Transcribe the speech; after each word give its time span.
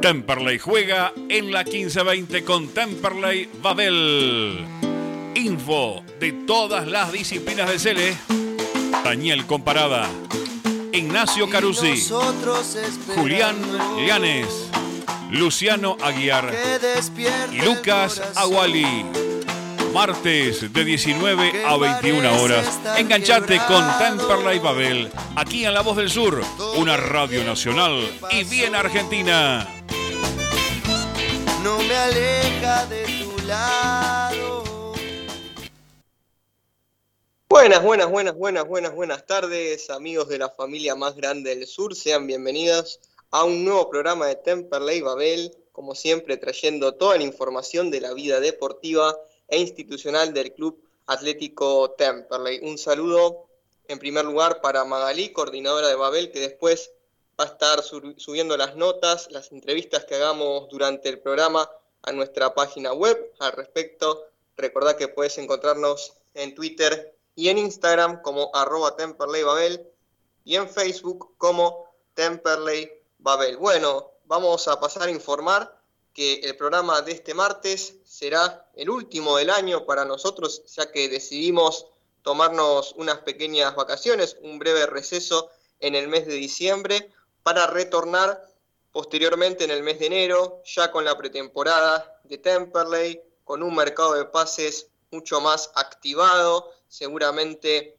Temperley 0.00 0.58
juega 0.58 1.12
en 1.28 1.52
la 1.52 1.62
1520 1.62 2.42
con 2.44 2.68
Temperley 2.68 3.50
Babel. 3.60 4.64
Info 5.34 6.02
de 6.18 6.32
todas 6.46 6.88
las 6.88 7.12
disciplinas 7.12 7.68
de 7.68 7.78
Cele. 7.78 8.16
Daniel 9.04 9.44
Comparada. 9.44 10.08
Ignacio 10.92 11.50
Carusi. 11.50 12.02
Julián 13.14 13.56
Llanes. 14.06 14.70
Luciano 15.32 15.98
Aguiar. 16.02 16.50
Y 17.52 17.60
Lucas 17.60 18.22
Aguali. 18.36 19.04
Martes 19.92 20.72
de 20.72 20.84
19 20.84 21.66
a 21.66 21.76
21 21.76 22.42
horas. 22.42 22.80
Enganchate 22.96 23.60
con 23.68 23.84
Temperley 23.98 24.60
Babel. 24.60 25.10
Aquí 25.36 25.66
en 25.66 25.74
La 25.74 25.82
Voz 25.82 25.98
del 25.98 26.10
Sur. 26.10 26.40
Una 26.76 26.96
radio 26.96 27.44
nacional 27.44 28.08
y 28.30 28.44
bien 28.44 28.74
argentina 28.74 29.68
no 31.62 31.78
me 31.78 31.94
aleja 31.94 32.86
de 32.86 33.04
tu 33.04 33.46
lado. 33.46 34.62
Buenas, 37.48 37.82
buenas, 37.82 38.10
buenas, 38.10 38.34
buenas, 38.34 38.66
buenas, 38.66 38.94
buenas 38.94 39.26
tardes, 39.26 39.90
amigos 39.90 40.28
de 40.28 40.38
la 40.38 40.48
familia 40.48 40.94
más 40.94 41.16
grande 41.16 41.54
del 41.54 41.66
sur. 41.66 41.94
Sean 41.94 42.26
bienvenidos 42.26 43.00
a 43.30 43.44
un 43.44 43.64
nuevo 43.64 43.90
programa 43.90 44.26
de 44.26 44.36
Temperley 44.36 45.02
Babel, 45.02 45.54
como 45.72 45.94
siempre 45.94 46.36
trayendo 46.36 46.94
toda 46.94 47.16
la 47.16 47.24
información 47.24 47.90
de 47.90 48.00
la 48.00 48.14
vida 48.14 48.40
deportiva 48.40 49.16
e 49.48 49.58
institucional 49.58 50.32
del 50.32 50.52
Club 50.54 50.82
Atlético 51.06 51.90
Temperley. 51.90 52.60
Un 52.62 52.78
saludo 52.78 53.46
en 53.88 53.98
primer 53.98 54.24
lugar 54.24 54.60
para 54.60 54.84
Magalí, 54.84 55.32
coordinadora 55.32 55.88
de 55.88 55.96
Babel, 55.96 56.30
que 56.30 56.40
después 56.40 56.92
va 57.40 57.44
a 57.44 57.48
estar 57.48 57.82
subiendo 57.82 58.54
las 58.58 58.76
notas, 58.76 59.30
las 59.30 59.50
entrevistas 59.50 60.04
que 60.04 60.14
hagamos 60.14 60.68
durante 60.68 61.08
el 61.08 61.20
programa 61.20 61.70
a 62.02 62.12
nuestra 62.12 62.52
página 62.54 62.92
web. 62.92 63.32
Al 63.38 63.52
respecto, 63.52 64.26
recordad 64.58 64.96
que 64.96 65.08
puedes 65.08 65.38
encontrarnos 65.38 66.12
en 66.34 66.54
Twitter 66.54 67.16
y 67.34 67.48
en 67.48 67.56
Instagram 67.56 68.20
como 68.20 68.54
arroba 68.54 68.94
Babel 69.18 69.88
y 70.44 70.56
en 70.56 70.68
Facebook 70.68 71.34
como 71.38 71.86
Temperley 72.12 72.90
Babel. 73.16 73.56
Bueno, 73.56 74.10
vamos 74.26 74.68
a 74.68 74.78
pasar 74.78 75.08
a 75.08 75.10
informar 75.10 75.80
que 76.12 76.40
el 76.40 76.58
programa 76.58 77.00
de 77.00 77.12
este 77.12 77.32
martes 77.32 78.00
será 78.04 78.70
el 78.74 78.90
último 78.90 79.38
del 79.38 79.48
año 79.48 79.86
para 79.86 80.04
nosotros, 80.04 80.62
ya 80.76 80.92
que 80.92 81.08
decidimos 81.08 81.86
tomarnos 82.20 82.92
unas 82.98 83.20
pequeñas 83.20 83.74
vacaciones, 83.74 84.36
un 84.42 84.58
breve 84.58 84.84
receso 84.84 85.50
en 85.78 85.94
el 85.94 86.08
mes 86.08 86.26
de 86.26 86.34
diciembre, 86.34 87.10
para 87.42 87.66
retornar 87.66 88.42
posteriormente 88.92 89.64
en 89.64 89.70
el 89.70 89.82
mes 89.82 89.98
de 89.98 90.06
enero, 90.06 90.62
ya 90.64 90.90
con 90.90 91.04
la 91.04 91.16
pretemporada 91.16 92.20
de 92.24 92.38
Temperley, 92.38 93.22
con 93.44 93.62
un 93.62 93.74
mercado 93.74 94.14
de 94.14 94.24
pases 94.24 94.88
mucho 95.10 95.40
más 95.40 95.70
activado, 95.74 96.72
seguramente 96.88 97.96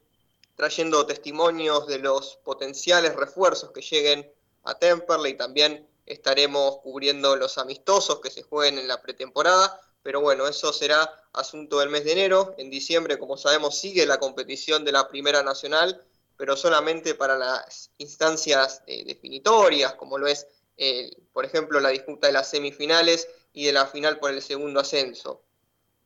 trayendo 0.56 1.06
testimonios 1.06 1.86
de 1.86 1.98
los 1.98 2.36
potenciales 2.44 3.16
refuerzos 3.16 3.70
que 3.70 3.80
lleguen 3.80 4.30
a 4.64 4.78
Temperley. 4.78 5.36
También 5.36 5.86
estaremos 6.06 6.78
cubriendo 6.78 7.36
los 7.36 7.58
amistosos 7.58 8.20
que 8.20 8.30
se 8.30 8.42
jueguen 8.42 8.78
en 8.78 8.88
la 8.88 9.00
pretemporada, 9.00 9.80
pero 10.02 10.20
bueno, 10.20 10.46
eso 10.46 10.72
será 10.72 11.10
asunto 11.32 11.78
del 11.78 11.88
mes 11.88 12.04
de 12.04 12.12
enero. 12.12 12.54
En 12.58 12.70
diciembre, 12.70 13.18
como 13.18 13.36
sabemos, 13.36 13.78
sigue 13.78 14.04
la 14.04 14.18
competición 14.18 14.84
de 14.84 14.92
la 14.92 15.08
Primera 15.08 15.42
Nacional 15.42 16.04
pero 16.42 16.56
solamente 16.56 17.14
para 17.14 17.38
las 17.38 17.92
instancias 17.98 18.82
eh, 18.88 19.04
definitorias, 19.04 19.94
como 19.94 20.18
lo 20.18 20.26
es, 20.26 20.48
por 21.32 21.44
ejemplo, 21.44 21.78
la 21.78 21.90
disputa 21.90 22.26
de 22.26 22.32
las 22.32 22.50
semifinales 22.50 23.28
y 23.52 23.66
de 23.66 23.72
la 23.72 23.86
final 23.86 24.18
por 24.18 24.32
el 24.32 24.42
segundo 24.42 24.80
ascenso. 24.80 25.44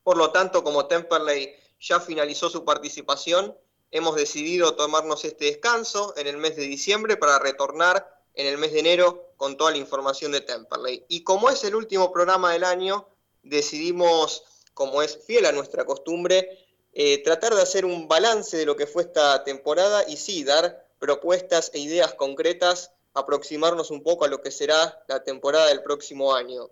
Por 0.03 0.15
lo 0.15 0.29
tanto, 0.31 0.63
como 0.63 0.85
Temperley 0.85 1.55
ya 1.79 1.99
finalizó 1.99 2.51
su 2.51 2.63
participación, 2.63 3.57
hemos 3.89 4.15
decidido 4.15 4.75
tomarnos 4.75 5.25
este 5.25 5.45
descanso 5.45 6.13
en 6.17 6.27
el 6.27 6.37
mes 6.37 6.55
de 6.55 6.67
diciembre 6.67 7.17
para 7.17 7.39
retornar 7.39 8.07
en 8.35 8.45
el 8.45 8.59
mes 8.59 8.73
de 8.73 8.81
enero 8.81 9.31
con 9.37 9.57
toda 9.57 9.71
la 9.71 9.77
información 9.77 10.31
de 10.33 10.41
Temperley. 10.41 11.03
Y 11.07 11.23
como 11.23 11.49
es 11.49 11.63
el 11.63 11.73
último 11.73 12.11
programa 12.11 12.53
del 12.53 12.63
año, 12.63 13.07
decidimos, 13.41 14.43
como 14.75 15.01
es 15.01 15.17
fiel 15.25 15.47
a 15.47 15.51
nuestra 15.51 15.83
costumbre, 15.83 16.66
eh, 16.99 17.21
tratar 17.21 17.53
de 17.53 17.61
hacer 17.61 17.85
un 17.85 18.07
balance 18.07 18.57
de 18.57 18.65
lo 18.65 18.75
que 18.75 18.87
fue 18.87 19.03
esta 19.03 19.43
temporada 19.43 20.03
y 20.09 20.17
sí, 20.17 20.43
dar 20.43 20.83
propuestas 20.97 21.69
e 21.75 21.77
ideas 21.77 22.15
concretas, 22.15 22.91
aproximarnos 23.13 23.91
un 23.91 24.01
poco 24.01 24.25
a 24.25 24.27
lo 24.27 24.41
que 24.41 24.49
será 24.49 25.03
la 25.07 25.23
temporada 25.23 25.67
del 25.67 25.83
próximo 25.83 26.33
año. 26.33 26.71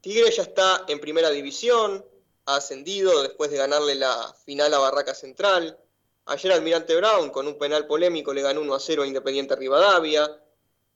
Tigre 0.00 0.30
ya 0.30 0.44
está 0.44 0.86
en 0.88 0.98
primera 0.98 1.28
división, 1.28 2.06
ha 2.46 2.56
ascendido 2.56 3.20
después 3.20 3.50
de 3.50 3.58
ganarle 3.58 3.96
la 3.96 4.34
final 4.46 4.72
a 4.72 4.78
Barraca 4.78 5.14
Central. 5.14 5.78
Ayer 6.24 6.50
Almirante 6.50 6.96
Brown 6.96 7.28
con 7.28 7.46
un 7.46 7.58
penal 7.58 7.86
polémico 7.86 8.32
le 8.32 8.40
ganó 8.40 8.62
1 8.62 8.74
a 8.76 8.80
0 8.80 9.02
a 9.02 9.06
Independiente 9.06 9.56
Rivadavia. 9.56 10.40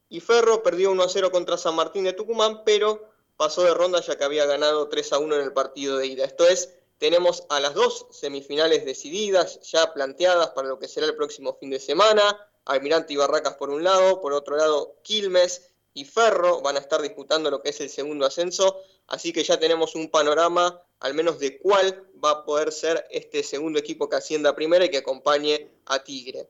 Y 0.08 0.20
Ferro 0.20 0.62
perdió 0.62 0.90
1 0.90 1.02
a 1.02 1.08
0 1.10 1.30
contra 1.30 1.58
San 1.58 1.74
Martín 1.74 2.04
de 2.04 2.14
Tucumán, 2.14 2.64
pero 2.64 3.10
pasó 3.36 3.62
de 3.62 3.74
ronda 3.74 4.00
ya 4.00 4.16
que 4.16 4.24
había 4.24 4.46
ganado 4.46 4.88
3 4.88 5.12
a 5.12 5.18
1 5.18 5.34
en 5.34 5.42
el 5.42 5.52
partido 5.52 5.98
de 5.98 6.06
ida. 6.06 6.24
Esto 6.24 6.48
es 6.48 6.77
tenemos 6.98 7.44
a 7.48 7.60
las 7.60 7.74
dos 7.74 8.06
semifinales 8.10 8.84
decididas, 8.84 9.60
ya 9.62 9.92
planteadas 9.94 10.50
para 10.50 10.68
lo 10.68 10.78
que 10.78 10.88
será 10.88 11.06
el 11.06 11.16
próximo 11.16 11.56
fin 11.58 11.70
de 11.70 11.80
semana. 11.80 12.36
Almirante 12.64 13.14
y 13.14 13.16
Barracas 13.16 13.54
por 13.54 13.70
un 13.70 13.82
lado, 13.82 14.20
por 14.20 14.32
otro 14.32 14.56
lado 14.56 14.96
Quilmes 15.02 15.70
y 15.94 16.04
Ferro 16.04 16.60
van 16.60 16.76
a 16.76 16.80
estar 16.80 17.00
disputando 17.00 17.50
lo 17.50 17.62
que 17.62 17.70
es 17.70 17.80
el 17.80 17.88
segundo 17.88 18.26
ascenso, 18.26 18.82
así 19.06 19.32
que 19.32 19.42
ya 19.42 19.58
tenemos 19.58 19.94
un 19.94 20.10
panorama 20.10 20.82
al 21.00 21.14
menos 21.14 21.38
de 21.38 21.58
cuál 21.58 22.08
va 22.22 22.30
a 22.30 22.44
poder 22.44 22.72
ser 22.72 23.06
este 23.10 23.42
segundo 23.42 23.78
equipo 23.78 24.08
que 24.08 24.16
ascienda 24.16 24.54
primera 24.54 24.84
y 24.84 24.90
que 24.90 24.98
acompañe 24.98 25.70
a 25.86 26.02
Tigre. 26.02 26.48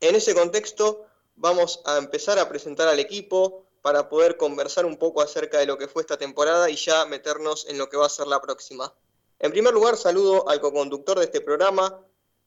En 0.00 0.14
ese 0.14 0.34
contexto 0.34 1.06
vamos 1.36 1.82
a 1.84 1.98
empezar 1.98 2.38
a 2.38 2.48
presentar 2.48 2.88
al 2.88 3.00
equipo 3.00 3.66
para 3.82 4.08
poder 4.08 4.36
conversar 4.36 4.86
un 4.86 4.96
poco 4.96 5.20
acerca 5.20 5.58
de 5.58 5.66
lo 5.66 5.76
que 5.76 5.88
fue 5.88 6.02
esta 6.02 6.16
temporada 6.16 6.70
y 6.70 6.76
ya 6.76 7.04
meternos 7.06 7.66
en 7.68 7.78
lo 7.78 7.88
que 7.88 7.96
va 7.96 8.06
a 8.06 8.10
ser 8.10 8.26
la 8.26 8.40
próxima. 8.40 8.94
En 9.44 9.50
primer 9.50 9.74
lugar, 9.74 9.96
saludo 9.96 10.48
al 10.48 10.58
co-conductor 10.58 11.18
de 11.18 11.26
este 11.26 11.42
programa, 11.42 12.00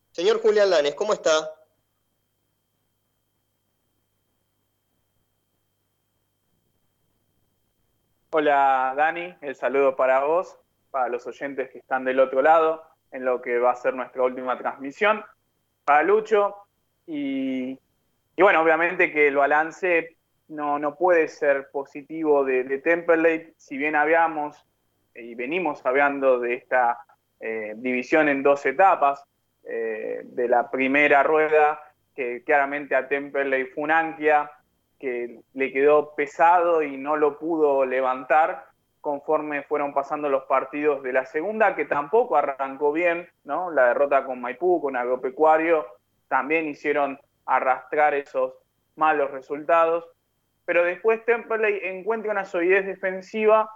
señor 0.10 0.42
Julián 0.42 0.72
Lanes, 0.72 0.96
¿cómo 0.96 1.14
está? 1.14 1.30
Hola 8.32 8.96
Dani, 8.98 9.32
el 9.42 9.56
saludo 9.56 9.96
para 9.96 10.24
vos, 10.24 10.58
para 10.90 11.08
los 11.08 11.28
oyentes 11.28 11.70
que 11.70 11.78
están 11.78 12.04
del 12.04 12.20
otro 12.20 12.42
lado, 12.42 12.82
en 13.12 13.26
lo 13.26 13.44
que 13.44 13.60
va 13.60 13.74
a 13.74 13.76
ser 13.76 13.94
nuestra 13.94 14.24
última 14.24 14.58
transmisión, 14.58 15.24
para 15.86 16.02
Lucho, 16.02 16.56
y, 17.06 17.78
bueno, 18.40 18.60
obviamente 18.64 19.12
que 19.12 19.28
el 19.28 19.36
balance 19.36 20.18
no, 20.48 20.80
no 20.80 20.96
puede 20.96 21.28
ser 21.28 21.70
positivo 21.70 22.44
de, 22.44 22.64
de 22.64 23.54
si 23.56 23.78
bien 23.78 23.96
habíamos 23.96 24.66
y 25.18 25.36
venimos 25.36 25.86
hablando 25.86 26.40
de 26.40 26.54
esta 26.54 27.00
eh, 27.40 27.74
división 27.76 28.30
en 28.30 28.44
dos 28.44 28.66
etapas, 28.66 29.24
eh, 29.64 30.22
de 30.24 30.48
la 30.48 30.70
primera 30.72 31.24
rueda, 31.24 31.82
que 32.16 32.44
claramente 32.44 32.96
a 32.96 33.08
Temperley 33.08 33.66
fue 33.66 33.84
un 33.84 33.92
anquia, 33.92 34.52
que 35.00 35.42
le 35.54 35.72
quedó 35.72 36.16
pesado 36.16 36.82
y 36.82 36.98
no 36.98 37.18
lo 37.18 37.38
pudo 37.38 37.86
levantar 37.86 38.66
conforme 39.02 39.64
fueron 39.64 39.94
pasando 39.94 40.28
los 40.28 40.44
partidos 40.46 41.04
de 41.04 41.14
la 41.14 41.26
segunda, 41.26 41.76
que 41.76 41.86
tampoco 41.86 42.36
arrancó 42.36 42.92
bien, 42.92 43.30
¿no? 43.44 43.72
La 43.72 43.88
derrota 43.90 44.26
con 44.26 44.42
Maipú, 44.42 44.82
con 44.82 44.98
Agropecuario, 44.98 45.86
también 46.28 46.68
hicieron 46.68 47.20
arrastrar 47.46 48.14
esos 48.16 48.56
malos 48.96 49.32
resultados. 49.32 50.10
Pero 50.66 50.84
después 50.84 51.24
Temperley 51.24 51.80
encuentra 51.84 52.32
una 52.32 52.44
solidez 52.44 52.86
defensiva 52.86 53.70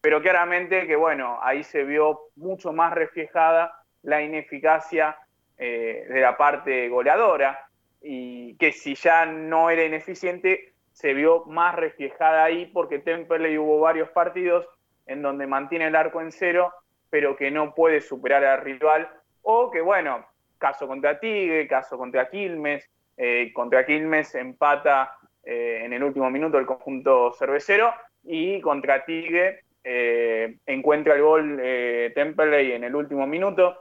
pero 0.00 0.22
claramente 0.22 0.86
que 0.86 0.96
bueno, 0.96 1.38
ahí 1.42 1.62
se 1.62 1.84
vio 1.84 2.20
mucho 2.36 2.72
más 2.72 2.92
reflejada 2.92 3.82
la 4.02 4.22
ineficacia 4.22 5.16
eh, 5.58 6.06
de 6.08 6.20
la 6.20 6.36
parte 6.36 6.88
goleadora 6.88 7.68
y 8.02 8.54
que 8.56 8.72
si 8.72 8.94
ya 8.94 9.26
no 9.26 9.68
era 9.68 9.84
ineficiente, 9.84 10.72
se 10.92 11.12
vio 11.12 11.44
más 11.46 11.74
reflejada 11.74 12.44
ahí 12.44 12.66
porque 12.66 12.98
Temperley 12.98 13.58
hubo 13.58 13.80
varios 13.80 14.08
partidos 14.10 14.66
en 15.06 15.22
donde 15.22 15.46
mantiene 15.46 15.88
el 15.88 15.96
arco 15.96 16.20
en 16.20 16.32
cero, 16.32 16.72
pero 17.10 17.36
que 17.36 17.50
no 17.50 17.74
puede 17.74 18.00
superar 18.00 18.44
al 18.44 18.60
rival, 18.62 19.08
o 19.42 19.70
que 19.70 19.80
bueno, 19.80 20.24
caso 20.58 20.86
contra 20.86 21.18
Tigre, 21.18 21.66
caso 21.66 21.98
contra 21.98 22.30
Quilmes, 22.30 22.88
eh, 23.16 23.50
contra 23.52 23.84
Quilmes 23.84 24.34
empata 24.34 25.16
eh, 25.42 25.82
en 25.84 25.92
el 25.92 26.04
último 26.04 26.30
minuto 26.30 26.58
el 26.58 26.66
conjunto 26.66 27.32
cervecero, 27.32 27.92
y 28.22 28.60
contra 28.60 29.04
Tigre 29.04 29.64
eh, 29.84 30.56
encuentra 30.66 31.14
el 31.14 31.22
gol 31.22 31.58
eh, 31.62 32.12
en 32.14 32.84
el 32.84 32.94
último 32.94 33.26
minuto, 33.26 33.78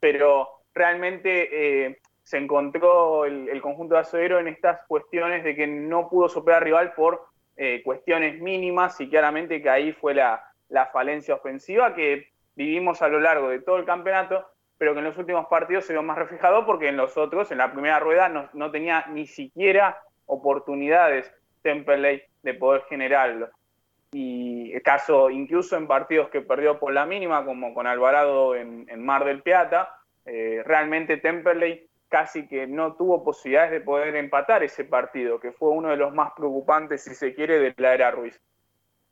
pero 0.00 0.48
realmente 0.74 1.86
eh, 1.86 1.98
se 2.22 2.38
encontró 2.38 3.24
el, 3.24 3.60
conjunto 3.60 3.94
de 3.94 4.00
Acero 4.00 4.38
en 4.38 4.48
estas 4.48 4.80
cuestiones 4.86 5.44
de 5.44 5.54
que 5.54 5.66
no 5.66 6.08
pudo 6.08 6.28
superar 6.28 6.64
rival 6.64 6.92
por 6.94 7.24
eh, 7.56 7.82
cuestiones 7.84 8.40
mínimas 8.40 9.00
y 9.00 9.08
claramente 9.08 9.62
que 9.62 9.70
ahí 9.70 9.92
fue 9.92 10.14
la, 10.14 10.42
falencia 10.92 11.34
ofensiva 11.34 11.94
que 11.94 12.28
vivimos 12.56 13.00
a 13.00 13.08
lo 13.08 13.20
largo 13.20 13.48
de 13.48 13.60
todo 13.60 13.76
el 13.76 13.84
campeonato, 13.84 14.44
pero 14.76 14.92
que 14.92 14.98
en 14.98 15.04
los 15.04 15.16
últimos 15.16 15.46
partidos 15.46 15.84
se 15.84 15.92
vio 15.92 16.02
más 16.02 16.18
reflejado 16.18 16.66
porque 16.66 16.88
en 16.88 16.96
los 16.96 17.16
otros, 17.16 17.52
en 17.52 17.58
la 17.58 17.72
primera 17.72 18.00
rueda, 18.00 18.28
no, 18.28 18.48
no 18.52 18.70
tenía 18.72 19.06
ni 19.06 19.26
siquiera 19.26 20.00
oportunidades 20.26 21.32
Temperley 21.62 22.22
de 22.42 22.54
poder 22.54 22.82
generarlo. 22.88 23.50
Y 24.12 24.46
caso, 24.86 25.30
incluso 25.30 25.76
en 25.76 25.88
partidos 25.88 26.30
que 26.30 26.40
perdió 26.40 26.78
por 26.78 26.92
la 26.92 27.06
mínima, 27.06 27.44
como 27.44 27.74
con 27.74 27.88
Alvarado 27.88 28.54
en, 28.54 29.04
Mar 29.04 29.24
del 29.24 29.42
Piata, 29.42 29.98
eh, 30.24 30.62
realmente 30.64 31.16
Temperley 31.16 31.88
casi 32.08 32.46
que 32.46 32.68
no 32.68 32.94
tuvo 32.94 33.24
posibilidades 33.24 33.72
de 33.72 33.80
poder 33.80 34.14
empatar 34.14 34.62
ese 34.62 34.84
partido, 34.84 35.40
que 35.40 35.50
fue 35.50 35.70
uno 35.70 35.88
de 35.88 35.96
los 35.96 36.14
más 36.14 36.30
preocupantes, 36.36 37.02
si 37.02 37.16
se 37.16 37.34
quiere, 37.34 37.58
de 37.58 37.74
la 37.78 37.94
era 37.94 38.12
Ruiz. 38.12 38.40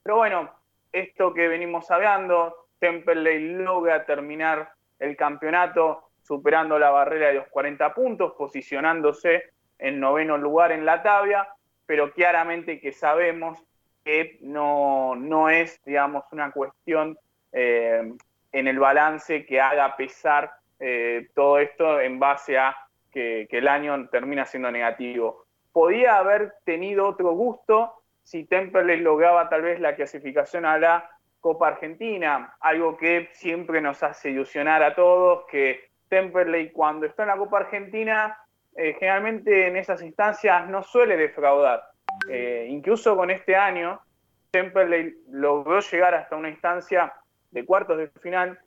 Pero 0.05 0.17
bueno, 0.17 0.51
esto 0.93 1.35
que 1.35 1.49
venimos 1.49 1.91
hablando, 1.91 2.69
Temperley 2.79 3.55
logra 3.55 4.07
terminar 4.07 4.75
el 5.01 5.17
campeonato 5.17 6.11
superando 6.23 6.79
la 6.79 6.91
barrera 6.91 7.29
de 7.29 7.35
los 7.35 7.49
40 7.49 7.93
puntos, 7.95 8.35
posicionándose 8.39 9.43
en 9.79 9.99
noveno 9.99 10.39
lugar 10.39 10.71
en 10.71 10.87
la 10.87 11.03
tabla, 11.03 11.49
pero 11.85 12.13
claramente 12.13 12.81
que 12.81 12.93
sabemos 12.93 13.63
que 14.05 14.39
no, 14.43 15.17
no 15.17 15.49
es, 15.49 15.83
digamos, 15.85 16.25
una 16.31 16.53
cuestión 16.53 17.19
eh, 17.53 18.13
en 18.53 18.69
el 18.69 18.79
balance 18.79 19.47
que 19.47 19.61
haga 19.61 19.97
pesar 19.97 20.53
eh, 20.79 21.29
todo 21.35 21.59
esto 21.59 22.01
en 22.01 22.19
base 22.19 22.59
a 22.59 22.77
que, 23.11 23.47
el 23.51 23.69
año 23.69 24.09
termina 24.09 24.45
siendo 24.45 24.71
negativo. 24.71 25.47
Podía 25.73 26.19
haber 26.19 26.55
tenido 26.65 27.09
otro 27.09 27.33
gusto 27.33 27.95
si 28.23 28.45
Temperley 28.45 29.01
lograba 29.01 29.49
tal 29.49 29.63
vez 29.63 29.81
la 29.81 29.95
clasificación 29.95 30.65
a 30.65 30.79
la 30.79 31.11
Copa 31.41 31.69
Argentina, 31.69 32.57
algo 32.61 32.97
que 32.97 33.29
siempre 33.33 33.81
nos 33.81 34.03
hace 34.03 34.31
ilusionar 34.31 34.83
a 34.83 34.95
todos, 34.95 35.45
que 35.51 35.91
Temperley 36.09 36.71
cuando 36.71 37.07
está 37.07 37.23
en 37.23 37.29
la 37.29 37.37
Copa 37.37 37.59
Argentina, 37.59 38.39
eh, 38.77 38.97
generalmente 38.99 39.69
en 39.69 39.77
esas 39.77 40.03
instancias 40.03 40.69
no 40.69 40.83
suele 40.83 41.17
defraudar. 41.17 41.94
Eh, 42.29 42.67
incluso 42.71 43.17
con 43.17 43.31
este 43.31 43.57
año, 43.57 44.01
Temperley 44.51 45.15
logró 45.31 45.81
llegar 45.81 46.15
hasta 46.15 46.37
una 46.37 46.49
instancia 46.49 47.13
de 47.51 47.65
cuartos 47.65 47.99
de 47.99 48.09
final 48.21 48.59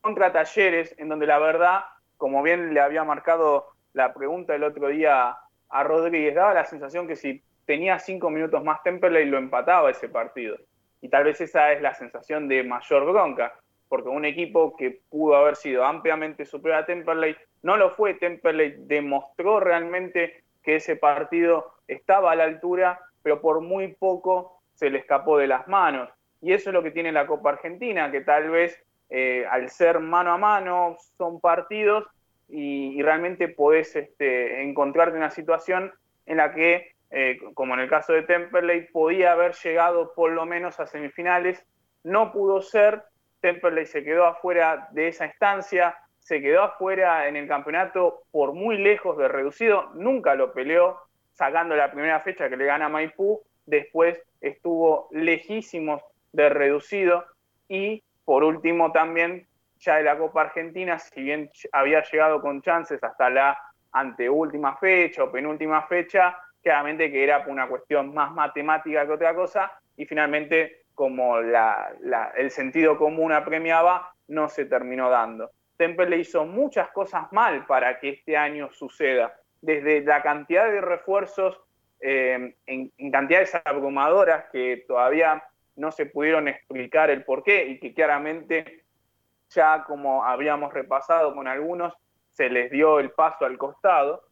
contra 0.00 0.32
Talleres, 0.32 0.94
en 0.98 1.08
donde 1.08 1.26
la 1.26 1.38
verdad, 1.38 1.84
como 2.16 2.42
bien 2.42 2.74
le 2.74 2.80
había 2.80 3.04
marcado 3.04 3.68
la 3.92 4.12
pregunta 4.12 4.54
el 4.54 4.64
otro 4.64 4.88
día 4.88 5.36
a 5.68 5.82
Rodríguez, 5.82 6.34
daba 6.34 6.54
la 6.54 6.64
sensación 6.64 7.06
que 7.06 7.16
si 7.16 7.42
tenía 7.66 7.98
cinco 7.98 8.30
minutos 8.30 8.62
más 8.62 8.82
Temperley 8.82 9.26
lo 9.26 9.38
empataba 9.38 9.90
ese 9.90 10.08
partido. 10.08 10.56
Y 11.00 11.08
tal 11.08 11.24
vez 11.24 11.40
esa 11.40 11.72
es 11.72 11.82
la 11.82 11.94
sensación 11.94 12.48
de 12.48 12.62
mayor 12.62 13.04
bronca, 13.04 13.54
porque 13.88 14.08
un 14.08 14.24
equipo 14.24 14.76
que 14.76 15.00
pudo 15.10 15.36
haber 15.36 15.56
sido 15.56 15.84
ampliamente 15.84 16.44
superior 16.44 16.82
a 16.82 16.86
Temperley 16.86 17.36
no 17.62 17.76
lo 17.76 17.90
fue. 17.90 18.14
Temperley 18.14 18.74
demostró 18.78 19.60
realmente 19.60 20.44
que 20.62 20.76
ese 20.76 20.96
partido 20.96 21.73
estaba 21.88 22.32
a 22.32 22.36
la 22.36 22.44
altura, 22.44 23.00
pero 23.22 23.40
por 23.40 23.60
muy 23.60 23.94
poco 23.94 24.60
se 24.74 24.90
le 24.90 24.98
escapó 24.98 25.38
de 25.38 25.46
las 25.46 25.68
manos. 25.68 26.10
Y 26.40 26.52
eso 26.52 26.70
es 26.70 26.74
lo 26.74 26.82
que 26.82 26.90
tiene 26.90 27.12
la 27.12 27.26
Copa 27.26 27.50
Argentina, 27.50 28.10
que 28.10 28.20
tal 28.20 28.50
vez 28.50 28.78
eh, 29.10 29.46
al 29.50 29.70
ser 29.70 30.00
mano 30.00 30.32
a 30.32 30.38
mano 30.38 30.96
son 31.16 31.40
partidos 31.40 32.06
y, 32.48 33.02
realmente 33.02 33.48
podés 33.48 33.96
este, 33.96 34.62
encontrarte 34.62 35.16
en 35.16 35.22
una 35.22 35.30
situación 35.30 35.92
en 36.26 36.38
la 36.38 36.52
que, 36.54 36.92
eh, 37.10 37.38
como 37.54 37.74
en 37.74 37.80
el 37.80 37.88
caso 37.88 38.12
de 38.12 38.22
Temperley, 38.22 38.88
podía 38.92 39.32
haber 39.32 39.54
llegado 39.54 40.14
por 40.14 40.32
lo 40.32 40.44
menos 40.46 40.80
a 40.80 40.86
semifinales, 40.86 41.64
no 42.02 42.32
pudo 42.32 42.60
ser, 42.60 43.02
Temperley 43.40 43.86
se 43.86 44.04
quedó 44.04 44.26
afuera 44.26 44.88
de 44.92 45.08
esa 45.08 45.26
instancia, 45.26 45.96
se 46.18 46.40
quedó 46.40 46.62
afuera 46.62 47.28
en 47.28 47.36
el 47.36 47.46
campeonato 47.46 48.22
por 48.30 48.52
muy 48.54 48.78
lejos 48.78 49.16
de 49.18 49.28
reducido, 49.28 49.90
nunca 49.94 50.34
lo 50.34 50.52
peleó, 50.52 50.98
sacando 51.34 51.76
la 51.76 51.90
primera 51.90 52.20
fecha 52.20 52.48
que 52.48 52.56
le 52.56 52.64
gana 52.64 52.88
Maipú, 52.88 53.42
después 53.66 54.20
estuvo 54.40 55.08
lejísimos 55.12 56.02
de 56.32 56.48
reducido 56.48 57.24
y 57.68 58.02
por 58.24 58.44
último 58.44 58.92
también 58.92 59.46
ya 59.78 59.96
de 59.96 60.04
la 60.04 60.16
Copa 60.16 60.42
Argentina, 60.42 60.98
si 60.98 61.22
bien 61.22 61.50
había 61.72 62.02
llegado 62.02 62.40
con 62.40 62.62
chances 62.62 63.02
hasta 63.02 63.28
la 63.30 63.58
anteúltima 63.92 64.76
fecha 64.76 65.24
o 65.24 65.30
penúltima 65.30 65.82
fecha, 65.86 66.36
claramente 66.62 67.10
que 67.10 67.22
era 67.22 67.44
una 67.46 67.68
cuestión 67.68 68.14
más 68.14 68.32
matemática 68.32 69.06
que 69.06 69.12
otra 69.12 69.34
cosa 69.34 69.70
y 69.96 70.06
finalmente 70.06 70.84
como 70.94 71.38
el 71.38 72.50
sentido 72.50 72.96
común 72.96 73.32
apremiaba, 73.32 74.14
no 74.28 74.48
se 74.48 74.64
terminó 74.64 75.10
dando. 75.10 75.50
Temple 75.76 76.08
le 76.08 76.18
hizo 76.18 76.44
muchas 76.44 76.88
cosas 76.90 77.30
mal 77.32 77.66
para 77.66 77.98
que 77.98 78.10
este 78.10 78.36
año 78.36 78.70
suceda, 78.72 79.34
desde 79.64 80.02
la 80.02 80.22
cantidad 80.22 80.70
de 80.70 80.80
refuerzos 80.80 81.60
eh, 82.00 82.54
en, 82.66 83.10
cantidades 83.10 83.54
abrumadoras 83.64 84.44
que 84.52 84.84
todavía 84.86 85.42
no 85.76 85.90
se 85.90 86.06
pudieron 86.06 86.48
explicar 86.48 87.10
el 87.10 87.24
por 87.24 87.42
qué 87.42 87.66
y 87.66 87.80
que 87.80 87.94
claramente 87.94 88.84
ya 89.50 89.84
como 89.84 90.24
habíamos 90.24 90.72
repasado 90.72 91.34
con 91.34 91.48
algunos, 91.48 91.94
se 92.32 92.50
les 92.50 92.70
dio 92.70 92.98
el 92.98 93.10
paso 93.12 93.44
al 93.44 93.56
costado, 93.56 94.24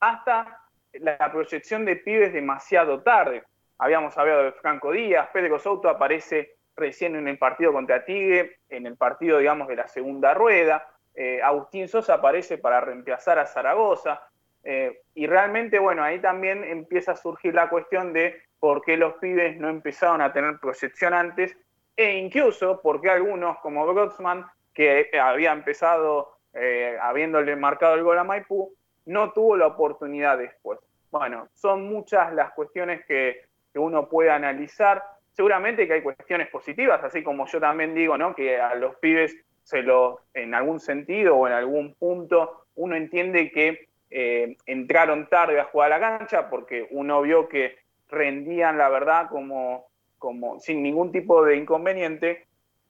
hasta 0.00 0.60
la 0.94 1.30
proyección 1.30 1.84
de 1.84 1.96
pibes 1.96 2.32
demasiado 2.32 3.02
tarde. 3.02 3.44
Habíamos 3.78 4.16
hablado 4.16 4.44
de 4.44 4.52
Franco 4.52 4.92
Díaz, 4.92 5.28
Pedro 5.32 5.58
Souto 5.58 5.88
aparece 5.88 6.56
recién 6.74 7.16
en 7.16 7.28
el 7.28 7.38
partido 7.38 7.72
contra 7.72 8.04
Tigre, 8.04 8.58
en 8.68 8.86
el 8.86 8.96
partido, 8.96 9.38
digamos, 9.38 9.68
de 9.68 9.76
la 9.76 9.88
segunda 9.88 10.34
rueda. 10.34 10.88
Eh, 11.14 11.40
Agustín 11.42 11.88
Sosa 11.88 12.14
aparece 12.14 12.58
para 12.58 12.80
reemplazar 12.80 13.38
a 13.38 13.46
Zaragoza. 13.46 14.22
Eh, 14.68 15.00
y 15.14 15.28
realmente, 15.28 15.78
bueno, 15.78 16.02
ahí 16.02 16.18
también 16.18 16.64
empieza 16.64 17.12
a 17.12 17.16
surgir 17.16 17.54
la 17.54 17.68
cuestión 17.68 18.12
de 18.12 18.42
por 18.58 18.82
qué 18.82 18.96
los 18.96 19.14
pibes 19.14 19.56
no 19.58 19.68
empezaron 19.68 20.20
a 20.20 20.32
tener 20.32 20.58
proyección 20.58 21.14
antes, 21.14 21.56
e 21.96 22.16
incluso 22.16 22.82
por 22.82 23.00
qué 23.00 23.10
algunos, 23.10 23.58
como 23.58 23.86
Brodsman, 23.86 24.44
que 24.74 25.08
había 25.22 25.52
empezado 25.52 26.36
eh, 26.52 26.98
habiéndole 27.00 27.54
marcado 27.54 27.94
el 27.94 28.02
gol 28.02 28.18
a 28.18 28.24
Maipú, 28.24 28.74
no 29.04 29.30
tuvo 29.30 29.56
la 29.56 29.68
oportunidad 29.68 30.36
después. 30.36 30.80
Bueno, 31.12 31.48
son 31.54 31.88
muchas 31.88 32.34
las 32.34 32.52
cuestiones 32.52 33.06
que, 33.06 33.42
que 33.72 33.78
uno 33.78 34.08
puede 34.08 34.30
analizar 34.30 35.00
seguramente 35.30 35.86
que 35.86 35.92
hay 35.92 36.02
cuestiones 36.02 36.48
positivas, 36.48 37.04
así 37.04 37.22
como 37.22 37.46
yo 37.46 37.60
también 37.60 37.94
digo, 37.94 38.18
¿no? 38.18 38.34
Que 38.34 38.58
a 38.58 38.74
los 38.74 38.96
pibes 38.96 39.36
se 39.62 39.82
los, 39.82 40.16
en 40.34 40.54
algún 40.54 40.80
sentido 40.80 41.36
o 41.36 41.46
en 41.46 41.52
algún 41.52 41.94
punto, 41.94 42.64
uno 42.74 42.96
entiende 42.96 43.50
que 43.50 43.88
eh, 44.10 44.56
entraron 44.66 45.28
tarde 45.28 45.60
a 45.60 45.64
jugar 45.64 45.92
a 45.92 45.98
la 45.98 46.18
cancha 46.18 46.48
porque 46.48 46.86
uno 46.90 47.22
vio 47.22 47.48
que 47.48 47.78
rendían 48.08 48.78
la 48.78 48.88
verdad 48.88 49.28
como, 49.28 49.86
como 50.18 50.60
sin 50.60 50.82
ningún 50.82 51.12
tipo 51.12 51.44
de 51.44 51.56
inconveniente. 51.56 52.46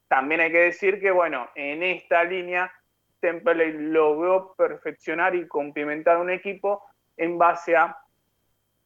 También 0.08 0.40
hay 0.40 0.52
que 0.52 0.58
decir 0.58 1.00
que, 1.00 1.10
bueno, 1.10 1.48
en 1.54 1.82
esta 1.82 2.22
línea 2.24 2.72
Temperley 3.20 3.72
logró 3.72 4.54
perfeccionar 4.56 5.34
y 5.34 5.48
complementar 5.48 6.18
un 6.18 6.30
equipo 6.30 6.82
en 7.16 7.38
base 7.38 7.76
a 7.76 7.96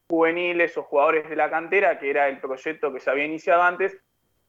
juveniles 0.07 0.77
o 0.77 0.83
jugadores 0.83 1.29
de 1.29 1.35
la 1.35 1.49
cantera, 1.49 1.99
que 1.99 2.09
era 2.09 2.27
el 2.27 2.39
proyecto 2.39 2.91
que 2.91 2.99
se 2.99 3.09
había 3.09 3.25
iniciado 3.25 3.61
antes, 3.61 3.97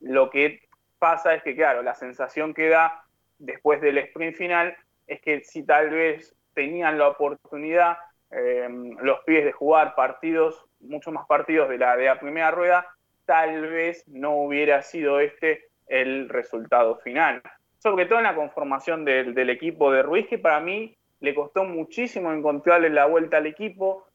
lo 0.00 0.30
que 0.30 0.60
pasa 0.98 1.34
es 1.34 1.42
que, 1.42 1.54
claro, 1.54 1.82
la 1.82 1.94
sensación 1.94 2.54
que 2.54 2.68
da 2.68 3.04
después 3.38 3.80
del 3.80 3.98
sprint 3.98 4.36
final 4.36 4.76
es 5.06 5.20
que 5.20 5.42
si 5.42 5.64
tal 5.64 5.90
vez 5.90 6.34
tenían 6.54 6.98
la 6.98 7.08
oportunidad 7.08 7.96
em, 8.30 8.96
los 9.00 9.20
pies 9.20 9.44
de 9.44 9.52
jugar 9.52 9.94
partidos, 9.94 10.64
muchos 10.80 11.12
más 11.12 11.26
partidos 11.26 11.68
de 11.68 11.78
la, 11.78 11.96
de 11.96 12.06
la 12.06 12.18
primera 12.18 12.50
rueda, 12.50 12.86
tal 13.24 13.68
vez 13.68 14.06
no 14.08 14.36
hubiera 14.36 14.82
sido 14.82 15.20
este 15.20 15.68
el 15.86 16.28
resultado 16.28 16.96
final. 16.96 17.42
Sobre 17.78 18.06
todo 18.06 18.18
en 18.18 18.24
la 18.24 18.34
conformación 18.34 19.04
del, 19.04 19.34
del 19.34 19.50
equipo 19.50 19.92
de 19.92 20.02
Ruiz, 20.02 20.26
que 20.28 20.38
para 20.38 20.60
mí 20.60 20.96
le 21.20 21.34
costó 21.34 21.64
muchísimo 21.64 22.32
encontrarle 22.32 22.90
la 22.90 23.06
vuelta 23.06 23.36
al 23.36 23.46
equipo, 23.46 24.06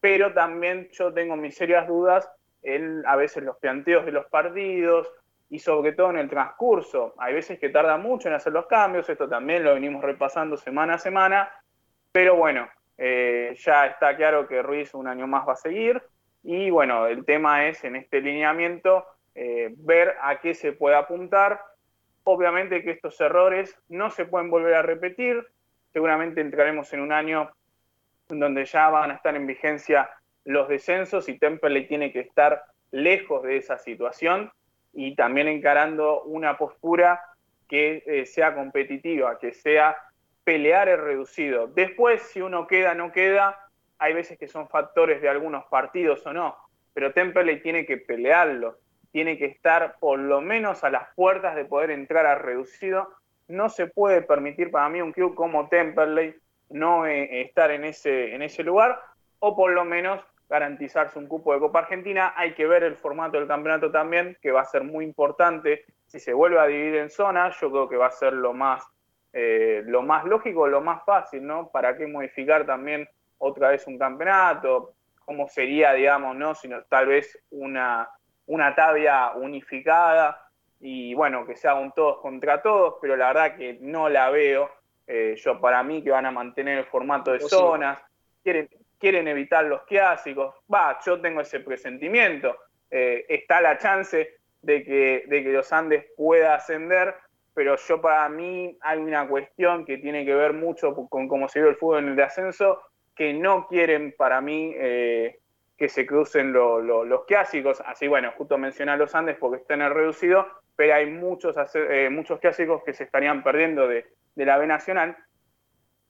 pero 0.00 0.32
también 0.32 0.88
yo 0.92 1.12
tengo 1.12 1.36
mis 1.36 1.56
serias 1.56 1.86
dudas 1.88 2.30
en 2.62 3.02
a 3.06 3.16
veces 3.16 3.44
los 3.44 3.56
planteos 3.58 4.04
de 4.04 4.12
los 4.12 4.26
partidos 4.26 5.10
y 5.48 5.58
sobre 5.58 5.92
todo 5.92 6.10
en 6.10 6.18
el 6.18 6.28
transcurso. 6.28 7.14
Hay 7.18 7.34
veces 7.34 7.58
que 7.58 7.68
tarda 7.68 7.96
mucho 7.96 8.28
en 8.28 8.34
hacer 8.34 8.52
los 8.52 8.66
cambios, 8.66 9.08
esto 9.08 9.28
también 9.28 9.64
lo 9.64 9.74
venimos 9.74 10.02
repasando 10.02 10.56
semana 10.56 10.94
a 10.94 10.98
semana, 10.98 11.50
pero 12.16 12.34
bueno, 12.34 12.66
eh, 12.96 13.54
ya 13.58 13.88
está 13.88 14.16
claro 14.16 14.48
que 14.48 14.62
Ruiz 14.62 14.94
un 14.94 15.06
año 15.06 15.26
más 15.26 15.46
va 15.46 15.52
a 15.52 15.56
seguir 15.56 16.02
y 16.42 16.70
bueno, 16.70 17.06
el 17.06 17.26
tema 17.26 17.68
es 17.68 17.84
en 17.84 17.94
este 17.94 18.22
lineamiento 18.22 19.04
eh, 19.34 19.74
ver 19.76 20.14
a 20.22 20.40
qué 20.40 20.54
se 20.54 20.72
puede 20.72 20.96
apuntar. 20.96 21.60
Obviamente 22.24 22.82
que 22.82 22.92
estos 22.92 23.20
errores 23.20 23.78
no 23.90 24.08
se 24.08 24.24
pueden 24.24 24.48
volver 24.48 24.76
a 24.76 24.80
repetir, 24.80 25.46
seguramente 25.92 26.40
entraremos 26.40 26.90
en 26.94 27.00
un 27.00 27.12
año 27.12 27.50
donde 28.28 28.64
ya 28.64 28.88
van 28.88 29.10
a 29.10 29.16
estar 29.16 29.36
en 29.36 29.46
vigencia 29.46 30.08
los 30.46 30.68
descensos 30.68 31.28
y 31.28 31.38
Temperley 31.38 31.86
tiene 31.86 32.14
que 32.14 32.20
estar 32.20 32.62
lejos 32.92 33.42
de 33.42 33.58
esa 33.58 33.76
situación 33.76 34.50
y 34.94 35.14
también 35.16 35.48
encarando 35.48 36.22
una 36.22 36.56
postura 36.56 37.20
que 37.68 38.02
eh, 38.06 38.24
sea 38.24 38.54
competitiva, 38.54 39.38
que 39.38 39.52
sea 39.52 39.98
pelear 40.46 40.88
el 40.88 40.98
reducido. 40.98 41.66
Después, 41.66 42.22
si 42.22 42.40
uno 42.40 42.68
queda, 42.68 42.94
no 42.94 43.10
queda, 43.10 43.58
hay 43.98 44.14
veces 44.14 44.38
que 44.38 44.46
son 44.46 44.68
factores 44.68 45.20
de 45.20 45.28
algunos 45.28 45.64
partidos 45.64 46.24
o 46.24 46.32
no, 46.32 46.56
pero 46.94 47.12
Temperley 47.12 47.60
tiene 47.62 47.84
que 47.84 47.96
pelearlo, 47.96 48.78
tiene 49.10 49.38
que 49.38 49.46
estar 49.46 49.96
por 49.98 50.20
lo 50.20 50.40
menos 50.40 50.84
a 50.84 50.90
las 50.90 51.08
puertas 51.16 51.56
de 51.56 51.64
poder 51.64 51.90
entrar 51.90 52.26
a 52.26 52.36
reducido. 52.36 53.08
No 53.48 53.68
se 53.68 53.88
puede 53.88 54.22
permitir 54.22 54.70
para 54.70 54.88
mí 54.88 55.02
un 55.02 55.10
club 55.12 55.34
como 55.34 55.68
Temperley 55.68 56.36
no 56.68 57.06
eh, 57.06 57.40
estar 57.40 57.72
en 57.72 57.84
ese, 57.84 58.32
en 58.32 58.42
ese 58.42 58.62
lugar, 58.62 59.00
o 59.40 59.56
por 59.56 59.72
lo 59.72 59.84
menos 59.84 60.20
garantizarse 60.48 61.18
un 61.18 61.26
cupo 61.26 61.54
de 61.54 61.58
Copa 61.58 61.80
Argentina. 61.80 62.34
Hay 62.36 62.54
que 62.54 62.68
ver 62.68 62.84
el 62.84 62.94
formato 62.94 63.36
del 63.36 63.48
campeonato 63.48 63.90
también, 63.90 64.38
que 64.40 64.52
va 64.52 64.60
a 64.60 64.64
ser 64.64 64.84
muy 64.84 65.04
importante. 65.04 65.84
Si 66.06 66.20
se 66.20 66.32
vuelve 66.32 66.60
a 66.60 66.66
dividir 66.66 66.96
en 66.96 67.10
zonas, 67.10 67.58
yo 67.60 67.68
creo 67.72 67.88
que 67.88 67.96
va 67.96 68.06
a 68.06 68.12
ser 68.12 68.32
lo 68.32 68.52
más 68.52 68.86
eh, 69.38 69.82
lo 69.84 70.00
más 70.00 70.24
lógico, 70.24 70.66
lo 70.66 70.80
más 70.80 71.04
fácil, 71.04 71.46
¿no? 71.46 71.68
¿Para 71.68 71.94
qué 71.94 72.06
modificar 72.06 72.64
también 72.64 73.06
otra 73.36 73.68
vez 73.68 73.86
un 73.86 73.98
campeonato? 73.98 74.94
¿Cómo 75.26 75.46
sería, 75.46 75.92
digamos, 75.92 76.34
no? 76.36 76.54
Sino 76.54 76.82
tal 76.84 77.08
vez 77.08 77.38
una, 77.50 78.08
una 78.46 78.74
tabla 78.74 79.34
unificada 79.36 80.48
y 80.80 81.12
bueno, 81.12 81.44
que 81.44 81.54
sea 81.54 81.74
un 81.74 81.92
todos 81.92 82.18
contra 82.22 82.62
todos, 82.62 82.94
pero 83.02 83.14
la 83.14 83.26
verdad 83.26 83.56
que 83.58 83.76
no 83.78 84.08
la 84.08 84.30
veo. 84.30 84.70
Eh, 85.06 85.34
yo 85.36 85.60
para 85.60 85.82
mí 85.82 86.02
que 86.02 86.12
van 86.12 86.24
a 86.24 86.30
mantener 86.30 86.78
el 86.78 86.86
formato 86.86 87.32
de 87.32 87.40
zonas, 87.40 87.98
quieren, 88.42 88.70
quieren 88.98 89.28
evitar 89.28 89.66
los 89.66 89.82
clásicos, 89.82 90.54
va, 90.72 90.98
yo 91.04 91.20
tengo 91.20 91.42
ese 91.42 91.60
presentimiento, 91.60 92.56
eh, 92.90 93.26
está 93.28 93.60
la 93.60 93.76
chance 93.76 94.38
de 94.62 94.82
que, 94.82 95.24
de 95.26 95.42
que 95.42 95.52
los 95.52 95.70
Andes 95.74 96.06
pueda 96.16 96.54
ascender, 96.54 97.14
pero 97.56 97.74
yo 97.76 98.02
para 98.02 98.28
mí 98.28 98.76
hay 98.82 98.98
una 98.98 99.26
cuestión 99.26 99.86
que 99.86 99.96
tiene 99.96 100.26
que 100.26 100.34
ver 100.34 100.52
mucho 100.52 100.94
con 100.94 101.26
cómo 101.26 101.48
se 101.48 101.60
vio 101.60 101.70
el 101.70 101.76
fútbol 101.76 102.04
en 102.04 102.10
el 102.10 102.20
ascenso, 102.20 102.82
que 103.14 103.32
no 103.32 103.66
quieren 103.66 104.14
para 104.14 104.42
mí 104.42 104.74
eh, 104.76 105.38
que 105.78 105.88
se 105.88 106.04
crucen 106.04 106.52
los 106.52 107.24
clásicos, 107.24 107.82
así 107.86 108.08
bueno, 108.08 108.30
justo 108.36 108.58
mencionar 108.58 108.98
los 108.98 109.14
Andes 109.14 109.38
porque 109.38 109.62
están 109.62 109.80
en 109.80 109.86
el 109.86 109.94
reducido, 109.94 110.46
pero 110.76 110.96
hay 110.96 111.06
muchos, 111.06 111.56
eh, 111.76 112.10
muchos 112.12 112.40
clásicos 112.40 112.84
que 112.84 112.92
se 112.92 113.04
estarían 113.04 113.42
perdiendo 113.42 113.88
de, 113.88 114.04
la 114.34 114.58
B 114.58 114.66
Nacional, 114.66 115.16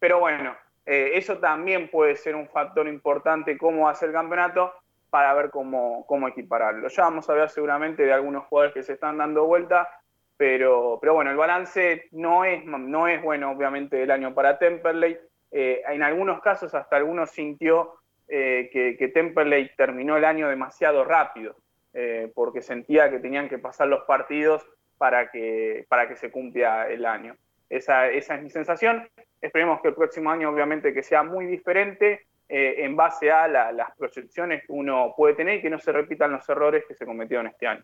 pero 0.00 0.18
bueno, 0.18 0.56
eh, 0.84 1.12
eso 1.14 1.38
también 1.38 1.92
puede 1.92 2.16
ser 2.16 2.34
un 2.34 2.48
factor 2.48 2.88
importante 2.88 3.56
cómo 3.56 3.88
hace 3.88 4.06
el 4.06 4.12
campeonato 4.12 4.72
para 5.10 5.32
ver 5.34 5.50
cómo, 5.50 6.04
cómo 6.08 6.26
equipararlo. 6.26 6.88
Ya 6.88 7.04
vamos 7.04 7.30
a 7.30 7.34
ver 7.34 7.48
seguramente 7.50 8.02
de 8.02 8.12
algunos 8.12 8.46
jugadores 8.46 8.74
que 8.74 8.82
se 8.82 8.94
están 8.94 9.18
dando 9.18 9.46
vuelta 9.46 9.88
pero, 10.36 10.98
pero 11.00 11.14
bueno, 11.14 11.30
el 11.30 11.36
balance 11.36 12.08
no 12.12 12.44
es, 12.44 12.64
no 12.64 13.08
es 13.08 13.22
bueno, 13.22 13.50
obviamente, 13.50 13.96
del 13.96 14.10
año 14.10 14.34
para 14.34 14.58
Temperley. 14.58 15.18
Eh, 15.50 15.82
en 15.88 16.02
algunos 16.02 16.40
casos, 16.40 16.74
hasta 16.74 16.96
algunos 16.96 17.30
sintió 17.30 17.94
eh, 18.28 18.68
que, 18.72 19.08
Temperley 19.08 19.70
terminó 19.76 20.16
el 20.16 20.24
año 20.24 20.48
demasiado 20.48 21.04
rápido, 21.04 21.56
eh, 21.94 22.30
porque 22.34 22.60
sentía 22.60 23.10
que 23.10 23.20
tenían 23.20 23.48
que 23.48 23.58
pasar 23.58 23.88
los 23.88 24.04
partidos 24.04 24.66
para 24.98 25.30
que, 25.30 25.86
para 25.88 26.08
que 26.08 26.16
se 26.16 26.30
cumpla 26.30 26.88
el 26.88 27.06
año. 27.06 27.36
Esa, 27.70 28.08
esa 28.10 28.34
es 28.34 28.42
mi 28.42 28.50
sensación. 28.50 29.08
Esperemos 29.40 29.80
que 29.80 29.88
el 29.88 29.94
próximo 29.94 30.30
año, 30.30 30.50
obviamente, 30.50 30.92
que 30.92 31.02
sea 31.02 31.22
muy 31.22 31.46
diferente 31.46 32.26
en 32.48 32.94
base 32.94 33.28
a 33.32 33.48
las 33.48 33.90
proyecciones 33.96 34.64
que 34.64 34.72
uno 34.72 35.14
puede 35.16 35.34
tener 35.34 35.58
y 35.58 35.62
que 35.62 35.68
no 35.68 35.80
se 35.80 35.90
repitan 35.90 36.30
los 36.30 36.48
errores 36.48 36.84
que 36.86 36.94
se 36.94 37.04
cometieron 37.04 37.48
este 37.48 37.66
año. 37.66 37.82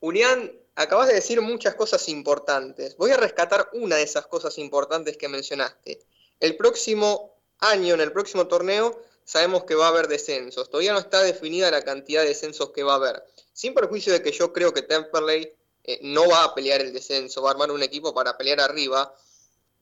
Julián, 0.00 0.52
acabas 0.76 1.08
de 1.08 1.14
decir 1.14 1.40
muchas 1.40 1.74
cosas 1.74 2.08
importantes. 2.08 2.96
Voy 2.96 3.10
a 3.10 3.16
rescatar 3.16 3.68
una 3.72 3.96
de 3.96 4.02
esas 4.02 4.26
cosas 4.26 4.56
importantes 4.58 5.16
que 5.16 5.28
mencionaste. 5.28 6.00
El 6.38 6.56
próximo 6.56 7.34
año, 7.58 7.94
en 7.94 8.00
el 8.00 8.12
próximo 8.12 8.46
torneo, 8.46 9.02
sabemos 9.24 9.64
que 9.64 9.74
va 9.74 9.86
a 9.86 9.88
haber 9.88 10.06
descensos. 10.06 10.70
Todavía 10.70 10.92
no 10.92 11.00
está 11.00 11.22
definida 11.22 11.70
la 11.70 11.82
cantidad 11.82 12.22
de 12.22 12.28
descensos 12.28 12.70
que 12.70 12.84
va 12.84 12.92
a 12.92 12.96
haber. 12.96 13.24
Sin 13.52 13.74
perjuicio 13.74 14.12
de 14.12 14.22
que 14.22 14.30
yo 14.30 14.52
creo 14.52 14.72
que 14.72 14.82
Temperley 14.82 15.52
eh, 15.82 15.98
no 16.02 16.28
va 16.28 16.44
a 16.44 16.54
pelear 16.54 16.80
el 16.80 16.92
descenso, 16.92 17.42
va 17.42 17.50
a 17.50 17.52
armar 17.52 17.72
un 17.72 17.82
equipo 17.82 18.14
para 18.14 18.38
pelear 18.38 18.60
arriba. 18.60 19.12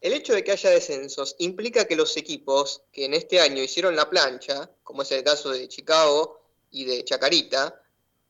El 0.01 0.15
hecho 0.15 0.33
de 0.33 0.43
que 0.43 0.53
haya 0.53 0.71
descensos 0.71 1.37
implica 1.39 1.85
que 1.85 1.95
los 1.95 2.17
equipos 2.17 2.83
que 2.91 3.05
en 3.05 3.13
este 3.13 3.41
año 3.41 3.63
hicieron 3.63 3.95
la 3.95 4.09
plancha, 4.09 4.71
como 4.83 5.03
es 5.03 5.13
el 5.13 5.23
caso 5.23 5.51
de 5.51 5.69
Chicago 5.69 6.41
y 6.71 6.87
de 6.87 7.05
Chacarita, 7.05 7.83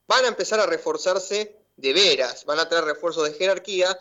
van 0.09 0.25
a 0.25 0.29
empezar 0.29 0.59
a 0.59 0.67
reforzarse 0.67 1.57
de 1.77 1.93
veras, 1.93 2.45
van 2.45 2.59
a 2.59 2.69
traer 2.69 2.85
refuerzos 2.85 3.25
de 3.25 3.35
jerarquía 3.35 3.99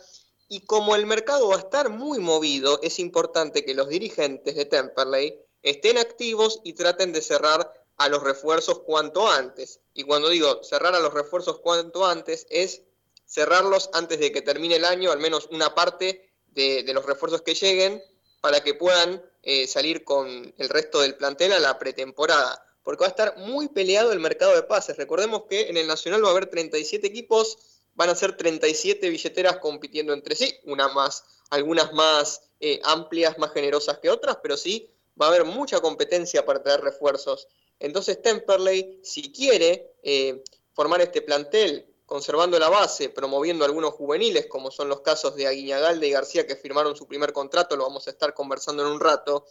y 0.48 0.62
como 0.62 0.96
el 0.96 1.05
mercado 1.05 1.50
va 1.50 1.55
a 1.55 1.60
estar 1.60 1.89
muy 1.89 2.20
movido, 2.20 2.79
es 2.84 3.00
importante 3.00 3.65
que 3.65 3.74
los 3.74 3.89
dirigentes 3.89 4.55
de 4.55 4.65
Temperley 4.65 5.39
estén 5.63 5.98
activos 5.98 6.62
y 6.63 6.74
traten 6.74 7.12
de 7.12 7.22
cerrar 7.22 7.74
a 7.98 8.10
los 8.10 8.22
refuerzos 8.22 8.79
cuanto 8.79 9.27
antes. 9.27 9.79
Y 9.94 10.03
cuando 10.03 10.29
digo 10.29 10.63
cerrar 10.63 10.94
a 10.96 11.00
los 11.00 11.13
refuerzos 11.13 11.60
cuanto 11.60 12.05
antes, 12.05 12.46
es 12.50 12.84
cerrarlos 13.25 13.89
antes 13.94 14.20
de 14.20 14.32
que 14.32 14.41
termine 14.41 14.75
el 14.75 14.86
año, 14.86 15.12
al 15.12 15.20
menos 15.20 15.48
una 15.51 15.74
parte 15.74 16.29
de, 16.48 16.84
los 16.94 17.05
refuerzos 17.05 17.41
que 17.41 17.55
lleguen, 17.55 18.01
para 18.41 18.62
que 18.62 18.75
puedan 18.75 19.24
eh, 19.41 19.65
salir 19.65 20.03
con 20.03 20.53
el 20.58 20.70
resto 20.70 21.01
del 21.01 21.15
plantel 21.15 21.53
a 21.53 21.60
la 21.60 21.79
pretemporada 21.79 22.62
porque 22.86 23.01
va 23.01 23.08
a 23.08 23.10
estar 23.10 23.38
muy 23.39 23.68
peleado 23.68 24.13
el 24.13 24.20
mercado 24.20 24.54
de 24.56 24.62
pases. 24.62 24.96
Recordemos 24.96 25.46
que 25.50 25.70
en 25.70 25.75
el 25.75 25.88
Nacional 25.88 26.24
va 26.24 26.27
a 26.27 26.32
haber 26.32 26.46
37 26.46 27.08
equipos, 27.08 27.58
van 27.96 28.10
a 28.10 28.15
ser 28.15 28.38
37 28.38 29.10
billeteras 29.10 29.58
compitiendo 29.58 30.13
entre 30.13 30.36
sí, 30.36 30.56
una 30.65 30.88
más, 30.89 31.24
algunas 31.50 31.92
más 31.94 32.44
eh, 32.60 32.80
amplias, 32.84 33.39
más 33.39 33.51
generosas 33.54 33.98
que 33.98 34.12
otras, 34.12 34.38
pero 34.42 34.56
sí 34.56 34.88
va 35.20 35.25
a 35.25 35.30
haber 35.30 35.46
mucha 35.46 35.80
competencia 35.80 36.46
para 36.46 36.62
traer 36.62 36.82
refuerzos. 36.82 37.48
Entonces 37.80 38.22
Temperley, 38.22 39.00
si 39.04 39.32
quiere 39.32 39.96
eh, 40.04 40.44
formar 40.74 41.01
este 41.01 41.24
plantel, 41.24 41.88
conservando 42.06 42.60
la 42.60 42.70
base, 42.70 43.10
promoviendo 43.10 43.65
algunos 43.65 43.96
juveniles, 43.96 44.46
como 44.46 44.70
son 44.70 44.89
los 44.89 45.01
casos 45.01 45.36
de 45.36 45.48
Aguiñagalde 45.48 46.08
y 46.08 46.12
García 46.12 46.46
que 46.46 46.56
firmaron 46.56 46.96
su 46.96 47.08
primer 47.08 47.34
contrato, 47.34 47.75
lo 47.75 47.86
vamos 47.86 48.06
a 48.06 48.12
estar 48.12 48.36
conversando 48.36 48.86
en 48.86 48.92
un 48.92 49.00
rato, 49.00 49.48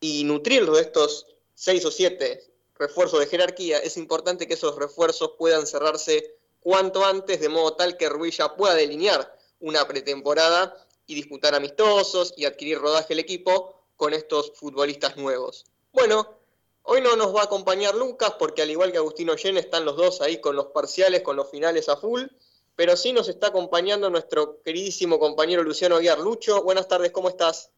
y 0.00 0.24
nutrirlo 0.24 0.74
de 0.74 0.82
estos 0.82 1.26
seis 1.54 1.84
o 1.84 1.92
siete 1.92 2.55
refuerzo 2.78 3.18
de 3.18 3.26
jerarquía, 3.26 3.78
es 3.78 3.96
importante 3.96 4.46
que 4.46 4.54
esos 4.54 4.76
refuerzos 4.76 5.32
puedan 5.38 5.66
cerrarse 5.66 6.36
cuanto 6.60 7.04
antes, 7.04 7.40
de 7.40 7.48
modo 7.48 7.74
tal 7.74 7.96
que 7.96 8.08
Ruiz 8.08 8.36
ya 8.38 8.54
pueda 8.56 8.74
delinear 8.74 9.36
una 9.60 9.86
pretemporada 9.86 10.76
y 11.06 11.14
disputar 11.14 11.54
amistosos 11.54 12.34
y 12.36 12.44
adquirir 12.44 12.78
rodaje 12.78 13.12
el 13.12 13.20
equipo 13.20 13.80
con 13.96 14.12
estos 14.12 14.52
futbolistas 14.54 15.16
nuevos. 15.16 15.66
Bueno, 15.92 16.38
hoy 16.82 17.00
no 17.00 17.16
nos 17.16 17.34
va 17.34 17.42
a 17.42 17.44
acompañar 17.44 17.94
Lucas 17.94 18.34
porque 18.38 18.62
al 18.62 18.70
igual 18.70 18.92
que 18.92 18.98
Agustino 18.98 19.36
Yen 19.36 19.56
están 19.56 19.84
los 19.84 19.96
dos 19.96 20.20
ahí 20.20 20.40
con 20.40 20.56
los 20.56 20.66
parciales, 20.66 21.22
con 21.22 21.36
los 21.36 21.50
finales 21.50 21.88
a 21.88 21.96
full, 21.96 22.24
pero 22.74 22.96
sí 22.96 23.12
nos 23.12 23.28
está 23.28 23.48
acompañando 23.48 24.10
nuestro 24.10 24.60
queridísimo 24.62 25.18
compañero 25.18 25.62
Luciano 25.62 25.96
Aguiar. 25.96 26.18
Lucho, 26.18 26.62
buenas 26.62 26.88
tardes, 26.88 27.10
¿cómo 27.10 27.30
estás? 27.30 27.70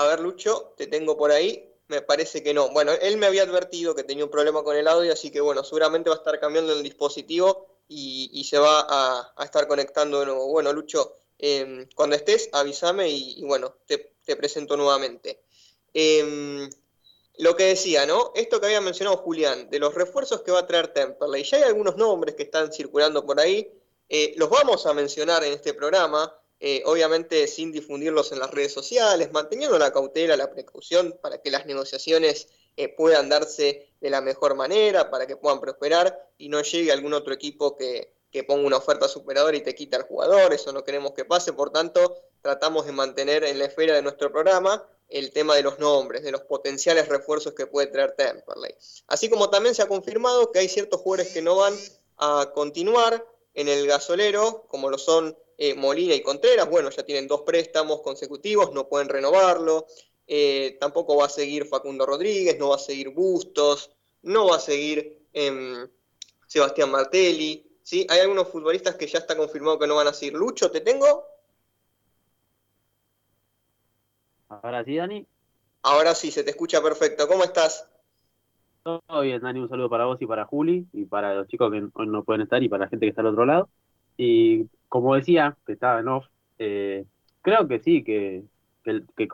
A 0.00 0.06
ver, 0.06 0.20
Lucho, 0.20 0.72
te 0.78 0.86
tengo 0.86 1.14
por 1.18 1.30
ahí. 1.30 1.70
Me 1.88 2.00
parece 2.00 2.42
que 2.42 2.54
no. 2.54 2.70
Bueno, 2.70 2.92
él 2.92 3.18
me 3.18 3.26
había 3.26 3.42
advertido 3.42 3.94
que 3.94 4.02
tenía 4.02 4.24
un 4.24 4.30
problema 4.30 4.64
con 4.64 4.74
el 4.74 4.88
audio, 4.88 5.12
así 5.12 5.30
que 5.30 5.42
bueno, 5.42 5.62
seguramente 5.62 6.08
va 6.08 6.16
a 6.16 6.18
estar 6.20 6.40
cambiando 6.40 6.72
el 6.72 6.82
dispositivo 6.82 7.66
y, 7.86 8.42
se 8.48 8.58
va 8.58 8.86
a, 8.88 9.44
estar 9.44 9.68
conectando 9.68 10.20
de 10.20 10.26
nuevo. 10.26 10.46
Bueno, 10.48 10.72
Lucho, 10.72 11.18
em, 11.36 11.86
cuando 11.94 12.16
estés, 12.16 12.48
avísame 12.52 13.10
y, 13.10 13.42
bueno, 13.44 13.76
te, 13.84 14.14
presento 14.36 14.74
nuevamente. 14.74 15.42
Em, 15.92 16.70
lo 17.36 17.54
que 17.54 17.64
decía, 17.64 18.06
¿no? 18.06 18.32
Esto 18.34 18.58
que 18.58 18.66
había 18.66 18.80
mencionado 18.80 19.18
Julián, 19.18 19.68
de 19.68 19.80
los 19.80 19.94
refuerzos 19.94 20.40
que 20.40 20.52
va 20.52 20.60
a 20.60 20.66
traer 20.66 20.94
Temperley. 20.94 21.44
Ya 21.44 21.58
hay 21.58 21.64
algunos 21.64 21.96
nombres 21.96 22.36
que 22.36 22.44
están 22.44 22.72
circulando 22.72 23.26
por 23.26 23.38
ahí. 23.38 23.70
Eh, 24.08 24.32
los 24.38 24.48
vamos 24.48 24.86
a 24.86 24.94
mencionar 24.94 25.44
en 25.44 25.52
este 25.52 25.74
programa. 25.74 26.39
Eh, 26.62 26.82
obviamente 26.84 27.46
sin 27.46 27.72
difundirlos 27.72 28.32
en 28.32 28.38
las 28.38 28.50
redes 28.50 28.74
sociales, 28.74 29.32
manteniendo 29.32 29.78
la 29.78 29.94
cautela, 29.94 30.36
la 30.36 30.50
precaución 30.50 31.18
para 31.22 31.40
que 31.40 31.50
las 31.50 31.64
negociaciones 31.64 32.48
eh, 32.76 32.88
puedan 32.88 33.30
darse 33.30 33.94
de 33.98 34.10
la 34.10 34.20
mejor 34.20 34.54
manera, 34.54 35.10
para 35.10 35.26
que 35.26 35.36
puedan 35.36 35.58
prosperar 35.58 36.30
y 36.36 36.50
no 36.50 36.60
llegue 36.60 36.92
algún 36.92 37.14
otro 37.14 37.32
equipo 37.32 37.76
que, 37.76 38.14
ponga 38.46 38.66
una 38.66 38.76
oferta 38.76 39.08
superadora 39.08 39.56
y 39.56 39.62
te 39.62 39.74
quita 39.74 39.96
al 39.96 40.04
jugador, 40.04 40.52
eso 40.52 40.72
no 40.72 40.84
queremos 40.84 41.12
que 41.12 41.24
pase, 41.24 41.52
por 41.52 41.70
tanto 41.72 42.16
tratamos 42.42 42.86
de 42.86 42.92
mantener 42.92 43.42
en 43.44 43.58
la 43.58 43.64
esfera 43.64 43.94
de 43.94 44.02
nuestro 44.02 44.30
programa 44.30 44.86
el 45.08 45.32
tema 45.32 45.56
de 45.56 45.62
los 45.62 45.78
nombres, 45.78 46.22
de 46.22 46.30
los 46.30 46.42
potenciales 46.42 47.08
refuerzos 47.08 47.54
que 47.54 47.66
puede 47.66 47.88
traer 47.88 48.12
Temperley. 48.12 48.74
Así 49.08 49.28
como 49.28 49.50
también 49.50 49.74
se 49.74 49.82
ha 49.82 49.88
confirmado 49.88 50.52
que 50.52 50.60
hay 50.60 50.68
ciertos 50.68 51.00
jugadores 51.00 51.32
que 51.32 51.42
no 51.42 51.56
van 51.56 51.74
a 52.18 52.52
continuar 52.54 53.26
en 53.54 53.68
el 53.68 53.86
gasolero, 53.86 54.66
como 54.68 54.90
lo 54.90 54.98
son 54.98 55.36
eh, 55.58 55.74
Molina 55.74 56.14
y 56.14 56.22
Contreras, 56.22 56.68
bueno, 56.70 56.90
ya 56.90 57.04
tienen 57.04 57.28
dos 57.28 57.42
préstamos 57.42 58.00
consecutivos, 58.00 58.72
no 58.72 58.88
pueden 58.88 59.08
renovarlo. 59.08 59.86
Eh, 60.26 60.76
tampoco 60.78 61.16
va 61.16 61.26
a 61.26 61.28
seguir 61.28 61.66
Facundo 61.66 62.06
Rodríguez, 62.06 62.58
no 62.58 62.68
va 62.68 62.76
a 62.76 62.78
seguir 62.78 63.10
Bustos, 63.10 63.90
no 64.22 64.46
va 64.48 64.56
a 64.56 64.60
seguir 64.60 65.26
em, 65.32 65.88
Sebastián 66.46 66.90
Martelli. 66.90 67.78
¿sí? 67.82 68.06
Hay 68.08 68.20
algunos 68.20 68.48
futbolistas 68.48 68.94
que 68.94 69.06
ya 69.06 69.18
está 69.18 69.36
confirmado 69.36 69.78
que 69.78 69.86
no 69.86 69.96
van 69.96 70.06
a 70.06 70.12
seguir. 70.12 70.34
Lucho, 70.34 70.70
¿te 70.70 70.80
tengo? 70.80 71.26
Ahora 74.48 74.84
sí, 74.84 74.96
Dani. 74.96 75.26
Ahora 75.82 76.14
sí, 76.14 76.30
se 76.30 76.44
te 76.44 76.50
escucha 76.50 76.82
perfecto. 76.82 77.26
¿Cómo 77.26 77.44
estás? 77.44 77.88
Todo 78.82 79.02
bien, 79.22 79.40
Dani. 79.42 79.60
Un 79.60 79.68
saludo 79.68 79.90
para 79.90 80.06
vos 80.06 80.20
y 80.22 80.26
para 80.26 80.44
Juli 80.46 80.86
y 80.92 81.04
para 81.04 81.34
los 81.34 81.48
chicos 81.48 81.70
que 81.70 82.06
no 82.06 82.24
pueden 82.24 82.42
estar 82.42 82.62
y 82.62 82.68
para 82.68 82.84
la 82.84 82.90
gente 82.90 83.06
que 83.06 83.10
está 83.10 83.20
al 83.20 83.28
otro 83.28 83.44
lado. 83.44 83.68
Y 84.16 84.68
como 84.88 85.14
decía, 85.14 85.56
que 85.66 85.72
estaba 85.74 86.00
en 86.00 86.08
off, 86.08 86.26
eh, 86.58 87.04
creo 87.42 87.68
que 87.68 87.80
sí, 87.80 88.02
que, 88.02 88.44
que, 88.84 89.28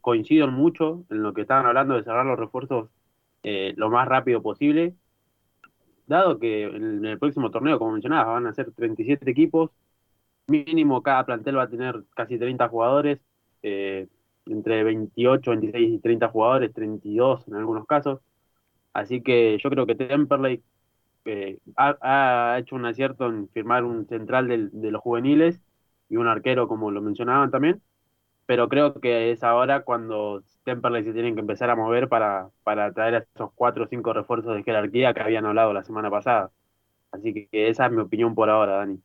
coincido 0.00 0.48
mucho 0.48 1.04
en 1.10 1.22
lo 1.22 1.34
que 1.34 1.42
estaban 1.42 1.66
hablando 1.66 1.94
de 1.94 2.04
cerrar 2.04 2.24
los 2.26 2.38
refuerzos 2.38 2.88
eh, 3.42 3.74
lo 3.76 3.90
más 3.90 4.08
rápido 4.08 4.42
posible. 4.42 4.94
Dado 6.06 6.38
que 6.38 6.64
en 6.64 7.04
el 7.04 7.18
próximo 7.18 7.50
torneo, 7.50 7.78
como 7.78 7.92
mencionabas, 7.92 8.26
van 8.26 8.46
a 8.46 8.54
ser 8.54 8.72
37 8.72 9.30
equipos, 9.30 9.70
mínimo 10.48 11.02
cada 11.02 11.26
plantel 11.26 11.58
va 11.58 11.64
a 11.64 11.68
tener 11.70 12.04
casi 12.14 12.38
30 12.38 12.68
jugadores. 12.68 13.20
Eh, 13.62 14.08
entre 14.46 14.84
28, 14.84 15.50
26 15.52 15.92
y 15.94 15.98
30 16.00 16.28
jugadores, 16.28 16.72
32 16.74 17.48
en 17.48 17.54
algunos 17.56 17.86
casos. 17.86 18.20
Así 18.94 19.22
que 19.22 19.58
yo 19.62 19.70
creo 19.70 19.86
que 19.86 19.96
Temperley 19.96 20.62
eh, 21.26 21.58
ha, 21.76 22.56
hecho 22.58 22.76
un 22.76 22.86
acierto 22.86 23.26
en 23.26 23.48
firmar 23.50 23.84
un 23.84 24.06
central 24.08 24.48
de 24.48 24.90
los 24.90 25.02
juveniles 25.02 25.60
y 26.08 26.16
un 26.16 26.28
arquero, 26.28 26.68
como 26.68 26.90
lo 26.90 27.02
mencionaban 27.02 27.50
también. 27.50 27.82
Pero 28.46 28.68
creo 28.68 29.00
que 29.00 29.32
es 29.32 29.42
ahora 29.44 29.84
cuando 29.84 30.42
Temperley 30.64 31.04
se 31.04 31.12
tienen 31.14 31.34
que 31.34 31.40
empezar 31.40 31.70
a 31.70 31.76
mover 31.76 32.08
para, 32.08 32.50
para 32.64 32.92
traer 32.92 33.14
a 33.16 33.18
esos 33.34 33.52
cuatro 33.54 33.84
o 33.84 33.88
cinco 33.88 34.12
refuerzos 34.12 34.56
de 34.56 34.62
jerarquía 34.64 35.14
que 35.14 35.20
habían 35.22 35.46
hablado 35.46 35.72
la 35.72 35.84
semana 35.84 36.10
pasada. 36.10 36.50
Así 37.12 37.34
que 37.34 37.68
esa 37.70 37.86
es 37.86 37.92
mi 37.92 38.02
opinión 38.02 38.34
por 38.34 38.50
ahora, 38.50 38.76
Dani. 38.78 39.00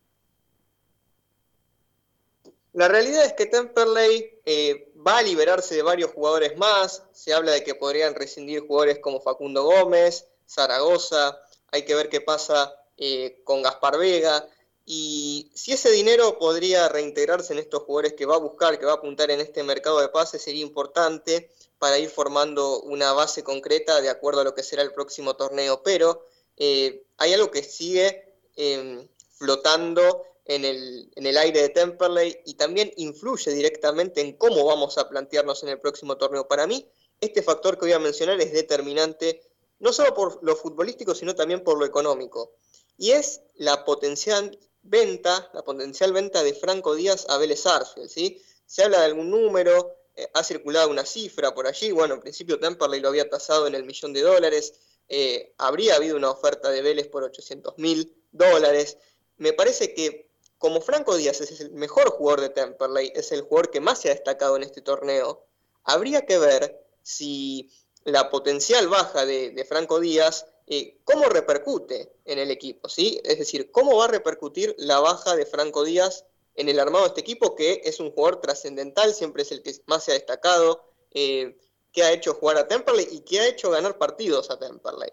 La 2.79 2.87
realidad 2.87 3.25
es 3.25 3.33
que 3.33 3.45
Temperley 3.45 4.39
eh, 4.45 4.93
va 5.05 5.17
a 5.17 5.21
liberarse 5.21 5.75
de 5.75 5.81
varios 5.81 6.11
jugadores 6.11 6.55
más. 6.55 7.03
Se 7.11 7.33
habla 7.33 7.51
de 7.51 7.61
que 7.61 7.75
podrían 7.75 8.15
rescindir 8.15 8.61
jugadores 8.61 8.99
como 8.99 9.19
Facundo 9.19 9.63
Gómez, 9.63 10.27
Zaragoza. 10.47 11.41
Hay 11.73 11.83
que 11.83 11.93
ver 11.93 12.07
qué 12.07 12.21
pasa 12.21 12.73
eh, 12.95 13.41
con 13.43 13.61
Gaspar 13.61 13.97
Vega. 13.97 14.47
Y 14.85 15.51
si 15.53 15.73
ese 15.73 15.91
dinero 15.91 16.39
podría 16.39 16.87
reintegrarse 16.87 17.51
en 17.51 17.59
estos 17.59 17.83
jugadores 17.83 18.13
que 18.13 18.25
va 18.25 18.35
a 18.35 18.39
buscar, 18.39 18.79
que 18.79 18.85
va 18.85 18.93
a 18.93 18.95
apuntar 18.95 19.29
en 19.29 19.41
este 19.41 19.61
mercado 19.61 19.99
de 19.99 20.07
pases, 20.07 20.41
sería 20.41 20.61
importante 20.61 21.51
para 21.79 21.99
ir 21.99 22.09
formando 22.09 22.79
una 22.83 23.11
base 23.11 23.43
concreta 23.43 23.99
de 23.99 24.07
acuerdo 24.07 24.39
a 24.39 24.45
lo 24.45 24.55
que 24.55 24.63
será 24.63 24.83
el 24.83 24.93
próximo 24.93 25.35
torneo. 25.35 25.83
Pero 25.83 26.25
eh, 26.55 27.03
hay 27.17 27.33
algo 27.33 27.51
que 27.51 27.61
sigue 27.61 28.37
em, 28.55 29.05
flotando 29.33 30.23
en 30.49 30.65
el, 30.65 31.11
en 31.15 31.27
el 31.27 31.37
aire 31.37 31.61
de 31.61 31.69
Temperley 31.69 32.41
y 32.43 32.55
también 32.55 32.91
influye 32.97 33.51
directamente 33.51 34.19
en 34.19 34.33
cómo 34.33 34.65
vamos 34.65 34.97
a 34.97 35.07
plantearnos 35.07 35.61
en 35.61 35.69
el 35.69 35.79
próximo 35.79 36.17
torneo. 36.17 36.47
Para 36.47 36.65
mí, 36.65 36.89
este 37.21 37.43
factor 37.43 37.75
que 37.75 37.85
voy 37.85 37.93
a 37.93 37.99
mencionar 37.99 38.41
es 38.41 38.51
determinante 38.51 39.43
no 39.77 39.93
solo 39.93 40.15
por 40.15 40.43
lo 40.43 40.55
futbolístico, 40.55 41.13
sino 41.13 41.35
también 41.35 41.63
por 41.63 41.77
lo 41.77 41.85
económico. 41.85 42.55
Y 42.97 43.11
es 43.11 43.41
la 43.57 43.85
potencial 43.85 44.57
venta, 44.81 45.51
la 45.53 45.61
potencial 45.63 46.13
venta 46.13 46.41
de 46.41 46.55
Franco 46.55 46.95
Díaz 46.95 47.27
a 47.29 47.37
Vélez 47.37 47.67
Arfield, 47.67 48.09
¿sí? 48.09 48.41
Se 48.65 48.83
habla 48.83 49.01
de 49.01 49.05
algún 49.05 49.29
número, 49.29 49.97
eh, 50.15 50.27
ha 50.33 50.43
circulado 50.43 50.89
una 50.89 51.05
cifra 51.05 51.53
por 51.53 51.67
allí, 51.67 51.91
bueno, 51.91 52.15
en 52.15 52.21
principio 52.21 52.59
Temperley 52.59 53.01
lo 53.01 53.09
había 53.09 53.29
tasado 53.29 53.67
en 53.67 53.75
el 53.75 53.83
millón 53.83 54.13
de 54.13 54.21
dólares, 54.21 54.73
eh, 55.07 55.53
habría 55.59 55.95
habido 55.95 56.17
una 56.17 56.31
oferta 56.31 56.71
de 56.71 56.81
Vélez 56.81 57.07
por 57.07 57.23
800 57.23 57.77
mil 57.77 58.15
dólares. 58.31 58.97
Me 59.37 59.53
parece 59.53 59.93
que 59.93 60.28
como 60.59 60.81
Franco 60.81 61.15
Díaz 61.15 61.41
es 61.41 61.61
el 61.61 61.71
mejor 61.71 62.11
jugador 62.11 62.41
de 62.41 62.49
Temperley, 62.49 63.11
es 63.15 63.31
el 63.31 63.41
jugador 63.41 63.71
que 63.71 63.79
más 63.79 64.01
se 64.01 64.09
ha 64.09 64.13
destacado 64.13 64.57
en 64.57 64.63
este 64.63 64.81
torneo, 64.81 65.45
habría 65.85 66.25
que 66.25 66.37
ver 66.37 66.85
si 67.01 67.71
la 68.03 68.29
potencial 68.29 68.89
baja 68.89 69.25
de, 69.25 69.65
Franco 69.67 69.99
Díaz, 69.99 70.45
eh, 70.67 70.99
cómo 71.05 71.25
repercute 71.25 72.11
en 72.25 72.39
el 72.39 72.51
equipo, 72.51 72.89
¿sí? 72.89 73.21
Es 73.23 73.39
decir, 73.39 73.71
cómo 73.71 73.97
va 73.97 74.05
a 74.05 74.09
repercutir 74.09 74.75
la 74.77 74.99
baja 74.99 75.35
de 75.35 75.45
Franco 75.45 75.83
Díaz 75.83 76.25
en 76.55 76.67
el 76.67 76.79
armado 76.79 77.05
de 77.05 77.09
este 77.09 77.21
equipo, 77.21 77.55
que 77.55 77.81
es 77.85 78.01
un 78.01 78.11
jugador 78.11 78.41
trascendental, 78.41 79.13
siempre 79.13 79.43
es 79.43 79.51
el 79.53 79.63
que 79.63 79.73
más 79.85 80.03
se 80.03 80.11
ha 80.11 80.15
destacado, 80.15 80.83
eh, 81.11 81.57
que 81.93 82.03
ha 82.03 82.11
hecho 82.11 82.33
jugar 82.33 82.57
a 82.57 82.67
Temperley 82.67 83.07
y 83.09 83.21
que 83.21 83.39
ha 83.39 83.47
hecho 83.47 83.71
ganar 83.71 83.97
partidos 83.97 84.51
a 84.51 84.59
Temperley. 84.59 85.09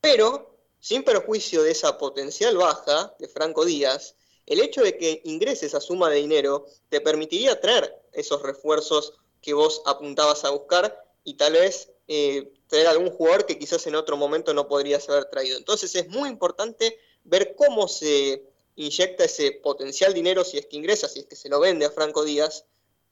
Pero, 0.00 0.56
sin 0.80 1.04
perjuicio 1.04 1.62
de 1.62 1.72
esa 1.72 1.98
potencial 1.98 2.56
baja 2.56 3.14
de 3.18 3.28
Franco 3.28 3.66
Díaz, 3.66 4.16
el 4.48 4.60
hecho 4.60 4.82
de 4.82 4.96
que 4.96 5.20
ingreses 5.24 5.74
a 5.74 5.80
suma 5.80 6.08
de 6.08 6.16
dinero 6.16 6.66
te 6.88 7.00
permitiría 7.00 7.60
traer 7.60 7.94
esos 8.12 8.42
refuerzos 8.42 9.14
que 9.42 9.52
vos 9.52 9.82
apuntabas 9.84 10.44
a 10.44 10.50
buscar 10.50 11.04
y 11.22 11.34
tal 11.34 11.52
vez 11.52 11.90
eh, 12.08 12.50
traer 12.66 12.86
algún 12.86 13.10
jugador 13.10 13.44
que 13.44 13.58
quizás 13.58 13.86
en 13.86 13.94
otro 13.94 14.16
momento 14.16 14.54
no 14.54 14.66
podrías 14.66 15.06
haber 15.10 15.26
traído. 15.26 15.58
Entonces 15.58 15.94
es 15.94 16.08
muy 16.08 16.30
importante 16.30 16.98
ver 17.24 17.54
cómo 17.56 17.88
se 17.88 18.42
inyecta 18.76 19.24
ese 19.24 19.52
potencial 19.52 20.14
dinero 20.14 20.44
si 20.44 20.56
es 20.56 20.66
que 20.66 20.76
ingresa, 20.76 21.08
si 21.08 21.20
es 21.20 21.26
que 21.26 21.36
se 21.36 21.50
lo 21.50 21.60
vende 21.60 21.84
a 21.84 21.90
Franco 21.90 22.24
Díaz, 22.24 22.64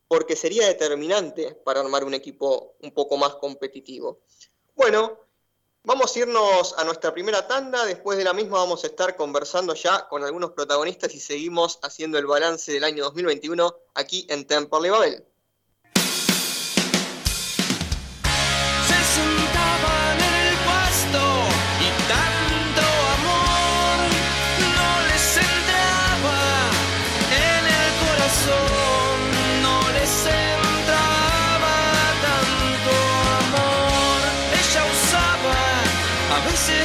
porque 0.09 0.37
sería 0.37 0.67
determinante 0.67 1.55
para 1.65 1.81
armar 1.81 2.05
un 2.05 2.15
equipo 2.15 2.77
un 2.81 2.93
poco 2.93 3.19
más 3.19 3.35
competitivo. 3.35 4.21
Bueno, 4.75 5.19
Vamos 5.87 6.17
a 6.17 6.19
irnos 6.19 6.75
a 6.79 6.83
nuestra 6.83 7.15
primera 7.15 7.47
tanda, 7.47 7.85
después 7.85 8.19
de 8.19 8.25
la 8.25 8.33
misma 8.33 8.59
vamos 8.59 8.83
a 8.83 8.89
estar 8.89 9.15
conversando 9.15 9.73
ya 9.73 10.09
con 10.09 10.25
algunos 10.25 10.51
protagonistas 10.51 11.15
y 11.15 11.21
seguimos 11.21 11.79
haciendo 11.81 12.19
el 12.19 12.27
balance 12.27 12.73
del 12.73 12.83
año 12.83 13.05
2021 13.05 13.73
aquí 13.95 14.27
en 14.29 14.49
Temple 14.49 14.91
Babel. 14.91 15.25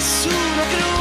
nessuno 0.01 0.65
crudi 0.67 1.00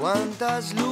Cuántas 0.00 0.74
lunas 0.74 0.87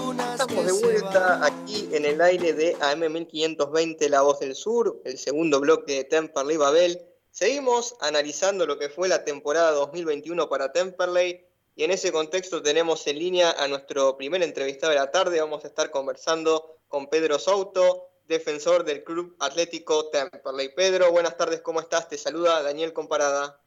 Estamos 0.57 0.81
de 0.81 0.87
vuelta 0.87 1.45
aquí 1.45 1.87
en 1.93 2.07
el 2.07 2.19
aire 2.19 2.55
de 2.55 2.75
AM1520 2.77 4.09
La 4.09 4.23
Voz 4.23 4.41
del 4.41 4.55
Sur, 4.55 5.03
el 5.05 5.19
segundo 5.19 5.61
bloque 5.61 5.97
de 5.97 6.05
Temperley 6.05 6.57
Babel. 6.57 6.99
Seguimos 7.31 7.95
analizando 8.01 8.65
lo 8.65 8.79
que 8.79 8.89
fue 8.89 9.07
la 9.07 9.23
temporada 9.23 9.73
2021 9.73 10.49
para 10.49 10.73
Temperley 10.73 11.45
y 11.75 11.85
en 11.85 11.91
ese 11.91 12.11
contexto 12.11 12.63
tenemos 12.63 13.07
en 13.07 13.19
línea 13.19 13.51
a 13.51 13.69
nuestro 13.69 14.17
primer 14.17 14.43
entrevistado 14.43 14.95
de 14.95 14.99
la 14.99 15.11
tarde. 15.11 15.43
Vamos 15.43 15.63
a 15.63 15.69
estar 15.69 15.91
conversando 15.91 16.79
con 16.89 17.09
Pedro 17.09 17.39
Souto, 17.39 18.09
defensor 18.27 18.85
del 18.85 19.05
Club 19.05 19.37
Atlético 19.39 20.09
Temperley. 20.09 20.75
Pedro, 20.75 21.13
buenas 21.13 21.37
tardes, 21.37 21.61
¿cómo 21.61 21.81
estás? 21.81 22.09
Te 22.09 22.17
saluda 22.17 22.63
Daniel 22.63 22.95
Comparada. 22.95 23.61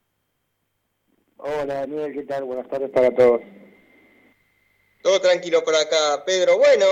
Hola 1.37 1.65
Daniel, 1.65 2.11
¿qué 2.13 2.23
tal? 2.23 2.45
Buenas 2.45 2.67
tardes 2.67 2.89
para 2.89 3.13
todos. 3.13 3.41
Todo 5.01 5.21
tranquilo 5.21 5.63
por 5.63 5.75
acá, 5.75 6.23
Pedro. 6.25 6.57
Bueno, 6.57 6.85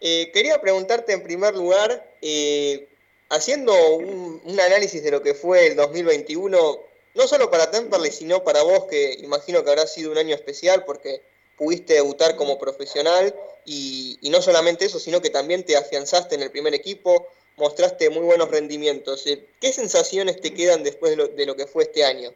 eh, 0.00 0.30
quería 0.32 0.60
preguntarte 0.60 1.12
en 1.12 1.22
primer 1.22 1.54
lugar, 1.54 2.14
eh, 2.20 2.88
haciendo 3.30 3.74
un, 3.96 4.42
análisis 4.60 5.02
de 5.02 5.10
lo 5.10 5.22
que 5.22 5.34
fue 5.34 5.68
el 5.68 5.76
2021, 5.76 6.80
no 7.14 7.26
solo 7.26 7.50
para 7.50 7.70
Temperley, 7.70 8.12
sino 8.12 8.44
para 8.44 8.62
vos, 8.62 8.84
que 8.84 9.14
imagino 9.14 9.64
que 9.64 9.70
habrá 9.70 9.86
sido 9.86 10.12
un 10.12 10.18
año 10.18 10.34
especial 10.34 10.84
porque 10.84 11.22
pudiste 11.56 11.94
debutar 11.94 12.36
como 12.36 12.58
profesional 12.58 13.34
y, 13.64 14.18
y 14.20 14.30
no 14.30 14.42
solamente 14.42 14.84
eso, 14.84 14.98
sino 14.98 15.22
que 15.22 15.30
también 15.30 15.64
te 15.64 15.76
afianzaste 15.76 16.34
en 16.34 16.42
el 16.42 16.50
primer 16.50 16.74
equipo, 16.74 17.28
mostraste 17.56 18.10
muy 18.10 18.24
buenos 18.24 18.50
rendimientos. 18.50 19.26
Eh, 19.26 19.46
¿Qué 19.60 19.72
sensaciones 19.72 20.40
te 20.40 20.52
quedan 20.52 20.82
después 20.82 21.10
de 21.10 21.16
lo, 21.16 21.28
de 21.28 21.46
lo 21.46 21.56
que 21.56 21.66
fue 21.66 21.84
este 21.84 22.04
año? 22.04 22.30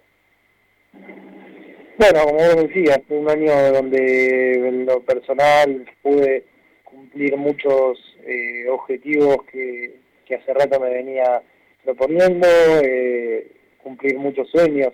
Bueno, 1.99 2.27
como 2.27 2.39
vos 2.39 2.69
decías, 2.69 3.01
fue 3.09 3.19
un 3.19 3.29
año 3.29 3.73
donde 3.73 4.53
en 4.69 4.87
lo 4.87 5.01
personal 5.01 5.85
pude 6.01 6.45
cumplir 6.85 7.37
muchos 7.37 7.99
eh, 8.25 8.69
objetivos 8.69 9.39
que, 9.51 9.97
que 10.25 10.37
hace 10.37 10.55
rato 10.55 10.79
me 10.79 10.91
venía 10.91 11.43
proponiendo, 11.83 12.47
eh, 12.85 13.51
cumplir 13.83 14.17
muchos 14.17 14.49
sueños, 14.49 14.93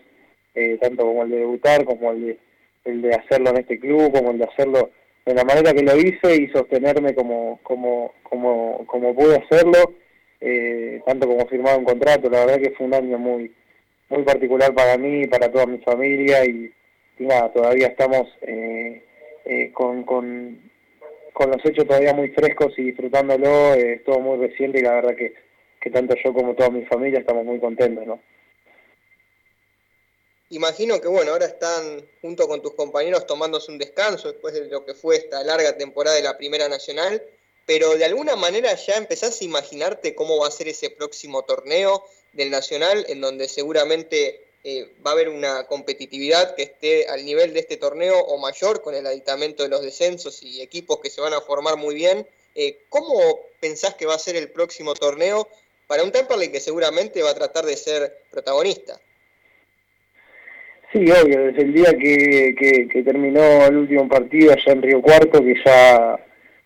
eh, 0.54 0.78
tanto 0.80 1.04
como 1.04 1.24
el 1.24 1.30
de 1.30 1.36
debutar, 1.40 1.84
como 1.84 2.10
el 2.12 2.26
de, 2.26 2.38
el 2.86 3.02
de 3.02 3.14
hacerlo 3.14 3.50
en 3.50 3.58
este 3.58 3.78
club, 3.78 4.10
como 4.10 4.30
el 4.30 4.38
de 4.38 4.44
hacerlo 4.46 4.90
de 5.26 5.34
la 5.34 5.44
manera 5.44 5.74
que 5.74 5.82
lo 5.82 5.96
hice 5.98 6.36
y 6.42 6.48
sostenerme 6.48 7.14
como, 7.14 7.60
como, 7.64 8.14
como, 8.22 8.82
como 8.86 9.14
pude 9.14 9.36
hacerlo, 9.36 9.92
eh, 10.40 11.02
tanto 11.04 11.28
como 11.28 11.46
firmar 11.48 11.78
un 11.78 11.84
contrato. 11.84 12.30
La 12.30 12.46
verdad 12.46 12.62
que 12.62 12.70
fue 12.70 12.86
un 12.86 12.94
año 12.94 13.18
muy, 13.18 13.52
muy 14.08 14.22
particular 14.22 14.72
para 14.72 14.96
mí 14.96 15.26
para 15.26 15.52
toda 15.52 15.66
mi 15.66 15.76
familia 15.80 16.46
y, 16.46 16.72
y 17.18 17.24
nada, 17.24 17.52
todavía 17.52 17.88
estamos 17.88 18.28
eh, 18.42 19.02
eh, 19.44 19.70
con, 19.72 20.04
con, 20.04 20.70
con 21.32 21.50
los 21.50 21.64
hechos 21.64 21.86
todavía 21.86 22.14
muy 22.14 22.28
frescos 22.30 22.72
y 22.78 22.84
disfrutándolo, 22.84 23.74
eh, 23.74 24.02
todo 24.04 24.20
muy 24.20 24.46
reciente 24.46 24.78
y 24.78 24.82
la 24.82 24.94
verdad 24.94 25.14
que, 25.16 25.34
que 25.80 25.90
tanto 25.90 26.14
yo 26.22 26.32
como 26.32 26.54
toda 26.54 26.70
mi 26.70 26.84
familia 26.86 27.20
estamos 27.20 27.44
muy 27.44 27.60
contentos, 27.60 28.06
¿no? 28.06 28.20
Imagino 30.50 31.00
que 31.00 31.08
bueno, 31.08 31.32
ahora 31.32 31.46
están 31.46 32.06
junto 32.20 32.46
con 32.46 32.62
tus 32.62 32.74
compañeros 32.74 33.26
tomándose 33.26 33.72
un 33.72 33.78
descanso 33.78 34.30
después 34.30 34.54
de 34.54 34.68
lo 34.68 34.84
que 34.84 34.94
fue 34.94 35.16
esta 35.16 35.42
larga 35.42 35.76
temporada 35.76 36.16
de 36.16 36.22
la 36.22 36.36
Primera 36.36 36.68
Nacional, 36.68 37.22
pero 37.66 37.96
de 37.96 38.04
alguna 38.04 38.36
manera 38.36 38.74
ya 38.74 38.96
empezás 38.96 39.40
a 39.40 39.44
imaginarte 39.44 40.14
cómo 40.14 40.38
va 40.38 40.48
a 40.48 40.52
ser 40.52 40.68
ese 40.68 40.90
próximo 40.90 41.42
torneo 41.44 42.04
del 42.34 42.50
Nacional, 42.50 43.04
en 43.08 43.20
donde 43.20 43.48
seguramente 43.48 44.43
eh, 44.66 44.88
va 45.06 45.10
a 45.10 45.12
haber 45.12 45.28
una 45.28 45.64
competitividad 45.66 46.54
que 46.54 46.62
esté 46.62 47.06
al 47.08 47.22
nivel 47.22 47.52
de 47.52 47.60
este 47.60 47.76
torneo 47.76 48.18
o 48.18 48.38
mayor 48.38 48.80
con 48.80 48.94
el 48.94 49.06
aditamento 49.06 49.62
de 49.62 49.68
los 49.68 49.82
descensos 49.82 50.42
y 50.42 50.62
equipos 50.62 51.00
que 51.00 51.10
se 51.10 51.20
van 51.20 51.34
a 51.34 51.42
formar 51.42 51.76
muy 51.76 51.94
bien. 51.94 52.26
Eh, 52.54 52.78
¿Cómo 52.88 53.40
pensás 53.60 53.94
que 53.94 54.06
va 54.06 54.14
a 54.14 54.18
ser 54.18 54.36
el 54.36 54.48
próximo 54.48 54.94
torneo 54.94 55.48
para 55.86 56.02
un 56.02 56.12
Temperley 56.12 56.50
que 56.50 56.60
seguramente 56.60 57.22
va 57.22 57.32
a 57.32 57.34
tratar 57.34 57.66
de 57.66 57.76
ser 57.76 58.22
protagonista? 58.30 58.98
Sí, 60.94 61.10
obvio, 61.10 61.40
desde 61.40 61.62
el 61.62 61.74
día 61.74 61.92
que, 61.98 62.54
que, 62.90 63.02
terminó 63.02 63.66
el 63.66 63.76
último 63.76 64.08
partido 64.08 64.52
allá 64.52 64.72
en 64.72 64.80
Río 64.80 65.02
Cuarto, 65.02 65.44
que 65.44 65.56
ya 65.62 66.18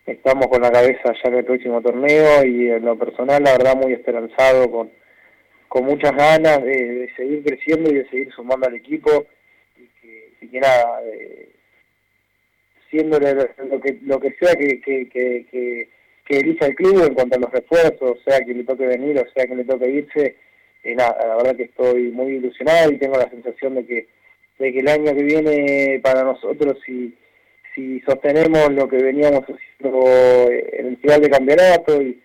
estamos 0.07 0.47
con 0.47 0.63
la 0.63 0.71
cabeza 0.71 1.15
ya 1.15 1.31
en 1.31 1.35
el 1.35 1.45
próximo 1.45 1.83
torneo 1.83 2.45
y 2.45 2.71
en 2.71 2.85
lo 2.85 2.97
personal, 2.97 3.43
la 3.43 3.53
verdad, 3.53 3.75
muy 3.75 3.93
esperanzado, 3.93 4.71
con, 4.71 4.91
con 5.69 5.85
muchas 5.85 6.13
ganas 6.13 6.63
de, 6.63 6.71
de 6.71 7.15
seguir 7.15 7.45
creciendo 7.45 7.91
y 7.91 7.95
de 7.95 8.09
seguir 8.09 8.33
sumando 8.33 8.67
al 8.67 8.75
equipo. 8.75 9.27
Y 9.77 9.87
que, 10.01 10.33
y 10.41 10.49
que 10.49 10.61
nada, 10.61 11.03
eh, 11.05 11.49
siéndole 12.91 13.35
lo, 13.35 13.81
que 13.81 13.99
lo 14.03 14.21
que 14.21 14.35
sea 14.41 14.55
que, 14.55 14.81
que, 14.81 15.09
que, 15.09 15.89
que, 16.25 16.39
elija 16.39 16.67
el 16.67 16.75
club 16.75 17.05
en 17.07 17.15
cuanto 17.15 17.37
a 17.37 17.41
los 17.41 17.51
refuerzos, 17.51 18.19
sea 18.25 18.41
que 18.41 18.55
le 18.55 18.65
toque 18.65 18.87
venir 18.87 19.19
o 19.19 19.31
sea 19.33 19.47
que 19.47 19.55
le 19.55 19.65
toque 19.65 19.91
irse, 19.91 20.37
eh, 20.85 20.95
nada, 20.95 21.17
la 21.27 21.37
verdad 21.37 21.57
que 21.57 21.65
estoy 21.65 22.11
muy 22.11 22.35
ilusionado 22.35 22.93
y 22.93 22.99
tengo 22.99 23.17
la 23.17 23.31
sensación 23.31 23.75
de 23.77 23.87
que 23.87 24.07
de 24.59 24.73
que 24.73 24.81
el 24.81 24.89
año 24.89 25.15
que 25.15 25.23
viene 25.23 26.01
para 26.03 26.23
nosotros 26.25 26.79
si 26.85 27.15
si 27.75 28.01
sostenemos 28.01 28.73
lo 28.73 28.89
que 28.89 28.97
veníamos 28.97 29.43
haciendo 29.43 30.51
en 30.51 30.87
el 30.87 30.97
final 30.99 31.21
de 31.21 31.31
campeonato 31.31 32.03
y, 32.03 32.21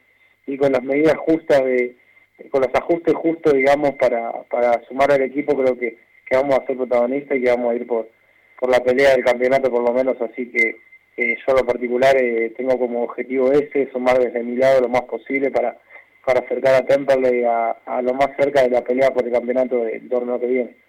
y 0.48 0.58
con 0.58 0.72
las 0.72 0.84
medidas 0.84 1.16
justas 1.18 1.64
de 1.64 1.96
con 2.50 2.62
los 2.62 2.74
ajustes 2.74 3.14
justos 3.14 3.54
digamos 3.54 3.96
para, 3.96 4.44
para 4.44 4.84
sumar 4.88 5.12
al 5.12 5.22
equipo 5.22 5.56
creo 5.56 5.78
que, 5.78 5.98
que 6.28 6.36
vamos 6.36 6.58
a 6.58 6.66
ser 6.66 6.78
protagonistas 6.78 7.38
y 7.38 7.42
que 7.42 7.50
vamos 7.50 7.72
a 7.72 7.76
ir 7.76 7.88
por 7.88 8.10
por 8.60 8.70
la 8.70 8.84
pelea 8.84 9.12
del 9.12 9.24
campeonato 9.24 9.70
por 9.70 9.84
lo 9.84 9.94
menos 9.94 10.16
así 10.22 10.50
que 10.52 10.78
eh, 11.18 11.36
yo 11.38 11.44
en 11.48 11.56
lo 11.56 11.66
particular 11.66 12.16
eh, 12.18 12.54
tengo 12.58 12.78
como 12.80 13.04
objetivo 13.04 13.52
ese 13.52 13.92
sumar 13.92 14.20
desde 14.20 14.44
mi 14.44 14.56
lado 14.56 14.82
lo 14.82 14.90
más 14.90 15.04
posible 15.04 15.52
para 15.52 15.80
para 16.26 16.40
acercar 16.40 16.76
a 16.76 16.86
Temperley 16.86 17.44
a, 17.44 17.72
a 17.86 18.02
lo 18.02 18.14
más 18.14 18.30
cerca 18.38 18.64
de 18.64 18.70
la 18.70 18.84
pelea 18.84 19.12
por 19.12 19.26
el 19.26 19.34
campeonato 19.34 19.84
del 19.84 20.08
torneo 20.08 20.40
que 20.40 20.48
viene 20.48 20.84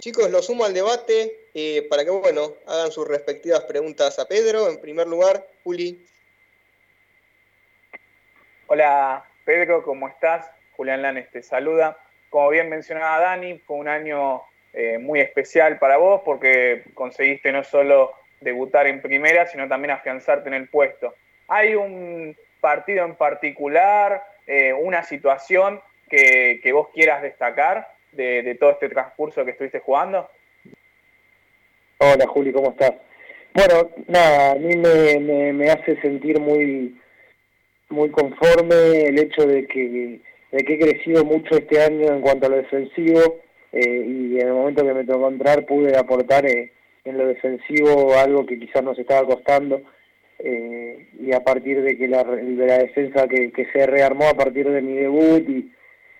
Chicos, 0.00 0.30
lo 0.30 0.42
sumo 0.42 0.64
al 0.64 0.74
debate 0.74 1.48
eh, 1.54 1.84
para 1.90 2.04
que, 2.04 2.10
bueno, 2.10 2.54
hagan 2.66 2.92
sus 2.92 3.06
respectivas 3.08 3.64
preguntas 3.64 4.20
a 4.20 4.28
Pedro. 4.28 4.68
En 4.68 4.80
primer 4.80 5.08
lugar, 5.08 5.44
Juli. 5.64 6.06
Hola 8.70 9.24
Pedro, 9.46 9.82
¿cómo 9.82 10.08
estás? 10.08 10.50
Julián 10.76 11.00
Lanes 11.00 11.30
te 11.30 11.42
saluda. 11.42 11.96
Como 12.28 12.50
bien 12.50 12.68
mencionaba 12.68 13.18
Dani, 13.18 13.58
fue 13.60 13.78
un 13.78 13.88
año 13.88 14.42
eh, 14.74 14.98
muy 14.98 15.20
especial 15.20 15.78
para 15.78 15.96
vos 15.96 16.20
porque 16.22 16.82
conseguiste 16.92 17.50
no 17.50 17.64
solo 17.64 18.12
debutar 18.42 18.86
en 18.86 19.00
primera, 19.00 19.46
sino 19.46 19.66
también 19.68 19.92
afianzarte 19.92 20.48
en 20.48 20.54
el 20.54 20.68
puesto. 20.68 21.14
Hay 21.48 21.74
un, 21.76 22.36
partido 22.60 23.06
en 23.06 23.14
particular, 23.14 24.22
eh, 24.46 24.74
una 24.74 25.02
situación 25.02 25.80
que, 26.10 26.60
vos 26.70 26.88
quieras 26.92 27.22
destacar 27.22 27.88
de, 28.12 28.54
todo 28.60 28.72
este 28.72 28.90
transcurso 28.90 29.46
que 29.46 29.52
estuviste 29.52 29.80
jugando? 29.80 30.28
Hola 31.96 32.26
Juli, 32.26 32.52
¿cómo 32.52 32.72
estás? 32.72 32.92
Bueno, 33.54 33.90
nada, 34.08 34.52
a 34.52 34.54
mí 34.56 34.76
me, 34.76 35.52
me, 35.54 35.70
hace 35.70 35.98
sentir 36.02 36.38
muy 36.38 37.00
muy 37.90 38.10
conforme 38.10 39.06
el 39.06 39.18
hecho 39.18 39.46
de 39.46 39.66
que, 39.66 40.20
de 40.52 40.64
que 40.64 40.74
he 40.74 40.78
crecido 40.78 41.24
mucho 41.24 41.56
este 41.56 41.80
año 41.82 42.12
en 42.12 42.20
cuanto 42.20 42.46
a 42.46 42.50
lo 42.50 42.56
defensivo 42.56 43.40
eh, 43.72 44.04
y 44.06 44.40
en 44.40 44.48
el 44.48 44.52
momento 44.52 44.84
que 44.84 44.94
me 44.94 45.04
tocó 45.04 45.28
entrar 45.28 45.66
pude 45.66 45.96
aportar 45.96 46.46
eh, 46.46 46.72
en 47.04 47.18
lo 47.18 47.26
defensivo 47.26 48.14
algo 48.14 48.46
que 48.46 48.58
quizás 48.58 48.82
nos 48.82 48.98
estaba 48.98 49.26
costando 49.26 49.82
eh, 50.38 51.08
y 51.20 51.32
a 51.32 51.40
partir 51.40 51.82
de 51.82 51.96
que 51.96 52.06
la, 52.08 52.22
de 52.22 52.66
la 52.66 52.78
defensa 52.78 53.26
que, 53.26 53.50
se 53.72 53.86
rearmó 53.86 54.28
a 54.28 54.34
partir 54.34 54.68
de 54.68 54.82
mi 54.82 54.94
debut 54.94 55.48
y, 55.48 55.72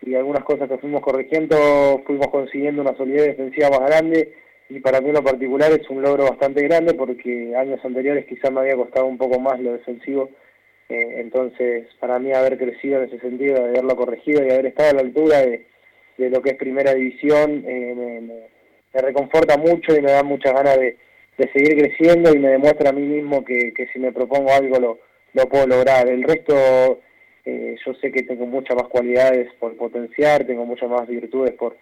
y 0.02 0.14
algunas 0.14 0.44
cosas 0.44 0.68
que 0.68 0.78
fuimos 0.78 1.02
corrigiendo, 1.02 2.02
fuimos 2.04 2.28
consiguiendo 2.28 2.82
una 2.82 2.96
solidez 2.96 3.36
defensiva 3.36 3.70
más 3.70 3.88
grande 3.88 4.32
y 4.70 4.80
para 4.80 5.00
mí 5.00 5.08
en 5.08 5.14
lo 5.14 5.22
particular 5.22 5.70
es 5.72 5.88
un 5.88 6.02
logro 6.02 6.24
bastante 6.24 6.62
grande 6.62 6.94
porque 6.94 7.54
años 7.56 7.80
anteriores 7.84 8.26
quizás 8.26 8.50
me 8.50 8.60
había 8.60 8.76
costado 8.76 9.06
un 9.06 9.18
poco 9.18 9.38
más 9.38 9.60
lo 9.60 9.72
defensivo, 9.72 10.30
eh, 10.88 11.20
entonces 11.20 11.86
para 12.00 12.18
mí 12.18 12.32
haber 12.32 12.58
crecido 12.58 13.02
en 13.02 13.08
ese 13.08 13.20
sentido, 13.20 13.62
de 13.62 13.68
haberlo 13.70 13.96
corregido 13.96 14.44
y 14.44 14.50
haber 14.50 14.66
estado 14.66 14.90
a 14.90 14.94
la 14.94 15.00
altura 15.00 15.38
de, 15.40 15.66
de 16.16 16.30
lo 16.30 16.42
que 16.42 16.50
es 16.50 16.56
primera 16.56 16.94
división 16.94 17.64
eh, 17.66 17.94
me, 17.96 18.20
me 18.20 19.00
reconforta 19.02 19.56
mucho 19.56 19.94
y 19.96 20.00
me 20.00 20.12
da 20.12 20.22
muchas 20.22 20.54
ganas 20.54 20.78
de 20.78 20.96
de 21.38 21.48
seguir 21.52 21.78
creciendo 21.78 22.34
y 22.34 22.38
me 22.38 22.50
demuestra 22.50 22.90
a 22.90 22.92
mí 22.92 23.02
mismo 23.02 23.44
que, 23.44 23.72
si 23.92 23.98
me 24.00 24.12
propongo 24.12 24.52
algo 24.52 24.78
lo, 24.78 24.98
lo 25.34 25.48
puedo 25.48 25.68
lograr. 25.68 26.08
El 26.08 26.24
resto, 26.24 27.00
eh, 27.44 27.76
yo 27.86 27.94
sé 27.94 28.10
que 28.10 28.24
tengo 28.24 28.44
muchas 28.44 28.76
más 28.76 28.88
cualidades 28.88 29.48
por 29.54 29.76
potenciar, 29.76 30.44
tengo 30.44 30.66
muchas 30.66 30.90
más 30.90 31.06
virtudes 31.06 31.52
por, 31.52 31.76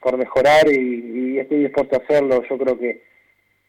por 0.00 0.16
mejorar 0.16 0.70
y, 0.70 1.38
estoy 1.38 1.64
dispuesto 1.64 1.96
a 1.96 2.04
hacerlo. 2.04 2.42
Yo 2.48 2.56
creo 2.56 2.78
que, 2.78 3.02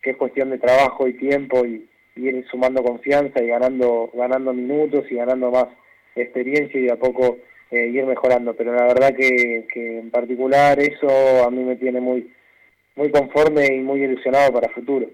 que 0.02 0.12
es 0.12 0.18
cuestión 0.18 0.52
de 0.52 0.60
trabajo 0.60 1.08
y 1.08 1.14
tiempo 1.14 1.66
y, 1.66 1.88
ir 2.16 2.46
sumando 2.50 2.84
confianza 2.84 3.42
y 3.42 3.48
ganando, 3.48 4.10
ganando 4.14 4.54
minutos 4.54 5.06
y 5.10 5.16
ganando 5.16 5.52
más 5.52 5.68
experiencia 6.16 6.80
y 6.80 6.84
de 6.84 6.92
a 6.92 6.98
poco 6.98 7.38
eh, 7.72 7.88
ir 7.88 8.06
mejorando. 8.06 8.54
Pero 8.56 8.74
la 8.74 8.84
verdad 8.84 9.16
que, 9.16 9.68
que 9.74 10.00
en 10.00 10.12
particular 10.12 10.80
eso 10.80 11.44
a 11.46 11.52
mí 11.52 11.64
me 11.64 11.76
tiene 11.76 12.02
muy, 12.02 12.32
muy 12.96 13.12
conforme 13.12 13.68
y 13.68 13.80
muy 13.80 14.04
ilusionado 14.04 14.54
para 14.54 14.68
el 14.68 14.74
futuro. 14.74 15.08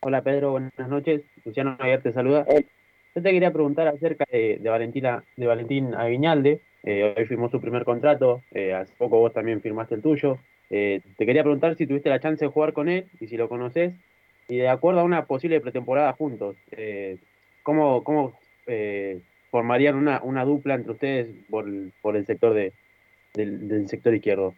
Hola 0.00 0.22
Pedro, 0.22 0.52
buenas 0.52 0.88
noches. 0.88 1.22
Luciano 1.44 1.76
Ayer 1.80 2.00
te 2.00 2.12
saluda. 2.12 2.46
Yo 3.14 3.22
te 3.22 3.32
quería 3.32 3.52
preguntar 3.52 3.88
acerca 3.88 4.24
de, 4.30 4.60
Valentina, 4.64 5.24
de 5.36 5.46
Valentín 5.46 5.92
Aguiñalde. 5.94 6.62
Eh, 6.90 7.14
hoy 7.14 7.26
firmó 7.26 7.50
su 7.50 7.60
primer 7.60 7.84
contrato, 7.84 8.40
eh, 8.54 8.72
hace 8.72 8.94
poco 8.96 9.18
vos 9.18 9.34
también 9.34 9.60
firmaste 9.60 9.94
el 9.94 10.00
tuyo. 10.00 10.38
Eh, 10.70 11.02
te 11.18 11.26
quería 11.26 11.42
preguntar 11.42 11.76
si 11.76 11.86
tuviste 11.86 12.08
la 12.08 12.18
chance 12.18 12.42
de 12.42 12.50
jugar 12.50 12.72
con 12.72 12.88
él 12.88 13.04
y 13.20 13.26
si 13.26 13.36
lo 13.36 13.50
conoces. 13.50 13.92
Y 14.48 14.56
de 14.56 14.70
acuerdo 14.70 15.00
a 15.00 15.04
una 15.04 15.26
posible 15.26 15.60
pretemporada 15.60 16.14
juntos, 16.14 16.56
¿cómo, 17.62 18.02
cómo 18.02 18.32
formarían 19.50 19.96
una, 19.96 20.22
una 20.22 20.46
dupla 20.46 20.76
entre 20.76 20.92
ustedes 20.92 21.28
por, 21.50 21.66
por 22.00 22.16
el 22.16 22.24
sector 22.24 22.54
de, 22.54 22.72
del 23.34 23.86
sector 23.86 24.14
izquierdo? 24.14 24.54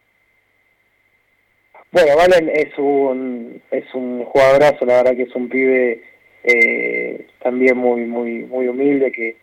Bueno, 1.90 2.16
Valen 2.16 2.49
es 2.49 2.79
un, 2.79 3.61
es 3.73 3.93
un 3.93 4.25
jugadorazo, 4.25 4.87
la 4.87 4.99
verdad 4.99 5.16
que 5.16 5.25
es 5.25 5.35
un 5.35 5.49
pibe 5.49 6.05
también 7.43 7.77
muy, 7.77 8.03
muy, 8.03 8.45
muy 8.45 8.69
humilde, 8.69 9.11
que, 9.11 9.37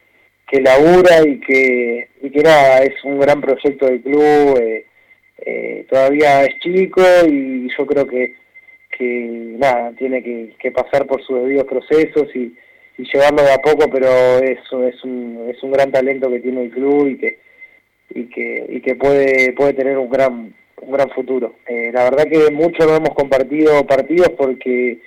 que 0.47 0.61
labura 0.61 1.27
y 1.27 1.39
que, 1.39 2.07
y 2.21 2.29
que 2.29 2.41
nada, 2.41 2.79
es 2.83 3.03
un 3.03 3.19
gran 3.19 3.41
proyecto 3.41 3.85
del 3.85 4.01
club, 4.01 4.57
eh, 4.59 4.85
eh, 5.39 5.85
todavía 5.89 6.43
es 6.43 6.59
chico 6.59 7.01
y 7.29 7.67
yo 7.77 7.85
creo 7.85 8.07
que, 8.07 8.35
que 8.97 9.55
nada, 9.57 9.91
tiene 9.97 10.23
que, 10.23 10.71
pasar 10.71 11.05
por 11.05 11.23
sus 11.23 11.41
debidos 11.41 11.65
procesos 11.65 12.33
y, 12.35 12.55
y 12.97 13.03
llevarlo 13.13 13.43
de 13.43 13.53
a 13.53 13.57
poco, 13.57 13.89
pero 13.91 14.07
es, 14.39 14.59
es, 14.59 15.03
un, 15.03 15.47
es 15.49 15.61
un 15.61 15.71
gran 15.71 15.91
talento 15.91 16.29
que 16.29 16.39
tiene 16.39 16.63
el 16.63 16.71
club 16.71 17.07
y 17.07 17.17
que, 17.17 17.39
y 18.09 18.25
que, 18.25 18.65
y 18.69 18.81
que 18.81 18.95
puede, 18.95 19.53
puede 19.53 19.73
tener 19.73 19.97
un 19.97 20.09
gran 20.09 20.53
un 20.81 20.91
gran 20.91 21.09
futuro. 21.11 21.55
Eh, 21.67 21.91
la 21.93 22.03
verdad 22.03 22.25
que 22.25 22.51
mucho 22.51 22.85
no 22.85 22.95
hemos 22.95 23.15
compartido 23.15 23.85
partidos 23.85 24.29
porque, 24.37 24.99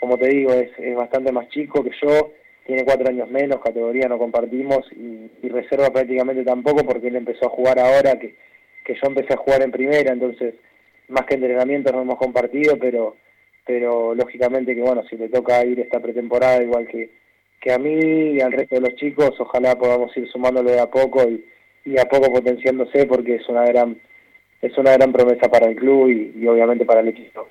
como 0.00 0.18
te 0.18 0.28
digo, 0.28 0.52
es, 0.52 0.70
es, 0.78 0.96
bastante 0.96 1.32
más 1.32 1.48
chico 1.48 1.82
que 1.84 1.90
yo, 2.02 2.32
tiene 2.66 2.84
cuatro 2.84 3.08
años 3.08 3.28
menos, 3.30 3.60
categoría 3.60 4.08
no 4.08 4.18
compartimos 4.18 4.80
y, 4.92 5.30
reserva 5.48 5.90
prácticamente 5.90 6.44
tampoco 6.44 6.82
porque 6.84 7.08
él 7.08 7.16
empezó 7.16 7.46
a 7.46 7.50
jugar 7.50 7.78
ahora 7.78 8.18
que, 8.18 8.34
yo 8.88 9.06
empecé 9.06 9.34
a 9.34 9.36
jugar 9.36 9.62
en 9.62 9.70
primera, 9.70 10.12
entonces 10.12 10.54
más 11.08 11.26
que 11.26 11.34
entrenamientos 11.34 11.92
no 11.92 12.02
hemos 12.02 12.16
compartido, 12.16 12.78
pero 12.78 13.16
pero 13.64 14.14
lógicamente 14.14 14.74
que 14.74 14.80
bueno, 14.80 15.04
si 15.08 15.16
le 15.16 15.28
toca 15.28 15.64
ir 15.64 15.78
esta 15.78 16.00
pretemporada 16.00 16.62
igual 16.62 16.88
que, 16.88 17.10
que 17.60 17.72
a 17.72 17.78
mí 17.78 18.32
y 18.34 18.40
al 18.40 18.52
resto 18.52 18.76
de 18.76 18.80
los 18.80 18.94
chicos, 18.96 19.38
ojalá 19.38 19.76
podamos 19.76 20.16
ir 20.16 20.28
sumándolo 20.28 20.70
de 20.70 20.80
a 20.80 20.86
poco 20.86 21.22
y, 21.28 21.44
y 21.84 21.98
a 21.98 22.06
poco 22.06 22.32
potenciándose 22.32 23.06
porque 23.06 23.36
es 23.36 23.48
una 23.48 23.64
gran 23.64 24.00
es 24.62 24.78
una 24.78 24.92
gran 24.92 25.12
promesa 25.12 25.50
para 25.50 25.66
el 25.66 25.76
club 25.76 26.08
y, 26.08 26.46
obviamente 26.46 26.86
para 26.86 27.00
el 27.00 27.08
equipo. 27.08 27.48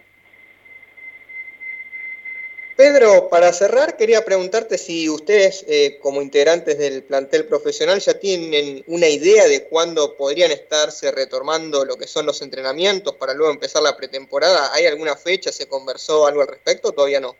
Pedro, 2.76 3.30
para 3.30 3.52
cerrar, 3.54 3.98
quería 3.98 4.24
preguntarte 4.24 4.78
si 4.78 5.10
ustedes, 5.10 5.66
eh, 5.68 6.00
como 6.02 6.22
integrantes 6.22 6.78
del 6.78 7.04
plantel 7.04 7.46
profesional, 7.46 8.00
ya 8.00 8.20
tienen 8.20 8.84
una 8.88 9.08
idea 9.08 9.48
de 9.48 9.66
cuándo 9.66 10.16
podrían 10.16 10.52
estarse 10.52 11.12
retomando 11.12 11.86
lo 11.86 11.98
que 11.98 12.08
son 12.08 12.26
los 12.26 12.42
entrenamientos 12.42 13.16
para 13.16 13.34
luego 13.34 13.52
empezar 13.52 13.84
la 13.84 13.98
pretemporada. 13.98 14.74
¿Hay 14.74 14.86
alguna 14.86 15.16
fecha? 15.16 15.52
¿Se 15.52 15.68
conversó 15.68 16.26
algo 16.26 16.42
al 16.42 16.48
respecto? 16.48 16.92
Todavía 16.92 17.20
no. 17.20 17.36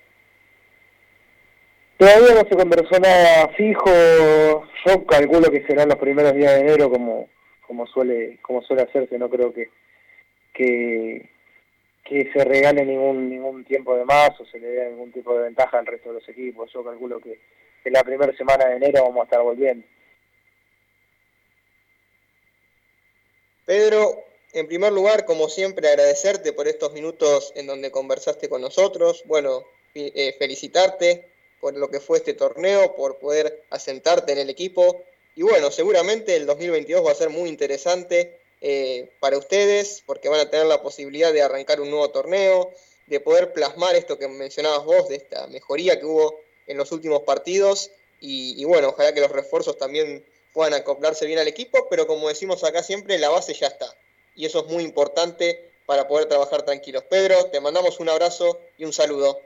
Todavía 1.98 2.34
no 2.34 2.50
se 2.50 2.56
conversó 2.56 3.00
nada 3.00 3.48
fijo. 3.56 4.66
Yo 4.86 5.06
calculo 5.06 5.52
que 5.52 5.66
serán 5.66 5.90
los 5.90 5.98
primeros 5.98 6.34
días 6.34 6.54
de 6.54 6.60
enero, 6.62 6.90
como, 6.90 7.30
como 7.66 7.88
suele 7.88 8.40
como 8.42 8.62
suele 8.64 8.84
hacerse 8.84 9.18
no 9.18 9.30
creo 9.30 9.54
que 9.54 9.70
que, 12.04 12.32
se 12.32 12.44
regale 12.44 12.86
ningún 12.86 13.30
ningún 13.30 13.64
tiempo 13.66 13.96
de 13.96 14.06
más 14.06 14.40
o 14.40 14.46
se 14.46 14.60
le 14.60 14.68
dé 14.68 14.90
ningún 14.90 15.12
tipo 15.12 15.36
de 15.36 15.44
ventaja 15.44 15.80
al 15.80 15.86
resto 15.86 16.10
de 16.10 16.16
los 16.16 16.30
equipos. 16.30 16.72
Yo 16.74 16.84
calculo 16.84 17.20
que 17.20 17.40
en 17.84 17.94
la 17.94 18.04
primera 18.04 18.36
semana 18.36 18.66
de 18.66 18.76
enero 18.76 19.04
vamos 19.04 19.22
a 19.22 19.24
estar 19.24 19.42
volviendo. 19.42 19.86
Pedro 23.66 24.24
en 24.54 24.68
primer 24.68 24.92
lugar 24.92 25.26
como 25.26 25.48
siempre 25.48 25.88
agradecerte 25.88 26.52
por 26.52 26.68
estos 26.68 26.92
minutos 26.94 27.54
en 27.56 27.68
donde 27.68 27.92
conversaste 27.92 28.50
con 28.50 28.62
nosotros. 28.62 29.24
Bueno 29.26 29.64
eh, 29.94 30.36
felicitarte 30.40 31.32
por 31.62 31.78
lo 31.78 31.90
que 31.90 32.00
fue 32.00 32.18
este 32.18 32.34
torneo 32.34 32.96
por 32.96 33.20
poder 33.20 33.64
asentarte 33.70 34.34
en 34.34 34.40
el 34.40 34.50
equipo. 34.50 35.04
Y 35.36 35.44
bueno, 35.44 35.72
seguramente 35.72 36.36
el 36.36 36.46
2022 36.46 37.06
va 37.06 37.12
a 37.12 37.16
ser 37.16 37.30
muy 37.30 37.48
interesante 37.48 38.41
eh, 38.62 39.10
para 39.20 39.40
ustedes 39.40 40.04
porque 40.06 40.30
van 40.30 40.40
a 40.40 40.50
tener 40.50 40.68
la 40.68 40.82
posibilidad 40.82 41.34
de 41.34 41.42
arrancar 41.42 41.82
un 41.82 41.90
nuevo 41.90 42.10
torneo, 42.12 42.72
de 43.08 43.20
poder 43.20 43.54
plasmar 43.54 43.96
esto 43.96 44.20
que 44.20 44.28
mencionabas 44.28 44.86
vos, 44.86 45.10
de 45.10 45.16
esta 45.16 45.48
mejoría 45.48 46.00
que 46.00 46.06
hubo 46.06 46.40
en 46.68 46.78
los 46.78 46.92
últimos 46.92 47.24
partidos. 47.24 47.92
Y, 48.24 48.64
bueno, 48.66 48.90
ojalá 48.90 49.16
que 49.16 49.20
los 49.20 49.32
refuerzos 49.32 49.80
también 49.80 50.24
puedan 50.54 50.76
acoplarse 50.76 51.26
bien 51.26 51.40
al 51.40 51.48
equipo, 51.48 51.88
pero 51.90 52.06
como 52.06 52.30
decimos 52.30 52.64
acá 52.64 52.84
siempre, 52.84 53.18
la 53.18 53.30
base 53.30 53.56
ya 53.56 53.66
está. 53.66 53.88
Y 54.36 54.46
eso 54.46 54.60
es 54.60 54.72
muy 54.72 54.84
importante 54.84 55.72
para 55.88 56.08
poder 56.08 56.28
trabajar 56.28 56.62
tranquilos. 56.62 57.04
Pedro, 57.10 57.46
te 57.46 57.60
mandamos 57.60 58.00
un 58.00 58.10
abrazo 58.10 58.60
y 58.78 58.86
un 58.86 58.94
saludo. 58.94 59.40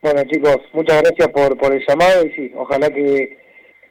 Bueno 0.00 0.22
chicos, 0.24 0.56
muchas 0.72 1.02
gracias 1.02 1.28
por, 1.28 1.58
por 1.58 1.74
el 1.74 1.84
llamado 1.86 2.24
y 2.24 2.32
sí, 2.32 2.52
ojalá 2.56 2.88
que 2.88 3.36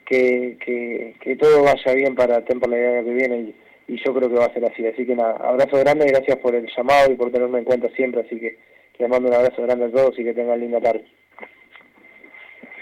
que, 0.07 1.15
que, 1.21 1.35
todo 1.35 1.63
vaya 1.63 1.93
bien 1.93 2.15
para 2.15 2.37
el 2.37 2.73
año 2.73 3.05
que 3.05 3.13
viene 3.13 3.53
y, 3.87 4.03
yo 4.03 4.13
creo 4.13 4.29
que 4.29 4.35
va 4.35 4.45
a 4.45 4.53
ser 4.53 4.65
así. 4.65 4.85
Así 4.85 5.05
que 5.05 5.15
nada, 5.15 5.37
abrazo 5.37 5.77
grande, 5.77 6.05
gracias 6.07 6.37
por 6.37 6.55
el 6.55 6.67
llamado 6.75 7.11
y 7.11 7.15
por 7.15 7.31
tenerme 7.31 7.59
en 7.59 7.65
cuenta 7.65 7.89
siempre. 7.95 8.21
Así 8.21 8.39
que 8.39 8.57
les 8.99 9.09
mando 9.09 9.29
un 9.29 9.35
abrazo 9.35 9.61
grande 9.61 9.85
a 9.85 9.91
todos 9.91 10.17
y 10.19 10.23
que 10.23 10.33
tengan 10.33 10.59
linda 10.59 10.81
tarde. 10.81 11.05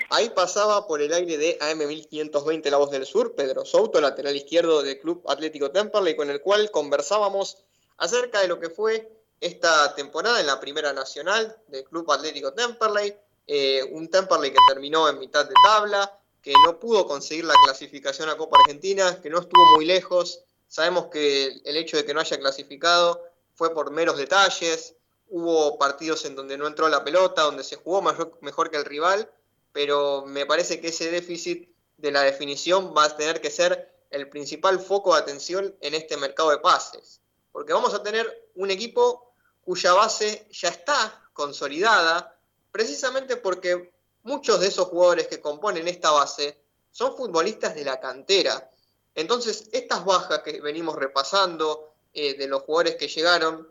Ahí 0.09 0.29
pasaba 0.29 0.87
por 0.87 1.01
el 1.01 1.11
aire 1.13 1.37
de 1.37 1.57
AM1520 1.59 2.69
La 2.69 2.77
Voz 2.77 2.91
del 2.91 3.05
Sur, 3.05 3.33
Pedro 3.35 3.65
Souto, 3.65 3.99
lateral 3.99 4.35
izquierdo 4.35 4.83
del 4.83 4.99
Club 4.99 5.23
Atlético 5.27 5.71
Temperley, 5.71 6.15
con 6.15 6.29
el 6.29 6.41
cual 6.41 6.69
conversábamos 6.69 7.65
acerca 7.97 8.41
de 8.41 8.47
lo 8.47 8.59
que 8.59 8.69
fue 8.69 9.09
esta 9.41 9.95
temporada 9.95 10.39
en 10.39 10.47
la 10.47 10.59
Primera 10.59 10.93
Nacional 10.93 11.55
del 11.67 11.83
Club 11.85 12.11
Atlético 12.11 12.53
Temperley, 12.53 13.15
eh, 13.47 13.83
un 13.91 14.09
Temperley 14.09 14.51
que 14.51 14.59
terminó 14.69 15.09
en 15.09 15.19
mitad 15.19 15.45
de 15.45 15.53
tabla, 15.65 16.19
que 16.41 16.53
no 16.65 16.79
pudo 16.79 17.07
conseguir 17.07 17.45
la 17.45 17.55
clasificación 17.65 18.29
a 18.29 18.37
Copa 18.37 18.57
Argentina, 18.63 19.19
que 19.21 19.29
no 19.29 19.39
estuvo 19.39 19.75
muy 19.75 19.85
lejos. 19.85 20.43
Sabemos 20.67 21.07
que 21.07 21.61
el 21.63 21.77
hecho 21.77 21.97
de 21.97 22.05
que 22.05 22.13
no 22.13 22.19
haya 22.19 22.37
clasificado 22.39 23.23
fue 23.53 23.73
por 23.73 23.91
meros 23.91 24.17
detalles, 24.17 24.95
hubo 25.29 25.77
partidos 25.77 26.25
en 26.25 26.35
donde 26.35 26.57
no 26.57 26.67
entró 26.67 26.87
la 26.89 27.03
pelota, 27.03 27.43
donde 27.43 27.63
se 27.63 27.77
jugó 27.77 28.01
mejor, 28.01 28.69
que 28.69 28.77
el 28.77 28.85
rival, 28.85 29.29
pero 29.71 30.25
me 30.25 30.45
parece 30.45 30.79
que 30.79 30.89
ese 30.89 31.11
déficit 31.11 31.69
de 31.97 32.11
la 32.11 32.21
definición 32.21 32.93
va 32.95 33.05
a 33.05 33.17
tener 33.17 33.41
que 33.41 33.49
ser 33.49 33.93
el 34.09 34.29
principal 34.29 34.79
foco 34.79 35.13
de 35.13 35.21
atención 35.21 35.75
en 35.81 35.93
este 35.93 36.17
mercado 36.17 36.51
de 36.51 36.59
pases. 36.59 37.21
Porque 37.51 37.73
vamos 37.73 37.93
a 37.93 38.03
tener 38.03 38.49
un 38.55 38.71
equipo 38.71 39.33
cuya 39.61 39.93
base 39.93 40.47
ya 40.51 40.69
está 40.69 41.29
consolidada, 41.33 42.37
precisamente 42.71 43.37
porque 43.37 43.93
muchos 44.23 44.59
de 44.59 44.67
esos 44.67 44.87
jugadores 44.87 45.27
que 45.27 45.41
componen 45.41 45.87
esta 45.87 46.11
base 46.11 46.59
son 46.91 47.15
futbolistas 47.15 47.75
de 47.75 47.83
la 47.83 47.99
cantera. 47.99 48.69
Entonces, 49.15 49.69
estas 49.71 50.03
bajas 50.03 50.41
que 50.43 50.59
venimos 50.61 50.95
repasando 50.95 51.93
eh, 52.13 52.35
de 52.35 52.47
los 52.47 52.63
jugadores 52.63 52.95
que 52.95 53.07
llegaron 53.07 53.67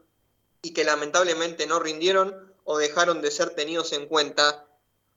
y 0.62 0.72
que 0.72 0.84
lamentablemente 0.84 1.66
no 1.66 1.78
rindieron 1.78 2.54
o 2.64 2.78
dejaron 2.78 3.20
de 3.20 3.30
ser 3.30 3.50
tenidos 3.50 3.92
en 3.92 4.06
cuenta, 4.06 4.66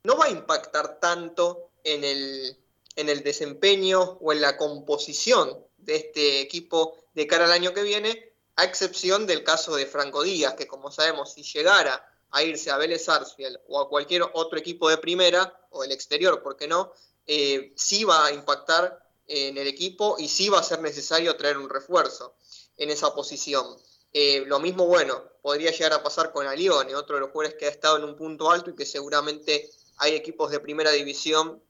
no 0.03 0.17
va 0.17 0.25
a 0.25 0.29
impactar 0.29 0.99
tanto 0.99 1.69
en 1.83 2.03
el, 2.03 2.57
en 2.97 3.09
el 3.09 3.23
desempeño 3.23 4.17
o 4.21 4.33
en 4.33 4.41
la 4.41 4.57
composición 4.57 5.65
de 5.77 5.95
este 5.95 6.41
equipo 6.41 6.97
de 7.13 7.25
cara 7.25 7.45
al 7.45 7.51
año 7.51 7.73
que 7.73 7.83
viene, 7.83 8.33
a 8.57 8.65
excepción 8.65 9.25
del 9.25 9.43
caso 9.43 9.75
de 9.75 9.85
Franco 9.85 10.23
Díaz, 10.23 10.55
que 10.55 10.67
como 10.67 10.91
sabemos, 10.91 11.33
si 11.33 11.43
llegara 11.43 12.05
a 12.31 12.43
irse 12.43 12.69
a 12.69 12.77
Vélez 12.77 13.05
Sarsfield 13.05 13.59
o 13.67 13.79
a 13.79 13.87
cualquier 13.87 14.23
otro 14.33 14.59
equipo 14.59 14.89
de 14.89 14.97
primera, 14.97 15.57
o 15.69 15.83
el 15.83 15.91
exterior, 15.91 16.43
¿por 16.43 16.57
qué 16.57 16.67
no? 16.67 16.91
Eh, 17.25 17.73
sí 17.75 18.03
va 18.03 18.25
a 18.25 18.31
impactar 18.33 19.06
en 19.27 19.57
el 19.57 19.67
equipo 19.67 20.15
y 20.17 20.27
sí 20.27 20.49
va 20.49 20.59
a 20.59 20.63
ser 20.63 20.81
necesario 20.81 21.35
traer 21.35 21.57
un 21.57 21.69
refuerzo 21.69 22.35
en 22.77 22.89
esa 22.89 23.13
posición. 23.13 23.65
Eh, 24.13 24.43
lo 24.47 24.59
mismo, 24.59 24.85
bueno, 24.87 25.23
podría 25.41 25.71
llegar 25.71 25.93
a 25.93 26.03
pasar 26.03 26.31
con 26.31 26.47
Alione, 26.47 26.95
otro 26.95 27.15
de 27.15 27.21
los 27.21 27.31
jugadores 27.31 27.57
que 27.59 27.65
ha 27.65 27.69
estado 27.69 27.97
en 27.97 28.03
un 28.03 28.15
punto 28.15 28.49
alto 28.49 28.69
y 28.69 28.75
que 28.75 28.85
seguramente 28.85 29.69
hay 29.97 30.15
equipos 30.15 30.51
de 30.51 30.59
primera 30.59 30.91
división 30.91 31.61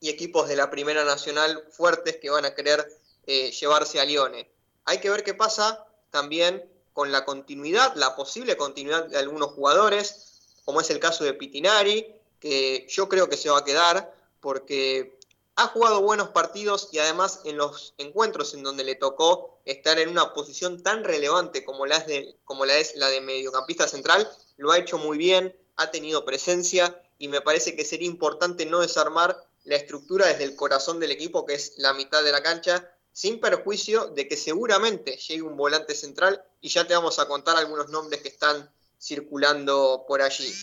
y 0.00 0.08
equipos 0.08 0.48
de 0.48 0.56
la 0.56 0.70
Primera 0.70 1.04
Nacional 1.04 1.64
fuertes 1.70 2.16
que 2.16 2.30
van 2.30 2.44
a 2.44 2.54
querer 2.54 2.86
eh, 3.26 3.50
llevarse 3.50 4.00
a 4.00 4.04
Lione. 4.04 4.50
Hay 4.84 4.98
que 4.98 5.10
ver 5.10 5.24
qué 5.24 5.34
pasa 5.34 5.86
también 6.10 6.64
con 6.92 7.12
la 7.12 7.24
continuidad, 7.24 7.94
la 7.96 8.16
posible 8.16 8.56
continuidad 8.56 9.06
de 9.06 9.18
algunos 9.18 9.50
jugadores, 9.50 10.40
como 10.64 10.80
es 10.80 10.90
el 10.90 11.00
caso 11.00 11.24
de 11.24 11.34
Pitinari, 11.34 12.06
que 12.40 12.86
yo 12.88 13.08
creo 13.08 13.28
que 13.28 13.36
se 13.36 13.50
va 13.50 13.58
a 13.58 13.64
quedar 13.64 14.14
porque 14.40 15.18
ha 15.60 15.66
jugado 15.66 16.00
buenos 16.00 16.30
partidos 16.30 16.88
y 16.90 17.00
además 17.00 17.40
en 17.44 17.58
los 17.58 17.92
encuentros 17.98 18.54
en 18.54 18.62
donde 18.62 18.82
le 18.82 18.94
tocó 18.94 19.60
estar 19.66 19.98
en 19.98 20.08
una 20.08 20.32
posición 20.32 20.82
tan 20.82 21.04
relevante 21.04 21.66
como 21.66 21.84
la 21.84 21.98
es, 21.98 22.06
de, 22.06 22.38
como 22.46 22.64
la, 22.64 22.78
es 22.78 22.96
la 22.96 23.08
de 23.08 23.20
mediocampista 23.20 23.86
central, 23.86 24.26
lo 24.56 24.72
ha 24.72 24.78
hecho 24.78 24.96
muy 24.96 25.18
bien, 25.18 25.54
ha 25.76 25.90
tenido 25.90 26.24
presencia 26.24 27.02
y 27.18 27.28
me 27.28 27.42
parece 27.42 27.76
que 27.76 27.84
sería 27.84 28.08
importante 28.08 28.64
no 28.64 28.80
desarmar 28.80 29.36
la 29.64 29.76
estructura 29.76 30.28
desde 30.28 30.44
el 30.44 30.56
corazón 30.56 30.98
del 30.98 31.10
equipo, 31.10 31.44
que 31.44 31.52
es 31.52 31.74
la 31.76 31.92
mitad 31.92 32.24
de 32.24 32.32
la 32.32 32.42
cancha, 32.42 32.90
sin 33.12 33.38
perjuicio 33.38 34.06
de 34.06 34.26
que 34.28 34.38
seguramente 34.38 35.18
llegue 35.18 35.42
un 35.42 35.58
volante 35.58 35.94
central 35.94 36.42
y 36.62 36.70
ya 36.70 36.86
te 36.86 36.94
vamos 36.94 37.18
a 37.18 37.28
contar 37.28 37.58
algunos 37.58 37.90
nombres 37.90 38.22
que 38.22 38.28
están 38.28 38.72
circulando 38.98 40.06
por 40.08 40.22
allí. 40.22 40.54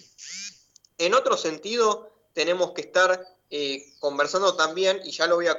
En 0.98 1.14
otro 1.14 1.38
sentido, 1.38 2.18
tenemos 2.34 2.72
que 2.72 2.82
estar 2.82 3.37
eh, 3.50 3.94
conversando 4.00 4.56
también, 4.56 5.02
y 5.04 5.12
ya 5.12 5.28
lo 5.28 5.36
voy 5.36 5.48
a, 5.48 5.58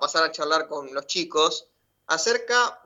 pasar 0.00 0.24
a 0.24 0.32
charlar 0.32 0.68
con 0.68 0.92
los 0.94 1.06
chicos, 1.06 1.66
acerca 2.06 2.80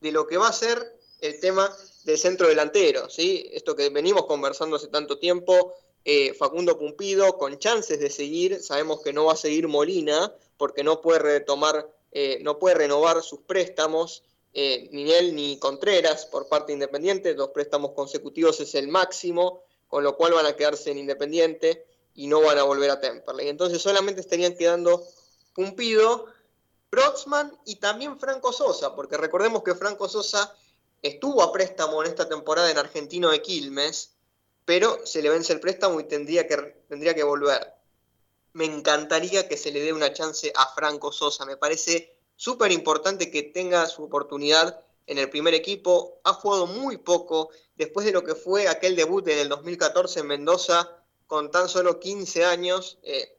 de 0.00 0.12
lo 0.12 0.26
que 0.26 0.36
va 0.36 0.48
a 0.48 0.52
ser 0.52 0.98
el 1.20 1.40
tema 1.40 1.74
del 2.04 2.18
centro 2.18 2.48
delantero, 2.48 3.08
¿sí? 3.10 3.48
Esto 3.52 3.74
que 3.74 3.88
venimos 3.90 4.26
conversando 4.26 4.76
hace 4.76 4.88
tanto 4.88 5.18
tiempo, 5.18 5.74
eh, 6.04 6.32
Facundo 6.34 6.78
Pumpido 6.78 7.36
con 7.36 7.58
chances 7.58 8.00
de 8.00 8.10
seguir, 8.10 8.62
sabemos 8.62 9.02
que 9.02 9.12
no 9.12 9.26
va 9.26 9.34
a 9.34 9.36
seguir 9.36 9.68
Molina 9.68 10.32
porque 10.56 10.82
no 10.82 11.00
puede 11.00 11.18
retomar, 11.18 11.86
eh, 12.12 12.38
no 12.42 12.58
puede 12.58 12.76
renovar 12.76 13.22
sus 13.22 13.40
préstamos, 13.40 14.22
eh, 14.54 14.88
ni 14.90 15.12
él 15.12 15.34
ni 15.34 15.58
Contreras 15.58 16.26
por 16.26 16.48
parte 16.48 16.72
Independiente, 16.72 17.34
dos 17.34 17.50
préstamos 17.50 17.92
consecutivos 17.92 18.58
es 18.60 18.74
el 18.74 18.88
máximo, 18.88 19.62
con 19.86 20.02
lo 20.02 20.16
cual 20.16 20.32
van 20.32 20.46
a 20.46 20.56
quedarse 20.56 20.90
en 20.90 20.98
Independiente 20.98 21.84
y 22.18 22.26
no 22.26 22.40
van 22.40 22.58
a 22.58 22.64
volver 22.64 22.90
a 22.90 23.00
Temperley. 23.00 23.48
Entonces 23.48 23.80
solamente 23.80 24.20
estarían 24.20 24.56
quedando 24.56 25.06
Pumpido, 25.54 26.26
Broxman 26.90 27.56
y 27.64 27.76
también 27.76 28.18
Franco 28.18 28.52
Sosa, 28.52 28.96
porque 28.96 29.16
recordemos 29.16 29.62
que 29.62 29.76
Franco 29.76 30.08
Sosa 30.08 30.52
estuvo 31.00 31.44
a 31.44 31.52
préstamo 31.52 32.02
en 32.02 32.08
esta 32.08 32.28
temporada 32.28 32.72
en 32.72 32.78
Argentino 32.78 33.30
de 33.30 33.40
Quilmes, 33.40 34.16
pero 34.64 35.06
se 35.06 35.22
le 35.22 35.30
vence 35.30 35.52
el 35.52 35.60
préstamo 35.60 36.00
y 36.00 36.08
tendría 36.08 36.48
que, 36.48 36.56
tendría 36.88 37.14
que 37.14 37.22
volver. 37.22 37.72
Me 38.52 38.64
encantaría 38.64 39.46
que 39.46 39.56
se 39.56 39.70
le 39.70 39.80
dé 39.80 39.92
una 39.92 40.12
chance 40.12 40.52
a 40.56 40.74
Franco 40.74 41.12
Sosa, 41.12 41.44
me 41.44 41.56
parece 41.56 42.18
súper 42.34 42.72
importante 42.72 43.30
que 43.30 43.44
tenga 43.44 43.86
su 43.86 44.02
oportunidad 44.02 44.82
en 45.06 45.18
el 45.18 45.30
primer 45.30 45.54
equipo, 45.54 46.20
ha 46.24 46.32
jugado 46.32 46.66
muy 46.66 46.96
poco, 46.96 47.50
después 47.76 48.04
de 48.04 48.12
lo 48.12 48.24
que 48.24 48.34
fue 48.34 48.66
aquel 48.66 48.96
debut 48.96 49.26
en 49.28 49.38
el 49.38 49.48
2014 49.48 50.18
en 50.18 50.26
Mendoza, 50.26 50.97
con 51.28 51.50
tan 51.52 51.68
solo 51.68 52.00
15 52.00 52.44
años, 52.44 52.98
eh, 53.04 53.36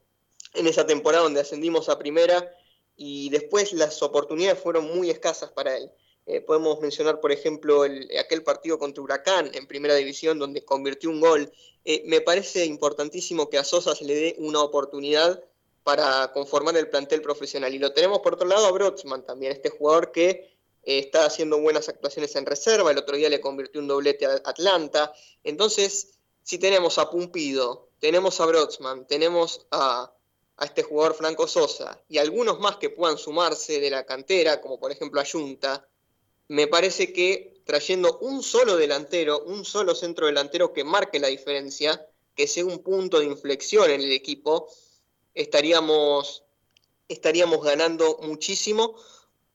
en 0.54 0.68
esa 0.68 0.86
temporada 0.86 1.24
donde 1.24 1.42
ascendimos 1.42 1.90
a 1.90 2.00
primera, 2.00 2.56
y 2.96 3.30
después 3.30 3.74
las 3.74 4.02
oportunidades 4.04 4.60
fueron 4.60 4.96
muy 4.96 5.10
escasas 5.10 5.52
para 5.52 5.76
él. 5.76 5.92
Eh, 6.26 6.42
podemos 6.42 6.80
mencionar, 6.80 7.20
por 7.20 7.32
ejemplo, 7.32 7.84
aquel 8.20 8.44
partido 8.44 8.78
contra 8.78 9.02
Huracán 9.02 9.50
en 9.54 9.66
Primera 9.66 9.96
División 9.96 10.38
donde 10.38 10.64
convirtió 10.64 11.10
un 11.10 11.20
gol. 11.20 11.52
Eh, 11.86 12.04
me 12.06 12.22
parece 12.22 12.66
importantísimo 12.66 13.50
que 13.50 13.58
a 13.58 13.64
Sosa 13.64 13.96
se 13.96 14.06
le 14.06 14.14
dé 14.14 14.36
una 14.38 14.62
oportunidad 14.62 15.44
para 15.84 16.32
conformar 16.32 16.78
el 16.78 16.90
plantel 16.90 17.24
profesional. 17.24 17.74
Y 17.74 17.80
lo 17.80 17.94
tenemos 17.94 18.20
por 18.20 18.36
otro 18.36 18.48
lado 18.48 18.68
a 18.68 18.72
Brotsman 18.72 19.26
también, 19.26 19.54
este 19.54 19.72
jugador 19.72 20.12
que 20.12 20.56
está 20.84 21.26
haciendo 21.26 21.60
buenas 21.60 21.90
actuaciones 21.90 22.36
en 22.36 22.46
reserva. 22.46 22.92
El 22.92 23.00
otro 23.00 23.16
día 23.16 23.30
le 23.30 23.42
convirtió 23.42 23.82
un 23.82 23.88
doblete 23.88 24.28
a 24.28 24.34
Atlanta. 24.46 25.12
Entonces, 25.44 26.19
si 26.44 26.58
tenemos 26.58 26.98
a 26.98 27.10
Pumpido, 27.10 27.90
tenemos 28.00 28.40
a 28.40 28.46
Brotsman, 28.46 29.06
tenemos 29.08 29.68
a, 29.72 30.14
este 30.62 30.84
jugador 30.84 31.16
Franco 31.16 31.48
Sosa 31.48 32.02
y 32.10 32.18
algunos 32.18 32.60
más 32.60 32.78
que 32.78 32.90
puedan 32.90 33.18
sumarse 33.18 33.80
de 33.80 33.90
la 33.90 34.06
cantera, 34.06 34.60
como 34.60 34.80
por 34.80 34.92
ejemplo 34.92 35.22
a 35.22 35.26
Junta, 35.26 35.88
me 36.50 36.68
parece 36.68 37.14
que 37.14 37.62
trayendo 37.66 38.18
un 38.20 38.44
solo 38.44 38.76
delantero, 38.76 39.44
un 39.44 39.64
solo 39.64 39.96
centro 39.96 40.26
delantero 40.26 40.74
que 40.74 40.84
marque 40.84 41.20
la 41.20 41.28
diferencia, 41.28 42.06
que 42.36 42.48
sea 42.48 42.66
un 42.66 42.80
punto 42.80 43.20
de 43.20 43.26
inflexión 43.26 43.90
en 43.90 44.02
el 44.02 44.12
equipo, 44.12 44.68
estaríamos, 45.34 46.44
estaríamos 47.08 47.64
ganando 47.64 48.18
muchísimo, 48.24 48.96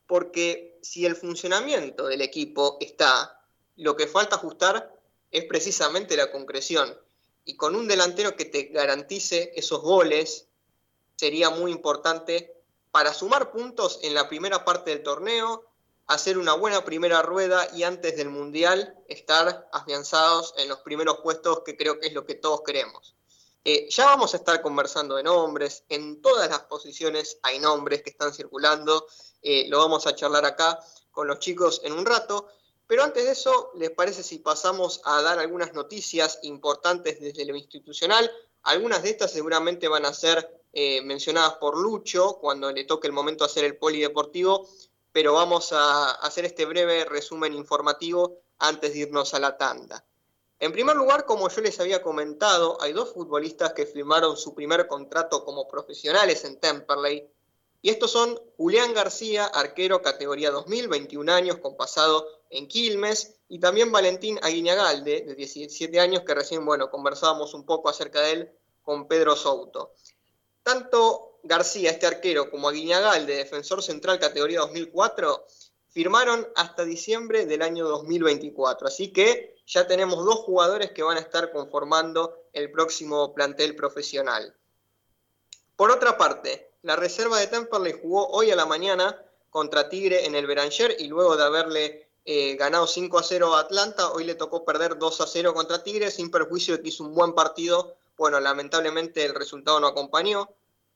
porque 0.07 0.79
si 0.81 1.05
el 1.05 1.15
funcionamiento 1.15 2.07
del 2.07 2.21
equipo 2.21 2.77
está, 2.79 3.41
lo 3.75 3.95
que 3.95 4.07
falta 4.07 4.37
ajustar 4.37 4.94
es 5.37 5.45
precisamente 5.45 6.15
la 6.17 6.31
concreción. 6.31 6.97
Y 7.43 7.57
con 7.57 7.75
un 7.75 7.87
delantero 7.87 8.35
que 8.35 8.45
te 8.45 8.63
garantice 8.63 9.51
esos 9.55 9.81
goles, 9.81 10.47
sería 11.15 11.49
muy 11.49 11.71
importante 11.71 12.53
para 12.91 13.13
sumar 13.13 13.51
puntos 13.51 13.99
en 14.01 14.13
la 14.13 14.27
primera 14.29 14.65
parte 14.65 14.91
del 14.91 15.03
torneo 15.03 15.65
hacer 16.07 16.37
una 16.37 16.53
buena 16.53 16.85
primera 16.85 17.21
rueda 17.21 17.67
y 17.73 17.83
antes 17.83 18.15
del 18.15 18.29
Mundial 18.29 18.95
estar 19.07 19.67
afianzados 19.71 20.53
en 20.57 20.69
los 20.69 20.79
primeros 20.79 21.19
puestos, 21.19 21.61
que 21.65 21.75
creo 21.75 21.99
que 21.99 22.07
es 22.07 22.13
lo 22.13 22.25
que 22.25 22.35
todos 22.35 22.61
queremos. 22.61 23.15
Eh, 23.63 23.87
ya 23.89 24.05
vamos 24.05 24.33
a 24.33 24.37
estar 24.37 24.61
conversando 24.61 25.15
de 25.15 25.23
nombres, 25.23 25.83
en 25.89 26.21
todas 26.21 26.49
las 26.49 26.61
posiciones 26.61 27.39
hay 27.41 27.57
nombres 27.57 28.03
que 28.03 28.11
están 28.11 28.31
circulando, 28.31 29.07
eh, 29.41 29.67
lo 29.67 29.79
vamos 29.79 30.05
a 30.05 30.15
charlar 30.15 30.45
acá 30.45 30.79
con 31.09 31.27
los 31.27 31.39
chicos 31.39 31.81
en 31.83 31.93
un 31.93 32.05
rato, 32.05 32.47
pero 32.87 33.03
antes 33.03 33.25
de 33.25 33.31
eso, 33.31 33.71
¿les 33.75 33.89
parece 33.91 34.21
si 34.21 34.39
pasamos 34.39 35.01
a 35.05 35.21
dar 35.21 35.39
algunas 35.39 35.73
noticias 35.73 36.39
importantes 36.43 37.19
desde 37.19 37.45
lo 37.45 37.55
institucional? 37.55 38.31
Algunas 38.63 39.03
de 39.03 39.09
estas 39.09 39.31
seguramente 39.31 39.87
van 39.87 40.05
a 40.05 40.13
ser 40.13 40.61
eh, 40.73 41.01
mencionadas 41.01 41.53
por 41.53 41.77
Lucho 41.77 42.37
cuando 42.39 42.71
le 42.71 42.83
toque 42.83 43.07
el 43.07 43.13
momento 43.13 43.43
hacer 43.43 43.63
el 43.63 43.77
polideportivo, 43.77 44.67
pero 45.11 45.33
vamos 45.33 45.71
a 45.71 46.11
hacer 46.11 46.45
este 46.45 46.65
breve 46.65 47.05
resumen 47.05 47.53
informativo 47.53 48.39
antes 48.59 48.93
de 48.93 48.99
irnos 48.99 49.33
a 49.33 49.39
la 49.39 49.57
tanda. 49.57 50.05
En 50.59 50.71
primer 50.71 50.95
lugar, 50.95 51.25
como 51.25 51.49
yo 51.49 51.61
les 51.61 51.79
había 51.79 52.01
comentado, 52.01 52.77
hay 52.81 52.93
dos 52.93 53.13
futbolistas 53.13 53.73
que 53.73 53.85
firmaron 53.85 54.37
su 54.37 54.53
primer 54.53 54.87
contrato 54.87 55.43
como 55.43 55.67
profesionales 55.67 56.45
en 56.45 56.59
Temperley, 56.59 57.29
y 57.81 57.89
estos 57.89 58.09
son 58.09 58.39
Julián 58.57 58.95
García, 58.95 59.45
arquero 59.45 60.01
categoría 60.01 60.49
2000, 60.49 60.87
21 60.87 61.31
años, 61.31 61.57
con 61.57 61.77
pasado 61.77 62.27
en 62.49 62.67
Quilmes, 62.67 63.35
y 63.47 63.59
también 63.59 63.91
Valentín 63.91 64.39
Aguiñagalde, 64.41 65.21
de 65.21 65.35
17 65.35 65.99
años, 65.99 66.23
que 66.23 66.33
recién, 66.33 66.65
bueno, 66.65 66.89
conversábamos 66.89 67.53
un 67.53 67.65
poco 67.65 67.89
acerca 67.89 68.21
de 68.21 68.31
él 68.31 68.51
con 68.83 69.07
Pedro 69.07 69.35
Souto. 69.35 69.93
Tanto 70.63 71.39
García, 71.43 71.91
este 71.91 72.07
arquero, 72.07 72.49
como 72.49 72.69
Aguiñagal, 72.69 73.25
de 73.25 73.35
defensor 73.35 73.83
central 73.83 74.19
categoría 74.19 74.61
2004, 74.61 75.45
firmaron 75.89 76.47
hasta 76.55 76.83
diciembre 76.83 77.45
del 77.45 77.61
año 77.61 77.87
2024. 77.87 78.87
Así 78.87 79.13
que 79.13 79.55
ya 79.65 79.87
tenemos 79.87 80.25
dos 80.25 80.39
jugadores 80.39 80.91
que 80.91 81.03
van 81.03 81.17
a 81.17 81.21
estar 81.21 81.51
conformando 81.51 82.47
el 82.51 82.71
próximo 82.71 83.33
plantel 83.33 83.75
profesional. 83.75 84.55
Por 85.75 85.91
otra 85.91 86.17
parte, 86.17 86.71
la 86.81 86.95
reserva 86.95 87.39
de 87.39 87.47
Temperley 87.47 87.93
jugó 88.01 88.27
hoy 88.27 88.51
a 88.51 88.55
la 88.55 88.65
mañana 88.65 89.21
contra 89.49 89.89
Tigre 89.89 90.25
en 90.25 90.35
el 90.35 90.47
Beranger 90.47 90.95
y 90.99 91.07
luego 91.07 91.37
de 91.37 91.43
haberle 91.43 92.04
eh, 92.27 92.55
ganado 92.55 92.87
5 92.87 93.19
a 93.19 93.23
0 93.23 93.53
a 93.53 93.59
Atlanta, 93.59 94.11
hoy 94.11 94.23
le 94.23 94.33
tocó 94.33 94.65
perder 94.65 94.97
2 94.97 95.21
a 95.21 95.27
0 95.27 95.53
contra 95.53 95.83
Tigre 95.83 96.09
sin 96.09 96.31
perjuicio 96.31 96.75
de 96.75 96.81
que 96.81 96.89
hizo 96.89 97.03
un 97.03 97.13
buen 97.13 97.33
partido. 97.33 97.95
Bueno, 98.17 98.39
lamentablemente 98.39 99.23
el 99.23 99.35
resultado 99.35 99.79
no 99.79 99.85
acompañó. 99.85 100.49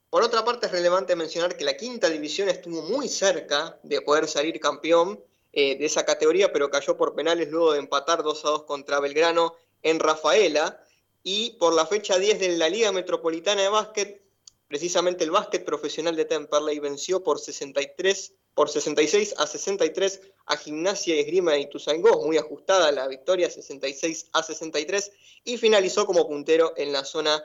Por 0.10 0.24
otra 0.24 0.44
parte, 0.44 0.66
es 0.66 0.72
relevante 0.72 1.16
mencionar 1.16 1.56
que 1.56 1.64
la 1.64 1.78
quinta 1.78 2.10
división 2.10 2.50
estuvo 2.50 2.82
muy 2.82 3.08
cerca 3.08 3.80
de 3.84 4.02
poder 4.02 4.28
salir 4.28 4.60
campeón 4.60 5.24
eh, 5.54 5.78
de 5.78 5.86
esa 5.86 6.04
categoría, 6.04 6.52
pero 6.52 6.72
cayó 6.72 6.98
por 6.98 7.14
penales 7.14 7.50
luego 7.52 7.74
de 7.74 7.80
empatar 7.80 8.24
2 8.24 8.46
a 8.46 8.50
2 8.50 8.64
contra 8.64 9.00
Belgrano 9.00 9.54
en 9.84 10.00
Rafaela. 10.00 10.84
Y 11.22 11.52
por 11.60 11.74
la 11.74 11.86
fecha 11.86 12.18
10 12.18 12.40
de 12.40 12.58
la 12.58 12.70
Liga 12.70 12.92
Metropolitana 12.92 13.62
de 13.62 13.70
Básquet, 13.70 14.24
precisamente 14.68 15.26
el 15.26 15.32
básquet 15.32 15.64
profesional 15.64 16.16
de 16.16 16.26
Temperley 16.26 16.80
venció 16.80 17.24
por 17.24 17.38
63 17.40 18.34
por 18.60 18.68
66 18.68 19.36
a 19.38 19.48
63 19.48 20.20
a 20.48 20.58
Gimnasia 20.58 21.16
y 21.16 21.20
Esgrima 21.22 21.54
de 21.54 21.62
Ituzaingó, 21.62 22.26
muy 22.26 22.38
ajustada 22.38 22.92
la 22.92 23.08
victoria 23.08 23.50
66 23.50 24.32
a 24.34 24.44
63 24.44 25.14
y 25.46 25.56
finalizó 25.56 26.06
como 26.06 26.28
puntero 26.28 26.74
en 26.76 26.92
la 26.92 27.06
zona 27.06 27.42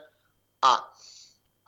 A. 0.61 0.93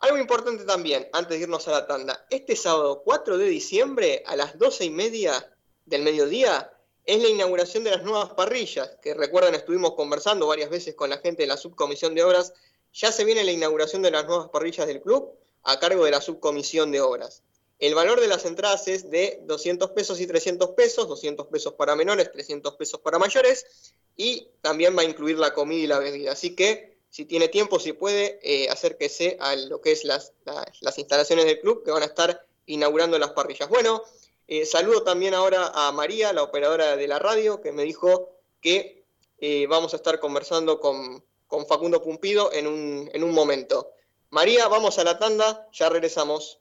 Algo 0.00 0.18
importante 0.18 0.64
también, 0.64 1.08
antes 1.14 1.38
de 1.38 1.44
irnos 1.44 1.66
a 1.66 1.70
la 1.70 1.86
tanda, 1.86 2.26
este 2.28 2.56
sábado 2.56 3.00
4 3.02 3.38
de 3.38 3.46
diciembre 3.46 4.22
a 4.26 4.36
las 4.36 4.58
12 4.58 4.84
y 4.84 4.90
media 4.90 5.56
del 5.86 6.02
mediodía 6.02 6.70
es 7.06 7.22
la 7.22 7.30
inauguración 7.30 7.84
de 7.84 7.92
las 7.92 8.02
nuevas 8.02 8.34
parrillas, 8.34 8.98
que 9.00 9.14
recuerdan 9.14 9.54
estuvimos 9.54 9.94
conversando 9.94 10.46
varias 10.46 10.68
veces 10.68 10.94
con 10.94 11.08
la 11.08 11.16
gente 11.16 11.44
de 11.44 11.48
la 11.48 11.56
subcomisión 11.56 12.14
de 12.14 12.22
obras, 12.22 12.52
ya 12.92 13.10
se 13.12 13.24
viene 13.24 13.44
la 13.44 13.52
inauguración 13.52 14.02
de 14.02 14.10
las 14.10 14.26
nuevas 14.26 14.50
parrillas 14.50 14.86
del 14.86 15.00
club 15.00 15.32
a 15.62 15.78
cargo 15.78 16.04
de 16.04 16.10
la 16.10 16.20
subcomisión 16.20 16.92
de 16.92 17.00
obras. 17.00 17.42
El 17.78 17.94
valor 17.94 18.20
de 18.20 18.26
las 18.26 18.44
entradas 18.44 18.88
es 18.88 19.08
de 19.08 19.40
200 19.44 19.90
pesos 19.90 20.20
y 20.20 20.26
300 20.26 20.70
pesos, 20.70 21.08
200 21.08 21.46
pesos 21.46 21.74
para 21.74 21.94
menores, 21.94 22.32
300 22.32 22.74
pesos 22.74 23.00
para 23.00 23.18
mayores, 23.18 23.94
y 24.16 24.48
también 24.62 24.96
va 24.96 25.02
a 25.02 25.04
incluir 25.04 25.38
la 25.38 25.54
comida 25.54 25.84
y 25.84 25.86
la 25.86 25.98
bebida. 26.00 26.32
Así 26.32 26.56
que 26.56 26.98
si 27.08 27.24
tiene 27.24 27.48
tiempo, 27.48 27.78
si 27.78 27.92
puede, 27.92 28.40
eh, 28.42 28.68
acérquese 28.68 29.36
a 29.40 29.54
lo 29.54 29.80
que 29.80 29.92
es 29.92 30.04
las, 30.04 30.32
las, 30.80 30.98
instalaciones 30.98 31.46
del 31.46 31.60
club 31.60 31.84
que 31.84 31.92
van 31.92 32.02
a 32.02 32.06
estar 32.06 32.44
inaugurando 32.66 33.18
las 33.18 33.30
parrillas. 33.30 33.68
Bueno, 33.68 34.02
eh, 34.48 34.66
saludo 34.66 35.04
también 35.04 35.34
ahora 35.34 35.70
a 35.72 35.92
María, 35.92 36.32
la 36.32 36.42
operadora 36.42 36.96
de 36.96 37.08
la 37.08 37.20
radio, 37.20 37.60
que 37.60 37.70
me 37.70 37.84
dijo 37.84 38.32
que 38.60 39.04
eh, 39.38 39.66
vamos 39.68 39.92
a 39.94 39.96
estar 39.96 40.18
conversando 40.18 40.80
con, 40.80 41.24
con 41.46 41.66
Facundo 41.66 42.02
Pumpido 42.02 42.52
en 42.52 42.66
un, 42.66 43.08
en 43.12 43.22
un 43.22 43.32
momento. 43.32 43.92
María, 44.30 44.66
vamos 44.66 44.98
a 44.98 45.04
la 45.04 45.18
tanda, 45.18 45.68
ya 45.72 45.88
regresamos. 45.88 46.60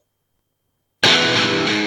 thank 1.03 1.77
you 1.81 1.86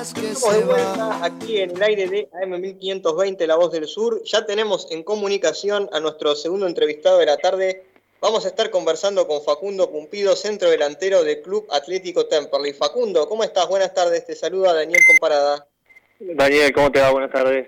Estamos 0.00 0.54
de 0.54 0.64
vuelta 0.64 1.24
aquí 1.24 1.60
en 1.60 1.70
el 1.72 1.82
aire 1.82 2.06
de 2.06 2.30
AM1520, 2.30 3.46
La 3.46 3.56
Voz 3.56 3.72
del 3.72 3.88
Sur. 3.88 4.22
Ya 4.22 4.46
tenemos 4.46 4.86
en 4.92 5.02
comunicación 5.02 5.90
a 5.92 5.98
nuestro 5.98 6.36
segundo 6.36 6.68
entrevistado 6.68 7.18
de 7.18 7.26
la 7.26 7.36
tarde. 7.36 7.84
Vamos 8.20 8.44
a 8.44 8.48
estar 8.48 8.70
conversando 8.70 9.26
con 9.26 9.42
Facundo 9.42 9.90
Cumpido, 9.90 10.36
centro 10.36 10.70
delantero 10.70 11.24
del 11.24 11.42
Club 11.42 11.66
Atlético 11.72 12.26
Temperley. 12.26 12.74
Facundo, 12.74 13.28
¿cómo 13.28 13.42
estás? 13.42 13.66
Buenas 13.66 13.92
tardes. 13.92 14.24
Te 14.24 14.36
saluda 14.36 14.72
Daniel 14.72 15.02
Comparada. 15.04 15.66
Daniel, 16.20 16.72
¿cómo 16.72 16.92
te 16.92 17.00
va? 17.00 17.10
Buenas 17.10 17.32
tardes. 17.32 17.66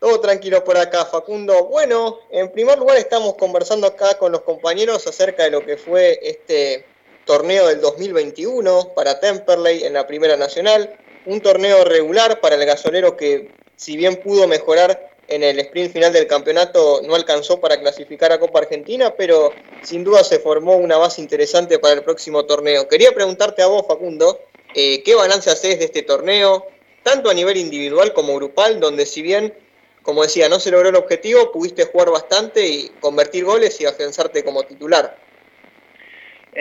Todo 0.00 0.18
tranquilo 0.18 0.64
por 0.64 0.76
acá, 0.76 1.04
Facundo. 1.04 1.66
Bueno, 1.66 2.18
en 2.32 2.50
primer 2.50 2.80
lugar 2.80 2.96
estamos 2.96 3.34
conversando 3.34 3.86
acá 3.86 4.18
con 4.18 4.32
los 4.32 4.40
compañeros 4.40 5.06
acerca 5.06 5.44
de 5.44 5.52
lo 5.52 5.64
que 5.64 5.76
fue 5.76 6.18
este 6.20 6.84
torneo 7.24 7.68
del 7.68 7.80
2021 7.80 8.92
para 8.94 9.20
Temperley 9.20 9.84
en 9.84 9.94
la 9.94 10.06
Primera 10.06 10.36
Nacional, 10.36 10.96
un 11.26 11.40
torneo 11.40 11.84
regular 11.84 12.40
para 12.40 12.56
el 12.56 12.64
gasolero 12.64 13.16
que 13.16 13.50
si 13.76 13.96
bien 13.96 14.16
pudo 14.16 14.46
mejorar 14.46 15.10
en 15.30 15.44
el 15.44 15.60
sprint 15.60 15.92
final 15.92 16.12
del 16.12 16.26
campeonato 16.26 17.00
no 17.04 17.14
alcanzó 17.14 17.60
para 17.60 17.78
clasificar 17.80 18.32
a 18.32 18.40
Copa 18.40 18.58
Argentina, 18.58 19.14
pero 19.16 19.52
sin 19.82 20.02
duda 20.02 20.24
se 20.24 20.40
formó 20.40 20.76
una 20.76 20.96
base 20.96 21.20
interesante 21.20 21.78
para 21.78 21.94
el 21.94 22.02
próximo 22.02 22.44
torneo. 22.44 22.88
Quería 22.88 23.12
preguntarte 23.12 23.62
a 23.62 23.66
vos, 23.66 23.86
Facundo, 23.86 24.40
eh, 24.74 25.02
¿qué 25.04 25.14
balance 25.14 25.48
haces 25.50 25.78
de 25.78 25.84
este 25.84 26.02
torneo, 26.02 26.66
tanto 27.04 27.30
a 27.30 27.34
nivel 27.34 27.56
individual 27.56 28.12
como 28.12 28.34
grupal, 28.34 28.80
donde 28.80 29.06
si 29.06 29.22
bien, 29.22 29.54
como 30.02 30.22
decía, 30.22 30.48
no 30.48 30.58
se 30.58 30.72
logró 30.72 30.88
el 30.88 30.96
objetivo, 30.96 31.52
pudiste 31.52 31.84
jugar 31.84 32.10
bastante 32.10 32.66
y 32.66 32.88
convertir 33.00 33.44
goles 33.44 33.80
y 33.80 33.86
afianzarte 33.86 34.44
como 34.44 34.64
titular? 34.64 35.16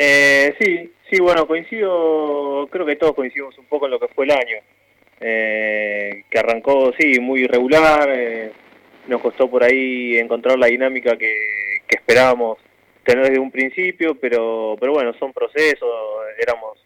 Eh, 0.02 0.56
sí, 0.58 0.94
sí, 1.12 1.20
bueno, 1.20 1.46
coincido, 1.46 2.70
creo 2.72 2.86
que 2.86 2.96
todos 2.96 3.14
coincidimos 3.14 3.58
un 3.58 3.66
poco 3.66 3.84
en 3.84 3.92
lo 3.92 4.00
que 4.00 4.08
fue 4.08 4.24
el 4.24 4.32
año, 4.32 4.56
eh, 5.20 6.24
que 6.30 6.40
arrancó, 6.40 6.94
sí, 6.98 7.20
muy 7.20 7.42
irregular, 7.42 8.10
eh, 8.10 8.54
nos 9.10 9.22
costó 9.22 9.50
por 9.50 9.62
ahí 9.62 10.18
encontrar 10.18 10.58
la 10.58 10.68
dinámica 10.68 11.18
que, 11.18 11.82
esperábamos 11.90 12.60
tener 13.04 13.26
desde 13.26 13.40
un 13.40 13.52
principio, 13.52 14.16
pero, 14.16 14.78
pero 14.80 14.94
bueno, 14.94 15.14
son 15.20 15.34
procesos, 15.34 15.90
éramos, 16.40 16.82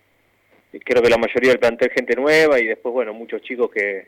creo 0.84 1.04
que 1.04 1.10
la 1.10 1.20
mayoría 1.20 1.52
del 1.52 1.60
plantel 1.60 1.92
gente 1.92 2.16
nueva 2.16 2.60
y 2.60 2.66
después, 2.66 2.94
bueno, 2.94 3.14
muchos 3.14 3.44
chicos 3.44 3.70
que, 3.70 4.08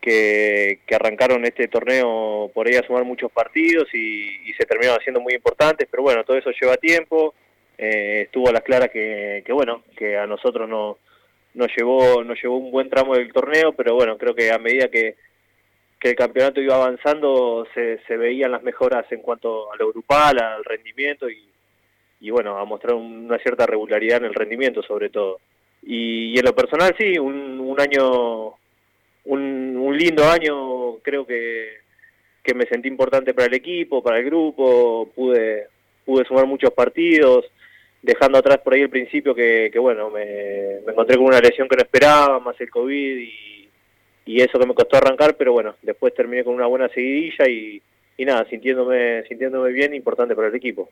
que, 0.00 0.78
arrancaron 0.94 1.44
este 1.44 1.66
torneo 1.66 2.48
por 2.54 2.68
ahí 2.68 2.76
a 2.76 2.86
sumar 2.86 3.02
muchos 3.02 3.32
partidos 3.32 3.92
y, 3.92 4.48
y 4.48 4.52
se 4.54 4.66
terminaron 4.66 5.00
haciendo 5.00 5.20
muy 5.20 5.34
importantes, 5.34 5.88
pero 5.90 6.04
bueno, 6.04 6.22
todo 6.22 6.36
eso 6.36 6.52
lleva 6.52 6.76
tiempo 6.76 7.34
eh, 7.78 8.22
estuvo 8.26 8.48
a 8.48 8.52
las 8.52 8.62
claras 8.62 8.90
que, 8.90 9.44
bueno, 9.50 9.84
que 9.96 10.18
a 10.18 10.26
nosotros 10.26 10.68
no, 10.68 10.98
nos 11.54 11.68
llevó, 11.76 12.24
nos 12.24 12.42
llevó 12.42 12.58
un 12.58 12.72
buen 12.72 12.90
tramo 12.90 13.14
del 13.14 13.32
torneo, 13.32 13.72
pero 13.72 13.94
bueno, 13.94 14.18
creo 14.18 14.34
que 14.34 14.50
a 14.50 14.58
medida 14.58 14.88
que, 14.88 15.14
que 16.00 16.10
el 16.10 16.16
campeonato 16.16 16.60
iba 16.60 16.74
avanzando 16.74 17.66
se, 17.74 18.00
se 18.06 18.16
veían 18.16 18.50
las 18.50 18.64
mejoras 18.64 19.10
en 19.12 19.20
cuanto 19.20 19.72
a 19.72 19.76
lo 19.76 19.92
grupal, 19.92 20.40
al 20.40 20.64
rendimiento 20.64 21.30
y, 21.30 21.48
y 22.20 22.30
bueno, 22.30 22.58
a 22.58 22.64
mostrar 22.64 22.94
una 22.94 23.38
cierta 23.38 23.64
regularidad 23.64 24.18
en 24.18 24.24
el 24.24 24.34
rendimiento 24.34 24.82
sobre 24.82 25.10
todo. 25.10 25.38
Y, 25.82 26.36
en 26.36 26.44
lo 26.44 26.54
personal 26.54 26.94
sí, 26.98 27.16
un, 27.18 27.60
un 27.60 27.80
año, 27.80 28.54
un, 29.24 29.76
un 29.76 29.96
lindo 29.96 30.24
año, 30.24 30.96
creo 30.96 31.24
que, 31.24 31.78
que 32.42 32.54
me 32.54 32.66
sentí 32.66 32.88
importante 32.88 33.34
para 33.34 33.46
el 33.46 33.54
equipo, 33.54 34.02
para 34.02 34.18
el 34.18 34.24
grupo, 34.24 35.08
pude, 35.14 35.68
pude 36.04 36.24
sumar 36.24 36.46
muchos 36.46 36.72
partidos, 36.72 37.44
dejando 38.02 38.38
atrás 38.38 38.58
por 38.58 38.74
ahí 38.74 38.82
el 38.82 38.90
principio 38.90 39.34
que, 39.34 39.72
bueno, 39.78 40.10
me, 40.10 40.78
encontré 40.78 41.16
con 41.16 41.26
una 41.26 41.40
lesión 41.40 41.68
que 41.68 41.76
no 41.76 41.82
esperaba, 41.82 42.40
más 42.40 42.60
el 42.60 42.70
COVID 42.70 43.18
y, 43.18 43.46
eso 44.26 44.58
que 44.58 44.66
me 44.66 44.74
costó 44.74 44.98
arrancar, 44.98 45.36
pero 45.36 45.52
bueno, 45.52 45.74
después 45.80 46.14
terminé 46.14 46.44
con 46.44 46.54
una 46.54 46.66
buena 46.66 46.88
seguidilla 46.90 47.48
y, 47.48 47.82
y 48.18 48.24
nada, 48.26 48.46
sintiéndome, 48.48 49.24
sintiéndome 49.26 49.72
bien, 49.72 49.94
importante 49.94 50.34
para 50.36 50.48
el 50.48 50.54
equipo. 50.54 50.90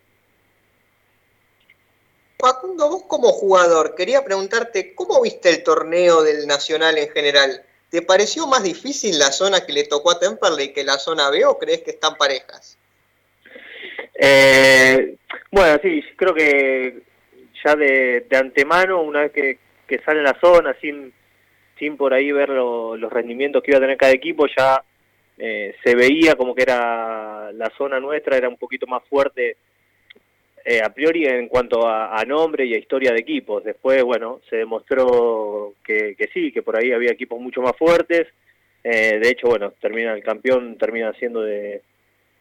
Facundo, 2.38 2.88
vos 2.88 3.02
como 3.06 3.28
jugador, 3.32 3.94
quería 3.94 4.24
preguntarte, 4.24 4.94
¿cómo 4.94 5.20
viste 5.20 5.50
el 5.50 5.62
torneo 5.62 6.22
del 6.22 6.46
Nacional 6.46 6.96
en 6.96 7.10
general? 7.10 7.62
¿Te 7.90 8.02
pareció 8.02 8.46
más 8.46 8.62
difícil 8.62 9.18
la 9.18 9.32
zona 9.32 9.64
que 9.64 9.72
le 9.72 9.84
tocó 9.84 10.10
a 10.10 10.18
Temperley 10.18 10.72
que 10.72 10.84
la 10.84 10.98
zona 10.98 11.30
B 11.30 11.44
o 11.44 11.58
crees 11.58 11.82
que 11.82 11.92
están 11.92 12.16
parejas? 12.16 12.75
Eh, 14.18 15.16
bueno, 15.50 15.78
sí, 15.82 16.02
creo 16.16 16.34
que 16.34 17.02
ya 17.64 17.76
de, 17.76 18.26
antemano, 18.32 19.02
una 19.02 19.22
vez 19.22 19.32
que, 19.32 19.58
que, 19.86 19.98
sale 20.04 20.22
la 20.22 20.38
zona, 20.40 20.74
sin, 20.80 21.12
sin 21.78 21.96
por 21.96 22.14
ahí 22.14 22.32
ver 22.32 22.48
los 22.48 23.12
rendimientos 23.12 23.62
que 23.62 23.72
iba 23.72 23.78
a 23.78 23.82
tener 23.82 23.96
cada 23.96 24.12
equipo, 24.12 24.46
ya 24.46 24.82
eh, 25.38 25.74
se 25.84 25.94
veía 25.94 26.34
como 26.34 26.54
que 26.54 26.62
era 26.62 27.52
la 27.52 27.70
zona 27.76 28.00
nuestra, 28.00 28.36
era 28.36 28.48
un 28.48 28.56
poquito 28.56 28.86
más 28.86 29.02
fuerte 29.04 29.56
eh, 30.68 30.80
a 30.82 30.90
priori 30.90 31.24
en 31.26 31.46
cuanto 31.46 31.86
a, 31.86 32.20
nombre 32.26 32.66
y 32.66 32.74
a 32.74 32.78
historia 32.78 33.12
de 33.12 33.20
equipos. 33.20 33.62
Después, 33.62 34.02
bueno, 34.02 34.40
se 34.50 34.56
demostró 34.56 35.74
que, 35.84 36.16
que 36.16 36.26
sí, 36.34 36.50
que 36.50 36.62
por 36.62 36.76
ahí 36.76 36.90
había 36.90 37.12
equipos 37.12 37.40
mucho 37.40 37.62
más 37.62 37.76
fuertes. 37.76 38.26
Eh, 38.82 39.20
de 39.22 39.28
hecho, 39.28 39.46
bueno, 39.46 39.72
termina 39.80 40.12
el 40.12 40.24
campeón, 40.24 40.76
termina 40.76 41.12
siendo 41.12 41.42
de, 41.42 41.82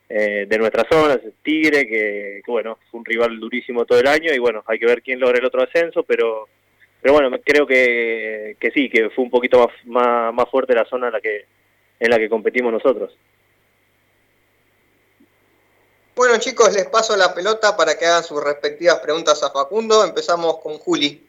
eh, 0.07 0.45
de 0.47 0.57
nuestra 0.59 0.85
zona, 0.89 1.19
Tigre, 1.41 1.87
que, 1.87 2.41
bueno, 2.45 2.77
fue 2.91 2.99
un 2.99 3.05
rival 3.05 3.39
durísimo 3.39 3.85
todo 3.85 3.99
el 3.99 4.07
año 4.07 4.31
y 4.31 4.37
bueno, 4.37 4.63
hay 4.67 4.77
que 4.77 4.85
ver 4.85 5.01
quién 5.01 5.19
logra 5.19 5.39
el 5.39 5.45
otro 5.45 5.63
ascenso, 5.63 6.03
pero 6.03 6.47
pero 7.01 7.13
bueno, 7.13 7.37
creo 7.43 7.67
que, 7.67 8.57
que 8.59 8.71
sí, 8.71 8.89
que 8.89 9.11
fue 9.11 9.23
un 9.23 9.29
poquito 9.29 9.71
más, 9.85 10.33
más, 10.33 10.49
fuerte 10.49 10.73
la 10.73 10.85
zona 10.85 11.07
en 11.07 11.13
la 11.13 11.21
que 11.21 11.45
en 11.99 12.09
la 12.09 12.17
que 12.17 12.29
competimos 12.29 12.73
nosotros. 12.73 13.15
Bueno 16.15 16.37
chicos, 16.37 16.73
les 16.73 16.87
paso 16.87 17.15
la 17.15 17.33
pelota 17.33 17.75
para 17.75 17.97
que 17.97 18.05
hagan 18.05 18.23
sus 18.23 18.43
respectivas 18.43 18.99
preguntas 18.99 19.43
a 19.43 19.51
Facundo. 19.51 20.03
Empezamos 20.03 20.59
con 20.59 20.77
Juli. 20.77 21.27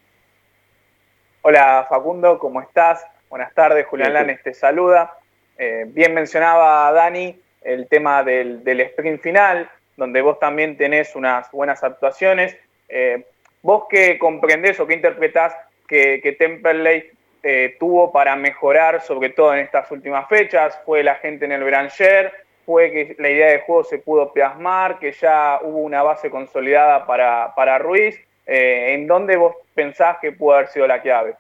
Hola 1.43 1.87
Facundo, 1.89 2.39
¿cómo 2.39 2.63
estás? 2.63 3.05
Buenas 3.29 3.53
tardes, 3.55 3.87
Julián 3.87 4.15
Lanes 4.15 4.43
te 4.43 4.55
saluda. 4.55 5.19
Eh, 5.59 5.85
bien 5.89 6.15
mencionaba 6.15 6.91
Dani 6.93 7.39
el 7.67 7.89
tema 7.89 8.23
del, 8.23 8.63
sprint 8.65 9.21
final, 9.21 9.69
donde 9.97 10.23
vos 10.23 10.39
también 10.39 10.77
tenés 10.77 11.17
unas 11.17 11.51
buenas 11.51 11.83
actuaciones. 11.83 12.57
Eh, 12.89 13.25
¿Vos 13.63 13.85
qué 13.91 14.19
comprendés 14.19 14.79
o 14.79 14.87
qué 14.87 14.95
interpretás 14.95 15.55
que, 15.89 16.21
que 16.23 16.33
Temperley 16.33 17.11
eh, 17.43 17.77
tuvo 17.79 18.13
para 18.13 18.37
mejorar, 18.37 19.03
sobre 19.03 19.31
todo 19.31 19.53
en 19.53 19.61
estas 19.61 19.91
últimas 19.91 20.29
fechas? 20.29 20.81
¿Fue 20.85 21.03
la 21.03 21.17
gente 21.17 21.45
en 21.45 21.53
el 21.53 21.65
Branger? 21.65 22.33
¿Fue 22.65 22.91
que 22.93 23.17
la 23.19 23.31
idea 23.31 23.49
de 23.49 23.61
juego 23.61 23.83
se 23.83 23.99
pudo 23.99 24.33
plasmar? 24.33 25.01
¿Que 25.01 25.13
ya 25.13 25.59
hubo 25.63 25.79
una 25.79 26.03
base 26.03 26.31
consolidada 26.31 27.05
para, 27.05 27.53
para 27.57 27.79
Ruiz? 27.79 28.17
Eh, 28.47 28.95
¿En 28.95 29.09
dónde 29.09 29.37
vos 29.37 29.57
pensás 29.75 30.19
que 30.21 30.31
pudo 30.31 30.55
haber 30.55 30.69
sido 30.69 30.87
la 30.87 31.03
clave? 31.03 31.35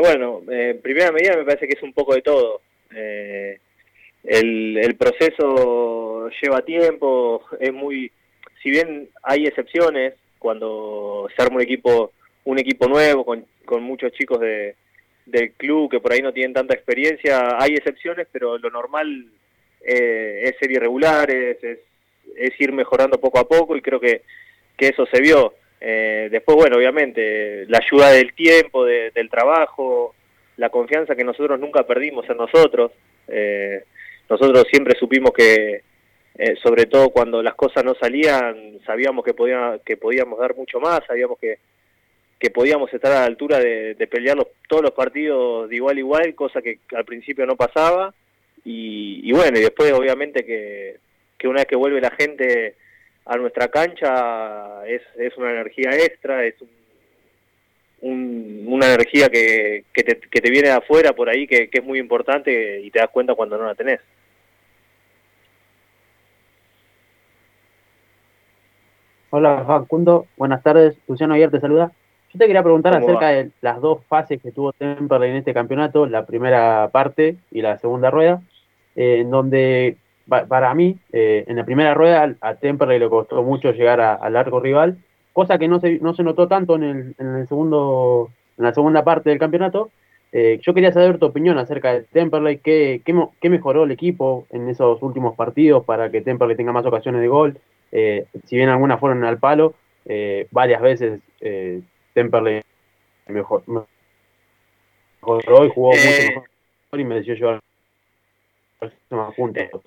bueno, 0.00 0.42
en 0.48 0.80
primera 0.82 1.12
medida 1.12 1.36
me 1.36 1.44
parece 1.44 1.68
que 1.68 1.74
es 1.74 1.82
un 1.82 1.92
poco 1.92 2.14
de 2.14 2.22
todo. 2.22 2.60
El, 4.26 4.76
el 4.78 4.96
proceso 4.96 6.28
lleva 6.42 6.62
tiempo, 6.62 7.42
es 7.60 7.72
muy, 7.72 8.10
si 8.62 8.70
bien 8.70 9.08
hay 9.22 9.46
excepciones 9.46 10.14
cuando 10.38 11.28
se 11.34 11.42
arma 11.42 11.56
un 11.56 11.62
equipo, 11.62 12.12
un 12.44 12.58
equipo 12.58 12.88
nuevo 12.88 13.24
con, 13.24 13.46
con 13.64 13.82
muchos 13.82 14.12
chicos 14.12 14.40
de, 14.40 14.74
del 15.26 15.52
club 15.52 15.90
que 15.90 16.00
por 16.00 16.12
ahí 16.12 16.22
no 16.22 16.32
tienen 16.32 16.54
tanta 16.54 16.74
experiencia, 16.74 17.56
hay 17.58 17.74
excepciones, 17.74 18.26
pero 18.32 18.58
lo 18.58 18.70
normal 18.70 19.26
eh, 19.80 20.42
es 20.44 20.56
ser 20.58 20.70
irregulares, 20.70 21.62
es, 21.62 21.78
es 22.36 22.60
ir 22.60 22.72
mejorando 22.72 23.20
poco 23.20 23.38
a 23.38 23.48
poco 23.48 23.76
y 23.76 23.82
creo 23.82 24.00
que, 24.00 24.22
que 24.76 24.88
eso 24.88 25.06
se 25.06 25.20
vio. 25.20 25.54
Eh, 25.80 26.28
después, 26.30 26.56
bueno, 26.56 26.76
obviamente, 26.76 27.66
la 27.66 27.78
ayuda 27.78 28.10
del 28.10 28.32
tiempo, 28.34 28.84
del 28.84 29.30
trabajo, 29.30 30.14
la 30.56 30.70
confianza 30.70 31.14
que 31.14 31.24
nosotros 31.24 31.60
nunca 31.60 31.86
perdimos 31.86 32.28
en 32.30 32.36
nosotros. 32.38 32.92
Eh, 33.28 33.84
nosotros 34.28 34.64
siempre 34.70 34.98
supimos 34.98 35.32
que, 35.32 35.82
eh, 36.38 36.56
sobre 36.62 36.86
todo 36.86 37.10
cuando 37.10 37.42
las 37.42 37.54
cosas 37.54 37.84
no 37.84 37.94
salían, 37.94 38.78
sabíamos 38.84 39.24
que, 39.24 39.34
que 39.84 39.96
podíamos 39.96 40.38
dar 40.38 40.54
mucho 40.54 40.80
más, 40.80 41.00
sabíamos 41.06 41.38
que, 41.38 41.58
que 42.38 42.50
podíamos 42.50 42.92
estar 42.92 43.12
a 43.12 43.20
la 43.20 43.24
altura 43.24 43.58
de, 43.58 43.94
pelear 44.10 44.36
todos 44.68 44.82
los 44.82 44.92
partidos 44.92 45.68
de 45.68 45.76
igual 45.76 45.96
a 45.96 46.00
igual, 46.00 46.34
cosa 46.34 46.60
que 46.60 46.80
al 46.94 47.04
principio 47.04 47.46
no 47.46 47.56
pasaba. 47.56 48.12
Y, 48.64 49.30
bueno, 49.32 49.58
y 49.58 49.62
después 49.62 49.92
obviamente 49.92 50.44
que, 50.44 50.96
que 51.38 51.46
una 51.46 51.60
vez 51.60 51.66
que 51.66 51.76
vuelve 51.76 52.00
la 52.00 52.10
gente 52.10 52.74
a 53.24 53.36
nuestra 53.36 53.68
cancha 53.68 54.84
es, 54.86 55.02
es 55.16 55.36
una 55.36 55.52
energía 55.52 55.90
extra, 55.92 56.44
es 56.44 56.60
un, 56.60 56.68
una 58.10 58.86
energía 58.86 59.28
que, 59.28 59.84
que, 59.92 60.02
te, 60.02 60.18
que 60.18 60.40
te 60.40 60.50
viene 60.50 60.68
de 60.68 60.74
afuera 60.74 61.12
por 61.12 61.28
ahí 61.28 61.46
que, 61.46 61.68
que 61.68 61.78
es 61.78 61.84
muy 61.84 61.98
importante 61.98 62.80
y 62.80 62.90
te 62.90 62.98
das 62.98 63.10
cuenta 63.10 63.34
cuando 63.34 63.58
no 63.58 63.64
la 63.66 63.74
tenés. 63.74 64.00
Hola 69.30 69.64
Facundo, 69.66 70.26
buenas 70.36 70.62
tardes, 70.62 70.96
Luciano 71.08 71.34
Ayer 71.34 71.50
te 71.50 71.60
saluda. 71.60 71.92
Yo 72.32 72.38
te 72.38 72.46
quería 72.46 72.62
preguntar 72.62 72.94
acerca 72.94 73.28
de 73.28 73.50
las 73.60 73.80
dos 73.80 74.04
fases 74.06 74.40
que 74.40 74.52
tuvo 74.52 74.72
Temperley 74.72 75.30
en 75.30 75.36
este 75.36 75.54
campeonato, 75.54 76.06
la 76.06 76.26
primera 76.26 76.88
parte 76.92 77.36
y 77.50 77.62
la 77.62 77.78
segunda 77.78 78.10
rueda, 78.10 78.40
eh, 78.94 79.18
en 79.20 79.30
donde 79.30 79.96
para 80.26 80.74
mí, 80.74 80.98
eh, 81.12 81.44
en 81.46 81.56
la 81.56 81.64
primera 81.64 81.94
rueda 81.94 82.34
a 82.40 82.54
Temperley 82.54 82.98
le 82.98 83.08
costó 83.08 83.42
mucho 83.42 83.72
llegar 83.72 84.00
al 84.00 84.36
arco 84.36 84.58
rival, 84.60 84.98
cosa 85.36 85.58
que 85.58 85.68
no 85.68 85.80
se, 85.80 85.98
no 85.98 86.14
se 86.14 86.22
notó 86.22 86.48
tanto 86.48 86.76
en, 86.76 86.82
el, 86.82 87.14
en, 87.18 87.36
el 87.36 87.46
segundo, 87.46 88.30
en 88.56 88.64
la 88.64 88.72
segunda 88.72 89.04
parte 89.04 89.28
del 89.28 89.38
campeonato. 89.38 89.90
Eh, 90.32 90.58
yo 90.62 90.72
quería 90.72 90.92
saber 90.92 91.18
tu 91.18 91.26
opinión 91.26 91.58
acerca 91.58 91.92
de 91.92 92.04
Temperley, 92.04 92.56
¿qué, 92.56 93.02
qué, 93.04 93.50
mejoró 93.50 93.84
el 93.84 93.90
equipo 93.90 94.46
en 94.48 94.70
esos 94.70 95.02
últimos 95.02 95.36
partidos 95.36 95.84
para 95.84 96.10
que 96.10 96.22
Temperley 96.22 96.56
tenga 96.56 96.72
más 96.72 96.86
ocasiones 96.86 97.20
de 97.20 97.28
gol, 97.28 97.58
eh, 97.92 98.24
si 98.46 98.56
bien 98.56 98.70
algunas 98.70 98.98
fueron 98.98 99.24
al 99.24 99.38
palo, 99.38 99.74
varias 100.50 100.80
veces 100.80 101.20
Temperley 102.14 102.62
mejor, 103.26 103.62
mejoró 105.20 105.66
y 105.66 105.68
jugó 105.68 105.90
mucho 105.90 106.28
mejor 106.28 107.00
y 107.00 107.04
me 107.04 107.14
decidió 107.16 107.34
llevar 107.34 107.60
más 109.10 109.34
puntos. 109.34 109.82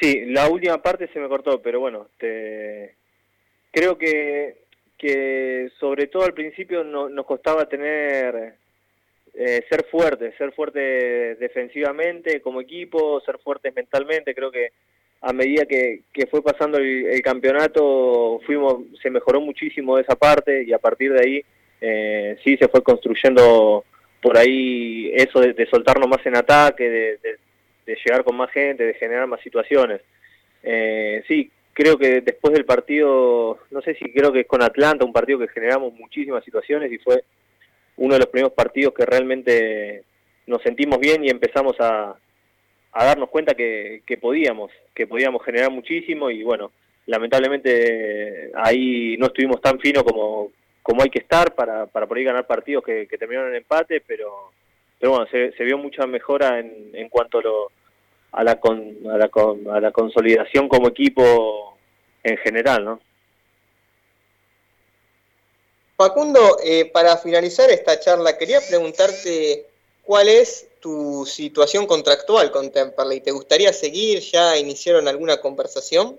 Sí, 0.00 0.24
la 0.26 0.48
última 0.48 0.78
parte 0.78 1.08
se 1.08 1.20
me 1.20 1.28
cortó, 1.28 1.60
pero 1.60 1.78
bueno, 1.78 2.06
te... 2.18 2.94
creo 3.74 3.98
que, 3.98 4.58
que 4.96 5.70
sobre 5.80 6.06
todo 6.06 6.24
al 6.24 6.32
principio 6.32 6.84
no, 6.84 7.08
nos 7.08 7.26
costaba 7.26 7.68
tener, 7.68 8.54
eh, 9.34 9.64
ser 9.68 9.84
fuertes, 9.90 10.34
ser 10.38 10.52
fuertes 10.52 11.38
defensivamente 11.40 12.40
como 12.40 12.60
equipo, 12.60 13.20
ser 13.26 13.38
fuertes 13.38 13.74
mentalmente, 13.74 14.34
creo 14.34 14.52
que 14.52 14.70
a 15.20 15.32
medida 15.32 15.66
que, 15.66 16.02
fue 16.30 16.42
pasando 16.42 16.78
el, 16.78 17.20
campeonato 17.22 18.40
fuimos 18.46 18.84
se 19.02 19.10
mejoró 19.10 19.40
muchísimo 19.40 19.98
esa 19.98 20.14
parte 20.14 20.62
y 20.64 20.72
a 20.72 20.78
partir 20.78 21.12
de 21.12 21.20
ahí 21.20 21.44
eh, 21.80 22.36
sí 22.44 22.56
se 22.58 22.68
fue 22.68 22.82
construyendo 22.82 23.84
por 24.22 24.38
ahí 24.38 25.10
eso 25.14 25.40
de, 25.40 25.66
soltarnos 25.66 26.08
más 26.08 26.24
en 26.26 26.36
ataque, 26.36 26.88
de, 26.88 27.18
de 27.86 27.98
llegar 28.04 28.22
con 28.22 28.36
más 28.36 28.50
gente, 28.50 28.84
de 28.84 28.94
generar 28.94 29.26
más 29.26 29.40
situaciones. 29.40 30.00
Eh, 30.62 31.22
sí, 31.28 31.50
creo 31.74 31.98
que 31.98 32.20
después 32.22 32.54
del 32.54 32.64
partido, 32.64 33.58
no 33.70 33.82
sé 33.82 33.94
si 33.96 34.10
creo 34.12 34.32
que 34.32 34.40
es 34.40 34.46
con 34.46 34.62
Atlanta, 34.62 35.04
un 35.04 35.12
partido 35.12 35.38
que 35.38 35.48
generamos 35.48 35.92
muchísimas 35.94 36.44
situaciones 36.44 36.90
y 36.90 36.98
fue 36.98 37.24
uno 37.96 38.14
de 38.14 38.20
los 38.20 38.28
primeros 38.28 38.54
partidos 38.54 38.94
que 38.94 39.04
realmente 39.04 40.04
nos 40.46 40.62
sentimos 40.62 40.98
bien 40.98 41.24
y 41.24 41.28
empezamos 41.28 41.74
a, 41.80 42.16
darnos 42.94 43.28
cuenta 43.28 43.54
que, 43.54 44.02
que 44.06 44.16
podíamos, 44.16 44.70
que 44.94 45.06
podíamos 45.06 45.44
generar 45.44 45.70
muchísimo 45.70 46.30
y 46.30 46.44
bueno, 46.44 46.70
lamentablemente 47.06 48.52
ahí 48.54 49.16
no 49.18 49.26
estuvimos 49.26 49.60
tan 49.60 49.80
finos 49.80 50.04
como, 50.04 50.52
como 50.82 51.02
hay 51.02 51.10
que 51.10 51.18
estar 51.18 51.54
para, 51.54 51.86
para 51.86 52.06
poder 52.06 52.24
ganar 52.24 52.46
partidos 52.46 52.84
que, 52.84 53.06
que 53.08 53.18
terminaron 53.18 53.50
en 53.50 53.56
empate, 53.56 54.00
pero 54.06 54.52
pero 55.04 55.12
bueno, 55.12 55.26
se, 55.30 55.52
se 55.52 55.64
vio 55.64 55.76
mucha 55.76 56.06
mejora 56.06 56.60
en, 56.60 56.90
en 56.94 57.10
cuanto 57.10 57.38
a, 57.38 57.42
lo, 57.42 57.70
a, 58.34 58.44
la 58.44 58.60
con, 58.60 58.96
a, 59.10 59.16
la 59.16 59.30
a 59.76 59.80
la 59.80 59.92
consolidación 59.92 60.68
como 60.68 60.88
equipo 60.88 61.76
en 62.22 62.36
general, 62.38 62.84
¿no? 62.84 63.00
Facundo, 65.96 66.58
eh, 66.64 66.90
para 66.92 67.16
finalizar 67.16 67.70
esta 67.70 68.00
charla, 68.00 68.36
quería 68.36 68.58
preguntarte 68.68 69.66
cuál 70.02 70.28
es 70.28 70.68
tu 70.80 71.24
situación 71.24 71.86
contractual 71.86 72.50
con 72.50 72.72
Temperley. 72.72 73.20
¿Te 73.20 73.30
gustaría 73.30 73.72
seguir? 73.72 74.18
¿Ya 74.18 74.58
iniciaron 74.58 75.06
alguna 75.06 75.36
conversación? 75.36 76.18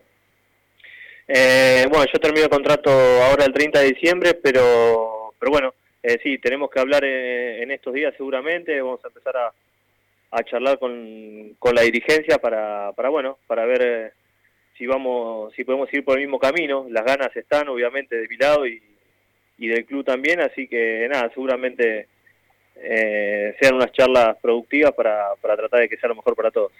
Eh, 1.28 1.86
bueno, 1.90 2.06
yo 2.12 2.20
termino 2.20 2.46
el 2.46 2.50
contrato 2.50 2.90
ahora 2.90 3.46
el 3.46 3.54
30 3.54 3.80
de 3.80 3.88
diciembre, 3.88 4.34
pero, 4.36 5.34
pero 5.40 5.52
bueno, 5.52 5.74
eh, 6.02 6.20
sí, 6.24 6.38
tenemos 6.38 6.70
que 6.70 6.80
hablar 6.80 7.04
en, 7.04 7.70
estos 7.72 7.94
días 7.94 8.14
seguramente, 8.16 8.80
vamos 8.80 9.04
a 9.04 9.08
empezar 9.08 9.36
a, 9.36 9.54
a 10.32 10.44
charlar 10.44 10.80
con, 10.80 11.56
con, 11.60 11.76
la 11.76 11.82
dirigencia 11.82 12.38
para, 12.38 12.92
para 12.94 13.10
bueno, 13.10 13.38
para 13.48 13.66
ver 13.66 13.82
eh, 13.82 14.12
si 14.78 14.86
vamos, 14.86 15.54
si 15.56 15.64
podemos 15.64 15.92
ir 15.94 16.04
por 16.04 16.18
el 16.18 16.26
mismo 16.26 16.40
camino. 16.40 16.86
Las 16.90 17.06
ganas 17.06 17.36
están, 17.36 17.70
obviamente, 17.70 18.16
de 18.16 18.28
mi 18.28 18.38
lado 18.38 18.68
y, 18.68 18.82
del 19.58 19.86
club 19.86 20.04
también, 20.04 20.42
así 20.42 20.68
que 20.68 21.08
nada, 21.10 21.30
seguramente 21.30 22.08
eh, 22.76 23.56
sean 23.60 23.76
unas 23.76 23.92
charlas 23.94 24.36
productivas 24.42 24.92
para, 24.92 25.34
para 25.42 25.56
tratar 25.56 25.80
de 25.80 25.90
que 25.90 25.98
sea 25.98 26.10
lo 26.10 26.16
mejor 26.16 26.36
para 26.36 26.52
todos. 26.52 26.74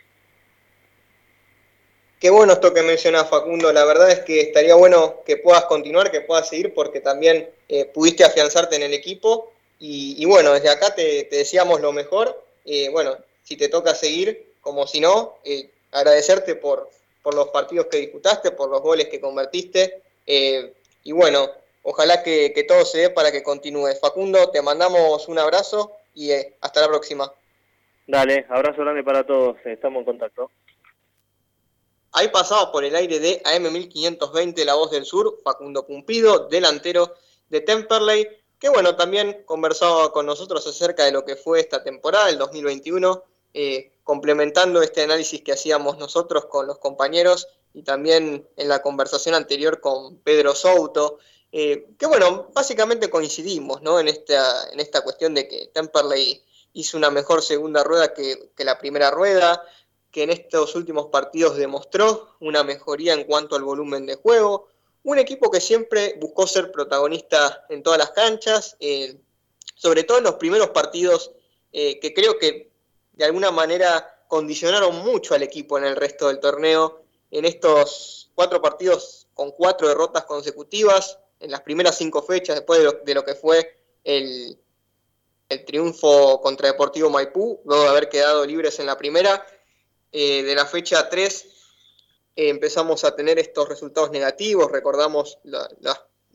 Qué 2.20 2.30
bueno 2.30 2.54
esto 2.54 2.74
que 2.74 2.82
menciona 2.82 3.24
Facundo. 3.24 3.72
La 3.72 3.86
verdad 3.86 4.12
es 4.12 4.22
que 4.22 4.42
estaría 4.42 4.76
bueno 4.76 5.22
que 5.26 5.38
puedas 5.38 5.66
continuar, 5.66 6.12
que 6.12 6.22
puedas 6.22 6.50
seguir, 6.50 6.74
porque 6.74 7.00
también 7.00 7.50
eh, 7.70 7.86
pudiste 7.86 8.26
afianzarte 8.26 8.76
en 8.76 8.84
el 8.84 8.94
equipo. 8.94 9.54
Y, 9.80 10.26
bueno, 10.26 10.54
desde 10.54 10.70
acá 10.70 10.96
te, 10.96 11.28
deseamos 11.30 11.80
lo 11.82 11.92
mejor. 11.92 12.44
Bueno, 12.92 13.18
si 13.46 13.56
te 13.56 13.70
toca 13.70 13.96
seguir, 13.96 14.56
como 14.60 14.88
si 14.88 15.00
no, 15.00 15.36
eh, 15.46 15.72
agradecerte 15.92 16.56
por, 16.56 16.90
por 17.22 17.36
los 17.36 17.50
partidos 17.50 17.86
que 17.86 17.98
disputaste, 17.98 18.52
por 18.52 18.70
los 18.70 18.82
goles 18.82 19.08
que 19.08 19.22
convertiste. 19.22 20.02
y 20.26 21.12
bueno, 21.12 21.50
ojalá 21.84 22.24
que, 22.24 22.52
que, 22.54 22.64
todo 22.64 22.84
se 22.84 22.98
dé 22.98 23.10
para 23.12 23.32
que 23.32 23.44
continúe. 23.44 23.96
Facundo, 24.02 24.50
te 24.50 24.62
mandamos 24.62 25.28
un 25.28 25.38
abrazo 25.38 25.94
y 26.16 26.32
hasta 26.60 26.82
la 26.82 26.88
próxima. 26.88 27.32
Dale, 28.08 28.46
abrazo 28.50 28.82
grande 28.82 29.04
para 29.04 29.26
todos. 29.26 29.58
Estamos 29.66 30.00
en 30.02 30.06
contacto. 30.06 30.50
Ahí 32.12 32.30
pasaba 32.30 32.72
por 32.72 32.84
el 32.84 32.96
aire 32.96 33.20
de 33.20 33.44
AM1520 33.44 34.64
La 34.64 34.76
Voz 34.76 34.90
del 34.90 35.06
Sur, 35.06 35.38
Facundo 35.44 35.86
Cumpido, 35.86 36.48
delantero 36.48 37.14
de 37.50 37.62
Temperley, 37.62 38.28
que 38.58 38.70
bueno, 38.70 38.96
también 38.96 39.44
conversaba 39.46 40.12
con 40.12 40.26
nosotros 40.26 40.66
acerca 40.66 41.04
de 41.04 41.12
lo 41.12 41.26
que 41.26 41.36
fue 41.36 41.60
esta 41.60 41.84
temporada, 41.84 42.30
el 42.30 42.38
2021, 42.38 43.22
eh, 43.58 43.94
complementando 44.04 44.82
este 44.82 45.04
análisis 45.04 45.42
que 45.42 45.54
hacíamos 45.54 45.98
nosotros 45.98 46.48
con 46.48 46.68
los 46.68 46.78
compañeros 46.78 47.48
y 47.74 47.84
también 47.84 48.46
en 48.58 48.68
la 48.68 48.82
conversación 48.82 49.34
anterior 49.34 49.80
con 49.80 50.18
Pedro 50.18 50.54
Souto, 50.54 51.20
eh, 51.54 51.88
que 51.98 52.06
bueno, 52.06 52.52
básicamente 52.54 53.10
coincidimos 53.10 53.82
¿no? 53.82 53.98
en, 53.98 54.10
esta, 54.10 54.70
en 54.74 54.82
esta 54.82 55.06
cuestión 55.06 55.34
de 55.34 55.48
que 55.48 55.68
Temperley 55.74 56.44
hizo 56.74 56.98
una 56.98 57.10
mejor 57.10 57.42
segunda 57.42 57.82
rueda 57.82 58.14
que, 58.14 58.52
que 58.58 58.66
la 58.66 58.78
primera 58.78 59.10
rueda, 59.10 59.64
que 60.12 60.24
en 60.24 60.32
estos 60.32 60.76
últimos 60.76 61.06
partidos 61.06 61.56
demostró 61.56 62.36
una 62.42 62.62
mejoría 62.62 63.14
en 63.14 63.24
cuanto 63.24 63.56
al 63.56 63.64
volumen 63.64 64.06
de 64.06 64.16
juego. 64.16 64.68
Un 65.04 65.18
equipo 65.18 65.50
que 65.50 65.62
siempre 65.62 66.18
buscó 66.20 66.46
ser 66.46 66.74
protagonista 66.74 67.66
en 67.70 67.84
todas 67.84 68.00
las 68.00 68.12
canchas, 68.12 68.76
eh, 68.82 69.16
sobre 69.76 70.04
todo 70.04 70.18
en 70.18 70.26
los 70.26 70.36
primeros 70.36 70.72
partidos 70.72 71.32
que 71.72 72.14
creo 72.16 72.40
que 72.40 72.75
de 73.16 73.26
alguna 73.26 73.52
manera 73.52 74.24
condicionaron 74.28 75.04
mucho 75.04 75.34
al 75.34 75.44
equipo 75.44 75.78
en 75.78 75.86
el 75.86 75.96
resto 75.96 76.28
del 76.28 76.40
torneo. 76.40 77.04
En 77.32 77.46
estos 77.46 78.32
cuatro 78.36 78.62
partidos 78.62 79.28
con 79.34 79.52
cuatro 79.52 79.88
derrotas 79.88 80.26
consecutivas, 80.26 81.20
en 81.40 81.52
las 81.52 81.62
primeras 81.62 81.98
cinco 81.98 82.22
fechas, 82.22 82.56
después 82.56 82.80
de 83.04 83.14
lo, 83.14 83.24
que 83.24 83.36
fue 83.36 83.78
el, 84.04 84.58
el 85.50 85.66
triunfo 85.66 86.42
contra 86.42 86.70
Deportivo 86.70 87.10
Maipú, 87.10 87.62
luego 87.66 87.84
de 87.84 87.90
haber 87.90 88.10
quedado 88.10 88.46
libres 88.46 88.80
en 88.80 88.86
la 88.86 88.98
primera, 88.98 89.46
eh, 90.12 90.44
de 90.44 90.56
la 90.56 90.66
fecha 90.66 91.10
3 91.10 91.46
eh, 92.38 92.50
empezamos 92.50 93.04
a 93.04 93.16
tener 93.16 93.40
estos 93.40 93.68
resultados 93.68 94.12
negativos, 94.12 94.72
recordamos 94.72 95.40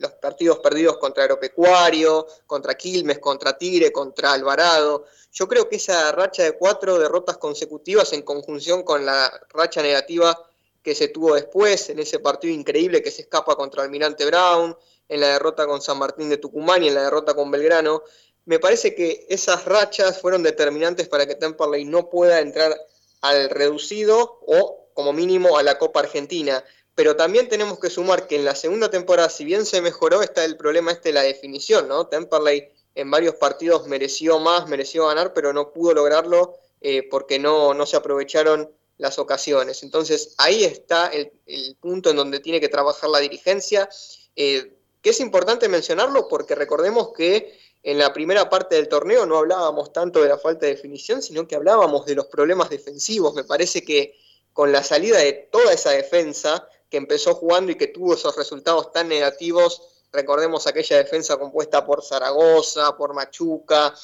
los 0.01 0.13
partidos 0.13 0.59
perdidos 0.59 0.97
contra 0.97 1.23
Aeropecuario, 1.23 2.27
contra 2.47 2.75
Quilmes, 2.75 3.19
contra 3.19 3.57
Tigre, 3.57 3.91
contra 3.91 4.33
Alvarado. 4.33 5.05
Yo 5.31 5.47
creo 5.47 5.69
que 5.69 5.77
esa 5.77 6.11
racha 6.11 6.43
de 6.43 6.53
cuatro 6.53 6.97
derrotas 6.99 7.37
consecutivas 7.37 8.11
en 8.13 8.23
conjunción 8.23 8.83
con 8.83 9.05
la 9.05 9.31
racha 9.49 9.81
negativa 9.81 10.37
que 10.83 10.95
se 10.95 11.09
tuvo 11.09 11.35
después, 11.35 11.89
en 11.89 11.99
ese 11.99 12.19
partido 12.19 12.53
increíble 12.53 13.03
que 13.03 13.11
se 13.11 13.21
escapa 13.21 13.55
contra 13.55 13.83
Almirante 13.83 14.25
Brown, 14.25 14.75
en 15.07 15.19
la 15.21 15.27
derrota 15.27 15.67
con 15.67 15.81
San 15.81 15.99
Martín 15.99 16.29
de 16.29 16.37
Tucumán 16.37 16.83
y 16.83 16.87
en 16.87 16.95
la 16.95 17.03
derrota 17.03 17.33
con 17.33 17.51
Belgrano. 17.51 18.01
Me 18.45 18.59
parece 18.59 18.95
que 18.95 19.27
esas 19.29 19.65
rachas 19.65 20.19
fueron 20.19 20.41
determinantes 20.41 21.07
para 21.07 21.27
que 21.27 21.35
Temperley 21.35 21.85
no 21.85 22.09
pueda 22.09 22.39
entrar 22.39 22.75
al 23.21 23.49
reducido 23.51 24.39
o 24.47 24.87
como 24.93 25.13
mínimo 25.13 25.57
a 25.57 25.63
la 25.63 25.77
Copa 25.77 25.99
Argentina. 25.99 26.63
Pero 27.01 27.15
también 27.15 27.49
tenemos 27.49 27.79
que 27.79 27.89
sumar 27.89 28.27
que 28.27 28.35
en 28.35 28.45
la 28.45 28.53
segunda 28.53 28.91
temporada, 28.91 29.27
si 29.27 29.43
bien 29.43 29.65
se 29.65 29.81
mejoró, 29.81 30.21
está 30.21 30.45
el 30.45 30.55
problema 30.55 30.91
este 30.91 31.09
de 31.09 31.13
la 31.13 31.23
definición, 31.23 31.87
¿no? 31.87 32.05
Temperley 32.05 32.69
en 32.93 33.09
varios 33.09 33.33
partidos 33.37 33.87
mereció 33.87 34.37
más, 34.37 34.67
mereció 34.67 35.07
ganar, 35.07 35.33
pero 35.33 35.51
no 35.51 35.73
pudo 35.73 35.95
lograrlo 35.95 36.59
eh, 36.79 37.01
porque 37.09 37.39
no, 37.39 37.73
no 37.73 37.87
se 37.87 37.97
aprovecharon 37.97 38.71
las 38.99 39.17
ocasiones. 39.17 39.81
Entonces 39.81 40.35
ahí 40.37 40.63
está 40.63 41.07
el, 41.07 41.31
punto 41.79 42.11
en 42.11 42.17
donde 42.17 42.39
tiene 42.39 42.61
que 42.61 42.69
trabajar 42.69 43.09
la 43.09 43.17
dirigencia, 43.17 43.89
eh, 44.35 44.71
que 45.01 45.09
es 45.09 45.19
importante 45.21 45.67
mencionarlo 45.69 46.27
porque 46.27 46.53
recordemos 46.53 47.13
que 47.13 47.57
en 47.81 47.97
la 47.97 48.13
primera 48.13 48.47
parte 48.47 48.75
del 48.75 48.87
torneo 48.87 49.25
no 49.25 49.39
hablábamos 49.39 49.91
tanto 49.91 50.21
de 50.21 50.29
la 50.29 50.37
falta 50.37 50.67
de 50.67 50.75
definición, 50.75 51.23
sino 51.23 51.47
que 51.47 51.55
hablábamos 51.55 52.05
de 52.05 52.13
los 52.13 52.27
problemas 52.27 52.69
defensivos. 52.69 53.33
Me 53.33 53.43
parece 53.43 53.83
que 53.83 54.13
con 54.53 54.71
la 54.71 54.83
salida 54.83 55.17
de 55.17 55.33
toda 55.33 55.73
esa 55.73 55.89
defensa 55.89 56.67
que 56.91 56.97
empezó 56.97 57.33
jugando 57.33 57.71
y 57.71 57.75
que 57.75 57.87
tuvo 57.87 58.13
esos 58.13 58.35
resultados 58.35 58.91
tan 58.91 59.07
negativos, 59.07 59.81
recordemos 60.11 60.67
aquella 60.67 60.97
defensa 60.97 61.37
compuesta 61.37 61.85
por 61.85 62.03
Zaragoza, 62.03 62.97
por 62.97 63.13
Machuca, 63.13 63.95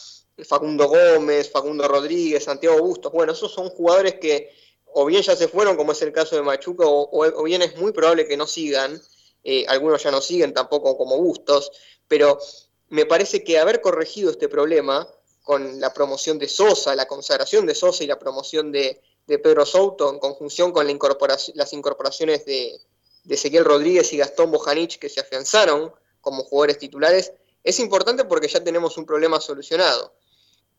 Facundo 0.48 0.88
Gómez, 0.88 1.52
Facundo 1.52 1.86
Rodríguez, 1.86 2.46
Santiago 2.46 2.80
Bustos, 2.80 3.12
bueno, 3.12 3.34
esos 3.34 3.52
son 3.52 3.70
jugadores 3.70 4.16
que 4.16 4.50
o 4.86 5.06
bien 5.06 5.22
ya 5.22 5.36
se 5.36 5.50
fueron, 5.50 5.76
como 5.76 5.92
es 5.92 6.02
el 6.02 6.14
caso 6.14 6.38
de 6.38 6.42
Machuca, 6.42 6.86
o, 6.88 7.44
bien 7.44 7.62
es 7.62 7.76
muy 7.76 7.92
probable 7.92 8.26
que 8.26 8.38
no 8.38 8.48
sigan, 8.48 9.00
eh, 9.44 9.66
algunos 9.68 10.02
ya 10.02 10.10
no 10.10 10.22
siguen 10.22 10.54
tampoco 10.54 10.98
como 10.98 11.18
Bustos, 11.18 11.72
pero 12.08 12.40
me 12.88 13.06
parece 13.06 13.44
que 13.44 13.60
haber 13.60 13.82
corregido 13.82 14.32
este 14.32 14.48
problema 14.48 15.08
con 15.44 15.82
la 15.82 15.94
promoción 15.94 16.40
de 16.40 16.48
Sosa, 16.48 16.96
la 16.96 17.06
consagración 17.06 17.66
de 17.66 17.76
Sosa 17.76 18.06
y 18.06 18.08
la 18.08 18.18
promoción 18.18 18.72
de, 18.72 19.02
Pedro 19.28 19.66
Souto 19.66 20.10
en 20.10 20.20
conjunción 20.20 20.72
con 20.72 20.88
las 20.88 21.74
incorporaciones 21.74 22.46
de, 22.46 22.80
de 23.28 23.36
Ezequiel 23.36 23.66
Rodríguez 23.66 24.14
y 24.14 24.18
Gastón 24.18 24.52
Bojanic 24.52 24.98
que 25.00 25.10
se 25.10 25.20
afianzaron 25.20 25.94
como 26.22 26.44
jugadores 26.44 26.80
titulares, 26.80 27.34
es 27.64 27.80
importante 27.80 28.24
porque 28.24 28.48
ya 28.48 28.64
tenemos 28.64 28.98
un 28.98 29.06
problema 29.06 29.42
solucionado. 29.42 30.14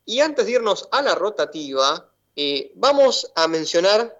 Y 0.05 0.21
antes 0.21 0.47
de 0.47 0.53
irnos 0.53 0.89
a 0.91 1.03
la 1.03 1.13
rotativa, 1.13 2.11
eh, 2.35 2.71
vamos 2.75 3.31
a 3.35 3.47
mencionar 3.47 4.19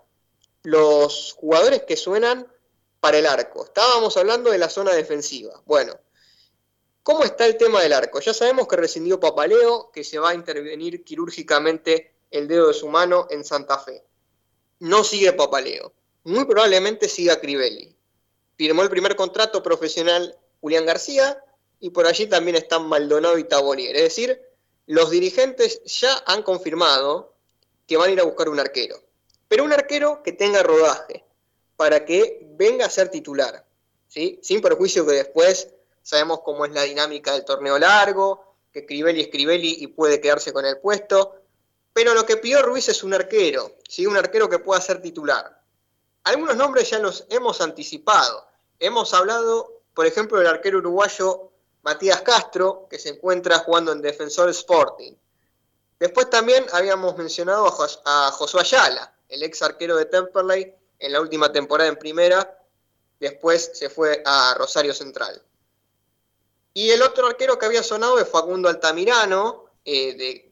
los 0.61 1.33
jugadores 1.33 1.83
que 1.83 1.97
suenan 1.97 2.47
para 2.99 3.17
el 3.17 3.25
arco. 3.25 3.65
Estábamos 3.65 4.17
hablando 4.17 4.51
de 4.51 4.59
la 4.59 4.69
zona 4.69 4.93
defensiva. 4.93 5.61
Bueno, 5.65 5.99
¿cómo 7.01 7.23
está 7.23 7.45
el 7.47 7.57
tema 7.57 7.81
del 7.81 7.93
arco? 7.93 8.19
Ya 8.19 8.33
sabemos 8.33 8.67
que 8.67 8.75
rescindió 8.75 9.19
Papaleo, 9.19 9.89
que 9.91 10.03
se 10.03 10.19
va 10.19 10.31
a 10.31 10.35
intervenir 10.35 11.03
quirúrgicamente 11.03 12.13
el 12.29 12.47
dedo 12.47 12.67
de 12.67 12.73
su 12.73 12.87
mano 12.87 13.25
en 13.29 13.43
Santa 13.43 13.79
Fe. 13.79 14.03
No 14.79 15.03
sigue 15.03 15.33
Papaleo. 15.33 15.93
Muy 16.23 16.45
probablemente 16.45 17.07
siga 17.07 17.39
Crivelli. 17.39 17.95
Firmó 18.55 18.83
el 18.83 18.89
primer 18.89 19.15
contrato 19.15 19.63
profesional 19.63 20.35
Julián 20.61 20.85
García 20.85 21.43
y 21.79 21.91
por 21.91 22.07
allí 22.07 22.27
también 22.27 22.55
están 22.55 22.87
Maldonado 22.87 23.37
y 23.37 23.45
Tabonier. 23.45 23.95
Es 23.95 24.03
decir, 24.03 24.41
los 24.85 25.09
dirigentes 25.11 25.81
ya 25.83 26.23
han 26.25 26.43
confirmado 26.43 27.35
que 27.87 27.97
van 27.97 28.09
a 28.09 28.13
ir 28.13 28.19
a 28.19 28.23
buscar 28.25 28.49
un 28.49 28.59
arquero, 28.59 29.01
pero 29.47 29.63
un 29.63 29.73
arquero 29.73 30.21
que 30.23 30.31
tenga 30.31 30.63
rodaje 30.63 31.23
para 31.75 32.05
que 32.05 32.45
venga 32.57 32.85
a 32.85 32.89
ser 32.89 33.09
titular, 33.09 33.65
¿sí? 34.07 34.39
sin 34.43 34.61
perjuicio 34.61 35.05
que 35.05 35.13
después 35.13 35.69
sabemos 36.01 36.41
cómo 36.41 36.65
es 36.65 36.71
la 36.71 36.83
dinámica 36.83 37.33
del 37.33 37.45
torneo 37.45 37.79
largo, 37.79 38.55
que 38.71 38.85
Crivelli 38.85 39.21
es 39.21 39.27
Crivelli 39.29 39.77
y 39.79 39.87
puede 39.87 40.19
quedarse 40.21 40.53
con 40.53 40.65
el 40.65 40.77
puesto, 40.79 41.35
pero 41.93 42.13
lo 42.13 42.25
que 42.25 42.37
pidió 42.37 42.61
Ruiz 42.61 42.89
es 42.89 43.03
un 43.03 43.13
arquero, 43.13 43.75
¿sí? 43.87 44.05
un 44.05 44.17
arquero 44.17 44.49
que 44.49 44.59
pueda 44.59 44.79
ser 44.81 45.01
titular. 45.01 45.59
Algunos 46.23 46.55
nombres 46.55 46.89
ya 46.89 46.99
los 46.99 47.25
hemos 47.29 47.61
anticipado. 47.61 48.47
Hemos 48.79 49.13
hablado, 49.13 49.81
por 49.93 50.05
ejemplo, 50.05 50.37
del 50.37 50.47
arquero 50.47 50.77
uruguayo 50.79 51.51
Matías 51.81 52.21
Castro, 52.21 52.87
que 52.89 52.99
se 52.99 53.09
encuentra 53.09 53.59
jugando 53.59 53.91
en 53.91 54.01
Defensor 54.01 54.49
Sporting. 54.49 55.13
Después 55.99 56.29
también 56.29 56.65
habíamos 56.71 57.17
mencionado 57.17 57.67
a, 58.05 58.31
Josué 58.31 58.61
Ayala, 58.61 59.13
el 59.27 59.43
ex 59.43 59.61
arquero 59.61 59.97
de 59.97 60.05
Temperley, 60.05 60.73
en 60.99 61.11
la 61.11 61.21
última 61.21 61.51
temporada 61.51 61.89
en 61.89 61.97
primera, 61.97 62.57
después 63.19 63.71
se 63.73 63.89
fue 63.89 64.21
a 64.25 64.55
Rosario 64.57 64.93
Central. 64.93 65.41
Y 66.73 66.91
el 66.91 67.01
otro 67.01 67.27
arquero 67.27 67.57
que 67.57 67.65
había 67.65 67.83
sonado 67.83 68.19
es 68.19 68.29
Facundo 68.29 68.69
Altamirano, 68.69 69.65
eh, 69.83 70.15
de, 70.15 70.48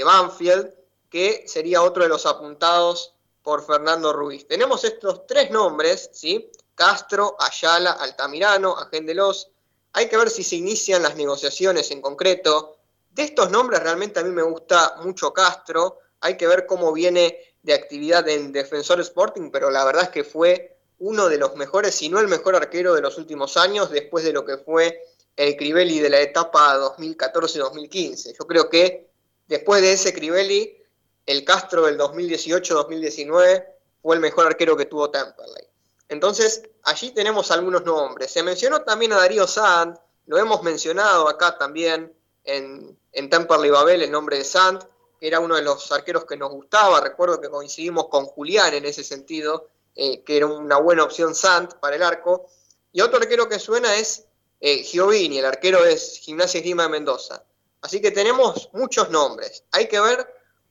de 0.00 0.04
Banfield, 0.04 0.72
que 1.10 1.44
sería 1.46 1.82
otro 1.82 2.02
de 2.02 2.08
los 2.08 2.24
apuntados 2.24 3.14
por 3.42 3.64
Fernando 3.66 4.12
Ruiz. 4.12 4.46
Tenemos 4.48 4.82
estos 4.84 5.26
tres 5.26 5.50
nombres, 5.50 6.08
¿sí? 6.12 6.50
Castro, 6.74 7.36
Ayala, 7.38 7.92
Altamirano, 7.92 8.76
Agendelos, 8.78 9.50
hay 9.92 10.08
que 10.08 10.16
ver 10.16 10.30
si 10.30 10.42
se 10.42 10.56
inician 10.56 11.02
las 11.02 11.16
negociaciones 11.16 11.90
en 11.90 12.00
concreto. 12.00 12.78
De 13.10 13.24
estos 13.24 13.50
nombres 13.50 13.82
realmente 13.82 14.20
a 14.20 14.24
mí 14.24 14.30
me 14.30 14.42
gusta 14.42 14.96
mucho 15.02 15.34
Castro. 15.34 15.98
Hay 16.20 16.38
que 16.38 16.46
ver 16.46 16.64
cómo 16.64 16.92
viene 16.92 17.36
de 17.62 17.74
actividad 17.74 18.26
en 18.28 18.52
Defensor 18.52 19.00
Sporting, 19.00 19.50
pero 19.50 19.70
la 19.70 19.84
verdad 19.84 20.04
es 20.04 20.08
que 20.10 20.24
fue 20.24 20.78
uno 21.00 21.28
de 21.28 21.36
los 21.36 21.56
mejores, 21.56 21.94
si 21.94 22.08
no 22.08 22.20
el 22.20 22.28
mejor 22.28 22.56
arquero 22.56 22.94
de 22.94 23.02
los 23.02 23.18
últimos 23.18 23.56
años, 23.58 23.90
después 23.90 24.24
de 24.24 24.32
lo 24.32 24.46
que 24.46 24.56
fue 24.58 25.02
el 25.36 25.56
Crivelli 25.56 25.98
de 25.98 26.10
la 26.10 26.20
etapa 26.20 26.78
2014-2015. 26.78 28.36
Yo 28.38 28.46
creo 28.46 28.70
que 28.70 29.09
después 29.50 29.82
de 29.82 29.92
ese 29.92 30.14
Crivelli, 30.14 30.78
el 31.26 31.44
Castro 31.44 31.84
del 31.84 31.98
2018-2019 31.98 33.66
fue 34.00 34.14
el 34.14 34.20
mejor 34.20 34.46
arquero 34.46 34.76
que 34.76 34.86
tuvo 34.86 35.10
Temperley. 35.10 35.66
Entonces, 36.08 36.62
allí 36.84 37.10
tenemos 37.10 37.50
algunos 37.50 37.84
nombres. 37.84 38.30
Se 38.30 38.42
mencionó 38.42 38.82
también 38.82 39.12
a 39.12 39.16
Darío 39.16 39.46
Sand, 39.46 39.98
lo 40.26 40.38
hemos 40.38 40.62
mencionado 40.62 41.28
acá 41.28 41.58
también 41.58 42.12
en, 42.44 42.96
en 43.12 43.28
Temperley 43.28 43.70
Babel, 43.70 44.02
el 44.02 44.10
nombre 44.10 44.38
de 44.38 44.44
Sand, 44.44 44.86
que 45.18 45.26
era 45.26 45.40
uno 45.40 45.56
de 45.56 45.62
los 45.62 45.90
arqueros 45.92 46.24
que 46.24 46.36
nos 46.36 46.50
gustaba. 46.50 47.00
Recuerdo 47.00 47.40
que 47.40 47.50
coincidimos 47.50 48.08
con 48.08 48.26
Julián 48.26 48.72
en 48.72 48.84
ese 48.84 49.02
sentido, 49.04 49.68
eh, 49.96 50.22
que 50.22 50.36
era 50.36 50.46
una 50.46 50.78
buena 50.78 51.02
opción 51.02 51.34
Sand 51.34 51.74
para 51.80 51.96
el 51.96 52.02
arco. 52.02 52.46
Y 52.92 53.00
otro 53.00 53.18
arquero 53.18 53.48
que 53.48 53.58
suena 53.58 53.96
es 53.96 54.26
eh, 54.60 54.82
Giovini, 54.84 55.38
el 55.38 55.44
arquero 55.44 55.84
es 55.84 56.18
Gimnasia 56.18 56.58
Esgrima 56.58 56.84
de 56.84 56.88
Mendoza. 56.90 57.44
Así 57.82 58.00
que 58.00 58.10
tenemos 58.10 58.70
muchos 58.72 59.10
nombres. 59.10 59.64
Hay 59.72 59.88
que 59.88 60.00
ver 60.00 60.26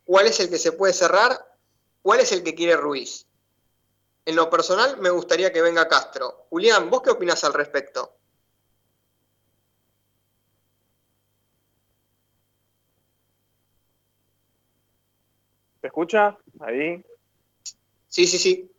cuál 0.05 0.27
es 0.27 0.39
el 0.39 0.49
que 0.49 0.57
se 0.57 0.71
puede 0.71 0.93
cerrar, 0.93 1.33
cuál 2.01 2.19
es 2.19 2.31
el 2.31 2.43
que 2.43 2.55
quiere 2.55 2.75
Ruiz. 2.75 3.25
En 4.25 4.35
lo 4.35 4.49
personal, 4.49 4.97
me 4.97 5.09
gustaría 5.09 5.51
que 5.51 5.61
venga 5.61 5.87
Castro. 5.87 6.45
Julián, 6.49 6.89
¿vos 6.89 7.01
qué 7.01 7.09
opinas 7.09 7.43
al 7.43 7.53
respecto? 7.53 8.15
¿Se 15.81 15.87
escucha? 15.87 16.37
Ahí. 16.59 17.03
Sí, 18.07 18.27
sí, 18.27 18.37
sí. 18.37 18.71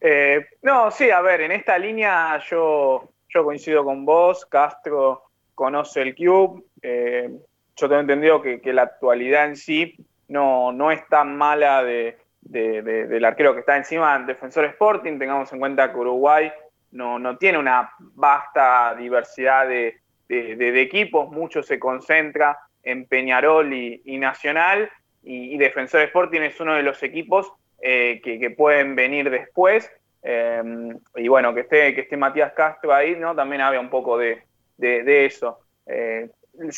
Eh, 0.00 0.46
no, 0.62 0.90
sí, 0.90 1.10
a 1.10 1.20
ver, 1.20 1.42
en 1.42 1.52
esta 1.52 1.76
línea 1.78 2.40
yo, 2.48 3.10
yo 3.28 3.44
coincido 3.44 3.84
con 3.84 4.04
vos. 4.04 4.46
Castro 4.46 5.24
conoce 5.54 6.02
el 6.02 6.14
Cube. 6.14 6.62
Eh, 6.82 7.30
yo 7.76 7.88
tengo 7.88 8.00
entendido 8.00 8.42
que, 8.42 8.60
la 8.72 8.82
actualidad 8.82 9.46
en 9.46 9.56
sí 9.56 9.96
no, 10.28 10.72
no 10.72 10.90
es 10.90 11.06
tan 11.08 11.36
mala 11.36 11.82
de, 11.82 12.18
del 12.40 13.24
arquero 13.24 13.54
que 13.54 13.60
está 13.60 13.76
encima 13.76 14.14
en 14.16 14.26
Defensor 14.26 14.64
Sporting. 14.66 15.18
Tengamos 15.18 15.52
en 15.52 15.58
cuenta 15.58 15.90
que 15.90 15.98
Uruguay 15.98 16.52
no, 16.92 17.36
tiene 17.38 17.58
una 17.58 17.90
vasta 17.98 18.94
diversidad 18.94 19.68
de, 19.68 20.00
equipos, 20.28 21.30
mucho 21.30 21.62
se 21.62 21.78
concentra 21.78 22.58
en 22.82 23.06
Peñarol 23.06 23.72
y, 23.72 24.18
Nacional, 24.18 24.90
y, 25.22 25.56
Defensor 25.58 26.02
Sporting 26.02 26.42
es 26.42 26.60
uno 26.60 26.74
de 26.74 26.82
los 26.82 27.02
equipos 27.02 27.52
eh, 27.80 28.20
que, 28.22 28.50
pueden 28.50 28.94
venir 28.94 29.30
después. 29.30 29.90
Em, 30.22 30.98
y 31.16 31.28
bueno, 31.28 31.52
que 31.52 31.60
esté, 31.60 31.94
que 31.94 32.02
esté 32.02 32.16
Matías 32.16 32.52
Castro 32.54 32.94
ahí, 32.94 33.14
¿no? 33.14 33.34
También 33.34 33.60
había 33.60 33.80
un 33.80 33.90
poco 33.90 34.16
de, 34.16 34.42
eso. 34.78 35.60
Eh, 35.86 36.30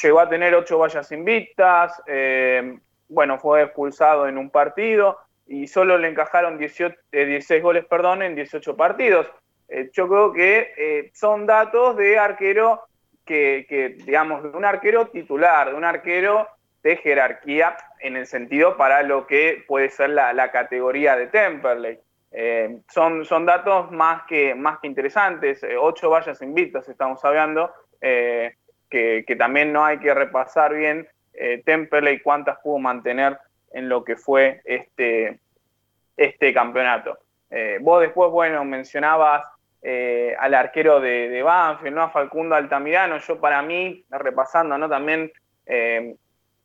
llegó 0.03 0.20
a 0.20 0.28
tener 0.28 0.55
ocho 0.55 0.78
vallas 0.78 1.11
invictas, 1.12 2.01
em, 2.07 2.80
bueno, 3.09 3.38
fue 3.38 3.62
expulsado 3.62 4.26
en 4.26 4.38
un 4.38 4.51
partido, 4.51 5.18
y 5.47 5.66
solo 5.66 5.97
le 5.97 6.09
encajaron 6.09 6.59
18, 6.59 6.97
16 7.12 7.51
eh, 7.51 7.62
goles 7.62 7.84
perdón, 7.84 8.22
en 8.22 8.34
18 8.34 8.76
partidos. 8.76 9.26
Eh, 9.68 9.90
yo 9.92 10.09
creo 10.09 10.32
que 10.32 10.72
eh, 10.76 11.11
son 11.14 11.47
datos 11.47 11.97
de 11.97 12.18
arquero 12.18 12.82
que, 13.24 13.97
digamos, 14.05 14.44
de 14.44 14.51
un 14.51 14.64
arquero 14.64 15.09
titular, 15.09 15.70
de 15.70 15.74
un 15.74 15.84
arquero 15.84 16.47
de 16.86 16.97
jerarquía 16.97 17.76
en 17.99 18.16
el 18.16 18.26
sentido 18.26 18.76
para 18.76 19.03
lo 19.03 19.26
que 19.26 19.64
puede 19.66 19.90
ser 19.90 20.11
la, 20.11 20.51
categoría 20.53 21.16
de 21.16 21.26
Temperley. 21.26 21.99
Eh, 22.30 22.78
son, 22.88 23.24
son 23.24 23.47
datos 23.47 23.90
más 23.90 24.22
que, 24.28 24.55
más 24.55 24.78
que 24.78 24.86
interesantes. 24.86 25.64
Eh, 25.64 25.76
ocho 25.76 26.11
vallas 26.11 26.40
invictas 26.42 26.88
estamos 26.88 27.24
hablando, 27.24 27.72
que, 28.01 29.24
que, 29.26 29.36
también 29.36 29.72
no 29.72 29.84
hay 29.84 29.99
que 29.99 30.14
repasar 30.14 30.74
bien 30.74 31.09
Temperley 31.64 32.20
cuántas 32.20 32.59
pudo 32.61 32.78
mantener 32.78 33.38
en 33.72 33.88
lo 33.88 34.05
que 34.05 34.16
fue 34.16 34.62
este, 34.64 35.38
este 36.16 36.55
campeonato. 36.55 37.18
vos 37.80 38.01
después, 38.01 38.30
bueno, 38.30 38.64
mencionabas 38.64 39.44
al 40.38 40.55
arquero 40.55 41.01
de, 41.01 41.28
de 41.28 41.42
Banfield, 41.42 41.94
¿no? 41.94 42.03
A 42.03 42.11
Falcundo 42.11 42.55
Altamirano. 42.55 43.18
Yo 43.18 43.40
para 43.40 43.62
mí, 43.62 44.05
repasando, 44.11 44.78
¿no? 44.78 44.88
También 44.88 45.30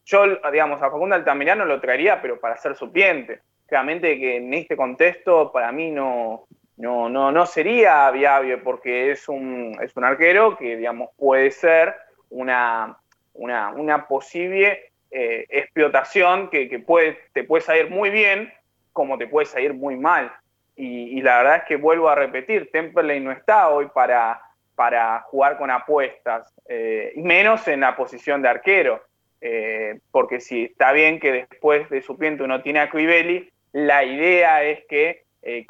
yo, 0.05 0.25
digamos, 0.51 0.81
a 0.81 0.89
Facundo 0.89 1.15
Altamirano 1.15 1.65
lo 1.65 1.79
traería, 1.79 2.21
pero 2.21 2.39
para 2.39 2.57
ser 2.57 2.75
suplente. 2.75 3.41
Claramente 3.67 4.19
que 4.19 4.37
en 4.37 4.53
este 4.53 4.75
contexto 4.75 5.51
para 5.51 5.71
mí 5.71 5.91
no, 5.91 6.47
no, 6.81 7.09
no, 7.09 7.31
no 7.31 7.45
sería 7.45 8.09
viable 8.09 8.57
porque 8.57 9.11
es 9.11 9.29
un, 9.29 9.77
es 9.83 9.95
un 9.95 10.03
arquero 10.03 10.57
que, 10.57 10.77
digamos, 10.77 11.11
puede 11.15 11.51
ser 11.51 11.95
una, 12.31 12.97
una, 13.33 14.07
posible 14.07 14.91
eh, 15.11 15.45
explotación 15.47 16.49
que, 16.49 16.67
que, 16.69 16.79
puede, 16.79 17.19
te 17.33 17.43
puede 17.43 17.61
salir 17.61 17.91
muy 17.91 18.09
bien 18.09 18.51
como 18.93 19.19
te 19.19 19.27
puede 19.27 19.45
salir 19.45 19.75
muy 19.75 19.95
mal. 19.95 20.33
Y, 20.75 21.21
la 21.21 21.37
verdad 21.37 21.55
es 21.57 21.63
que 21.65 21.75
vuelvo 21.75 22.09
a 22.09 22.15
repetir, 22.15 22.71
Temperley 22.71 23.19
no 23.19 23.31
está 23.31 23.69
hoy 23.69 23.87
para, 23.93 24.41
para 24.73 25.19
jugar 25.21 25.59
con 25.59 25.69
apuestas, 25.69 26.51
eh, 26.67 27.13
menos 27.15 27.67
en 27.67 27.81
la 27.81 27.95
posición 27.95 28.41
de 28.41 28.49
arquero. 28.49 29.03
Eh, 29.39 29.99
porque 30.09 30.39
si 30.39 30.63
está 30.63 30.91
bien 30.93 31.19
que 31.19 31.31
después 31.31 31.87
de 31.91 32.01
suplente 32.01 32.41
uno 32.41 32.63
tiene 32.63 32.79
a 32.79 32.89
Cuibeli, 32.89 33.51
la 33.71 34.03
idea 34.03 34.63
es 34.63 34.83
que 34.87 35.25
eh, 35.41 35.65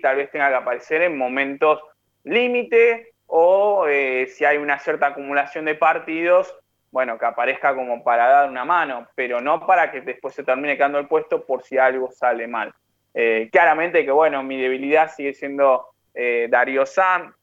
tal 0.00 0.16
vez 0.16 0.30
tenga 0.30 0.48
que 0.48 0.54
aparecer 0.54 1.02
en 1.02 1.16
momentos 1.16 1.80
límite 2.24 3.12
o 3.26 3.86
eh, 3.88 4.26
si 4.26 4.44
hay 4.44 4.58
una 4.58 4.78
cierta 4.78 5.08
acumulación 5.08 5.64
de 5.64 5.74
partidos, 5.74 6.54
bueno, 6.90 7.18
que 7.18 7.24
aparezca 7.24 7.74
como 7.74 8.04
para 8.04 8.26
dar 8.26 8.50
una 8.50 8.64
mano, 8.64 9.08
pero 9.14 9.40
no 9.40 9.66
para 9.66 9.90
que 9.90 10.02
después 10.02 10.34
se 10.34 10.44
termine 10.44 10.76
quedando 10.76 10.98
el 10.98 11.08
puesto 11.08 11.46
por 11.46 11.62
si 11.62 11.78
algo 11.78 12.10
sale 12.10 12.46
mal. 12.46 12.74
Eh, 13.14 13.48
claramente 13.50 14.04
que, 14.04 14.10
bueno, 14.10 14.42
mi 14.42 14.60
debilidad 14.60 15.10
sigue 15.10 15.34
siendo 15.34 15.86
Darío 16.14 16.84
San. 16.84 17.34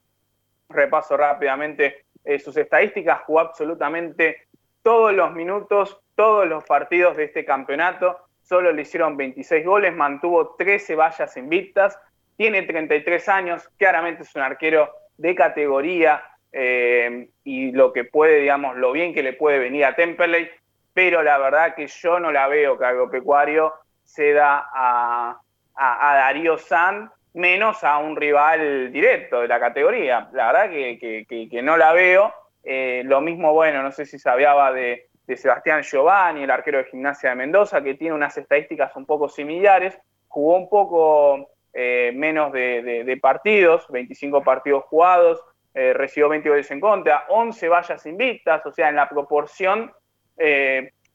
Repaso 0.69 1.17
rápidamente 1.17 2.05
sus 2.37 2.55
estadísticas, 2.55 3.21
jugó 3.25 3.39
absolutamente 3.39 4.47
todos 4.83 5.11
los 5.11 5.33
minutos, 5.33 5.99
todos 6.13 6.47
los 6.47 6.63
partidos 6.65 7.17
de 7.17 7.23
este 7.23 7.43
campeonato. 7.43 8.28
Solo 8.49 8.71
le 8.71 8.81
hicieron 8.81 9.15
26 9.15 9.63
goles, 9.63 9.95
mantuvo 9.95 10.55
13 10.55 10.95
vallas 10.95 11.37
invictas, 11.37 11.99
tiene 12.35 12.63
33 12.63 13.29
años, 13.29 13.69
claramente 13.77 14.23
es 14.23 14.35
un 14.35 14.41
arquero 14.41 14.91
de 15.17 15.35
categoría 15.35 16.23
eh, 16.51 17.29
y 17.43 17.71
lo 17.73 17.93
que 17.93 18.05
puede, 18.05 18.39
digamos, 18.39 18.75
lo 18.75 18.91
bien 18.91 19.13
que 19.13 19.21
le 19.21 19.33
puede 19.33 19.59
venir 19.59 19.85
a 19.85 19.95
Temperley, 19.95 20.49
pero 20.95 21.21
la 21.21 21.37
verdad 21.37 21.75
que 21.75 21.85
yo 21.85 22.19
no 22.19 22.31
la 22.31 22.47
veo 22.47 22.75
que 22.79 22.85
agropecuario 22.85 23.71
se 24.03 24.33
da 24.33 24.67
a, 24.73 25.39
Darío 25.75 26.57
San, 26.57 27.11
menos 27.35 27.83
a 27.83 27.99
un 27.99 28.15
rival 28.15 28.91
directo 28.91 29.41
de 29.41 29.47
la 29.47 29.59
categoría. 29.59 30.27
La 30.33 30.51
verdad 30.51 30.71
que 30.71 31.61
no 31.61 31.77
la 31.77 31.93
veo 31.93 32.33
eh, 32.63 33.03
lo 33.05 33.21
mismo, 33.21 33.53
bueno, 33.53 33.81
no 33.81 33.91
sé 33.91 34.05
si 34.05 34.19
se 34.19 34.29
hablaba 34.29 34.71
de, 35.29 35.37
Sebastián 35.37 35.83
Giovanni, 35.83 36.43
el 36.43 36.51
arquero 36.51 36.79
de 36.79 36.85
Gimnasia 36.85 37.29
de 37.29 37.35
Mendoza, 37.35 37.81
que 37.81 37.93
tiene 37.93 38.15
unas 38.15 38.37
estadísticas 38.37 38.95
un 38.95 39.05
poco 39.05 39.29
similares, 39.29 39.97
jugó 40.27 40.57
un 40.57 40.69
poco 40.69 41.49
eh, 41.73 42.11
menos 42.15 42.51
de, 42.51 43.19
partidos, 43.21 43.87
25 43.89 44.43
partidos 44.43 44.85
jugados, 44.85 45.41
eh, 45.73 45.93
recibió 45.93 46.29
20 46.29 46.49
goles 46.49 46.71
en 46.71 46.79
contra, 46.79 47.25
11 47.29 47.69
vallas 47.69 48.05
invictas, 48.05 48.65
o 48.65 48.71
sea, 48.71 48.89
en 48.89 48.95
la 48.95 49.07
proporción 49.07 49.93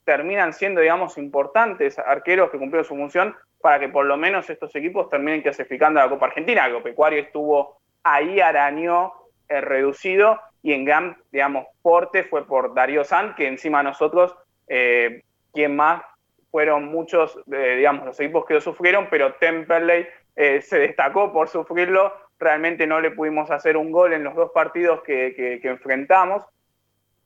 terminan 0.04 0.52
siendo, 0.52 0.82
digamos, 0.82 1.16
importantes 1.16 1.98
arqueros 1.98 2.50
que 2.50 2.58
cumplieron 2.58 2.84
su 2.84 2.94
función 2.94 3.34
para 3.62 3.80
que 3.80 3.88
por 3.88 4.04
lo 4.04 4.18
menos 4.18 4.50
estos 4.50 4.76
equipos 4.76 5.08
terminen 5.08 5.40
clasificando 5.40 5.98
a 5.98 6.04
la 6.04 6.10
Copa 6.10 6.26
Argentina. 6.26 6.64
Agropecuario 6.64 7.22
estuvo 7.22 7.78
ahí, 8.02 8.38
arañó 8.38 9.14
reducido 9.48 10.38
y 10.64 10.72
en 10.72 10.86
gran, 10.86 11.18
digamos, 11.30 11.66
porte 11.82 12.24
fue 12.24 12.46
por 12.46 12.72
Darío 12.74 13.04
San, 13.04 13.34
que 13.34 13.46
encima 13.46 13.82
nosotros, 13.82 14.34
eh, 14.66 15.22
quien 15.52 15.76
más 15.76 16.02
fueron 16.50 16.86
muchos, 16.86 17.38
eh, 17.52 17.74
digamos, 17.76 18.06
los 18.06 18.18
equipos 18.18 18.46
que 18.46 18.54
lo 18.54 18.62
sufrieron, 18.62 19.08
pero 19.10 19.34
Temperley 19.34 20.06
eh, 20.34 20.62
se 20.62 20.78
destacó 20.78 21.34
por 21.34 21.48
sufrirlo. 21.48 22.14
Realmente 22.38 22.86
no 22.86 22.98
le 23.02 23.10
pudimos 23.10 23.50
hacer 23.50 23.76
un 23.76 23.92
gol 23.92 24.14
en 24.14 24.24
los 24.24 24.34
dos 24.34 24.52
partidos 24.52 25.02
que, 25.02 25.60
enfrentamos. 25.62 26.42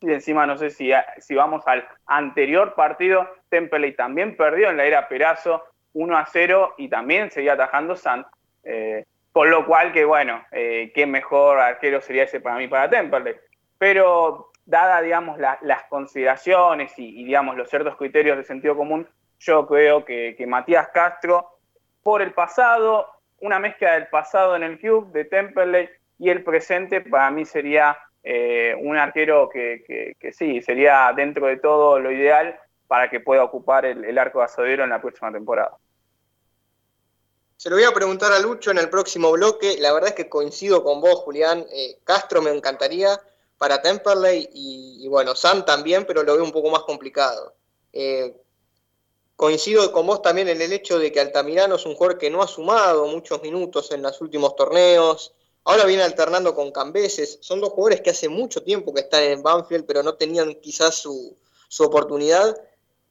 Y 0.00 0.12
encima 0.12 0.44
no 0.44 0.58
sé 0.58 0.70
si, 0.70 0.90
si 1.18 1.36
vamos 1.36 1.62
al 1.68 1.86
anterior 2.06 2.74
partido, 2.74 3.28
Temperley 3.50 3.94
también 3.94 4.36
perdió 4.36 4.68
en 4.68 4.76
la 4.76 4.84
era 4.84 5.06
Perazo 5.06 5.62
1 5.92 6.18
a 6.18 6.26
0 6.26 6.74
y 6.76 6.88
también 6.88 7.30
seguía 7.30 7.52
atajando 7.52 7.94
San. 7.94 8.26
Con 9.32 9.50
lo 9.50 9.66
cual, 9.66 9.92
que 9.92 10.04
bueno, 10.04 10.44
eh, 10.50 10.90
qué 10.94 11.06
mejor 11.06 11.60
arquero 11.60 12.00
sería 12.00 12.24
ese 12.24 12.40
para 12.40 12.56
mí, 12.56 12.66
para 12.66 12.90
Temperley. 12.90 13.36
Pero 13.78 14.50
dada, 14.68 15.00
digamos, 15.00 15.38
las 15.38 15.84
consideraciones 15.84 16.92
y, 16.98 17.24
digamos, 17.24 17.56
los 17.56 17.70
ciertos 17.70 17.96
criterios 17.96 18.36
de 18.36 18.44
sentido 18.44 18.76
común, 18.76 19.08
yo 19.38 19.66
creo 19.66 20.04
que, 20.04 20.36
Matías 20.46 20.88
Castro, 20.88 21.58
por 22.02 22.20
el 22.20 22.32
pasado, 22.32 23.06
una 23.40 23.58
mezcla 23.58 23.92
del 23.92 24.08
pasado 24.08 24.56
en 24.56 24.62
el 24.62 24.78
club, 24.78 25.10
de 25.12 25.24
Temperley, 25.24 25.88
y 26.18 26.28
el 26.28 26.44
presente, 26.44 27.00
para 27.00 27.30
mí 27.30 27.46
sería 27.46 27.96
eh, 28.22 28.74
un 28.78 28.98
arquero 28.98 29.48
que, 29.48 30.14
sí, 30.32 30.60
sería 30.60 31.12
dentro 31.16 31.46
de 31.46 31.56
todo 31.56 31.98
lo 31.98 32.12
ideal 32.12 32.58
para 32.88 33.08
que 33.08 33.20
pueda 33.20 33.44
ocupar 33.44 33.86
el, 33.86 34.04
el 34.04 34.18
arco 34.18 34.40
de 34.40 34.46
asadero 34.46 34.84
en 34.84 34.90
la 34.90 35.00
próxima 35.00 35.32
temporada. 35.32 35.76
Se 37.58 37.68
lo 37.68 37.74
voy 37.74 37.84
a 37.86 37.92
preguntar 37.92 38.32
a 38.32 38.38
Lucho 38.38 38.70
en 38.70 38.78
el 38.78 38.88
próximo 38.88 39.32
bloque. 39.32 39.78
La 39.80 39.92
verdad 39.92 40.10
es 40.10 40.14
que 40.14 40.28
coincido 40.28 40.84
con 40.84 41.00
vos, 41.00 41.16
Julián. 41.16 41.66
Eh, 41.72 41.98
Castro 42.04 42.40
me 42.40 42.52
encantaría 42.52 43.20
para 43.58 43.82
Temperley 43.82 44.48
y, 44.52 45.08
bueno, 45.08 45.34
Sam 45.34 45.64
también, 45.64 46.06
pero 46.06 46.22
lo 46.22 46.34
veo 46.34 46.44
un 46.44 46.52
poco 46.52 46.70
más 46.70 46.84
complicado. 46.84 47.54
Eh, 47.92 48.32
coincido 49.34 49.90
con 49.90 50.06
vos 50.06 50.22
también 50.22 50.48
en 50.48 50.62
el 50.62 50.72
hecho 50.72 51.00
de 51.00 51.10
que 51.10 51.18
Altamirano 51.18 51.74
es 51.74 51.84
un 51.84 51.96
jugador 51.96 52.16
que 52.16 52.30
no 52.30 52.42
ha 52.42 52.46
sumado 52.46 53.08
muchos 53.08 53.42
minutos 53.42 53.90
en 53.90 54.02
los 54.02 54.20
últimos 54.20 54.54
torneos. 54.54 55.32
Ahora 55.64 55.84
viene 55.84 56.04
alternando 56.04 56.54
con 56.54 56.70
Cambeses. 56.70 57.38
Son 57.40 57.60
dos 57.60 57.70
jugadores 57.70 58.02
que 58.02 58.10
hace 58.10 58.28
mucho 58.28 58.62
tiempo 58.62 58.94
que 58.94 59.00
están 59.00 59.24
en 59.24 59.42
Banfield, 59.42 59.84
pero 59.84 60.04
no 60.04 60.14
tenían 60.14 60.54
quizás 60.60 60.94
su, 60.94 61.36
su 61.66 61.82
oportunidad. 61.82 62.56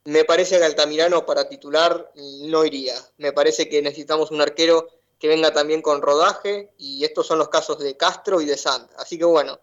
Me 0.08 0.24
parece 0.24 0.58
que 0.58 0.64
Altamirano 0.64 1.26
para 1.26 1.50
titular 1.50 2.14
no 2.16 2.64
iría. 2.64 2.96
Me 3.18 3.34
parece 3.34 3.68
que 3.68 3.82
necesitamos 3.82 4.32
un 4.32 4.40
arquero 4.40 4.88
que 5.20 5.28
venga 5.28 5.52
también 5.52 5.82
con 5.82 6.02
rodaje 6.02 6.72
y 6.78 7.04
estos 7.04 7.28
son 7.28 7.40
los 7.40 7.50
casos 7.50 7.80
de 7.80 7.98
Castro 7.98 8.40
y 8.40 8.46
de 8.46 8.56
Sand. 8.56 8.90
Así 8.96 9.18
que 9.18 9.26
bueno, 9.26 9.60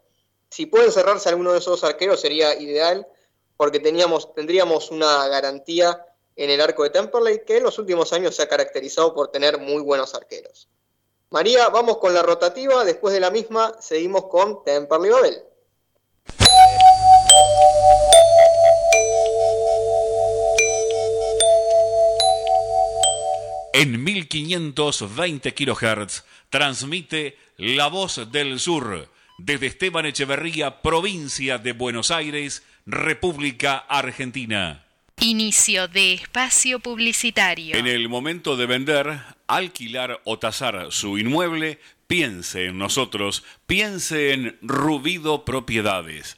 si 0.51 0.67
pueden 0.67 0.91
cerrarse 0.91 1.29
alguno 1.29 1.51
de 1.51 1.57
esos 1.57 1.83
arqueros 1.83 2.21
sería 2.21 2.53
ideal 2.61 3.07
porque 3.57 3.79
teníamos, 3.79 4.35
tendríamos 4.35 4.91
una 4.91 5.27
garantía 5.29 6.05
en 6.35 6.51
el 6.51 6.61
arco 6.61 6.83
de 6.83 6.91
Temperley 6.91 7.43
que 7.43 7.57
en 7.57 7.63
los 7.63 7.79
últimos 7.79 8.13
años 8.13 8.35
se 8.35 8.43
ha 8.43 8.47
caracterizado 8.47 9.15
por 9.15 9.29
tener 9.29 9.57
muy 9.57 9.81
buenos 9.81 10.13
arqueros. 10.13 10.69
María, 11.31 11.69
vamos 11.69 11.97
con 11.97 12.13
la 12.13 12.21
rotativa, 12.21 12.85
después 12.85 13.15
de 13.15 13.19
la 13.19 13.31
misma 13.31 13.75
seguimos 13.81 14.25
con 14.25 14.63
Temperley 14.63 15.09
Babel. 15.09 15.43
En 23.77 24.01
1520 24.01 25.53
kHz 25.53 26.23
transmite 26.49 27.37
La 27.57 27.89
Voz 27.89 28.31
del 28.31 28.57
Sur 28.61 29.09
desde 29.37 29.67
Esteban 29.67 30.05
Echeverría, 30.05 30.81
provincia 30.81 31.57
de 31.57 31.73
Buenos 31.73 32.09
Aires, 32.09 32.63
República 32.85 33.75
Argentina. 33.75 34.85
Inicio 35.19 35.89
de 35.89 36.13
espacio 36.13 36.79
publicitario. 36.79 37.75
En 37.75 37.85
el 37.85 38.07
momento 38.07 38.55
de 38.55 38.65
vender, 38.65 39.19
alquilar 39.45 40.21
o 40.23 40.39
tasar 40.39 40.87
su 40.91 41.17
inmueble, 41.17 41.81
piense 42.07 42.67
en 42.67 42.77
nosotros, 42.77 43.43
piense 43.67 44.31
en 44.31 44.57
Rubido 44.61 45.43
Propiedades 45.43 46.37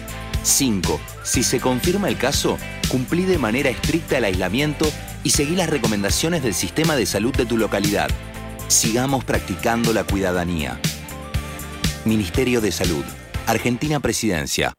5. 0.43 0.99
Si 1.23 1.43
se 1.43 1.59
confirma 1.59 2.09
el 2.09 2.17
caso, 2.17 2.57
cumplí 2.89 3.25
de 3.25 3.37
manera 3.37 3.69
estricta 3.69 4.17
el 4.17 4.25
aislamiento 4.25 4.91
y 5.23 5.31
seguí 5.31 5.55
las 5.55 5.69
recomendaciones 5.69 6.43
del 6.43 6.53
sistema 6.53 6.95
de 6.95 7.05
salud 7.05 7.33
de 7.35 7.45
tu 7.45 7.57
localidad. 7.57 8.09
Sigamos 8.67 9.23
practicando 9.23 9.93
la 9.93 10.03
cuidadanía. 10.03 10.79
Ministerio 12.05 12.61
de 12.61 12.71
Salud. 12.71 13.03
Argentina 13.45 13.99
Presidencia. 13.99 14.73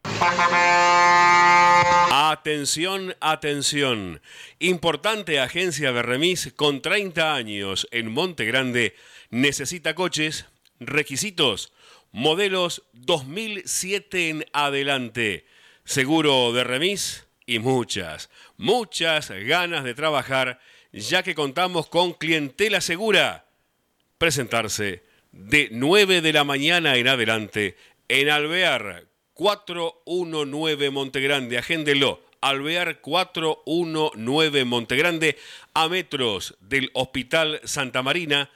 Atención, 2.11 3.15
atención. 3.21 4.21
Importante 4.59 5.39
agencia 5.41 5.93
de 5.93 6.03
remis 6.03 6.53
con 6.57 6.81
30 6.81 7.35
años 7.35 7.87
en 7.91 8.11
Monte 8.13 8.45
Grande 8.45 8.95
necesita 9.31 9.95
coches, 9.95 10.47
requisitos, 10.81 11.73
modelos 12.13 12.85
2007 12.93 14.29
en 14.29 14.45
adelante, 14.53 15.47
seguro 15.85 16.53
de 16.53 16.65
remis 16.65 17.27
y 17.47 17.59
muchas, 17.59 18.31
muchas 18.57 19.31
ganas 19.31 19.85
de 19.85 19.95
trabajar 19.95 20.61
ya 20.93 21.23
que 21.23 21.35
contamos 21.35 21.89
con 21.89 22.13
clientela 22.13 22.81
segura. 22.81 23.47
Presentarse 24.19 25.03
de 25.33 25.69
9 25.73 26.21
de 26.21 26.33
la 26.33 26.45
mañana 26.45 26.97
en 26.97 27.09
adelante 27.09 27.77
en 28.09 28.29
Alvear 28.29 29.07
419 29.35 30.91
Montegrande. 30.91 31.59
Agéndelo. 31.59 32.23
Alvear 32.41 33.01
419 33.01 34.65
Montegrande 34.65 35.39
a 35.75 35.89
metros 35.89 36.57
del 36.61 36.91
Hospital 36.93 37.61
Santa 37.65 38.03
Marina. 38.03 38.51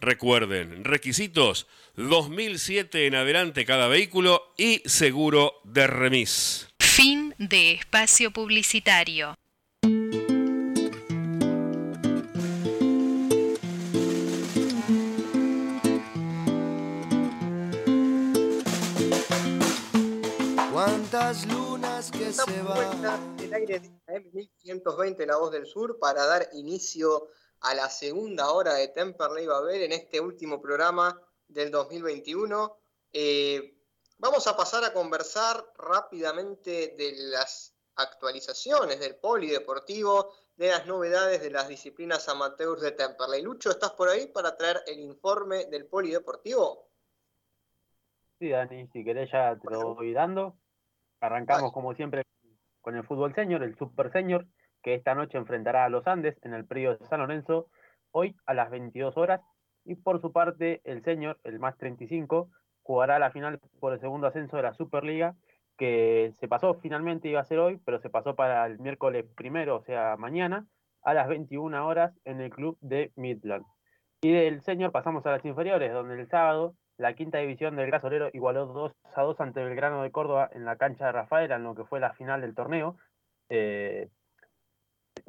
Recuerden, 0.00 0.84
requisitos 0.84 1.66
2007 1.96 3.06
en 3.06 3.16
adelante 3.16 3.64
cada 3.64 3.88
vehículo 3.88 4.52
y 4.56 4.80
seguro 4.84 5.60
de 5.64 5.86
remis. 5.86 6.71
Fin 6.94 7.34
de 7.38 7.72
espacio 7.72 8.30
publicitario. 8.32 9.34
Cuántas 20.70 21.46
lunas 21.46 22.10
que 22.10 22.30
se 22.30 22.62
van. 22.62 23.38
El 23.40 23.54
aire 23.54 23.80
de 23.80 23.90
AM1120 24.06 25.24
La 25.24 25.38
Voz 25.38 25.50
del 25.50 25.64
Sur 25.64 25.98
para 25.98 26.26
dar 26.26 26.50
inicio 26.52 27.28
a 27.60 27.74
la 27.74 27.88
segunda 27.88 28.50
hora 28.50 28.74
de 28.74 28.88
Temperley 28.88 29.46
Babel 29.46 29.80
en 29.80 29.92
este 29.92 30.20
último 30.20 30.60
programa 30.60 31.18
del 31.48 31.70
2021. 31.70 32.76
Eh, 33.14 33.78
vamos 34.22 34.46
a 34.46 34.56
pasar 34.56 34.84
a 34.84 34.92
conversar 34.92 35.56
rápidamente 35.76 36.94
de 36.96 37.12
las 37.32 37.76
actualizaciones 37.96 39.00
del 39.00 39.16
polideportivo, 39.16 40.30
de 40.56 40.68
las 40.68 40.86
novedades 40.86 41.42
de 41.42 41.50
las 41.50 41.66
disciplinas 41.66 42.28
amateurs 42.28 42.80
de 42.82 42.92
Temperley. 42.92 43.42
Lucho, 43.42 43.70
¿estás 43.70 43.90
por 43.90 44.08
ahí 44.08 44.28
para 44.28 44.56
traer 44.56 44.78
el 44.86 45.00
informe 45.00 45.64
del 45.66 45.86
polideportivo? 45.86 46.88
Sí, 48.38 48.50
Dani, 48.50 48.86
si 48.92 49.04
querés 49.04 49.28
ya 49.32 49.58
te 49.58 49.68
lo 49.68 49.96
voy 49.96 50.12
dando. 50.12 50.56
Arrancamos 51.20 51.72
como 51.72 51.92
siempre 51.94 52.22
con 52.80 52.94
el 52.94 53.04
fútbol 53.04 53.34
senior, 53.34 53.64
el 53.64 53.76
super 53.76 54.12
senior, 54.12 54.46
que 54.84 54.94
esta 54.94 55.16
noche 55.16 55.36
enfrentará 55.36 55.84
a 55.84 55.88
los 55.88 56.06
Andes 56.06 56.36
en 56.42 56.54
el 56.54 56.64
periodo 56.64 56.96
de 56.96 57.08
San 57.08 57.20
Lorenzo, 57.20 57.70
hoy 58.12 58.36
a 58.46 58.54
las 58.54 58.70
22 58.70 59.16
horas. 59.16 59.40
Y 59.84 59.96
por 59.96 60.20
su 60.20 60.30
parte, 60.30 60.80
el 60.84 61.02
senior, 61.02 61.40
el 61.42 61.58
más 61.58 61.76
35, 61.76 62.50
jugará 62.82 63.18
la 63.18 63.30
final 63.30 63.60
por 63.80 63.92
el 63.92 64.00
segundo 64.00 64.26
ascenso 64.26 64.56
de 64.56 64.62
la 64.64 64.74
Superliga, 64.74 65.34
que 65.78 66.32
se 66.38 66.48
pasó 66.48 66.74
finalmente, 66.74 67.28
iba 67.28 67.40
a 67.40 67.44
ser 67.44 67.58
hoy, 67.58 67.80
pero 67.84 68.00
se 68.00 68.10
pasó 68.10 68.34
para 68.34 68.66
el 68.66 68.78
miércoles 68.78 69.24
primero, 69.36 69.76
o 69.76 69.82
sea, 69.82 70.16
mañana, 70.16 70.66
a 71.02 71.14
las 71.14 71.28
21 71.28 71.86
horas 71.86 72.12
en 72.24 72.40
el 72.40 72.50
club 72.50 72.76
de 72.80 73.12
Midland. 73.16 73.64
Y 74.20 74.32
del 74.32 74.62
senior 74.62 74.92
pasamos 74.92 75.26
a 75.26 75.32
las 75.32 75.44
inferiores, 75.44 75.92
donde 75.92 76.20
el 76.20 76.28
sábado 76.28 76.74
la 76.96 77.14
quinta 77.14 77.38
división 77.38 77.74
del 77.74 77.90
Gasolero 77.90 78.30
igualó 78.32 78.66
2 78.66 78.92
a 79.16 79.22
2 79.22 79.40
ante 79.40 79.64
Belgrano 79.64 80.02
de 80.02 80.12
Córdoba 80.12 80.48
en 80.52 80.64
la 80.64 80.76
cancha 80.76 81.06
de 81.06 81.12
Rafael, 81.12 81.50
en 81.50 81.64
lo 81.64 81.74
que 81.74 81.84
fue 81.84 82.00
la 82.00 82.12
final 82.12 82.40
del 82.40 82.54
torneo. 82.54 82.96
Eh, 83.48 84.08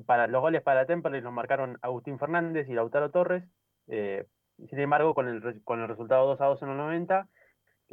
para 0.06 0.28
los 0.28 0.42
goles 0.42 0.62
para 0.62 0.86
Temperley 0.86 1.22
los 1.22 1.34
marcaron 1.34 1.78
Agustín 1.82 2.20
Fernández 2.20 2.70
y 2.70 2.74
Lautaro 2.74 3.12
Torres. 3.12 3.44
Eh, 3.88 4.28
sin 4.70 4.80
embargo, 4.80 5.16
con 5.16 5.28
el, 5.28 5.64
con 5.64 5.82
el 5.82 5.88
resultado 5.88 6.28
2 6.28 6.42
a 6.42 6.46
2 6.46 6.62
en 6.62 6.68
los 6.70 6.78
90, 6.78 7.28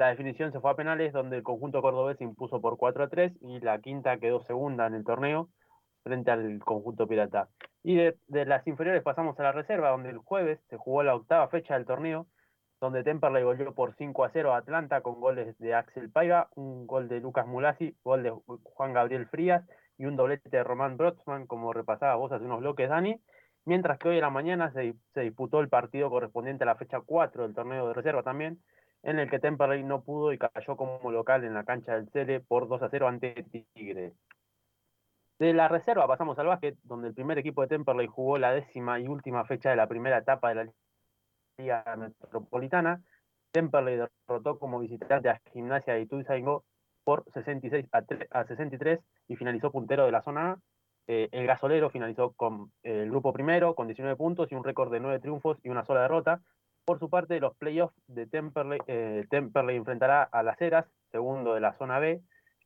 la 0.00 0.08
definición 0.08 0.50
se 0.50 0.60
fue 0.60 0.70
a 0.70 0.76
penales, 0.76 1.12
donde 1.12 1.36
el 1.36 1.42
conjunto 1.42 1.82
cordobés 1.82 2.16
se 2.16 2.24
impuso 2.24 2.58
por 2.62 2.78
4 2.78 3.04
a 3.04 3.08
3 3.08 3.34
y 3.42 3.60
la 3.60 3.78
quinta 3.82 4.16
quedó 4.16 4.42
segunda 4.44 4.86
en 4.86 4.94
el 4.94 5.04
torneo 5.04 5.50
frente 6.02 6.30
al 6.30 6.58
conjunto 6.60 7.06
pirata. 7.06 7.50
Y 7.82 7.96
de, 7.96 8.16
las 8.46 8.66
inferiores 8.66 9.02
pasamos 9.02 9.38
a 9.38 9.42
la 9.42 9.52
reserva, 9.52 9.90
donde 9.90 10.08
el 10.08 10.16
jueves 10.16 10.58
se 10.70 10.78
jugó 10.78 11.02
la 11.02 11.14
octava 11.14 11.48
fecha 11.48 11.74
del 11.74 11.84
torneo, 11.84 12.26
donde 12.80 13.04
Temperley 13.04 13.42
goleó 13.42 13.74
por 13.74 13.94
5 13.94 14.24
a 14.24 14.30
0 14.30 14.54
a 14.54 14.56
Atlanta 14.56 15.02
con 15.02 15.20
goles 15.20 15.54
de 15.58 15.74
Axel 15.74 16.10
Paiva, 16.10 16.48
un 16.54 16.86
gol 16.86 17.06
de 17.06 17.20
Lucas 17.20 17.46
Mulasi, 17.46 17.94
gol 18.02 18.22
de 18.22 18.30
Juan 18.30 18.94
Gabriel 18.94 19.26
Frías 19.26 19.68
y 19.98 20.06
un 20.06 20.16
doblete 20.16 20.48
de 20.48 20.64
Román 20.64 20.96
Brotsman, 20.96 21.46
como 21.46 21.74
repasaba 21.74 22.14
vos 22.14 22.32
hace 22.32 22.46
unos 22.46 22.60
bloques, 22.60 22.88
Dani. 22.88 23.20
Mientras 23.66 23.98
que 23.98 24.08
hoy 24.08 24.14
en 24.14 24.22
la 24.22 24.30
mañana 24.30 24.72
se, 24.72 24.94
se 25.12 25.20
disputó 25.20 25.60
el 25.60 25.68
partido 25.68 26.08
correspondiente 26.08 26.64
a 26.64 26.68
la 26.68 26.76
fecha 26.76 27.02
4 27.04 27.42
del 27.42 27.54
torneo 27.54 27.86
de 27.88 27.92
reserva 27.92 28.22
también, 28.22 28.62
en 29.02 29.18
el 29.18 29.30
que 29.30 29.38
Temperley 29.38 29.82
no 29.82 30.02
pudo 30.02 30.32
y 30.32 30.38
cayó 30.38 30.76
como 30.76 31.10
local 31.10 31.44
en 31.44 31.54
la 31.54 31.64
cancha 31.64 31.94
del 31.94 32.08
Cele 32.10 32.40
por 32.40 32.68
2 32.68 32.82
a 32.82 32.88
0 32.90 33.08
ante 33.08 33.44
Tigre. 33.74 34.12
De 35.38 35.54
la 35.54 35.68
reserva 35.68 36.06
pasamos 36.06 36.38
al 36.38 36.48
básquet, 36.48 36.76
donde 36.82 37.08
el 37.08 37.14
primer 37.14 37.38
equipo 37.38 37.62
de 37.62 37.68
Temperley 37.68 38.06
jugó 38.06 38.36
la 38.36 38.52
décima 38.52 39.00
y 39.00 39.08
última 39.08 39.44
fecha 39.46 39.70
de 39.70 39.76
la 39.76 39.86
primera 39.86 40.18
etapa 40.18 40.50
de 40.50 40.54
la 40.54 40.72
Liga 41.56 41.82
Metropolitana. 41.96 43.02
Temperley 43.50 43.96
derrotó 44.28 44.58
como 44.58 44.80
visitante 44.80 45.30
a 45.30 45.40
Gimnasia 45.52 45.94
de 45.94 46.02
Ituzaingó 46.02 46.64
por 47.04 47.24
66 47.32 47.86
a, 48.30 48.44
63 48.44 49.00
y 49.28 49.36
finalizó 49.36 49.72
puntero 49.72 50.04
de 50.04 50.12
la 50.12 50.22
zona 50.22 50.52
A. 50.52 50.58
Eh, 51.06 51.28
el 51.32 51.46
gasolero 51.46 51.90
finalizó 51.90 52.32
con 52.32 52.70
el 52.82 53.10
grupo 53.10 53.32
primero 53.32 53.74
con 53.74 53.88
19 53.88 54.16
puntos 54.16 54.52
y 54.52 54.54
un 54.54 54.62
récord 54.62 54.92
de 54.92 55.00
9 55.00 55.20
triunfos 55.20 55.58
y 55.62 55.70
una 55.70 55.84
sola 55.84 56.02
derrota. 56.02 56.42
Por 56.84 56.98
su 56.98 57.08
parte, 57.08 57.40
los 57.40 57.56
playoffs 57.56 57.94
de 58.08 58.26
Temperley, 58.26 58.80
eh, 58.86 59.26
Temperley 59.30 59.76
enfrentará 59.76 60.22
a 60.22 60.42
las 60.42 60.60
Heras, 60.60 60.86
segundo 61.12 61.54
de 61.54 61.60
la 61.60 61.74
zona 61.74 61.98
B, 61.98 62.20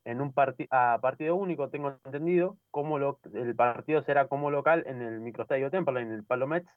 en 0.05 0.21
un 0.21 0.33
a 0.69 0.99
partido 1.01 1.35
único, 1.35 1.69
tengo 1.69 1.97
entendido, 2.05 2.57
como 2.71 2.97
el 2.97 3.55
partido 3.55 4.03
será 4.03 4.27
como 4.27 4.51
local 4.51 4.83
en 4.85 5.01
el 5.01 5.19
microestadio 5.19 5.71
Temple, 5.71 6.01
en 6.01 6.11
el 6.11 6.23
Palomets, 6.23 6.69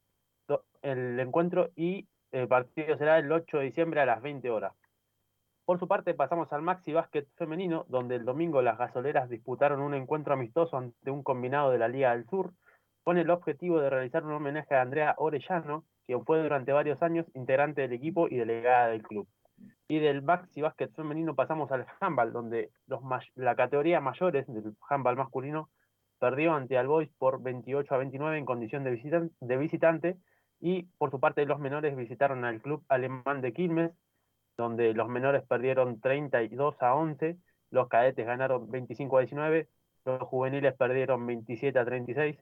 el 0.83 1.21
encuentro 1.21 1.71
y 1.77 2.09
el 2.33 2.49
partido 2.49 2.97
será 2.97 3.19
el 3.19 3.31
8 3.31 3.59
de 3.59 3.65
diciembre 3.65 4.01
a 4.01 4.07
las 4.07 4.23
20 4.23 4.51
horas. 4.51 4.73
Por 5.67 5.79
su 5.79 5.87
parte, 5.87 6.15
pasamos 6.15 6.51
al 6.55 6.63
Maxi 6.63 6.95
Básquet 6.95 7.29
femenino, 7.37 7.85
donde 7.89 8.17
el 8.17 8.25
domingo 8.25 8.63
las 8.63 8.79
gasoleras 8.79 9.29
disputaron 9.29 9.81
un 9.81 9.93
encuentro 9.93 10.33
amistoso 10.33 10.79
ante 10.79 11.11
un 11.11 11.23
combinado 11.23 11.71
de 11.71 11.79
la 11.79 11.89
Liga 11.89 12.13
del 12.13 12.27
Sur, 12.27 12.55
con 13.05 13.19
el 13.19 13.29
objetivo 13.29 13.79
de 13.79 13.91
realizar 13.91 14.25
un 14.25 14.33
homenaje 14.33 14.75
a 14.75 14.81
Andrea 14.81 15.15
Orellano, 15.19 15.85
quien 16.09 16.25
fue 16.25 16.43
durante 16.43 16.73
varios 16.73 17.03
años 17.03 17.27
integrante 17.35 17.83
del 17.83 17.93
equipo 17.93 18.29
y 18.29 18.37
delegada 18.37 18.89
del 18.89 19.03
club. 19.03 19.29
Y 19.89 19.99
del 19.99 20.23
maxi 20.23 20.63
básquet 20.63 20.91
femenino 20.95 21.35
pasamos 21.35 21.71
al 21.71 21.85
handball, 22.01 22.33
donde 22.33 22.71
la 23.35 23.55
categoría 23.55 24.01
mayores 24.01 24.47
del 24.47 24.75
handball 24.89 25.17
masculino 25.17 25.69
perdió 26.19 26.55
ante 26.55 26.79
Al 26.79 26.89
Boys 26.89 27.11
por 27.19 27.43
28 27.43 27.95
a 27.95 27.99
29 27.99 28.39
en 28.39 28.47
condición 28.47 28.85
de, 28.85 29.31
de 29.39 29.57
visitante. 29.59 30.17
Y 30.61 30.85
por 30.97 31.11
su 31.11 31.21
parte, 31.21 31.45
los 31.45 31.61
menores 31.61 31.95
visitaron 31.95 32.47
al 32.47 32.63
club 32.63 32.83
alemán 32.89 33.43
de 33.43 33.53
Quilmes, 33.53 33.93
donde 34.57 34.95
los 34.95 35.09
menores 35.11 35.43
perdieron 35.47 36.01
32 36.01 36.83
a 36.83 36.95
11, 36.95 37.37
los 37.71 37.89
cadetes 37.89 38.25
ganaron 38.25 38.71
25 38.71 39.19
a 39.19 39.21
19, 39.21 39.69
los 40.07 40.23
juveniles 40.23 40.75
perdieron 40.75 41.27
27 41.27 41.79
a 41.79 41.85
36. 41.85 42.39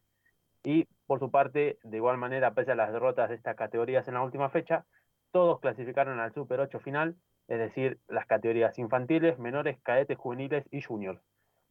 Y 0.67 0.89
por 1.07 1.21
su 1.21 1.31
parte, 1.31 1.79
de 1.85 1.97
igual 1.97 2.19
manera, 2.19 2.53
pese 2.53 2.73
a 2.73 2.75
las 2.75 2.93
derrotas 2.93 3.29
de 3.29 3.37
estas 3.37 3.55
categorías 3.55 4.09
en 4.09 4.15
la 4.15 4.23
última 4.23 4.51
fecha, 4.51 4.85
todos 5.31 5.61
clasificaron 5.61 6.19
al 6.19 6.35
Super 6.35 6.59
8 6.59 6.81
final, 6.81 7.15
es 7.47 7.61
decir, 7.61 8.01
las 8.09 8.27
categorías 8.27 8.77
infantiles, 8.77 9.39
menores, 9.39 9.79
cadetes, 9.85 10.19
juveniles 10.19 10.67
y 10.73 10.83
juniors. 10.83 11.23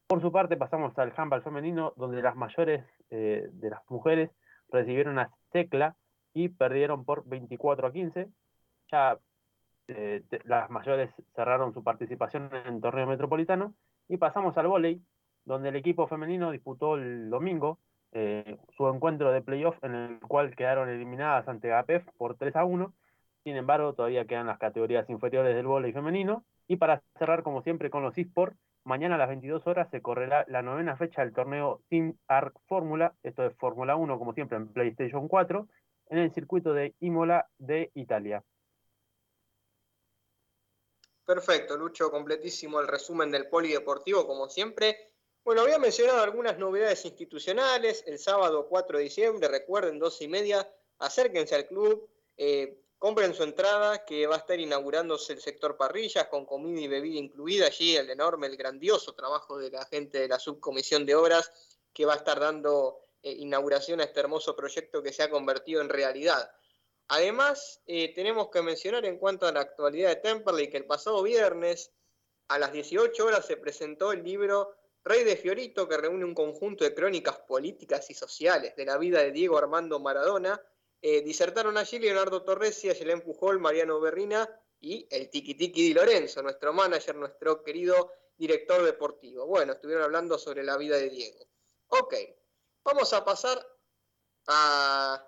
Por 0.06 0.22
su 0.22 0.32
parte, 0.32 0.56
pasamos 0.56 0.98
al 0.98 1.12
handball 1.14 1.42
femenino, 1.42 1.92
donde 1.96 2.22
las 2.22 2.36
mayores 2.36 2.86
eh, 3.10 3.46
de 3.52 3.68
las 3.68 3.82
mujeres 3.90 4.30
recibieron 4.70 5.18
a 5.18 5.30
Tecla 5.50 5.94
y 6.32 6.48
perdieron 6.48 7.04
por 7.04 7.28
24 7.28 7.88
a 7.88 7.92
15. 7.92 8.30
Ya 8.90 9.18
eh, 9.88 10.22
las 10.44 10.70
mayores 10.70 11.10
cerraron 11.34 11.74
su 11.74 11.84
participación 11.84 12.48
en 12.50 12.76
el 12.76 12.80
torneo 12.80 13.06
metropolitano. 13.06 13.74
Y 14.08 14.16
pasamos 14.16 14.56
al 14.56 14.68
vóley, 14.68 15.02
donde 15.44 15.68
el 15.68 15.76
equipo 15.76 16.06
femenino 16.06 16.50
disputó 16.50 16.94
el 16.96 17.28
domingo 17.28 17.78
eh, 18.16 18.58
su 18.76 18.88
encuentro 18.88 19.30
de 19.30 19.42
playoff 19.42 19.76
en 19.84 19.94
el 19.94 20.20
cual 20.20 20.56
quedaron 20.56 20.88
eliminadas 20.88 21.46
ante 21.48 21.72
APEF 21.72 22.04
por 22.16 22.36
3 22.36 22.56
a 22.56 22.64
1 22.64 22.92
sin 23.46 23.54
embargo, 23.54 23.94
todavía 23.94 24.24
quedan 24.24 24.48
las 24.48 24.58
categorías 24.58 25.08
inferiores 25.08 25.54
del 25.54 25.68
vóley 25.68 25.92
femenino. 25.92 26.44
Y 26.66 26.78
para 26.78 27.04
cerrar, 27.16 27.44
como 27.44 27.62
siempre, 27.62 27.90
con 27.90 28.02
los 28.02 28.18
eSports, 28.18 28.58
mañana 28.82 29.14
a 29.14 29.18
las 29.18 29.28
22 29.28 29.64
horas 29.68 29.88
se 29.92 30.02
correrá 30.02 30.44
la 30.48 30.62
novena 30.62 30.96
fecha 30.96 31.22
del 31.22 31.32
torneo 31.32 31.80
Team 31.88 32.18
Arc 32.26 32.58
Fórmula, 32.66 33.14
esto 33.22 33.46
es 33.46 33.54
Fórmula 33.54 33.94
1, 33.94 34.18
como 34.18 34.34
siempre, 34.34 34.56
en 34.56 34.66
PlayStation 34.72 35.28
4, 35.28 35.68
en 36.10 36.18
el 36.18 36.34
circuito 36.34 36.74
de 36.74 36.96
Imola 36.98 37.48
de 37.58 37.92
Italia. 37.94 38.42
Perfecto, 41.24 41.76
Lucho, 41.76 42.10
completísimo 42.10 42.80
el 42.80 42.88
resumen 42.88 43.30
del 43.30 43.48
polideportivo, 43.48 44.26
como 44.26 44.48
siempre. 44.48 45.12
Bueno, 45.46 45.62
había 45.62 45.78
mencionado 45.78 46.24
algunas 46.24 46.58
novedades 46.58 47.04
institucionales. 47.04 48.02
El 48.08 48.18
sábado 48.18 48.66
4 48.68 48.98
de 48.98 49.04
diciembre, 49.04 49.46
recuerden, 49.46 49.96
12 49.96 50.24
y 50.24 50.26
media, 50.26 50.68
acérquense 50.98 51.54
al 51.54 51.68
club. 51.68 52.10
Eh, 52.36 52.82
Compren 52.98 53.32
su 53.32 53.44
entrada 53.44 54.04
que 54.04 54.26
va 54.26 54.34
a 54.34 54.38
estar 54.38 54.58
inaugurándose 54.58 55.34
el 55.34 55.40
sector 55.40 55.76
parrillas 55.76 56.26
con 56.26 56.46
comida 56.46 56.80
y 56.80 56.88
bebida 56.88 57.20
incluida 57.20 57.66
allí, 57.66 57.94
el 57.94 58.10
enorme, 58.10 58.48
el 58.48 58.56
grandioso 58.56 59.14
trabajo 59.14 59.56
de 59.56 59.70
la 59.70 59.84
gente 59.84 60.18
de 60.18 60.26
la 60.26 60.40
subcomisión 60.40 61.06
de 61.06 61.14
obras 61.14 61.52
que 61.92 62.06
va 62.06 62.14
a 62.14 62.16
estar 62.16 62.40
dando 62.40 62.98
eh, 63.22 63.30
inauguración 63.30 64.00
a 64.00 64.04
este 64.04 64.18
hermoso 64.18 64.56
proyecto 64.56 65.00
que 65.00 65.12
se 65.12 65.22
ha 65.22 65.30
convertido 65.30 65.80
en 65.80 65.90
realidad. 65.90 66.50
Además, 67.06 67.82
eh, 67.86 68.12
tenemos 68.16 68.48
que 68.48 68.62
mencionar 68.62 69.04
en 69.04 69.18
cuanto 69.18 69.46
a 69.46 69.52
la 69.52 69.60
actualidad 69.60 70.08
de 70.08 70.16
Temperley 70.16 70.70
que 70.70 70.78
el 70.78 70.86
pasado 70.86 71.22
viernes 71.22 71.92
a 72.48 72.58
las 72.58 72.72
18 72.72 73.24
horas 73.24 73.46
se 73.46 73.56
presentó 73.56 74.10
el 74.10 74.24
libro 74.24 74.74
Rey 75.06 75.22
de 75.22 75.36
Fiorito 75.36 75.88
que 75.88 75.96
reúne 75.96 76.24
un 76.24 76.34
conjunto 76.34 76.82
de 76.82 76.92
crónicas 76.92 77.38
políticas 77.38 78.10
y 78.10 78.14
sociales 78.14 78.74
de 78.74 78.84
la 78.84 78.98
vida 78.98 79.20
de 79.20 79.30
Diego 79.30 79.56
Armando 79.56 80.00
Maradona 80.00 80.60
eh, 81.00 81.22
disertaron 81.22 81.78
allí 81.78 82.00
Leonardo 82.00 82.42
Torresi, 82.42 82.90
Ayelén 82.90 83.20
Pujol, 83.20 83.60
Mariano 83.60 84.00
Berrina 84.00 84.48
y 84.80 85.06
el 85.08 85.30
Tiki 85.30 85.54
Tiki 85.54 85.82
Di 85.82 85.94
Lorenzo, 85.94 86.42
nuestro 86.42 86.72
manager, 86.72 87.14
nuestro 87.14 87.62
querido 87.62 88.14
director 88.36 88.82
deportivo. 88.82 89.46
Bueno, 89.46 89.74
estuvieron 89.74 90.02
hablando 90.02 90.38
sobre 90.38 90.64
la 90.64 90.76
vida 90.76 90.96
de 90.96 91.08
Diego. 91.08 91.46
Ok, 91.86 92.14
vamos 92.82 93.12
a 93.12 93.24
pasar 93.24 93.64
a, 94.48 95.24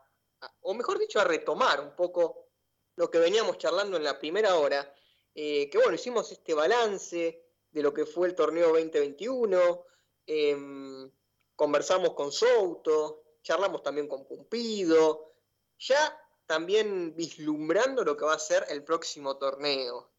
o 0.63 0.75
mejor 0.75 0.99
dicho, 0.99 1.21
a 1.21 1.25
retomar 1.25 1.81
un 1.81 1.95
poco 1.95 2.49
lo 2.97 3.09
que 3.09 3.19
veníamos 3.21 3.59
charlando 3.59 3.97
en 3.97 4.03
la 4.03 4.19
primera 4.19 4.57
hora, 4.57 4.93
eh, 5.37 5.71
que 5.71 5.79
bueno, 5.79 5.95
hicimos 5.95 6.33
este 6.33 6.53
balance 6.53 7.48
de 7.71 7.83
lo 7.83 7.93
que 7.93 8.07
fue 8.07 8.29
el 8.29 8.35
torneo 8.35 8.69
2021, 8.69 9.85
em, 10.27 11.11
conversamos 11.55 12.15
con 12.15 12.33
Souto, 12.33 13.23
charlamos 13.43 13.83
también 13.83 14.09
con 14.09 14.27
Pumpido, 14.27 15.33
ya 15.79 16.21
también 16.47 17.15
vislumbrando 17.15 18.05
lo 18.05 18.17
que 18.17 18.25
va 18.25 18.35
a 18.35 18.39
ser 18.39 18.65
el 18.69 18.85
próximo 18.85 19.37
torneo. 19.37 20.11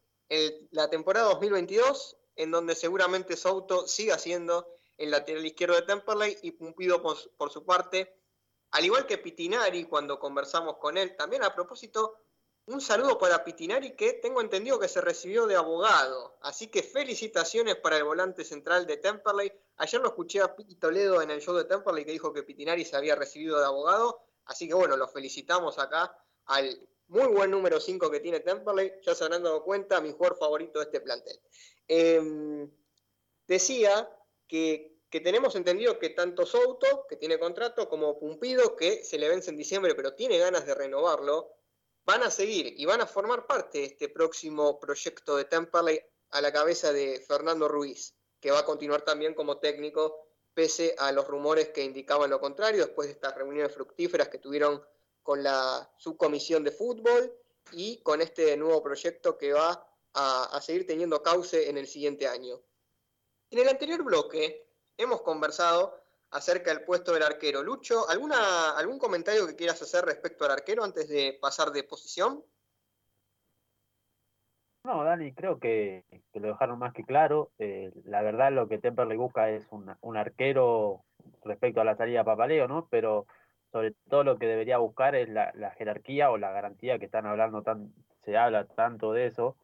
la 0.70 0.88
temporada 0.88 1.30
2022, 1.30 2.16
en 2.36 2.52
donde 2.52 2.76
seguramente 2.76 3.36
Souto 3.36 3.88
siga 3.88 4.16
siendo 4.16 4.64
el 4.96 5.10
lateral 5.10 5.44
izquierdo 5.44 5.74
de 5.74 5.82
Temperley 5.82 6.38
y 6.42 6.52
Pumpido 6.52 7.02
por, 7.02 7.50
su 7.50 7.64
parte, 7.64 8.16
al 8.70 8.84
igual 8.84 9.06
que 9.06 9.18
Pitinari 9.18 9.84
cuando 9.84 10.20
conversamos 10.20 10.76
con 10.76 10.98
él. 10.98 11.16
También 11.16 11.42
a 11.42 11.54
propósito, 11.54 12.16
un 12.66 12.80
saludo 12.80 13.18
para 13.18 13.44
Pitinari 13.44 13.96
que 13.96 14.14
tengo 14.14 14.40
entendido 14.40 14.78
que 14.78 14.88
se 14.88 15.00
recibió 15.00 15.46
de 15.46 15.56
abogado. 15.56 16.38
Así 16.42 16.68
que 16.68 16.82
felicitaciones 16.82 17.76
para 17.76 17.96
el 17.96 18.04
volante 18.04 18.44
central 18.44 18.86
de 18.86 18.96
Temperley. 18.96 19.52
Ayer 19.76 20.00
lo 20.00 20.08
escuché 20.08 20.40
a 20.40 20.54
Piti 20.54 20.76
Toledo 20.76 21.20
en 21.20 21.30
el 21.30 21.40
show 21.40 21.54
de 21.54 21.64
Temperley 21.64 22.04
que 22.04 22.12
dijo 22.12 22.32
que 22.32 22.42
Pitinari 22.42 22.84
se 22.84 22.96
había 22.96 23.16
recibido 23.16 23.58
de 23.58 23.66
abogado. 23.66 24.22
Así 24.44 24.68
que 24.68 24.74
bueno, 24.74 24.96
los 24.96 25.12
felicitamos 25.12 25.78
acá 25.78 26.16
al 26.46 26.88
muy 27.10 27.26
buen 27.26 27.50
número 27.50 27.80
5 27.80 28.08
que 28.08 28.20
tiene 28.20 28.40
Temperley, 28.40 28.92
ya 29.02 29.14
se 29.14 29.24
han 29.24 29.42
dado 29.42 29.64
cuenta, 29.64 30.00
mi 30.00 30.12
jugador 30.12 30.38
favorito 30.38 30.78
de 30.78 30.84
este 30.84 31.00
plantel. 31.00 31.40
Em, 31.88 32.70
decía 33.48 34.08
que, 34.46 34.96
tenemos 35.10 35.56
entendido 35.56 35.98
que 35.98 36.10
tanto 36.10 36.46
Souto, 36.46 37.06
que 37.08 37.16
tiene 37.16 37.36
contrato, 37.40 37.88
como 37.88 38.16
Pumpido, 38.16 38.76
que 38.76 39.02
se 39.02 39.18
le 39.18 39.28
vence 39.28 39.50
en 39.50 39.56
diciembre, 39.56 39.96
pero 39.96 40.14
tiene 40.14 40.38
ganas 40.38 40.64
de 40.66 40.74
renovarlo, 40.74 41.56
van 42.10 42.24
a 42.24 42.30
seguir 42.30 42.74
y 42.76 42.84
van 42.86 43.00
a 43.00 43.06
formar 43.06 43.46
parte 43.46 43.78
de 43.78 43.84
este 43.84 44.08
próximo 44.08 44.80
proyecto 44.80 45.36
de 45.36 45.44
Temperley 45.44 46.00
a 46.30 46.40
la 46.40 46.52
cabeza 46.52 46.92
de 46.92 47.20
Fernando 47.20 47.68
Ruiz, 47.68 48.16
que 48.40 48.50
va 48.50 48.58
a 48.58 48.64
continuar 48.64 49.02
también 49.02 49.32
como 49.32 49.58
técnico 49.58 50.26
pese 50.52 50.96
a 50.98 51.12
los 51.12 51.28
rumores 51.28 51.68
que 51.68 51.84
indicaban 51.84 52.28
lo 52.28 52.40
contrario, 52.40 52.84
después 52.84 53.06
de 53.06 53.12
estas 53.12 53.36
reuniones 53.36 53.72
fructíferas 53.72 54.28
que 54.28 54.38
tuvieron 54.38 54.82
con 55.22 55.44
la 55.44 55.88
subcomisión 55.98 56.64
de 56.64 56.72
fútbol 56.72 57.32
y 57.70 58.02
con 58.02 58.20
este 58.20 58.56
nuevo 58.56 58.82
proyecto 58.82 59.38
que 59.38 59.52
va 59.52 59.86
a, 60.14 60.44
a 60.56 60.60
seguir 60.60 60.88
teniendo 60.88 61.22
cauce 61.22 61.70
en 61.70 61.78
el 61.78 61.86
siguiente 61.86 62.26
año. 62.26 62.60
En 63.50 63.60
el 63.60 63.68
anterior 63.68 64.02
bloque 64.02 64.66
hemos 64.96 65.22
conversado 65.22 65.96
acerca 66.30 66.70
del 66.70 66.84
puesto 66.84 67.12
del 67.12 67.22
arquero. 67.22 67.62
Lucho, 67.62 68.08
¿alguna, 68.08 68.70
¿algún 68.76 68.98
comentario 68.98 69.46
que 69.46 69.56
quieras 69.56 69.80
hacer 69.82 70.04
respecto 70.04 70.44
al 70.44 70.52
arquero 70.52 70.84
antes 70.84 71.08
de 71.08 71.38
pasar 71.40 71.70
de 71.70 71.84
posición? 71.84 72.44
No, 74.84 75.04
Dani, 75.04 75.34
creo 75.34 75.58
que, 75.58 76.04
lo 76.34 76.48
dejaron 76.48 76.78
más 76.78 76.94
que 76.94 77.04
claro. 77.04 77.50
Eh, 77.58 77.92
la 78.04 78.22
verdad, 78.22 78.50
lo 78.50 78.66
que 78.66 78.78
Temperley 78.78 79.18
busca 79.18 79.50
es 79.50 79.66
un, 79.70 79.94
un 80.00 80.16
arquero 80.16 81.04
respecto 81.44 81.80
a 81.80 81.84
la 81.84 81.96
salida 81.96 82.24
Papaleo, 82.24 82.66
¿no? 82.66 82.88
Pero 82.90 83.26
sobre 83.72 83.92
todo 84.08 84.24
lo 84.24 84.38
que 84.38 84.46
debería 84.46 84.78
buscar 84.78 85.14
es 85.14 85.28
la, 85.28 85.52
la 85.54 85.70
jerarquía 85.72 86.30
o 86.30 86.38
la 86.38 86.50
garantía 86.50 86.98
que 86.98 87.04
están 87.04 87.26
hablando, 87.26 87.62
tan, 87.62 87.92
se 88.24 88.36
habla 88.36 88.66
tanto 88.66 89.12
de 89.12 89.26
eso, 89.26 89.56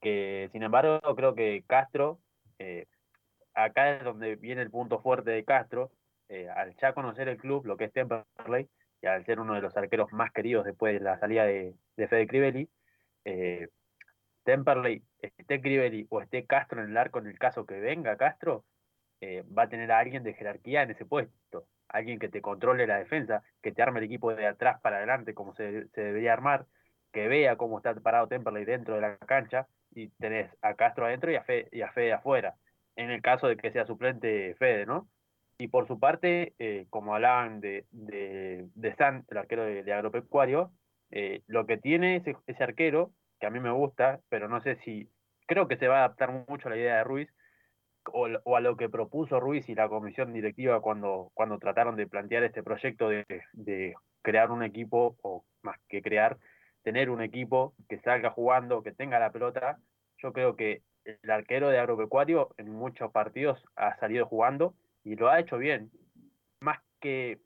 que 0.00 0.48
sin 0.52 0.62
embargo 0.62 1.00
creo 1.14 1.34
que 1.34 1.64
Castro, 1.66 2.18
eh, 2.58 2.86
acá 3.56 3.96
es 3.96 4.04
donde 4.04 4.36
viene 4.36 4.62
el 4.62 4.70
punto 4.70 5.00
fuerte 5.00 5.30
de 5.32 5.44
Castro, 5.44 5.90
eh, 6.28 6.48
al 6.48 6.76
ya 6.76 6.92
conocer 6.92 7.28
el 7.28 7.38
club, 7.38 7.66
lo 7.66 7.76
que 7.76 7.84
es 7.84 7.92
Temperley, 7.92 8.68
y 9.02 9.06
al 9.06 9.24
ser 9.24 9.40
uno 9.40 9.54
de 9.54 9.62
los 9.62 9.76
arqueros 9.76 10.12
más 10.12 10.30
queridos 10.32 10.64
después 10.64 10.94
de 10.94 11.00
la 11.00 11.18
salida 11.18 11.44
de, 11.44 11.74
de 11.96 12.08
Fede 12.08 12.26
Crivelli, 12.26 12.68
eh, 13.24 13.68
Temperley, 14.44 15.02
esté 15.20 15.60
Crivelli 15.60 16.06
o 16.10 16.20
esté 16.20 16.46
Castro 16.46 16.82
en 16.82 16.90
el 16.90 16.96
arco, 16.96 17.18
en 17.18 17.26
el 17.26 17.38
caso 17.38 17.66
que 17.66 17.80
venga 17.80 18.16
Castro, 18.16 18.64
eh, 19.20 19.42
va 19.56 19.64
a 19.64 19.68
tener 19.68 19.90
a 19.90 19.98
alguien 19.98 20.22
de 20.22 20.34
jerarquía 20.34 20.82
en 20.82 20.90
ese 20.90 21.06
puesto, 21.06 21.66
alguien 21.88 22.18
que 22.18 22.28
te 22.28 22.42
controle 22.42 22.86
la 22.86 22.98
defensa, 22.98 23.42
que 23.62 23.72
te 23.72 23.82
arme 23.82 24.00
el 24.00 24.04
equipo 24.04 24.34
de 24.34 24.46
atrás 24.46 24.80
para 24.82 24.98
adelante 24.98 25.34
como 25.34 25.54
se, 25.54 25.86
debería 25.94 26.32
armar, 26.32 26.66
que 27.12 27.26
vea 27.28 27.56
cómo 27.56 27.78
está 27.78 27.94
parado 27.94 28.28
Temperley 28.28 28.64
dentro 28.64 28.94
de 28.94 29.00
la 29.00 29.16
cancha 29.16 29.66
y 29.92 30.08
tenés 30.10 30.50
a 30.60 30.74
Castro 30.74 31.06
adentro 31.06 31.32
y 31.32 31.36
a, 31.36 31.42
Fe, 31.42 31.68
y 31.72 31.80
a 31.80 31.90
Fede 31.92 32.12
afuera, 32.12 32.54
en 32.96 33.10
el 33.10 33.22
caso 33.22 33.46
de 33.46 33.56
que 33.56 33.70
sea 33.70 33.86
suplente 33.86 34.54
Fede, 34.56 34.86
¿no? 34.86 35.08
Y 35.58 35.68
por 35.68 35.86
su 35.86 35.98
parte, 35.98 36.54
eh, 36.58 36.86
como 36.90 37.14
hablaban 37.14 37.60
de, 37.60 37.86
de, 37.90 38.94
San, 38.96 39.24
el 39.30 39.38
arquero 39.38 39.64
de, 39.64 39.82
de 39.82 39.92
agropecuario, 39.92 40.72
eh, 41.10 41.42
lo 41.46 41.66
que 41.66 41.78
tiene 41.78 42.16
ese, 42.16 42.36
ese 42.46 42.62
arquero 42.62 43.12
que 43.40 43.46
a 43.46 43.50
mí 43.50 43.60
me 43.60 43.70
gusta, 43.70 44.20
pero 44.28 44.48
no 44.48 44.60
sé 44.62 44.76
si, 44.84 45.08
creo 45.46 45.68
que 45.68 45.78
se 45.78 45.88
va 45.88 45.96
a 45.96 46.04
adaptar 46.04 46.44
mucho 46.48 46.68
a 46.68 46.70
la 46.70 46.76
idea 46.76 46.96
de 46.98 47.04
Ruiz 47.04 47.28
o, 48.12 48.28
o 48.44 48.56
a 48.56 48.60
lo 48.60 48.76
que 48.76 48.88
propuso 48.88 49.40
Ruiz 49.40 49.68
y 49.68 49.74
la 49.74 49.88
comisión 49.88 50.32
directiva 50.32 50.80
cuando, 50.80 51.30
cuando 51.34 51.58
trataron 51.58 51.96
de 51.96 52.06
plantear 52.06 52.44
este 52.44 52.62
proyecto 52.62 53.08
de, 53.08 53.24
de 53.52 53.94
crear 54.22 54.50
un 54.50 54.62
equipo, 54.62 55.16
o 55.22 55.44
más 55.62 55.78
que 55.88 56.02
crear, 56.02 56.38
tener 56.82 57.10
un 57.10 57.22
equipo 57.22 57.74
que 57.88 57.98
salga 58.00 58.30
jugando, 58.30 58.82
que 58.82 58.92
tenga 58.92 59.18
la 59.18 59.32
pelota. 59.32 59.78
Yo 60.18 60.32
creo 60.32 60.56
que 60.56 60.82
el 61.06 61.30
arquero 61.30 61.68
de 61.68 61.78
agropecuario 61.78 62.54
en 62.58 62.70
muchos 62.70 63.10
partidos 63.12 63.62
ha 63.76 63.96
salido 63.98 64.26
jugando 64.26 64.74
y 65.04 65.16
lo 65.16 65.28
ha 65.28 65.40
hecho 65.40 65.58
bien. 65.58 65.90
Más 66.60 66.78
que, 67.00 67.40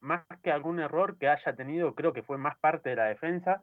más 0.00 0.22
que 0.42 0.52
algún 0.52 0.78
error 0.80 1.16
que 1.18 1.28
haya 1.28 1.56
tenido, 1.56 1.94
creo 1.94 2.12
que 2.12 2.22
fue 2.22 2.38
más 2.38 2.58
parte 2.58 2.90
de 2.90 2.96
la 2.96 3.04
defensa 3.06 3.62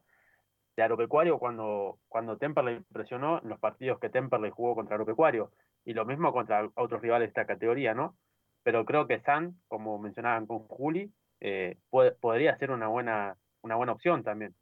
de 0.76 0.84
Agropecuario 0.84 1.38
cuando, 1.40 2.00
cuando 2.08 2.38
Temperley 2.38 2.82
presionó 2.92 3.42
en 3.42 3.50
los 3.50 3.60
partidos 3.60 4.00
que 4.00 4.10
Temperley 4.10 4.52
jugó 4.52 4.76
contra 4.76 4.96
Agropecuario, 4.96 5.52
y 5.86 5.94
lo 5.94 6.06
mismo 6.06 6.32
contra 6.32 6.70
otros 6.76 7.02
rivales 7.02 7.28
de 7.28 7.30
esta 7.30 7.46
categoría, 7.46 7.94
¿no? 7.94 8.16
Pero 8.64 8.86
creo 8.86 9.08
que 9.08 9.22
San, 9.22 9.56
como 9.68 9.98
mencionaban 10.00 10.46
con 10.46 10.60
Juli, 10.60 11.12
eh, 11.40 11.78
podría 11.90 12.58
ser 12.58 12.72
una 12.72 12.88
buena, 12.88 13.38
una 13.62 13.76
buena 13.76 13.94
opción 13.94 14.24
también. 14.24 14.54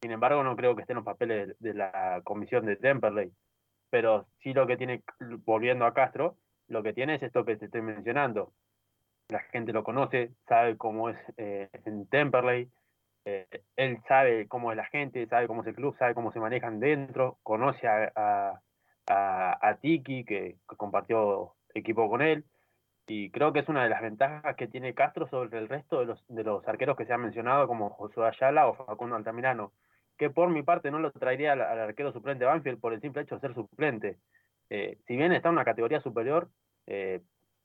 Sin 0.00 0.10
embargo, 0.10 0.42
no 0.42 0.56
creo 0.56 0.74
que 0.74 0.82
esté 0.82 0.92
en 0.92 0.96
los 0.96 1.04
papeles 1.04 1.48
de, 1.48 1.70
de 1.70 1.74
la 1.74 2.20
comisión 2.24 2.66
de 2.66 2.76
Temperley. 2.76 3.32
Pero 3.92 4.26
sí 4.42 4.54
lo 4.54 4.66
que 4.66 4.78
tiene, 4.78 5.02
volviendo 5.44 5.84
a 5.84 5.92
Castro, 5.92 6.38
lo 6.66 6.82
que 6.82 6.94
tiene 6.94 7.16
es 7.16 7.22
esto 7.22 7.44
que 7.44 7.56
te 7.56 7.66
estoy 7.66 7.82
mencionando. 7.82 8.54
La 9.28 9.40
gente 9.40 9.74
lo 9.74 9.84
conoce, 9.84 10.30
sabe 10.48 10.78
cómo 10.78 11.10
es 11.10 11.18
eh, 11.36 11.68
en 11.84 12.06
Temperley, 12.06 12.70
eh, 13.26 13.46
él 13.76 13.98
sabe 14.08 14.48
cómo 14.48 14.70
es 14.72 14.78
la 14.78 14.86
gente, 14.86 15.26
sabe 15.26 15.46
cómo 15.46 15.60
es 15.60 15.68
el 15.68 15.74
club, 15.74 15.94
sabe 15.98 16.14
cómo 16.14 16.32
se 16.32 16.40
manejan 16.40 16.80
dentro, 16.80 17.36
conoce 17.42 17.86
a, 17.86 18.10
a, 18.16 18.62
a, 19.08 19.68
a 19.68 19.74
Tiki, 19.76 20.24
que, 20.24 20.56
que, 20.66 20.76
compartió 20.76 21.52
equipo 21.74 22.08
con 22.08 22.22
él, 22.22 22.46
y 23.06 23.30
creo 23.30 23.52
que 23.52 23.58
es 23.58 23.68
una 23.68 23.82
de 23.82 23.90
las 23.90 24.00
ventajas 24.00 24.56
que 24.56 24.68
tiene 24.68 24.94
Castro 24.94 25.28
sobre 25.28 25.58
el 25.58 25.68
resto 25.68 26.00
de 26.00 26.06
los, 26.06 26.24
de 26.28 26.44
los 26.44 26.66
arqueros 26.66 26.96
que 26.96 27.04
se 27.04 27.12
han 27.12 27.20
mencionado, 27.20 27.66
como 27.68 27.90
Josué 27.90 28.26
Ayala 28.26 28.68
o 28.68 28.74
Facundo 28.74 29.16
Altamirano, 29.16 29.72
que 30.16 30.30
por 30.30 30.48
mi 30.50 30.62
parte 30.62 30.90
no 30.90 30.98
lo 30.98 31.10
traería 31.10 31.52
al, 31.52 31.60
arquero 31.60 32.12
suplente 32.12 32.44
Banfield 32.44 32.80
por 32.80 32.92
el 32.92 33.00
simple 33.00 33.22
hecho 33.22 33.36
de 33.36 33.40
ser 33.40 33.54
suplente. 33.54 34.18
Eh, 34.70 34.98
si 35.06 35.16
bien 35.16 35.32
está 35.32 35.48
en 35.48 35.54
una 35.54 35.64
categoría 35.64 36.00
superior, 36.00 36.48
eh, 36.86 37.20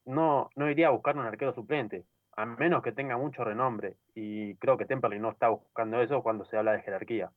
no, 0.05 0.49
no 0.55 0.69
iría 0.69 0.87
a 0.87 0.91
buscar 0.91 1.17
un 1.17 1.25
arquero 1.25 1.53
suplente 1.53 2.05
a 2.37 2.45
menos 2.45 2.83
que 2.83 2.91
tenga 2.91 3.17
mucho 3.17 3.43
renombre. 3.43 3.97
Y 4.13 4.55
creo 4.55 4.77
que 4.77 4.85
Temperley 4.85 5.19
no 5.19 5.31
está 5.31 5.49
buscando 5.49 6.01
eso 6.01 6.21
cuando 6.21 6.45
se 6.45 6.55
habla 6.55 6.73
de 6.73 6.83
jerarquía. 6.83 7.31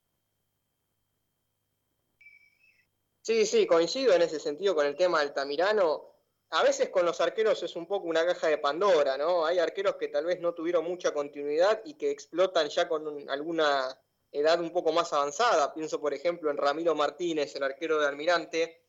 Sí, 3.23 3.47
sí, 3.47 3.67
coincido 3.67 4.15
en 4.15 4.23
ese 4.23 4.39
sentido 4.39 4.75
con 4.75 4.87
el 4.87 4.95
tema 4.95 5.21
del 5.21 5.33
Tamirano. 5.33 6.05
A 6.51 6.63
veces 6.63 6.91
con 6.91 7.07
los 7.07 7.21
arqueros 7.21 7.63
es 7.63 7.77
un 7.77 7.87
poco 7.87 8.09
una 8.09 8.27
caja 8.27 8.49
de 8.49 8.59
Pandora, 8.59 9.17
¿no? 9.17 9.47
Hay 9.47 9.59
arqueros 9.59 9.97
que 9.97 10.09
tal 10.09 10.27
vez 10.27 10.41
no 10.41 10.53
tuvieron 10.53 10.85
mucha 10.85 11.15
continuidad 11.15 11.81
y 11.85 11.95
que 11.95 12.11
explotan 12.11 12.69
ya 12.69 12.87
con 12.89 13.07
un, 13.07 13.31
alguna 13.31 13.97
edad 14.33 14.61
un 14.61 14.73
poco 14.73 14.93
más 14.93 15.13
avanzada. 15.13 15.73
Pienso, 15.75 16.01
por 16.01 16.15
ejemplo, 16.15 16.51
en 16.51 16.57
Ramiro 16.57 16.95
Martínez, 16.95 17.55
el 17.57 17.63
arquero 17.63 17.99
de 17.99 18.07
Almirante, 18.07 18.83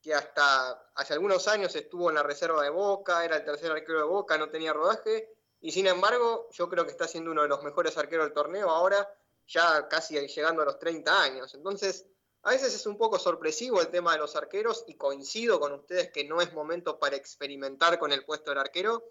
que 0.00 0.14
hasta 0.14 0.90
hace 0.94 1.14
algunos 1.14 1.48
años 1.48 1.74
estuvo 1.74 2.08
en 2.08 2.16
la 2.16 2.22
reserva 2.22 2.62
de 2.62 2.70
Boca, 2.70 3.24
era 3.24 3.36
el 3.36 3.44
tercer 3.44 3.70
arquero 3.70 3.98
de 3.98 4.04
Boca, 4.04 4.38
no 4.38 4.50
tenía 4.50 4.72
rodaje, 4.72 5.28
y 5.60 5.72
sin 5.72 5.86
embargo, 5.86 6.48
yo 6.52 6.68
creo 6.68 6.84
que 6.84 6.92
está 6.92 7.08
siendo 7.08 7.30
uno 7.32 7.42
de 7.42 7.48
los 7.48 7.62
mejores 7.62 7.96
arqueros 7.96 8.26
del 8.26 8.34
torneo 8.34 8.70
ahora, 8.70 9.12
ya 9.46 9.88
casi 9.88 10.14
llegando 10.26 10.62
a 10.62 10.66
los 10.66 10.78
30 10.78 11.22
años. 11.22 11.54
Entonces, 11.54 12.06
a 12.42 12.50
veces 12.50 12.74
es 12.74 12.86
un 12.86 12.96
poco 12.96 13.18
sorpresivo 13.18 13.80
el 13.80 13.88
tema 13.88 14.12
de 14.12 14.18
los 14.18 14.36
arqueros 14.36 14.84
y 14.86 14.94
coincido 14.94 15.58
con 15.58 15.72
ustedes 15.72 16.12
que 16.12 16.24
no 16.24 16.40
es 16.40 16.52
momento 16.52 16.98
para 16.98 17.16
experimentar 17.16 17.98
con 17.98 18.12
el 18.12 18.24
puesto 18.24 18.50
del 18.50 18.60
arquero. 18.60 19.02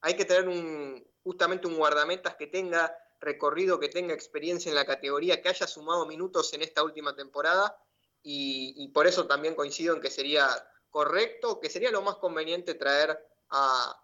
Hay 0.00 0.14
que 0.16 0.24
tener 0.24 0.48
un, 0.48 1.06
justamente 1.22 1.66
un 1.66 1.76
guardametas 1.76 2.36
que 2.36 2.46
tenga 2.46 2.96
recorrido, 3.20 3.78
que 3.78 3.88
tenga 3.88 4.14
experiencia 4.14 4.70
en 4.70 4.74
la 4.74 4.86
categoría, 4.86 5.40
que 5.40 5.50
haya 5.50 5.66
sumado 5.66 6.06
minutos 6.06 6.52
en 6.54 6.62
esta 6.62 6.82
última 6.82 7.14
temporada 7.14 7.78
y, 8.22 8.88
por 8.88 9.06
eso 9.06 9.26
también 9.26 9.54
coincido 9.54 9.94
en 9.94 10.00
que 10.00 10.10
sería 10.10 10.48
correcto, 10.90 11.60
que 11.60 11.70
sería 11.70 11.90
lo 11.90 12.02
más 12.02 12.16
conveniente 12.16 12.74
traer 12.74 13.18
a, 13.50 13.96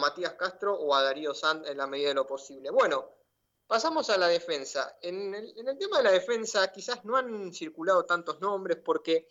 Matías 0.00 0.32
Castro 0.34 0.74
o 0.74 0.94
a 0.94 1.02
Darío 1.02 1.34
Sand 1.34 1.66
en 1.66 1.76
la 1.76 1.86
medida 1.86 2.08
de 2.08 2.14
lo 2.14 2.26
posible. 2.26 2.70
Bueno, 2.70 3.10
pasamos 3.66 4.08
a 4.08 4.16
la 4.16 4.26
defensa. 4.26 4.96
En 5.02 5.34
el, 5.34 5.54
tema 5.78 5.98
de 5.98 6.04
la 6.04 6.12
defensa 6.12 6.72
quizás 6.72 7.04
no 7.04 7.14
han 7.14 7.52
circulado 7.52 8.06
tantos 8.06 8.40
nombres 8.40 8.78
porque 8.82 9.28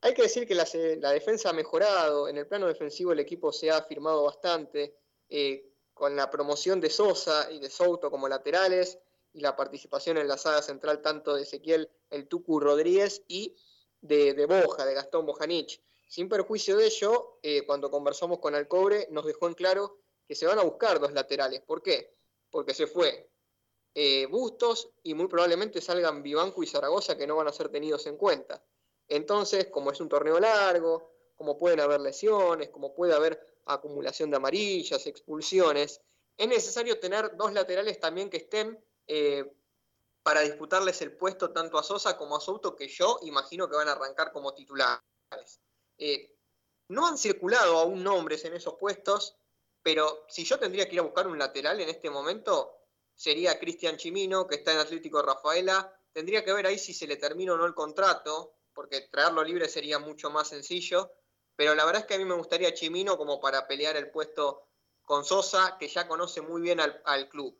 hay 0.00 0.12
que 0.12 0.22
decir 0.22 0.44
que 0.44 0.56
la, 0.56 0.64
defensa 1.12 1.50
ha 1.50 1.52
mejorado. 1.52 2.26
En 2.26 2.36
el 2.36 2.48
plano 2.48 2.66
defensivo 2.66 3.12
el 3.12 3.20
equipo 3.20 3.52
se 3.52 3.70
ha 3.70 3.80
firmado 3.82 4.24
bastante 4.24 4.98
eh, 5.28 5.75
con 5.96 6.14
la 6.14 6.30
promoción 6.30 6.78
de 6.78 6.90
Sosa 6.90 7.50
y 7.50 7.58
de 7.58 7.70
Souto 7.70 8.10
como 8.10 8.28
laterales 8.28 8.98
y 9.32 9.40
la 9.40 9.56
participación 9.56 10.18
en 10.18 10.28
la 10.28 10.36
saga 10.36 10.60
central 10.60 11.00
tanto 11.00 11.34
de 11.34 11.44
Ezequiel 11.44 11.90
El 12.10 12.28
Tucu 12.28 12.60
Rodríguez 12.60 13.22
y 13.28 13.56
de, 14.02 14.44
Boja, 14.44 14.84
de 14.84 14.92
Gastón 14.92 15.24
Bojanich. 15.24 15.80
Sin 16.06 16.28
perjuicio 16.28 16.76
de 16.76 16.84
ello, 16.84 17.38
eh, 17.42 17.64
cuando 17.64 17.90
conversamos 17.90 18.40
con 18.40 18.54
Alcobre, 18.54 19.08
nos 19.10 19.24
dejó 19.24 19.48
en 19.48 19.54
claro 19.54 19.96
que 20.28 20.34
se 20.34 20.44
van 20.44 20.58
a 20.58 20.64
buscar 20.64 21.00
dos 21.00 21.14
laterales. 21.14 21.62
¿Por 21.62 21.82
qué? 21.82 22.14
Porque 22.50 22.74
se 22.74 22.86
fue 22.86 23.30
eh, 23.94 24.26
Bustos 24.26 24.90
y 25.02 25.14
muy 25.14 25.28
probablemente 25.28 25.80
salgan 25.80 26.22
Vivanco 26.22 26.62
y 26.62 26.66
Zaragoza 26.66 27.16
que 27.16 27.26
no 27.26 27.36
van 27.36 27.48
a 27.48 27.52
ser 27.52 27.70
tenidos 27.70 28.06
en 28.06 28.18
cuenta. 28.18 28.62
Entonces, 29.08 29.68
como 29.68 29.92
es 29.92 30.00
un 30.02 30.10
torneo 30.10 30.38
largo, 30.38 31.10
como 31.36 31.58
pueden 31.58 31.80
haber 31.80 32.02
lesiones, 32.02 32.68
como 32.68 32.94
puede 32.94 33.14
haber 33.14 33.55
acumulación 33.66 34.30
de 34.30 34.36
amarillas, 34.36 35.06
expulsiones, 35.06 36.00
es 36.36 36.48
necesario 36.48 36.98
tener 37.00 37.36
dos 37.36 37.52
laterales 37.52 37.98
también 37.98 38.30
que 38.30 38.38
estén 38.38 38.78
eh, 39.06 39.50
para 40.22 40.40
disputarles 40.40 41.00
el 41.02 41.16
puesto 41.16 41.52
tanto 41.52 41.78
a 41.78 41.82
Sosa 41.82 42.16
como 42.16 42.36
a 42.36 42.40
Souto, 42.40 42.74
que 42.74 42.88
yo 42.88 43.18
imagino 43.22 43.68
que 43.68 43.76
van 43.76 43.88
a 43.88 43.92
arrancar 43.92 44.32
como 44.32 44.54
titulares. 44.54 45.60
Eh, 45.98 46.36
no 46.88 47.06
han 47.06 47.16
circulado 47.16 47.78
aún 47.78 48.02
nombres 48.02 48.44
en 48.44 48.54
esos 48.54 48.74
puestos, 48.74 49.36
pero 49.82 50.24
si 50.28 50.44
yo 50.44 50.58
tendría 50.58 50.88
que 50.88 50.94
ir 50.94 51.00
a 51.00 51.04
buscar 51.04 51.26
un 51.26 51.38
lateral 51.38 51.80
en 51.80 51.88
este 51.88 52.10
momento, 52.10 52.76
sería 53.14 53.58
Cristian 53.58 53.96
Chimino, 53.96 54.46
que 54.46 54.56
está 54.56 54.72
en 54.72 54.78
Atlético 54.78 55.22
Rafaela. 55.22 55.96
Tendría 56.12 56.44
que 56.44 56.52
ver 56.52 56.66
ahí 56.66 56.78
si 56.78 56.92
se 56.92 57.06
le 57.06 57.16
termina 57.16 57.54
o 57.54 57.56
no 57.56 57.64
el 57.64 57.74
contrato, 57.74 58.56
porque 58.74 59.02
traerlo 59.02 59.42
libre 59.42 59.68
sería 59.68 59.98
mucho 59.98 60.30
más 60.30 60.48
sencillo. 60.48 61.12
Pero 61.56 61.74
la 61.74 61.84
verdad 61.84 62.02
es 62.02 62.06
que 62.06 62.14
a 62.14 62.18
mí 62.18 62.24
me 62.24 62.34
gustaría 62.34 62.74
Chimino 62.74 63.16
como 63.16 63.40
para 63.40 63.66
pelear 63.66 63.96
el 63.96 64.10
puesto 64.10 64.66
con 65.04 65.24
Sosa, 65.24 65.76
que 65.78 65.88
ya 65.88 66.06
conoce 66.06 66.42
muy 66.42 66.60
bien 66.60 66.80
al, 66.80 67.28
club. 67.28 67.56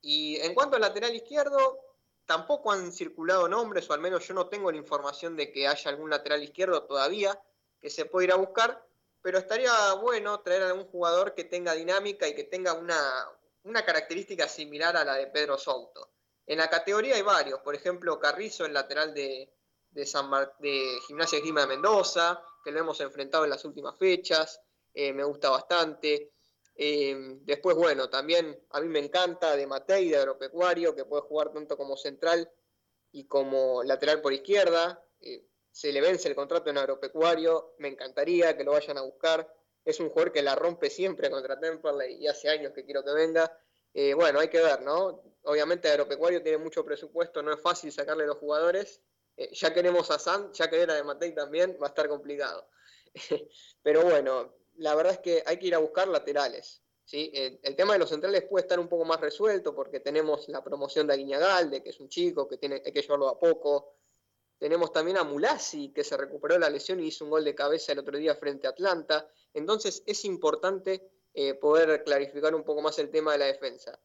Y 0.00 0.36
en 0.36 0.54
cuanto 0.54 0.76
al 0.76 0.82
lateral 0.82 1.14
izquierdo, 1.14 1.78
tampoco 2.24 2.72
han 2.72 2.92
circulado 2.92 3.48
nombres, 3.48 3.90
o 3.90 3.92
al 3.92 4.00
menos 4.00 4.26
yo 4.26 4.32
no 4.32 4.48
tengo 4.48 4.70
la 4.70 4.78
información 4.78 5.36
de 5.36 5.52
que 5.52 5.68
haya 5.68 5.90
algún 5.90 6.08
lateral 6.08 6.42
izquierdo 6.42 6.84
todavía 6.84 7.38
que 7.80 7.90
se 7.90 8.06
pueda 8.06 8.24
ir 8.24 8.32
a 8.32 8.36
buscar, 8.36 8.86
pero 9.20 9.38
estaría 9.38 9.92
bueno 9.94 10.40
traer 10.40 10.62
a 10.62 10.66
algún 10.68 10.86
jugador 10.86 11.34
que 11.34 11.44
tenga 11.44 11.74
dinámica 11.74 12.26
y 12.28 12.34
que 12.34 12.44
tenga 12.44 12.72
una, 12.74 13.28
una 13.64 13.84
característica 13.84 14.48
similar 14.48 14.96
a 14.96 15.04
la 15.04 15.16
de 15.16 15.26
Pedro 15.26 15.58
Souto. 15.58 16.10
En 16.46 16.58
la 16.58 16.70
categoría 16.70 17.16
hay 17.16 17.22
varios, 17.22 17.60
por 17.60 17.74
ejemplo, 17.74 18.18
Carrizo, 18.20 18.64
el 18.64 18.72
lateral 18.72 19.12
de, 19.14 19.52
de, 19.90 20.06
San 20.06 20.30
de 20.58 20.98
Gimnasia 21.06 21.40
Grima 21.40 21.62
de 21.62 21.68
Mendoza, 21.68 22.42
que 22.64 22.72
lo 22.72 22.80
hemos 22.80 23.00
enfrentado 23.00 23.44
en 23.44 23.50
las 23.50 23.64
últimas 23.64 23.96
fechas, 23.98 24.60
eh, 24.94 25.12
me 25.12 25.24
gusta 25.24 25.50
bastante. 25.50 26.32
Eh, 26.76 27.36
después, 27.42 27.76
bueno, 27.76 28.08
también 28.08 28.58
a 28.70 28.80
mí 28.80 28.88
me 28.88 29.00
encanta 29.00 29.54
de 29.54 29.66
Matei, 29.66 30.08
de 30.08 30.16
Agropecuario, 30.16 30.94
que 30.94 31.04
puede 31.04 31.22
jugar 31.22 31.52
tanto 31.52 31.76
como 31.76 31.96
central 31.96 32.50
y 33.12 33.26
como 33.26 33.82
lateral 33.82 34.22
por 34.22 34.32
izquierda. 34.32 35.04
Eh, 35.20 35.44
se 35.70 35.92
le 35.92 36.00
vence 36.00 36.28
el 36.28 36.34
contrato 36.34 36.70
en 36.70 36.78
Agropecuario, 36.78 37.74
me 37.78 37.88
encantaría 37.88 38.56
que 38.56 38.64
lo 38.64 38.72
vayan 38.72 38.98
a 38.98 39.02
buscar. 39.02 39.52
Es 39.84 40.00
un 40.00 40.08
jugador 40.08 40.32
que 40.32 40.42
la 40.42 40.54
rompe 40.54 40.88
siempre 40.88 41.30
contra 41.30 41.60
Temperley 41.60 42.16
y 42.16 42.26
hace 42.26 42.48
años 42.48 42.72
que 42.72 42.84
quiero 42.84 43.04
que 43.04 43.12
venga. 43.12 43.58
bueno, 44.16 44.40
hay 44.40 44.48
que 44.48 44.62
ver, 44.62 44.80
¿no? 44.80 45.22
Obviamente 45.42 45.90
Agropecuario 45.90 46.42
tiene 46.42 46.58
mucho 46.58 46.84
presupuesto, 46.84 47.42
no 47.42 47.52
es 47.52 47.60
fácil 47.60 47.92
sacarle 47.92 48.26
los 48.26 48.38
jugadores. 48.38 49.02
Ya 49.52 49.72
queremos 49.72 50.10
a 50.10 50.18
San, 50.18 50.52
ya 50.52 50.68
que 50.70 50.80
era 50.80 50.94
de 50.94 51.02
Matei 51.02 51.34
también, 51.34 51.76
va 51.80 51.86
a 51.86 51.88
estar 51.88 52.08
complicado. 52.08 52.68
Pero 53.82 54.02
bueno, 54.02 54.54
la 54.76 54.94
verdad 54.94 55.14
es 55.14 55.18
que 55.20 55.42
hay 55.46 55.58
que 55.58 55.66
ir 55.68 55.74
a 55.74 55.78
buscar 55.78 56.08
laterales. 56.08 56.82
¿sí? 57.04 57.30
El, 57.34 57.76
tema 57.76 57.94
de 57.94 57.98
los 57.98 58.10
centrales 58.10 58.44
puede 58.44 58.62
estar 58.62 58.78
un 58.78 58.88
poco 58.88 59.04
más 59.04 59.20
resuelto 59.20 59.74
porque 59.74 60.00
tenemos 60.00 60.48
la 60.48 60.62
promoción 60.62 61.06
de 61.06 61.14
Aguiñagalde, 61.14 61.82
que 61.82 61.90
es 61.90 62.00
un 62.00 62.08
chico 62.08 62.48
que 62.48 62.58
tiene, 62.58 62.82
hay 62.84 62.92
que 62.92 63.02
llevarlo 63.02 63.28
a 63.28 63.38
poco. 63.38 63.94
Tenemos 64.58 64.92
también 64.92 65.16
a 65.16 65.24
Mulasi, 65.24 65.92
que 65.92 66.04
se 66.04 66.16
recuperó 66.16 66.58
la 66.58 66.70
lesión 66.70 67.00
y 67.00 67.08
hizo 67.08 67.24
un 67.24 67.30
gol 67.30 67.44
de 67.44 67.54
cabeza 67.54 67.92
el 67.92 67.98
otro 67.98 68.16
día 68.16 68.34
frente 68.34 68.66
a 68.66 68.70
Atlanta. 68.70 69.28
Entonces 69.52 70.02
es 70.06 70.24
importante 70.24 71.10
eh, 71.34 71.54
poder 71.54 72.04
clarificar 72.04 72.54
un 72.54 72.62
poco 72.62 72.80
más 72.80 72.98
el 72.98 73.10
tema 73.10 73.32
de 73.32 73.38
la 73.38 73.46
defensa. 73.46 74.00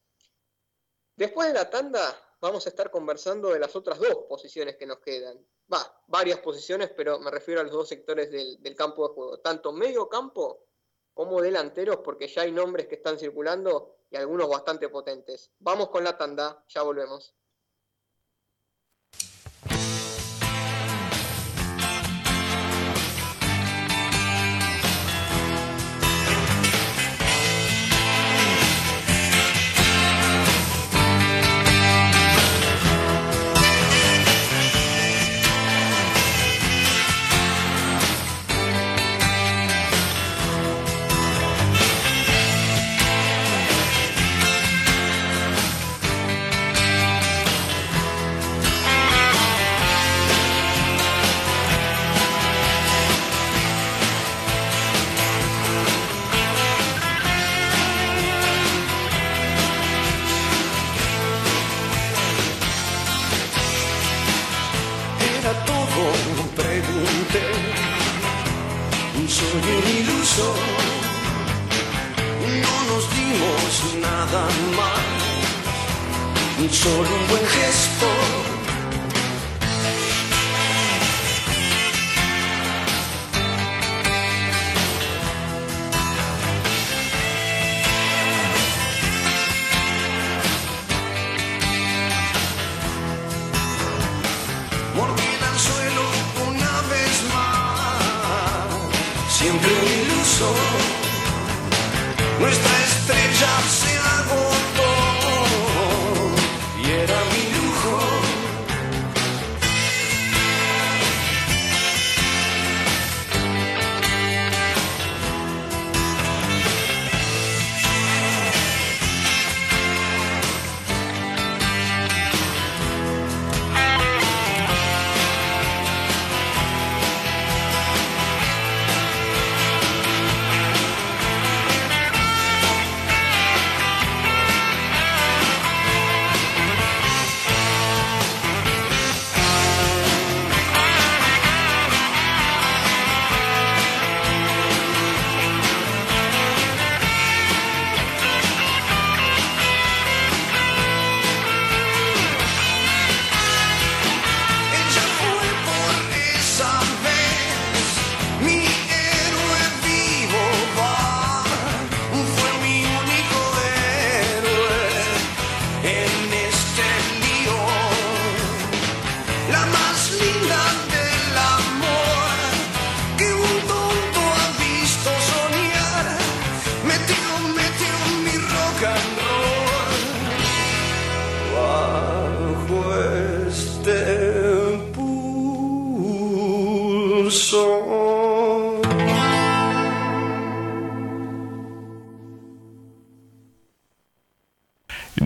Después 1.15 1.49
de 1.49 1.53
la 1.53 1.69
tanda 1.69 2.28
vamos 2.41 2.65
a 2.65 2.69
estar 2.69 2.89
conversando 2.91 3.49
de 3.49 3.59
las 3.59 3.75
otras 3.75 3.99
dos 3.99 4.25
posiciones 4.27 4.77
que 4.77 4.85
nos 4.85 4.99
quedan 4.99 5.45
va, 5.71 6.01
varias 6.07 6.39
posiciones, 6.39 6.91
pero 6.95 7.19
me 7.19 7.31
refiero 7.31 7.61
a 7.61 7.63
los 7.63 7.73
dos 7.73 7.87
sectores 7.87 8.31
del, 8.31 8.61
del, 8.61 8.75
campo 8.75 9.07
de 9.07 9.13
juego, 9.13 9.39
tanto 9.39 9.71
medio 9.71 10.09
campo 10.09 10.65
como 11.13 11.41
delanteros, 11.41 11.97
porque 11.97 12.27
ya 12.27 12.43
hay 12.43 12.51
nombres 12.51 12.87
que 12.87 12.95
están 12.95 13.19
circulando 13.19 13.97
y 14.09 14.15
algunos 14.15 14.49
bastante 14.49 14.89
potentes. 14.89 15.51
Vamos 15.59 15.89
con 15.89 16.03
la 16.03 16.17
tanda, 16.17 16.63
ya 16.67 16.81
volvemos. 16.81 17.35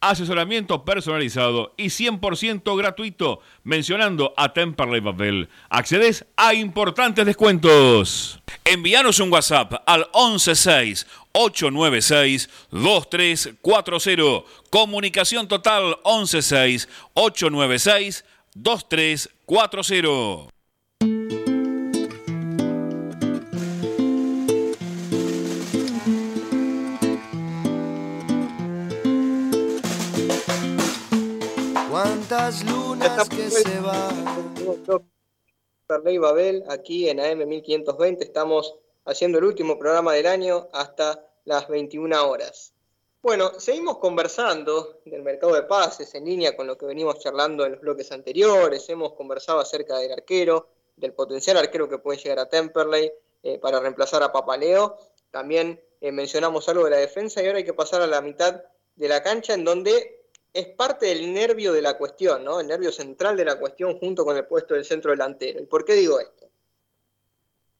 Asesoramiento 0.00 0.84
personalizado 0.84 1.74
y 1.76 1.86
100% 1.86 2.76
gratuito. 2.76 3.40
Mencionando 3.64 4.32
a 4.36 4.52
Temperley 4.52 5.00
Babel, 5.00 5.48
accedes 5.68 6.24
a 6.36 6.54
importantes 6.54 7.26
descuentos. 7.26 8.40
Envíanos 8.64 9.18
un 9.20 9.32
WhatsApp 9.32 9.74
al 9.86 10.06
116 10.12 11.06
896 11.32 12.50
2340. 12.70 14.44
Comunicación 14.70 15.48
total 15.48 15.98
116 16.04 16.88
896 17.14 18.24
2340. 18.54 20.59
Cuántas 32.40 32.64
lunas 32.64 33.28
que 33.28 33.50
se 33.50 33.80
van. 33.80 35.04
Perley 35.86 36.16
Babel, 36.16 36.64
aquí 36.70 37.10
en 37.10 37.20
AM 37.20 37.46
1520 37.46 38.24
estamos 38.24 38.76
haciendo 39.04 39.36
el 39.36 39.44
último 39.44 39.78
programa 39.78 40.14
del 40.14 40.26
año 40.26 40.66
hasta 40.72 41.22
las 41.44 41.68
21 41.68 42.26
horas. 42.26 42.72
Bueno, 43.20 43.60
seguimos 43.60 43.98
conversando 43.98 45.02
del 45.04 45.22
mercado 45.22 45.52
de 45.52 45.64
pases 45.64 46.14
en 46.14 46.24
línea 46.24 46.56
con 46.56 46.66
lo 46.66 46.78
que 46.78 46.86
venimos 46.86 47.18
charlando 47.18 47.66
en 47.66 47.72
los 47.72 47.82
bloques 47.82 48.10
anteriores. 48.10 48.88
Hemos 48.88 49.12
conversado 49.12 49.60
acerca 49.60 49.98
del 49.98 50.12
arquero, 50.12 50.70
del 50.96 51.12
potencial 51.12 51.58
arquero 51.58 51.90
que 51.90 51.98
puede 51.98 52.20
llegar 52.20 52.38
a 52.38 52.48
Temperley 52.48 53.12
eh, 53.42 53.58
para 53.58 53.80
reemplazar 53.80 54.22
a 54.22 54.32
Papaleo. 54.32 54.96
También 55.30 55.78
eh, 56.00 56.10
mencionamos 56.10 56.66
algo 56.70 56.84
de 56.84 56.90
la 56.90 56.96
defensa 56.96 57.42
y 57.42 57.46
ahora 57.48 57.58
hay 57.58 57.64
que 57.64 57.74
pasar 57.74 58.00
a 58.00 58.06
la 58.06 58.22
mitad 58.22 58.62
de 58.96 59.08
la 59.08 59.22
cancha 59.22 59.52
en 59.52 59.62
donde 59.62 60.19
es 60.52 60.66
parte 60.68 61.06
del 61.06 61.32
nervio 61.32 61.72
de 61.72 61.82
la 61.82 61.96
cuestión, 61.96 62.44
¿no? 62.44 62.60
El 62.60 62.66
nervio 62.66 62.90
central 62.90 63.36
de 63.36 63.44
la 63.44 63.58
cuestión 63.58 63.98
junto 63.98 64.24
con 64.24 64.36
el 64.36 64.46
puesto 64.46 64.74
del 64.74 64.84
centro 64.84 65.10
delantero. 65.10 65.60
¿Y 65.60 65.66
por 65.66 65.84
qué 65.84 65.94
digo 65.94 66.18
esto? 66.18 66.48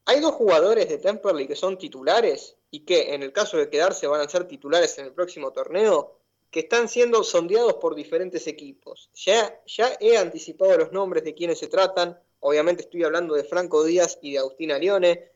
Hay 0.06 0.20
dos 0.20 0.32
jugadores 0.32 0.88
de 0.88 0.98
Temperley 0.98 1.46
que 1.46 1.56
son 1.56 1.78
titulares 1.78 2.56
y 2.70 2.80
que 2.80 3.14
en 3.14 3.22
el 3.22 3.32
caso 3.32 3.56
de 3.56 3.68
quedarse 3.68 4.06
van 4.06 4.20
a 4.20 4.28
ser 4.28 4.46
titulares 4.46 4.98
en 4.98 5.06
el 5.06 5.12
próximo 5.12 5.52
torneo, 5.52 6.16
que 6.50 6.60
están 6.60 6.88
siendo 6.88 7.22
sondeados 7.22 7.74
por 7.74 7.94
diferentes 7.94 8.46
equipos. 8.46 9.10
Ya, 9.14 9.60
ya 9.66 9.96
he 10.00 10.16
anticipado 10.16 10.76
los 10.78 10.92
nombres 10.92 11.24
de 11.24 11.34
quienes 11.34 11.58
se 11.58 11.68
tratan, 11.68 12.18
obviamente 12.40 12.82
estoy 12.82 13.04
hablando 13.04 13.34
de 13.34 13.44
Franco 13.44 13.84
Díaz 13.84 14.18
y 14.20 14.32
de 14.32 14.38
Agustín 14.38 14.72
Alione. 14.72 15.30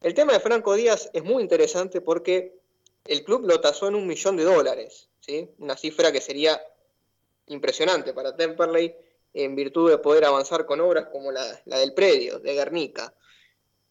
El 0.00 0.14
tema 0.14 0.32
de 0.32 0.40
Franco 0.40 0.74
Díaz 0.74 1.10
es 1.12 1.24
muy 1.24 1.42
interesante 1.42 2.00
porque 2.00 2.60
el 3.06 3.24
club 3.24 3.46
lo 3.46 3.60
tasó 3.60 3.88
en 3.88 3.94
un 3.96 4.06
millón 4.06 4.36
de 4.36 4.44
dólares, 4.44 5.08
una 5.58 5.76
cifra 5.76 6.12
que 6.12 6.20
sería 6.20 6.60
impresionante 7.46 8.12
para 8.12 8.36
Temperley 8.36 8.94
en 9.32 9.56
virtud 9.56 9.90
de 9.90 9.98
poder 9.98 10.24
avanzar 10.24 10.64
con 10.64 10.80
obras 10.80 11.08
como 11.10 11.32
la, 11.32 11.44
del 11.64 11.92
predio 11.92 12.38
de 12.38 12.54
Guernica. 12.54 13.14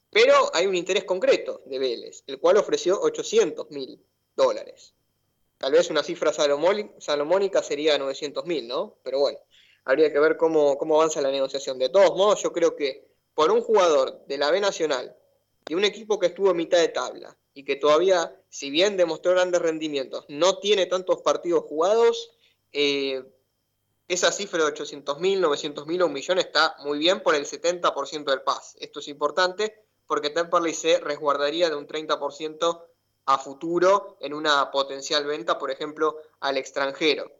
Pero 0.10 0.52
hay 0.54 0.68
un 0.68 0.76
interés 0.76 1.04
concreto 1.04 1.62
de 1.66 1.80
Vélez, 1.80 2.24
el 2.28 2.40
cual 2.40 2.58
ofreció 2.58 3.00
800 3.02 3.72
mil 3.72 4.00
dólares. 4.36 4.94
Tal 5.58 5.72
vez 5.72 5.90
una 5.90 6.04
cifra 6.04 6.32
salomónica 6.34 7.64
sería 7.64 7.98
900 7.98 8.46
mil, 8.46 8.68
¿no? 8.68 8.98
Pero 9.04 9.20
bueno, 9.20 9.40
habría 9.86 10.12
que 10.12 10.20
ver 10.20 10.38
cómo, 10.38 10.78
cómo 10.78 10.96
avanza 10.96 11.22
la 11.22 11.32
negociación. 11.32 11.80
De 11.80 11.90
todos 11.90 12.16
modos, 12.16 12.42
yo 12.44 12.52
creo 12.52 12.76
que 12.76 13.08
por 13.34 13.52
un 13.52 13.62
jugador 13.62 14.26
de 14.28 14.38
la 14.38 14.52
B 14.52 14.60
Nacional, 14.60 15.16
de 15.66 15.76
un 15.76 15.84
equipo 15.84 16.20
que 16.20 16.28
estuvo 16.28 16.52
en 16.52 16.58
mitad 16.58 16.78
de 16.78 16.90
tabla 16.90 17.36
y 17.54 17.64
que 17.66 17.76
todavía, 17.76 18.36
si 18.50 18.70
bien 18.70 18.98
demostró 18.98 19.32
grandes 19.32 19.62
rendimientos, 19.62 20.26
no 20.28 20.60
tiene 20.60 20.86
tantos 20.86 21.22
partidos 21.22 21.64
jugados, 21.64 22.32
eh, 22.72 23.24
esa 24.08 24.32
cifra 24.32 24.60
de 24.60 24.66
800 24.66 25.20
mil, 25.20 25.40
900 25.42 25.88
mil 25.88 26.02
o 26.02 26.08
un 26.08 26.14
millón 26.14 26.40
está 26.40 26.76
muy 26.80 27.00
bien 27.00 27.22
por 27.22 27.36
el 27.36 27.46
70% 27.46 28.26
del 28.26 28.42
paz. 28.42 28.76
Esto 28.80 29.00
es 29.00 29.08
importante 29.08 29.86
porque 30.08 30.30
Temperley 30.30 30.74
se 30.74 31.00
resguardaría 31.00 31.70
de 31.70 31.76
un 31.76 31.88
30% 31.88 32.86
a 33.26 33.38
futuro 33.38 34.18
en 34.20 34.34
una 34.34 34.70
potencial 34.72 35.26
venta, 35.26 35.58
por 35.58 35.72
ejemplo, 35.72 36.18
al 36.42 36.58
extranjero. 36.58 37.32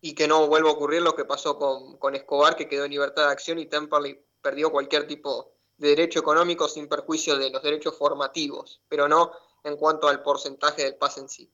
Y 0.00 0.14
que 0.14 0.28
no 0.28 0.46
vuelva 0.46 0.70
a 0.70 0.74
ocurrir 0.74 1.02
lo 1.02 1.14
que 1.14 1.24
pasó 1.24 1.58
con, 1.58 2.14
Escobar, 2.14 2.56
que 2.56 2.68
quedó 2.68 2.84
en 2.84 2.92
libertad 2.92 3.26
de 3.26 3.32
acción 3.32 3.58
y 3.58 3.66
Temperley 3.66 4.22
perdió 4.42 4.70
cualquier 4.70 5.06
tipo 5.06 5.57
de 5.78 5.88
derecho 5.88 6.18
económico 6.18 6.68
sin 6.68 6.88
perjuicio 6.88 7.36
de 7.36 7.50
los 7.50 7.62
derechos 7.62 7.96
formativos, 7.96 8.80
pero 8.88 9.08
no 9.08 9.32
en 9.64 9.76
cuanto 9.76 10.08
al 10.08 10.22
porcentaje 10.22 10.82
del 10.82 10.96
pase 10.96 11.20
en 11.20 11.28
sí. 11.28 11.50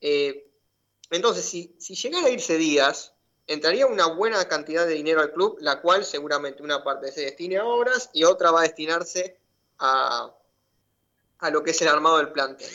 Eh, 0.00 0.50
entonces, 1.10 1.44
si, 1.44 1.74
si 1.78 1.94
llegara 1.94 2.26
a 2.26 2.30
irse 2.30 2.56
Díaz, 2.56 3.14
entraría 3.46 3.86
una 3.86 4.06
buena 4.06 4.46
cantidad 4.48 4.86
de 4.86 4.94
dinero 4.94 5.20
al 5.20 5.32
club, 5.32 5.56
la 5.60 5.80
cual 5.80 6.04
seguramente 6.04 6.62
una 6.62 6.82
parte 6.82 7.12
se 7.12 7.22
destine 7.22 7.58
a 7.58 7.64
obras 7.64 8.10
y 8.12 8.24
otra 8.24 8.50
va 8.50 8.60
a 8.60 8.64
destinarse 8.64 9.38
a, 9.78 10.34
lo 11.50 11.62
que 11.62 11.72
es 11.72 11.82
el 11.82 11.88
armado 11.88 12.18
del 12.18 12.32
plantel. 12.32 12.70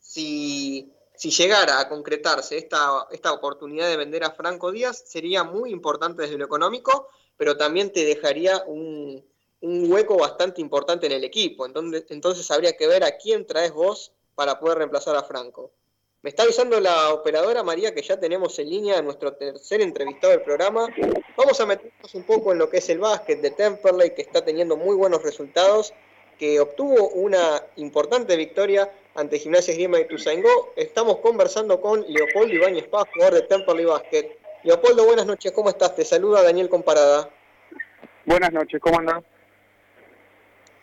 Si, 0.00 0.92
llegara 1.20 1.80
a 1.80 1.88
concretarse 1.88 2.56
esta, 2.56 3.06
esta 3.10 3.32
oportunidad 3.32 3.88
de 3.88 3.96
vender 3.96 4.24
a 4.24 4.30
Franco 4.30 4.70
Díaz, 4.70 5.02
sería 5.06 5.42
muy 5.44 5.70
importante 5.70 6.22
desde 6.22 6.38
lo 6.38 6.44
económico, 6.44 7.08
pero 7.36 7.56
también 7.56 7.92
te 7.92 8.04
dejaría 8.04 8.62
un, 8.66 9.24
hueco 9.60 10.16
bastante 10.16 10.60
importante 10.60 11.06
en 11.06 11.12
el 11.12 11.24
equipo. 11.24 11.66
Entonces, 11.66 12.04
entonces 12.10 12.50
habría 12.50 12.76
que 12.76 12.86
ver 12.86 13.04
a 13.04 13.16
quién 13.16 13.46
traes 13.46 13.72
vos 13.72 14.12
para 14.34 14.58
poder 14.60 14.78
reemplazar 14.78 15.16
a 15.16 15.22
Franco. 15.22 15.72
Me 16.20 16.30
está 16.30 16.42
avisando 16.42 16.80
la 16.80 17.12
operadora 17.12 17.62
María 17.62 17.94
que 17.94 18.02
ya 18.02 18.18
tenemos 18.18 18.58
en 18.58 18.68
línea 18.68 18.98
a 18.98 19.02
nuestro 19.02 19.34
tercer 19.34 19.80
entrevistado 19.80 20.32
del 20.32 20.42
programa. 20.42 20.88
Vamos 21.36 21.60
a 21.60 21.66
meternos 21.66 22.12
un 22.14 22.24
poco 22.24 22.50
en 22.50 22.58
lo 22.58 22.68
que 22.68 22.78
es 22.78 22.88
el 22.88 22.98
básquet 22.98 23.40
de 23.40 23.52
Temperley, 23.52 24.14
que 24.14 24.22
está 24.22 24.44
teniendo 24.44 24.76
muy 24.76 24.96
buenos 24.96 25.22
resultados, 25.22 25.94
que 26.36 26.58
obtuvo 26.58 27.10
una 27.10 27.62
importante 27.76 28.36
victoria 28.36 28.92
ante 29.14 29.38
Gimnasia 29.38 29.74
Grima 29.74 30.00
y 30.00 30.08
Tuzaingó. 30.08 30.72
Estamos 30.74 31.18
conversando 31.18 31.80
con 31.80 32.04
Leopoldo 32.08 32.52
Ibáñez 32.52 32.88
Paz, 32.88 33.04
jugador 33.14 33.34
de 33.34 33.42
Temperley 33.42 33.84
Basket. 33.84 34.38
Leopoldo, 34.64 35.04
buenas 35.04 35.26
noches, 35.26 35.52
¿cómo 35.52 35.68
estás? 35.68 35.94
Te 35.94 36.04
saluda 36.04 36.42
Daniel 36.42 36.68
Comparada. 36.68 37.30
Buenas 38.26 38.52
noches, 38.52 38.80
¿cómo 38.80 38.98
andas? 38.98 39.22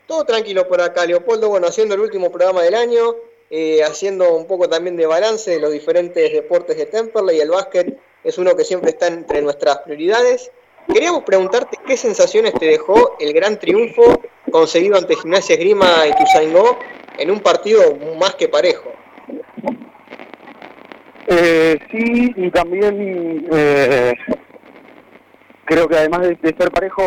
Todo 0.07 0.23
tranquilo 0.23 0.68
por 0.68 0.82
acá, 0.82 1.06
Leopoldo. 1.06 1.49
Bueno, 1.49 1.68
haciendo 1.68 1.95
el 1.95 2.02
último 2.02 2.32
programa 2.32 2.61
del 2.61 2.76
año, 2.76 3.15
eh, 3.49 3.84
haciendo 3.84 4.36
un 4.36 4.45
poco 4.45 4.69
también 4.69 4.95
de 4.95 5.06
balance 5.06 5.49
de 5.52 5.60
los 5.60 5.72
diferentes 5.72 6.32
deportes 6.32 6.77
de 6.77 6.86
Temperley 6.86 7.38
y 7.38 7.41
el 7.41 7.49
básquet 7.49 7.98
es 8.23 8.38
uno 8.38 8.56
que 8.56 8.64
siempre 8.64 8.91
está 8.91 9.07
entre 9.07 9.41
nuestras 9.41 9.80
prioridades. 9.80 10.52
Queríamos 10.91 11.23
preguntarte 11.23 11.77
qué 11.88 11.98
sensaciones 11.98 12.53
te 12.53 12.68
dejó 12.68 13.15
el 13.19 13.34
gran 13.34 13.60
triunfo 13.60 14.22
conseguido 14.52 14.95
ante 14.95 15.15
Gimnasia 15.15 15.56
Grima 15.56 16.06
y 16.07 16.15
Tuzaingó 16.15 16.77
en 17.18 17.32
un 17.32 17.40
partido 17.40 17.95
más 18.19 18.36
que 18.36 18.48
parejo. 18.48 18.91
Eh, 21.27 21.80
sí, 21.90 22.34
y 22.36 22.52
también 22.52 23.48
eh, 23.52 24.14
creo 25.66 25.88
que 25.88 25.98
además 25.98 26.22
de, 26.22 26.56
ser 26.58 26.72
parejo, 26.72 27.04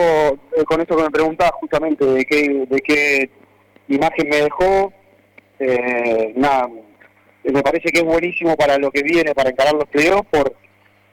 con 0.66 0.80
esto 0.80 0.96
que 0.96 1.04
me 1.04 1.10
preguntabas 1.10 1.52
justamente 1.60 2.04
de 2.04 2.24
qué, 2.24 2.66
de 2.68 2.80
qué 2.80 3.30
imagen 3.88 4.28
me 4.28 4.36
dejó, 4.36 4.92
eh, 5.60 6.32
nada, 6.36 6.68
me 7.44 7.62
parece 7.62 7.90
que 7.90 8.00
es 8.00 8.04
buenísimo 8.04 8.56
para 8.56 8.78
lo 8.78 8.90
que 8.90 9.02
viene, 9.02 9.34
para 9.34 9.50
encarar 9.50 9.74
los 9.74 9.88
playoffs, 9.88 10.28
por, 10.30 10.54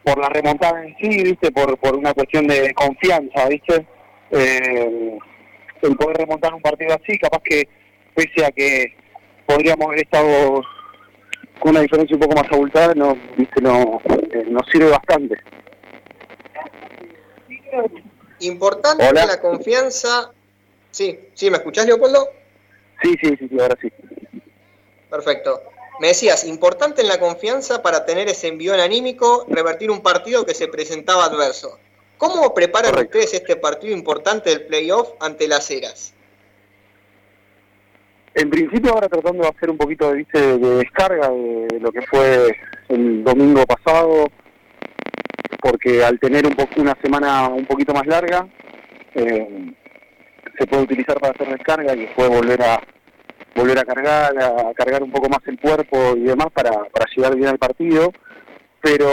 por 0.04 0.20
la 0.20 0.30
remontada 0.30 0.84
en 0.84 0.96
sí, 0.98 1.24
¿viste? 1.24 1.52
Por, 1.52 1.78
por 1.78 1.96
una 1.96 2.14
cuestión 2.14 2.48
de 2.48 2.74
confianza, 2.74 3.48
¿viste? 3.48 3.86
Eh, 4.32 5.18
el 5.82 5.96
poder 5.98 6.18
remontar 6.18 6.54
un 6.54 6.62
partido 6.62 6.96
así, 6.96 7.18
capaz 7.18 7.42
que 7.44 7.68
pese 8.16 8.46
a 8.46 8.52
que 8.52 8.96
podríamos 9.46 9.86
haber 9.88 10.00
estado 10.00 10.62
con 11.60 11.72
una 11.72 11.82
diferencia 11.82 12.16
un 12.16 12.22
poco 12.22 12.36
más 12.36 12.52
abultada, 12.52 12.94
no, 12.96 13.18
¿viste? 13.38 13.62
No, 13.62 14.02
eh, 14.32 14.46
nos 14.50 14.68
sirve 14.72 14.90
bastante. 14.90 15.38
Importante 18.40 19.12
la 19.14 19.40
confianza. 19.40 20.32
Sí, 20.92 21.20
sí, 21.34 21.50
¿me 21.50 21.58
escuchás, 21.58 21.86
Leopoldo? 21.86 22.30
Sí, 23.02 23.16
sí, 23.22 23.36
sí, 23.38 23.48
sí, 23.50 23.60
ahora 23.60 23.78
sí. 23.82 23.92
Perfecto. 25.10 25.62
Me 26.00 26.10
decías, 26.10 26.44
importante 26.46 27.02
en 27.02 27.08
la 27.08 27.20
confianza 27.20 27.82
para 27.82 28.06
tener 28.06 28.28
ese 28.28 28.48
envión 28.48 28.80
anímico, 28.80 29.46
revertir 29.50 29.90
un 29.90 30.02
partido 30.02 30.46
que 30.46 30.54
se 30.54 30.68
presentaba 30.68 31.26
adverso. 31.26 31.80
¿Cómo 32.18 32.54
preparan 32.54 32.98
ustedes 32.98 33.34
este 33.34 33.56
partido 33.56 33.94
importante 33.94 34.50
del 34.50 34.66
playoff 34.66 35.10
ante 35.20 35.48
las 35.48 35.70
Heras? 35.70 36.14
En 38.34 38.50
principio 38.50 38.92
ahora 38.92 39.08
tratando 39.08 39.44
de 39.44 39.50
hacer 39.50 39.70
un 39.70 39.78
poquito 39.78 40.12
de 40.12 40.58
descarga 40.58 41.30
de 41.30 41.80
lo 41.80 41.92
que 41.92 42.02
fue 42.02 42.58
el 42.90 43.24
domingo 43.24 43.66
pasado, 43.66 44.28
porque 45.66 46.04
al 46.04 46.20
tener 46.20 46.46
un 46.46 46.56
una 46.78 46.96
semana 47.02 47.48
un 47.48 47.66
poquito 47.66 47.92
más 47.92 48.06
larga, 48.06 48.48
eh, 49.16 49.74
se 50.60 50.68
puede 50.68 50.84
utilizar 50.84 51.20
para 51.20 51.34
hacer 51.34 51.50
descarga 51.50 51.96
y 51.96 52.02
después 52.02 52.30
volver 52.30 52.62
a, 52.62 52.80
volver 53.56 53.80
a 53.80 53.84
cargar, 53.84 54.38
a 54.38 54.74
cargar 54.76 55.02
un 55.02 55.10
poco 55.10 55.28
más 55.28 55.40
el 55.48 55.60
cuerpo 55.60 56.16
y 56.16 56.22
demás 56.22 56.50
para, 56.54 56.70
para 56.70 57.08
llegar 57.16 57.36
bien 57.36 57.48
al 57.48 57.58
partido. 57.58 58.12
pero 58.80 59.10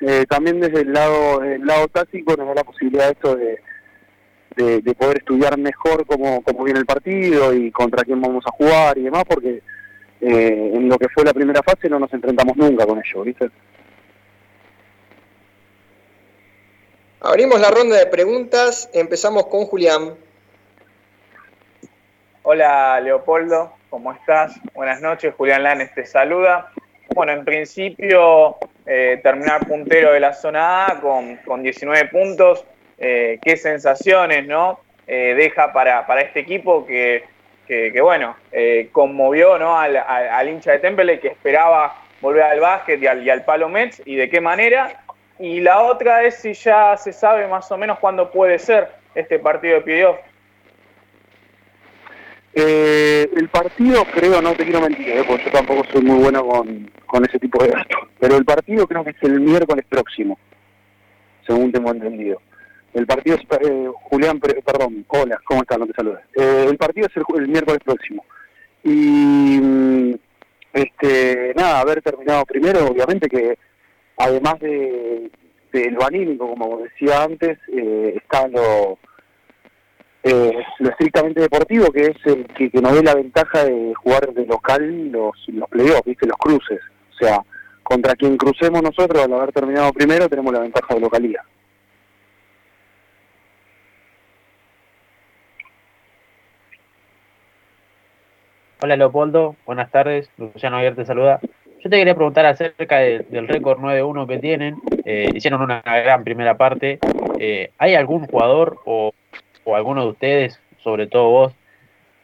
eh, 0.00 0.24
también 0.26 0.58
desde 0.58 0.80
el 0.80 0.92
lado 0.94 1.42
el 1.42 1.66
lado 1.66 1.86
táctico 1.88 2.34
nos 2.34 2.48
da 2.48 2.54
la 2.54 2.64
posibilidad 2.64 3.10
esto 3.10 3.36
de, 3.36 3.60
de, 4.56 4.94
poder 4.94 5.18
estudiar 5.18 5.58
mejor 5.58 6.06
cómo, 6.06 6.40
cómo 6.42 6.64
viene 6.64 6.80
el 6.80 6.86
partido 6.86 7.52
y 7.52 7.70
contra 7.72 8.04
quién 8.04 8.22
vamos 8.22 8.42
a 8.46 8.52
jugar 8.52 8.96
y 8.96 9.02
demás, 9.02 9.24
porque 9.28 9.60
eh, 10.22 10.70
en 10.74 10.88
lo 10.88 10.96
que 10.96 11.10
fue 11.10 11.26
la 11.26 11.34
primera 11.34 11.60
fase 11.62 11.90
no 11.90 11.98
nos 11.98 12.12
enfrentamos 12.14 12.56
nunca 12.56 12.86
con 12.86 12.98
ellos, 12.98 13.26
¿viste? 13.26 13.50
Abrimos 17.24 17.60
la 17.60 17.70
ronda 17.70 17.96
de 17.96 18.06
preguntas, 18.06 18.90
empezamos 18.92 19.46
con 19.46 19.66
Julián. 19.66 20.16
Hola 22.42 22.98
Leopoldo, 22.98 23.72
¿cómo 23.90 24.12
estás? 24.12 24.58
Buenas 24.74 25.00
noches, 25.00 25.32
Julián 25.36 25.62
Lanes 25.62 25.94
te 25.94 26.04
saluda. 26.04 26.72
Bueno, 27.14 27.30
en 27.30 27.44
principio 27.44 28.56
eh, 28.86 29.20
terminar 29.22 29.64
puntero 29.68 30.12
de 30.12 30.18
la 30.18 30.32
zona 30.32 30.86
A 30.86 31.00
con, 31.00 31.36
con 31.46 31.62
19 31.62 32.08
puntos, 32.08 32.64
eh, 32.98 33.38
qué 33.40 33.56
sensaciones 33.56 34.44
¿no? 34.48 34.80
Eh, 35.06 35.34
deja 35.36 35.72
para, 35.72 36.04
para, 36.08 36.22
este 36.22 36.40
equipo 36.40 36.84
que, 36.84 37.22
que, 37.68 38.00
bueno, 38.00 38.34
conmovió 38.90 39.60
¿no? 39.60 39.78
Al, 39.78 39.96
al, 39.96 40.48
hincha 40.48 40.72
de 40.72 40.80
Temple 40.80 41.20
que 41.20 41.28
esperaba 41.28 42.02
volver 42.20 42.42
al 42.42 42.58
básquet 42.58 43.00
y 43.00 43.06
al, 43.06 43.22
y 43.24 43.30
al 43.30 43.44
palo 43.44 43.68
Mets 43.68 44.02
y 44.04 44.16
de 44.16 44.28
qué 44.28 44.40
manera. 44.40 45.04
Y 45.42 45.60
la 45.60 45.82
otra 45.82 46.22
es 46.22 46.36
si 46.36 46.54
ya 46.54 46.96
se 46.96 47.12
sabe 47.12 47.48
más 47.48 47.68
o 47.72 47.76
menos 47.76 47.98
cuándo 47.98 48.30
puede 48.30 48.60
ser 48.60 48.92
este 49.12 49.40
partido 49.40 49.74
de 49.74 49.80
playoff. 49.80 50.16
Eh, 52.54 53.28
el 53.36 53.48
partido 53.48 54.04
creo, 54.04 54.40
no 54.40 54.54
te 54.54 54.62
quiero 54.62 54.82
mentir, 54.82 55.08
eh, 55.08 55.24
porque 55.26 55.46
yo 55.46 55.50
tampoco 55.50 55.82
soy 55.90 56.02
muy 56.02 56.22
bueno 56.22 56.46
con, 56.46 57.24
ese 57.24 57.40
tipo 57.40 57.60
de 57.60 57.70
datos, 57.70 58.08
pero 58.20 58.36
el 58.36 58.44
partido 58.44 58.86
creo 58.86 59.02
que 59.02 59.10
es 59.10 59.22
el 59.22 59.40
miércoles 59.40 59.84
próximo, 59.88 60.38
según 61.44 61.72
tengo 61.72 61.90
entendido. 61.90 62.40
El 62.94 63.08
partido 63.08 63.34
es, 63.34 63.42
eh, 63.68 63.90
Julián, 64.10 64.38
perdón, 64.38 65.04
hola, 65.08 65.40
¿cómo 65.44 65.62
estás? 65.62 65.76
No 65.76 65.88
te 65.88 65.94
saludes. 65.94 66.20
Eh, 66.36 66.66
el 66.70 66.76
partido 66.76 67.08
es 67.08 67.16
el, 67.16 67.48
miércoles 67.48 67.80
próximo. 67.84 68.24
Y, 68.84 69.58
mm, 69.60 70.14
este, 70.72 71.52
nada, 71.56 71.80
haber 71.80 72.00
terminado 72.00 72.44
primero, 72.44 72.86
obviamente 72.86 73.28
que 73.28 73.58
además 74.22 74.60
de, 74.60 75.30
lo 75.90 76.04
anímico, 76.04 76.48
como 76.48 76.78
decía 76.78 77.24
antes, 77.24 77.58
eh, 77.68 78.14
está 78.16 78.46
lo, 78.46 78.98
eh, 80.22 80.64
lo 80.78 80.90
estrictamente 80.90 81.40
deportivo, 81.40 81.90
que 81.90 82.02
es 82.02 82.16
el 82.26 82.46
que, 82.46 82.70
nos 82.80 82.94
dé 82.94 83.02
la 83.02 83.14
ventaja 83.14 83.64
de 83.64 83.92
jugar 83.94 84.32
de 84.32 84.46
local 84.46 85.10
los, 85.10 85.32
los 85.48 85.68
playoffs, 85.68 86.04
¿viste? 86.04 86.26
los 86.26 86.36
cruces. 86.36 86.80
O 87.10 87.14
sea, 87.14 87.42
contra 87.82 88.14
quien 88.14 88.36
crucemos 88.36 88.82
nosotros 88.82 89.24
al 89.24 89.32
haber 89.32 89.52
terminado 89.52 89.92
primero, 89.92 90.28
tenemos 90.28 90.52
la 90.52 90.60
ventaja 90.60 90.94
de 90.94 91.00
localidad. 91.00 91.42
Hola 98.84 98.96
Leopoldo, 98.96 99.54
buenas 99.64 99.90
tardes, 99.92 100.28
Luciano 100.36 100.76
Aguirre 100.76 100.96
te 100.96 101.06
saluda. 101.06 101.40
Yo 101.82 101.90
te 101.90 101.96
quería 101.96 102.14
preguntar 102.14 102.46
acerca 102.46 102.98
del 102.98 103.48
récord 103.48 103.80
9-1 103.80 104.28
que 104.28 104.38
tienen. 104.38 104.76
Eh, 105.04 105.30
hicieron 105.34 105.62
una 105.62 105.80
gran 105.80 106.22
primera 106.22 106.56
parte. 106.56 107.00
Eh, 107.40 107.72
¿Hay 107.76 107.96
algún 107.96 108.28
jugador 108.28 108.78
o, 108.84 109.12
alguno 109.66 110.02
de 110.02 110.10
ustedes, 110.10 110.60
sobre 110.78 111.08
todo 111.08 111.30
vos, 111.30 111.52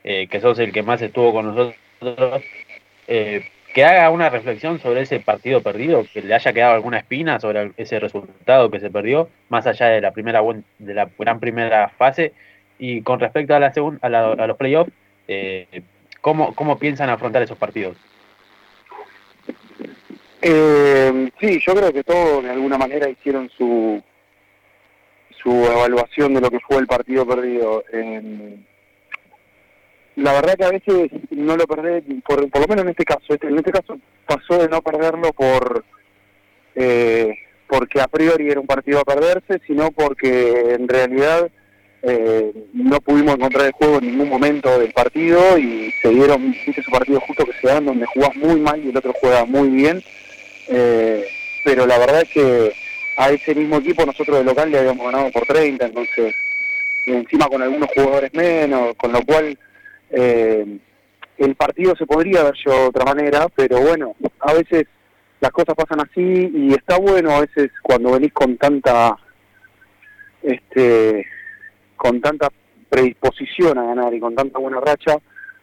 eh, 0.04 0.28
que 0.28 0.40
sos 0.40 0.60
el 0.60 0.72
que 0.72 0.84
más 0.84 1.02
estuvo 1.02 1.32
con 1.32 1.46
nosotros, 1.46 2.44
que 3.08 3.84
haga 3.84 4.10
una 4.10 4.30
reflexión 4.30 4.78
sobre 4.78 5.00
ese 5.00 5.18
partido 5.18 5.60
perdido, 5.60 6.04
que 6.12 6.22
le 6.22 6.34
haya 6.34 6.52
quedado 6.52 6.74
alguna 6.74 6.98
espina 6.98 7.40
sobre 7.40 7.72
ese 7.78 7.98
resultado 7.98 8.70
que 8.70 8.78
se 8.78 8.90
perdió, 8.90 9.28
más 9.48 9.66
allá 9.66 9.86
de 9.86 10.00
la 10.00 10.12
primera 10.12 10.40
de 10.78 10.94
la 10.94 11.08
gran 11.18 11.40
primera 11.40 11.88
fase? 11.88 12.32
Y 12.78 13.02
con 13.02 13.18
respecto 13.18 13.56
a 13.56 13.58
la 13.58 13.72
segunda, 13.72 13.98
a, 14.02 14.46
los 14.46 14.56
playoffs, 14.56 14.92
¿cómo, 16.20 16.54
¿cómo 16.54 16.78
piensan 16.78 17.10
afrontar 17.10 17.42
esos 17.42 17.58
partidos? 17.58 17.96
Eh, 20.40 21.30
sí, 21.40 21.60
yo 21.66 21.74
creo 21.74 21.92
que 21.92 22.04
todos 22.04 22.44
de 22.44 22.50
alguna 22.50 22.78
manera 22.78 23.08
hicieron 23.08 23.50
su 23.56 24.02
su 25.42 25.50
evaluación 25.50 26.34
de 26.34 26.40
lo 26.40 26.50
que 26.50 26.60
fue 26.60 26.78
el 26.78 26.86
partido 26.86 27.26
perdido. 27.26 27.84
la 30.16 30.32
verdad 30.32 30.56
que 30.56 30.64
a 30.64 30.70
veces 30.70 31.10
no 31.30 31.56
lo 31.56 31.66
perdé, 31.66 32.02
por, 32.26 32.50
por 32.50 32.62
lo 32.62 32.68
menos 32.68 32.84
en 32.84 32.90
este 32.90 33.04
caso, 33.04 33.22
este, 33.28 33.46
en 33.46 33.56
este 33.56 33.70
caso 33.70 33.98
pasó 34.26 34.58
de 34.58 34.68
no 34.68 34.82
perderlo 34.82 35.32
por 35.32 35.84
eh, 36.74 37.34
porque 37.68 38.00
a 38.00 38.08
priori 38.08 38.50
era 38.50 38.60
un 38.60 38.66
partido 38.66 39.00
a 39.00 39.04
perderse, 39.04 39.60
sino 39.66 39.90
porque 39.90 40.74
en 40.74 40.88
realidad 40.88 41.50
eh, 42.02 42.52
no 42.72 43.00
pudimos 43.00 43.34
encontrar 43.34 43.66
el 43.66 43.72
juego 43.72 43.98
en 43.98 44.06
ningún 44.06 44.28
momento 44.28 44.78
del 44.78 44.92
partido 44.92 45.58
y 45.58 45.92
se 46.02 46.08
dieron, 46.08 46.54
esos 46.66 46.84
partidos 46.86 47.22
justo 47.24 47.44
que 47.44 47.52
se 47.60 47.68
dan 47.68 47.84
donde 47.84 48.06
jugás 48.06 48.34
muy 48.36 48.60
mal 48.60 48.82
y 48.84 48.90
el 48.90 48.96
otro 48.96 49.12
juega 49.20 49.44
muy 49.44 49.68
bien 49.68 50.02
eh, 50.68 51.26
pero 51.64 51.86
la 51.86 51.98
verdad 51.98 52.22
es 52.22 52.30
que 52.30 52.72
a 53.16 53.30
ese 53.30 53.54
mismo 53.54 53.78
equipo 53.78 54.06
nosotros 54.06 54.38
de 54.38 54.44
local 54.44 54.70
le 54.70 54.78
habíamos 54.78 55.04
ganado 55.04 55.30
por 55.30 55.44
30, 55.44 55.86
entonces 55.86 56.34
encima 57.06 57.46
con 57.46 57.62
algunos 57.62 57.88
jugadores 57.94 58.32
menos, 58.34 58.94
con 58.96 59.12
lo 59.12 59.22
cual 59.22 59.58
eh, 60.10 60.78
el 61.38 61.54
partido 61.54 61.94
se 61.96 62.06
podría 62.06 62.40
haber 62.40 62.54
hecho 62.54 62.70
de 62.70 62.86
otra 62.86 63.04
manera, 63.04 63.48
pero 63.54 63.80
bueno, 63.80 64.14
a 64.40 64.52
veces 64.52 64.86
las 65.40 65.50
cosas 65.52 65.74
pasan 65.74 66.00
así 66.00 66.50
y 66.52 66.74
está 66.74 66.98
bueno 66.98 67.30
a 67.30 67.40
veces 67.40 67.70
cuando 67.82 68.12
venís 68.12 68.32
con 68.32 68.56
tanta 68.56 69.16
este 70.42 71.26
con 71.96 72.20
tanta 72.20 72.48
predisposición 72.88 73.78
a 73.78 73.84
ganar 73.84 74.14
y 74.14 74.20
con 74.20 74.34
tanta 74.34 74.58
buena 74.58 74.80
racha, 74.80 75.18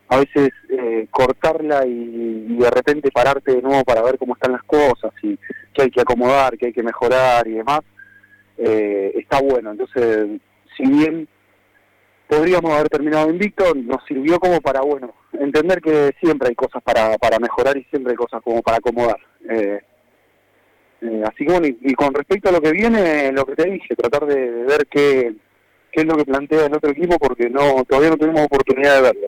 a 0.07 0.17
veces 0.17 0.49
eh, 0.69 1.07
cortarla 1.09 1.85
y, 1.85 2.57
de 2.57 2.69
repente 2.69 3.11
pararte 3.11 3.55
de 3.55 3.61
nuevo 3.61 3.83
para 3.83 4.01
ver 4.01 4.17
cómo 4.17 4.33
están 4.33 4.53
las 4.53 4.63
cosas 4.63 5.11
y 5.21 5.37
qué 5.73 5.83
hay 5.83 5.91
que 5.91 6.01
acomodar, 6.01 6.57
qué 6.57 6.67
hay 6.67 6.73
que 6.73 6.83
mejorar 6.83 7.47
y 7.47 7.53
demás, 7.53 7.81
eh, 8.57 9.11
está 9.15 9.41
bueno. 9.41 9.71
Entonces, 9.71 10.39
si 10.77 10.89
bien 10.89 11.27
podríamos 12.27 12.71
haber 12.71 12.89
terminado 12.89 13.29
invicto, 13.29 13.73
nos 13.75 14.03
sirvió 14.07 14.39
como 14.39 14.61
para, 14.61 14.81
bueno, 14.81 15.13
entender 15.33 15.81
que 15.81 16.11
siempre 16.21 16.49
hay 16.49 16.55
cosas 16.55 16.81
para, 16.81 17.17
para 17.17 17.39
mejorar 17.39 17.77
y 17.77 17.83
siempre 17.85 18.11
hay 18.11 18.17
cosas 18.17 18.41
como 18.41 18.61
para 18.61 18.77
acomodar. 18.77 19.19
Eh, 19.49 19.81
así 21.25 21.45
que 21.45 21.51
bueno, 21.51 21.67
y, 21.67 21.93
con 21.93 22.13
respecto 22.13 22.49
a 22.49 22.51
lo 22.53 22.61
que 22.61 22.71
viene, 22.71 23.31
lo 23.31 23.45
que 23.45 23.55
te 23.55 23.69
dije, 23.69 23.95
tratar 23.95 24.25
de, 24.25 24.51
de 24.51 24.63
ver 24.63 24.87
qué, 24.89 25.35
qué 25.91 26.01
es 26.01 26.05
lo 26.05 26.15
que 26.15 26.25
plantea 26.25 26.65
el 26.65 26.73
otro 26.73 26.91
equipo 26.91 27.17
porque 27.17 27.49
no 27.49 27.83
todavía 27.85 28.09
no 28.11 28.17
tenemos 28.17 28.45
oportunidad 28.45 28.95
de 28.95 29.01
verlo. 29.01 29.27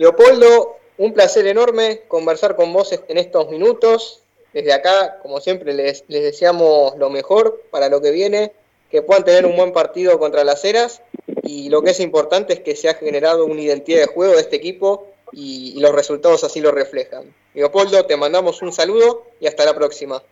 Leopoldo, 0.00 0.78
un 0.96 1.12
placer 1.12 1.46
enorme 1.46 2.00
conversar 2.08 2.56
con 2.56 2.72
vos 2.72 2.90
en 3.06 3.18
estos 3.18 3.50
minutos. 3.50 4.22
Desde 4.54 4.72
acá, 4.72 5.18
como 5.20 5.40
siempre, 5.40 5.74
les, 5.74 6.08
deseamos 6.08 6.96
lo 6.96 7.10
mejor 7.10 7.64
para 7.70 7.90
lo 7.90 8.00
que 8.00 8.10
viene, 8.10 8.52
que 8.90 9.02
puedan 9.02 9.24
tener 9.24 9.44
un 9.44 9.56
buen 9.56 9.74
partido 9.74 10.18
contra 10.18 10.42
las 10.42 10.64
Heras 10.64 11.02
y 11.42 11.68
lo 11.68 11.82
que 11.82 11.90
es 11.90 12.00
importante 12.00 12.54
es 12.54 12.60
que 12.60 12.76
se 12.76 12.88
ha 12.88 12.94
generado 12.94 13.44
una 13.44 13.60
identidad 13.60 14.00
de 14.00 14.06
juego 14.06 14.32
de 14.32 14.40
este 14.40 14.56
equipo 14.56 15.06
y, 15.32 15.78
los 15.80 15.94
resultados 15.94 16.44
así 16.44 16.62
lo 16.62 16.72
reflejan. 16.72 17.34
Leopoldo, 17.52 18.06
te 18.06 18.16
mandamos 18.16 18.62
un 18.62 18.72
saludo 18.72 19.26
y 19.38 19.48
hasta 19.48 19.66
la 19.66 19.74
próxima. 19.74 20.22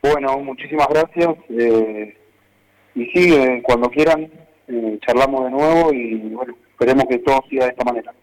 Bueno, 0.00 0.38
muchísimas 0.38 0.88
gracias. 0.88 1.36
Eh, 1.50 2.16
y 2.94 3.04
sí, 3.10 3.34
eh, 3.34 3.60
cuando 3.62 3.90
quieran, 3.90 4.32
eh, 4.66 4.98
charlamos 5.06 5.44
de 5.44 5.50
nuevo 5.50 5.92
y 5.92 6.14
bueno, 6.30 6.56
esperemos 6.70 7.04
que 7.04 7.18
todo 7.18 7.44
siga 7.50 7.66
de 7.66 7.72
esta 7.72 7.84
manera. 7.84 8.14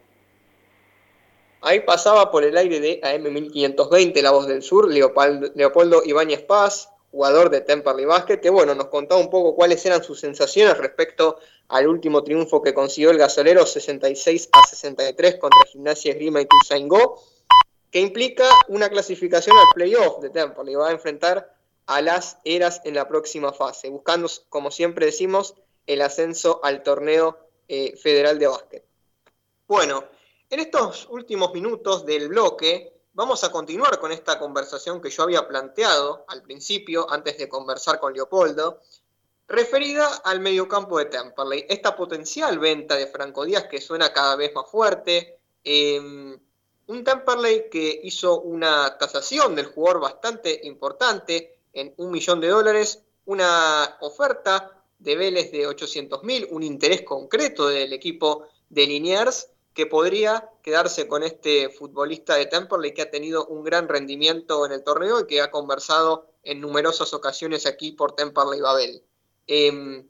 Ahí 1.65 1.79
pasaba 1.79 2.29
por 2.29 2.43
el 2.43 2.55
aire 2.57 2.79
de 2.79 3.01
AM1520, 3.01 4.21
La 4.21 4.29
Voz 4.29 4.45
del 4.45 4.61
Sur, 4.61 4.87
Leopoldo, 4.87 6.03
Ibáñez 6.05 6.43
Paz, 6.43 6.91
jugador 7.09 7.49
de 7.49 7.61
Temperley 7.61 8.05
Basket, 8.05 8.39
que 8.39 8.51
bueno, 8.51 8.75
nos 8.75 8.89
contaba 8.89 9.19
un 9.19 9.31
poco 9.31 9.55
cuáles 9.55 9.83
eran 9.83 10.03
sus 10.03 10.19
sensaciones 10.19 10.77
respecto 10.77 11.39
al 11.69 11.87
último 11.87 12.23
triunfo 12.23 12.61
que 12.61 12.75
consiguió 12.75 13.09
el 13.09 13.17
gasolero 13.17 13.65
66 13.65 14.49
a 14.51 14.61
63 14.67 15.37
contra 15.37 15.59
Gimnasia 15.65 16.11
Esgrima 16.11 16.39
y 16.39 16.47
Go, 16.87 17.23
que 17.89 17.99
implica 17.99 18.47
una 18.67 18.87
clasificación 18.87 19.57
al 19.57 19.73
playoff 19.73 20.19
de 20.21 20.29
Temperley. 20.29 20.75
Va 20.75 20.89
a 20.89 20.91
enfrentar 20.91 21.51
a 21.87 21.99
las 22.03 22.37
Eras 22.43 22.81
en 22.83 22.93
la 22.93 23.07
próxima 23.07 23.53
fase, 23.53 23.89
buscando, 23.89 24.29
como 24.49 24.69
siempre 24.69 25.07
decimos, 25.07 25.55
el 25.87 26.03
ascenso 26.03 26.59
al 26.63 26.83
torneo 26.83 27.39
eh, 27.67 27.97
federal 27.97 28.37
de 28.37 28.47
básquet. 28.49 28.85
Bueno, 29.67 30.03
en 30.55 30.61
estos 30.61 31.09
últimos 31.09 31.53
minutos 31.53 32.05
del 32.05 32.29
bloque 32.29 32.93
vamos 33.11 33.43
a 33.43 33.51
continuar 33.51 33.99
con 33.99 34.13
esta 34.13 34.39
conversación 34.39 35.01
que 35.01 35.09
yo 35.09 35.23
había 35.23 35.45
planteado 35.45 36.23
al 36.29 36.43
principio, 36.43 37.11
antes 37.11 37.37
de 37.37 37.49
conversar 37.49 37.99
con 37.99 38.13
Leopoldo, 38.13 38.79
referida 39.49 40.07
al 40.23 40.39
mediocampo 40.39 40.97
de 40.97 41.07
Temperley. 41.07 41.65
Esta 41.67 41.93
potencial 41.93 42.57
venta 42.57 42.95
de 42.95 43.07
Franco 43.07 43.43
Díaz 43.43 43.65
que 43.65 43.81
suena 43.81 44.13
cada 44.13 44.37
vez 44.37 44.55
más 44.55 44.69
fuerte. 44.69 45.39
Em, 45.61 46.39
Un 46.87 47.03
Temperley 47.03 47.69
que 47.69 47.99
hizo 48.03 48.39
una 48.39 48.97
tasación 48.97 49.55
del 49.55 49.65
jugador 49.65 49.99
bastante 49.99 50.61
importante 50.63 51.59
en 51.73 51.93
un 51.97 52.11
millón 52.11 52.39
de 52.39 52.47
dólares, 52.47 53.03
una 53.25 53.97
oferta 53.99 54.71
de 54.99 55.17
Vélez 55.17 55.51
de 55.51 55.67
800 55.67 56.23
mil, 56.23 56.47
un 56.51 56.63
interés 56.63 57.01
concreto 57.01 57.67
del 57.67 57.91
equipo 57.91 58.47
de 58.69 58.85
Liniers 58.87 59.49
que 59.75 59.85
podría 59.85 60.49
quedarse 60.63 61.05
con 61.05 61.21
este 61.21 61.69
futbolista 61.69 62.35
de 62.35 62.45
Temperley 62.45 62.93
que 62.93 63.01
ha 63.01 63.11
tenido 63.11 63.45
un 63.45 63.61
gran 63.63 63.89
rendimiento 63.89 64.65
en 64.65 64.71
el 64.71 64.83
torneo 64.83 65.19
y 65.19 65.27
que 65.27 65.41
ha 65.41 65.51
conversado 65.51 66.31
en 66.43 66.61
numerosas 66.61 67.13
ocasiones 67.13 67.65
aquí 67.65 67.91
por 67.91 68.15
Temperley 68.15 68.61
Babel. 68.61 69.03
Em, 69.45 70.07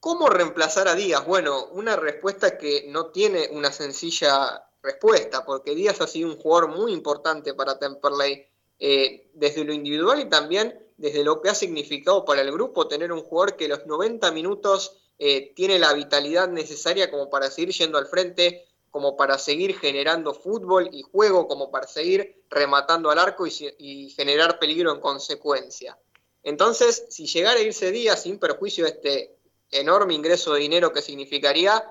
¿Cómo 0.00 0.28
reemplazar 0.28 0.88
a 0.88 0.94
Díaz? 0.94 1.24
Bueno, 1.24 1.66
una 1.66 1.96
respuesta 1.96 2.58
que 2.58 2.86
no 2.88 3.06
tiene 3.06 3.48
una 3.52 3.72
sencilla 3.72 4.64
respuesta, 4.82 5.44
porque 5.44 5.74
Díaz 5.74 6.00
ha 6.00 6.06
sido 6.06 6.28
un 6.28 6.36
jugador 6.36 6.68
muy 6.76 6.92
importante 6.92 7.54
para 7.54 7.78
Temperley, 7.78 8.44
eh, 8.80 9.30
desde 9.34 9.64
lo 9.64 9.72
individual 9.72 10.20
y 10.20 10.28
también 10.28 10.84
desde 10.96 11.22
lo 11.22 11.40
que 11.40 11.48
ha 11.48 11.54
significado 11.54 12.24
para 12.24 12.42
el 12.42 12.50
grupo 12.52 12.88
tener 12.88 13.12
un 13.12 13.22
jugador 13.22 13.56
que 13.56 13.68
los 13.68 13.86
90 13.86 14.30
minutos 14.32 14.96
eh, 15.18 15.52
tiene 15.54 15.78
la 15.78 15.92
vitalidad 15.92 16.48
necesaria 16.48 17.10
como 17.10 17.28
para 17.28 17.50
seguir 17.50 17.74
yendo 17.74 17.98
al 17.98 18.06
frente, 18.06 18.68
como 18.90 19.16
para 19.16 19.38
seguir 19.38 19.78
generando 19.78 20.32
fútbol 20.32 20.88
y 20.92 21.02
juego, 21.02 21.48
como 21.48 21.70
para 21.70 21.86
seguir 21.86 22.42
rematando 22.48 23.10
al 23.10 23.18
arco 23.18 23.46
y, 23.46 24.10
generar 24.10 24.58
peligro 24.58 24.92
en 24.92 25.00
consecuencia. 25.00 25.98
Entonces, 26.42 27.04
si 27.10 27.26
llegara 27.26 27.60
a 27.60 27.62
irse 27.62 27.90
Díaz 27.90 28.22
sin 28.22 28.38
perjuicio 28.38 28.84
de 28.84 28.90
este 28.90 29.36
enorme 29.70 30.14
ingreso 30.14 30.54
de 30.54 30.60
dinero 30.60 30.92
que 30.92 31.02
significaría, 31.02 31.84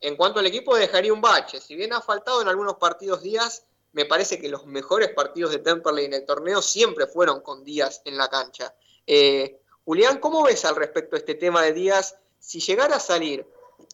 en 0.00 0.16
cuanto 0.16 0.40
al 0.40 0.46
equipo 0.46 0.76
dejaría 0.76 1.12
un 1.12 1.20
bache. 1.20 1.60
Si 1.60 1.76
bien 1.76 1.92
ha 1.92 2.00
faltado 2.00 2.42
en 2.42 2.48
algunos 2.48 2.76
partidos 2.76 3.22
Díaz, 3.22 3.64
me 3.92 4.04
parece 4.04 4.38
que 4.38 4.48
los 4.48 4.66
mejores 4.66 5.10
partidos 5.10 5.52
de 5.52 5.58
Temperley 5.58 6.06
en 6.06 6.14
el 6.14 6.24
torneo 6.24 6.60
siempre 6.60 7.06
fueron 7.06 7.40
con 7.40 7.62
Díaz 7.64 8.02
en 8.04 8.16
la 8.16 8.28
cancha. 8.28 8.74
Eh, 9.06 9.60
Julián, 9.84 10.18
¿cómo 10.18 10.42
ves 10.42 10.64
al 10.64 10.76
respecto 10.76 11.16
este 11.16 11.34
tema 11.34 11.62
de 11.62 11.72
Díaz 11.72 12.16
si 12.42 12.58
llegara 12.58 12.96
a 12.96 13.00
salir, 13.00 13.46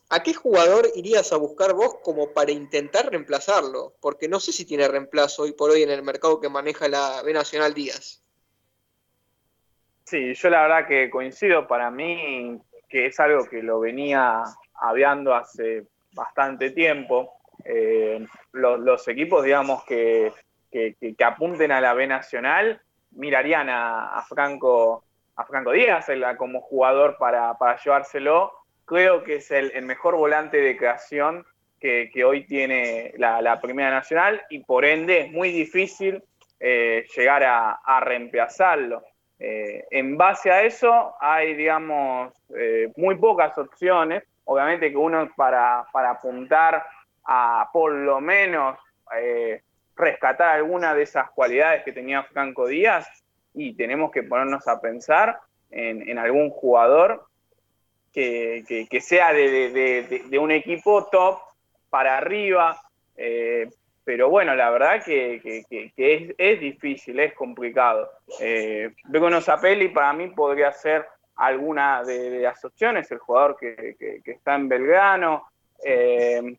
¿a 0.09 0.23
qué 0.23 0.33
jugador 0.33 0.89
irías 0.95 1.33
a 1.33 1.37
buscar 1.37 1.75
vos 1.75 1.97
como 2.03 2.33
para 2.33 2.51
intentar 2.51 3.11
reemplazarlo? 3.11 3.93
Porque 4.01 4.27
no 4.27 4.41
sé 4.41 4.53
si 4.53 4.65
tiene 4.65 4.89
reemplazo 4.89 5.43
hoy 5.43 5.53
por 5.53 5.71
hoy 5.71 5.83
en 5.83 5.91
el 5.91 6.03
mercado 6.03 6.41
que 6.41 6.49
maneja 6.49 6.89
la 6.89 7.23
B 7.23 7.35
Nacional 7.35 7.75
Díaz. 7.75 8.25
Sí, 10.05 10.33
yo 10.33 10.49
la 10.49 10.63
verdad 10.63 10.89
que 10.89 11.11
coincido, 11.11 11.69
para 11.69 11.91
mí 11.91 12.59
que 12.89 13.07
es 13.07 13.21
algo 13.21 13.45
que 13.45 13.63
lo 13.63 13.81
venía 13.81 14.43
hablando 14.77 15.35
hace 15.35 15.87
bastante 16.13 16.71
tiempo. 16.71 17.35
Eh, 17.67 18.27
los, 18.53 19.07
equipos, 19.09 19.45
digamos, 19.45 19.85
que, 19.85 20.33
que, 20.71 21.15
apunten 21.23 21.71
a 21.71 21.83
la 21.83 21.93
B 21.93 22.07
Nacional 22.07 22.81
mirarían 23.11 23.69
a 23.69 24.25
Franco 24.27 25.05
a 25.39 25.45
Franco 25.45 25.71
Díaz 25.71 26.07
como 26.37 26.61
jugador 26.61 27.17
para, 27.17 27.57
llevárselo. 27.83 28.53
Creo 28.85 29.23
que 29.23 29.37
es 29.37 29.51
el, 29.53 29.83
mejor 29.83 30.17
volante 30.17 30.59
de 30.59 30.77
creación 30.77 31.47
que, 31.81 32.25
hoy 32.25 32.45
tiene 32.45 33.15
la, 33.17 33.61
Primera 33.61 33.91
Nacional 33.91 34.43
y 34.51 34.59
por 34.65 34.85
ende 34.85 35.21
es 35.21 35.31
muy 35.31 35.53
difícil 35.53 36.23
eh, 36.59 37.07
llegar 37.17 37.45
a, 37.45 38.01
reemplazarlo. 38.01 39.05
Eh, 39.39 39.87
en 39.93 40.17
base 40.17 40.51
a 40.51 40.65
eso 40.65 41.15
hay, 41.21 41.55
digamos, 41.55 42.35
eh, 42.57 42.93
muy 42.97 43.15
pocas 43.15 43.57
opciones. 43.57 44.25
Obviamente 44.45 44.91
que 44.91 44.97
uno 44.97 45.29
para, 45.37 45.87
para 45.93 46.11
apuntar 46.11 46.85
a 47.25 47.71
por 47.73 47.93
lo 47.93 48.21
menos 48.21 48.77
rescatar 49.95 50.57
alguna 50.57 50.95
de 50.95 51.03
esas 51.03 51.31
cualidades 51.31 51.85
que 51.85 51.93
tenía 51.93 52.25
Franco 52.25 52.67
Díaz, 52.67 53.07
y 53.59 53.75
tenemos 53.75 54.13
que 54.13 54.23
ponernos 54.23 54.67
a 54.69 54.81
pensar 54.81 55.41
en, 55.71 56.17
algún 56.19 56.51
jugador 56.51 57.27
que, 58.13 58.87
sea 59.01 59.33
de, 59.33 60.39
un 60.41 60.51
equipo 60.53 61.07
top 61.07 61.41
para 61.91 62.17
arriba. 62.17 62.81
Eh, 63.17 63.69
pero 64.05 64.31
bueno, 64.31 64.55
la 64.55 64.71
verdad 64.71 65.05
que, 65.05 65.65
es, 66.39 66.61
difícil, 66.61 67.19
es 67.19 67.35
complicado. 67.35 68.09
Eh, 68.41 68.93
Begono 69.05 69.41
Zapelli 69.41 69.89
para 69.89 70.13
mí 70.13 70.29
podría 70.29 70.73
ser 70.73 71.05
alguna 71.37 72.05
de, 72.05 72.41
las 72.41 72.65
opciones, 72.65 73.11
el 73.11 73.19
jugador 73.19 73.57
que, 73.59 73.97
está 74.25 74.55
en 74.55 74.69
Belgrano. 74.69 75.49
Eh, 75.85 76.57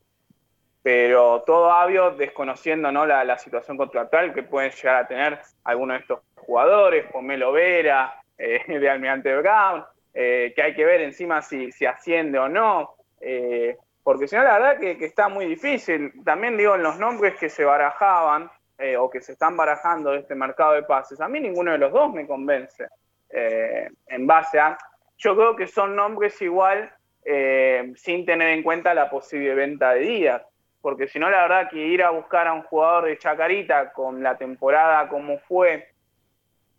pero 0.82 1.42
todo 1.46 1.68
obvio 1.68 2.12
desconociendo 2.12 2.90
¿no? 2.90 3.04
la, 3.06 3.38
situación 3.38 3.76
contractual 3.76 4.32
que 4.32 4.42
pueden 4.42 4.70
llegar 4.70 4.96
a 4.96 5.06
tener 5.06 5.38
algunos 5.64 5.96
de 5.96 6.00
estos 6.00 6.20
jugadores, 6.36 7.06
Pomelo 7.12 7.52
Vera, 7.52 8.22
eh, 8.38 8.62
de 8.66 8.88
Almirante 8.88 9.36
Brown, 9.36 9.84
eh, 10.14 10.52
que 10.54 10.62
hay 10.62 10.74
que 10.74 10.84
ver 10.84 11.02
encima 11.02 11.42
si, 11.42 11.70
si 11.72 11.84
asciende 11.84 12.38
o 12.38 12.48
no, 12.48 12.94
eh, 13.20 13.76
porque 14.02 14.26
si 14.26 14.36
no, 14.36 14.42
la 14.42 14.58
verdad 14.58 14.80
que, 14.80 15.04
está 15.04 15.28
muy 15.28 15.44
difícil. 15.46 16.12
También 16.24 16.56
digo, 16.56 16.74
en 16.74 16.82
los 16.82 16.98
nombres 16.98 17.34
que 17.38 17.50
se 17.50 17.64
barajaban 17.64 18.50
o 18.98 19.10
que 19.10 19.20
se 19.20 19.32
están 19.32 19.58
barajando 19.58 20.12
de 20.12 20.20
este 20.20 20.34
mercado 20.34 20.72
de 20.72 20.84
pases, 20.84 21.20
a 21.20 21.28
mí 21.28 21.38
ninguno 21.38 21.72
de 21.72 21.76
los 21.76 21.92
dos 21.92 22.10
me 22.14 22.26
convence. 22.26 22.86
en 23.28 24.26
base 24.26 24.58
a, 24.58 24.78
yo 25.18 25.36
creo 25.36 25.54
que 25.54 25.66
son 25.66 25.94
nombres 25.94 26.40
igual 26.40 26.90
sin 27.96 28.24
tener 28.24 28.48
en 28.48 28.62
cuenta 28.62 28.94
la 28.94 29.10
posible 29.10 29.54
venta 29.54 29.92
de 29.92 30.00
días 30.00 30.42
porque 30.80 31.08
si 31.08 31.18
no, 31.18 31.28
la 31.30 31.42
verdad 31.42 31.70
que 31.70 31.78
ir 31.78 32.02
a 32.02 32.10
buscar 32.10 32.46
a 32.46 32.52
un 32.52 32.62
jugador 32.62 33.06
de 33.06 33.18
Chacarita 33.18 33.92
con 33.92 34.22
la 34.22 34.36
temporada 34.36 35.08
como 35.08 35.38
fue, 35.38 35.88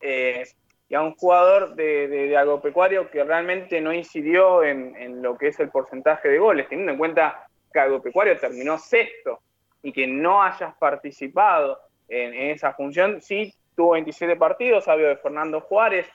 eh, 0.02 0.44
y 0.90 0.96
a 0.96 1.02
un 1.02 1.16
jugador 1.16 1.76
de, 1.76 2.36
agropecuario 2.36 3.10
que 3.10 3.24
realmente 3.24 3.80
no 3.80 3.94
incidió 3.94 4.64
en, 4.64 5.22
lo 5.22 5.38
que 5.38 5.48
es 5.48 5.60
el 5.60 5.70
porcentaje 5.70 6.28
de 6.28 6.40
goles, 6.40 6.68
teniendo 6.68 6.92
en 6.92 6.98
cuenta 6.98 7.48
que 7.72 7.80
agropecuario 7.80 8.38
terminó 8.38 8.78
sexto 8.78 9.40
y 9.84 9.94
que 9.94 10.06
no 10.06 10.44
hayas 10.44 10.76
participado 10.76 11.80
en, 12.10 12.34
esa 12.52 12.74
función, 12.74 13.22
sí 13.22 13.54
tuvo 13.76 13.92
27 13.92 14.36
partidos, 14.36 14.84
sabio 14.84 15.08
de 15.08 15.16
Fernando 15.16 15.62
Juárez, 15.62 16.10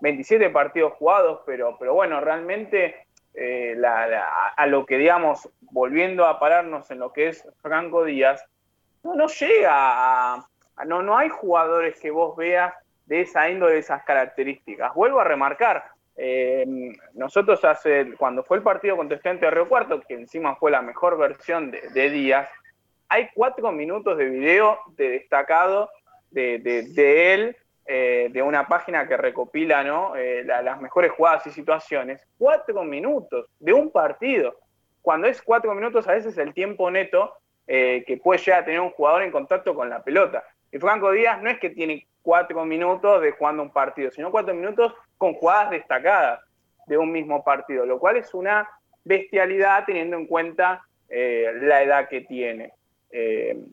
27 0.00 0.44
eh, 0.44 0.50
partidos 0.50 0.92
jugados, 0.94 1.40
pero, 1.46 1.76
pero 1.78 1.94
bueno, 1.94 2.20
realmente 2.20 3.05
eh, 3.36 3.76
a 3.84 4.66
lo 4.66 4.86
que, 4.86 4.96
digamos, 4.96 5.48
volviendo 5.60 6.26
a 6.26 6.40
pararnos 6.40 6.90
en 6.90 6.98
lo 6.98 7.12
que 7.12 7.28
es 7.28 7.46
Franco 7.60 8.04
Díaz, 8.04 8.44
no, 9.02 9.14
no 9.14 9.26
llega 9.26 9.70
a, 9.72 10.48
no, 10.86 11.02
no 11.02 11.18
hay 11.18 11.28
jugadores 11.28 12.00
que 12.00 12.10
vos 12.10 12.36
veas 12.36 12.72
de 13.04 13.20
esa 13.20 13.48
índole, 13.50 13.74
de 13.74 13.80
esas 13.80 14.02
características. 14.04 14.94
Vuelvo 14.94 15.20
a 15.20 15.24
remarcar, 15.24 15.84
eh, 16.16 16.64
nosotros 17.12 17.62
hace, 17.64 18.14
cuando 18.16 18.42
fue 18.42 18.56
el 18.56 18.62
partido 18.62 18.96
contra 18.96 19.16
Estudiante 19.16 19.44
de 19.44 19.50
Río 19.50 19.68
Cuarto, 19.68 20.00
que 20.00 20.14
encima 20.14 20.56
fue 20.56 20.70
la 20.70 20.80
mejor 20.80 21.18
versión 21.18 21.70
de, 21.70 22.10
Díaz, 22.10 22.48
hay 23.08 23.28
cuatro 23.34 23.70
minutos 23.70 24.16
de 24.16 24.24
video 24.24 24.78
de 24.96 25.10
destacado 25.10 25.90
de, 26.30 26.58
de 26.58 27.34
él 27.34 27.56
eh, 27.88 28.30
de 28.32 28.42
una 28.42 28.66
página 28.66 29.06
que 29.06 29.16
recopila 29.16 29.84
¿no? 29.84 30.16
Eh, 30.16 30.42
las 30.44 30.80
mejores 30.80 31.12
jugadas 31.12 31.46
y 31.46 31.52
situaciones, 31.52 32.26
cuatro 32.36 32.82
minutos 32.82 33.48
de 33.60 33.72
un 33.72 33.92
partido. 33.92 34.58
Cuando 35.02 35.28
es 35.28 35.40
cuatro 35.40 35.72
minutos, 35.72 36.08
a 36.08 36.12
veces 36.12 36.36
el 36.36 36.52
tiempo 36.52 36.90
neto 36.90 37.34
eh, 37.68 38.02
que 38.04 38.16
puede 38.16 38.40
llegar 38.40 38.62
a 38.62 38.64
tener 38.64 38.80
un 38.80 38.90
jugador 38.90 39.22
en 39.22 39.30
contacto 39.30 39.72
con 39.72 39.88
la 39.88 40.02
pelota. 40.02 40.42
Y 40.72 40.78
Franco 40.78 41.12
Díaz 41.12 41.40
no 41.40 41.48
es 41.48 41.60
que 41.60 41.70
tiene 41.70 42.08
cuatro 42.22 42.64
minutos 42.64 43.22
de 43.22 43.30
jugando 43.30 43.62
un 43.62 43.72
partido, 43.72 44.10
sino 44.10 44.32
cuatro 44.32 44.52
minutos 44.52 44.92
con 45.16 45.34
jugadas 45.34 45.70
destacadas 45.70 46.40
de 46.88 46.98
un 46.98 47.12
mismo 47.12 47.44
partido, 47.44 47.86
lo 47.86 48.00
cual 48.00 48.16
es 48.16 48.34
una 48.34 48.68
bestialidad 49.04 49.84
teniendo 49.86 50.16
en 50.16 50.26
cuenta 50.26 50.82
la 51.08 51.82
edad 51.82 52.08
que 52.08 52.22
tiene. 52.22 52.72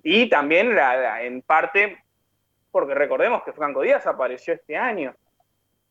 y 0.03 0.29
también 0.29 0.77
en 1.21 1.41
parte 1.41 1.97
porque 2.73 2.95
recordemos 2.95 3.43
que 3.43 3.53
Franco 3.53 3.83
Díaz 3.83 4.07
apareció 4.07 4.55
este 4.55 4.75
año. 4.75 5.13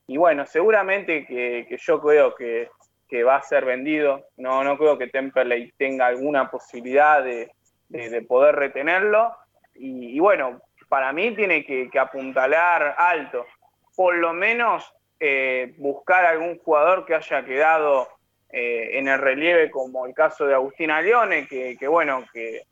Y 0.09 0.16
bueno, 0.16 0.44
seguramente 0.44 1.24
que, 1.24 1.78
yo 1.80 2.00
creo 2.00 2.34
que, 2.34 2.68
va 3.22 3.36
a 3.36 3.42
ser 3.42 3.64
vendido. 3.64 4.26
No, 4.36 4.64
no 4.64 4.76
creo 4.76 4.98
que 4.98 5.06
Temperley 5.06 5.72
tenga 5.78 6.06
alguna 6.06 6.50
posibilidad 6.50 7.22
de, 7.22 7.52
poder 8.26 8.56
retenerlo. 8.56 9.32
Y, 9.76 10.18
bueno, 10.18 10.60
para 10.88 11.12
mí 11.12 11.32
tiene 11.36 11.64
que, 11.64 11.88
apuntalar 11.96 12.96
alto. 12.98 13.46
Por 13.94 14.16
lo 14.16 14.32
menos 14.32 14.92
eh, 15.20 15.74
buscar 15.78 16.26
algún 16.26 16.59
jugador 16.59 17.06
que 17.06 17.14
haya 17.14 17.44
quedado 17.44 18.09
eh, 18.50 18.98
en 18.98 19.06
el 19.06 19.20
relieve, 19.20 19.70
como 19.70 20.04
el 20.04 20.14
caso 20.14 20.46
de 20.46 20.54
Agustín 20.54 20.88
Leone, 20.88 21.46
que, 21.46 21.86
bueno, 21.86 22.24
que, 22.32 22.64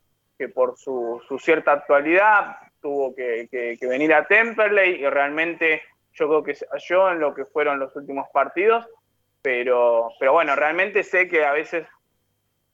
por 0.49 0.77
su, 0.77 1.23
su, 1.29 1.39
cierta 1.39 1.71
actualidad 1.71 2.57
tuvo 2.81 3.15
que, 3.15 3.77
venir 3.81 4.13
a 4.13 4.25
Temperley 4.25 5.01
y 5.01 5.07
realmente 5.07 5.81
yo 6.13 6.27
creo 6.27 6.43
que 6.43 6.57
yo 6.87 7.11
en 7.11 7.19
lo 7.19 7.33
que 7.33 7.45
fueron 7.45 7.79
los 7.79 7.95
últimos 7.95 8.27
partidos, 8.33 8.87
pero, 9.41 10.09
pero 10.19 10.33
bueno, 10.33 10.55
realmente 10.55 11.03
sé 11.03 11.27
que 11.27 11.45
a 11.45 11.53
veces 11.53 11.87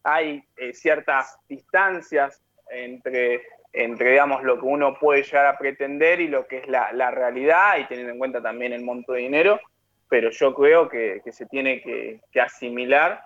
hay 0.03 0.43
eh, 0.57 0.73
ciertas 0.73 1.37
distancias 1.47 2.41
entre, 2.69 3.43
entre 3.73 4.11
digamos, 4.11 4.43
lo 4.43 4.59
que 4.59 4.65
uno 4.65 4.97
puede 4.99 5.23
llegar 5.23 5.45
a 5.45 5.57
pretender 5.57 6.19
y 6.19 6.27
lo 6.27 6.47
que 6.47 6.59
es 6.59 6.67
la, 6.67 7.11
realidad, 7.11 7.77
y 7.77 7.85
teniendo 7.85 8.13
en 8.13 8.19
cuenta 8.19 8.41
también 8.41 8.73
el 8.73 8.83
monto 8.83 9.13
de 9.13 9.21
dinero, 9.21 9.59
pero 10.09 10.29
yo 10.29 10.53
creo 10.53 10.89
que, 10.89 11.21
se 11.31 11.45
tiene 11.45 11.81
que, 11.81 12.21
que, 12.31 12.41
asimilar 12.41 13.21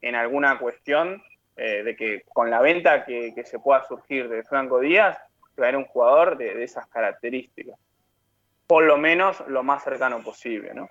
en 0.00 0.14
alguna 0.14 0.58
cuestión 0.58 1.22
eh, 1.56 1.82
de 1.82 1.96
que 1.96 2.22
con 2.32 2.50
la 2.50 2.60
venta 2.60 3.04
que, 3.04 3.34
que, 3.34 3.44
se 3.44 3.58
pueda 3.58 3.84
surgir 3.86 4.28
de 4.28 4.44
Franco 4.44 4.80
Díaz, 4.80 5.18
traer 5.60 5.76
un 5.76 5.84
jugador 5.84 6.38
de, 6.38 6.64
esas 6.64 6.86
características. 6.86 7.78
Por 8.66 8.84
lo 8.84 8.96
menos 8.96 9.36
lo 9.46 9.62
más 9.62 9.84
cercano 9.84 10.22
posible, 10.22 10.72
¿no? 10.72 10.88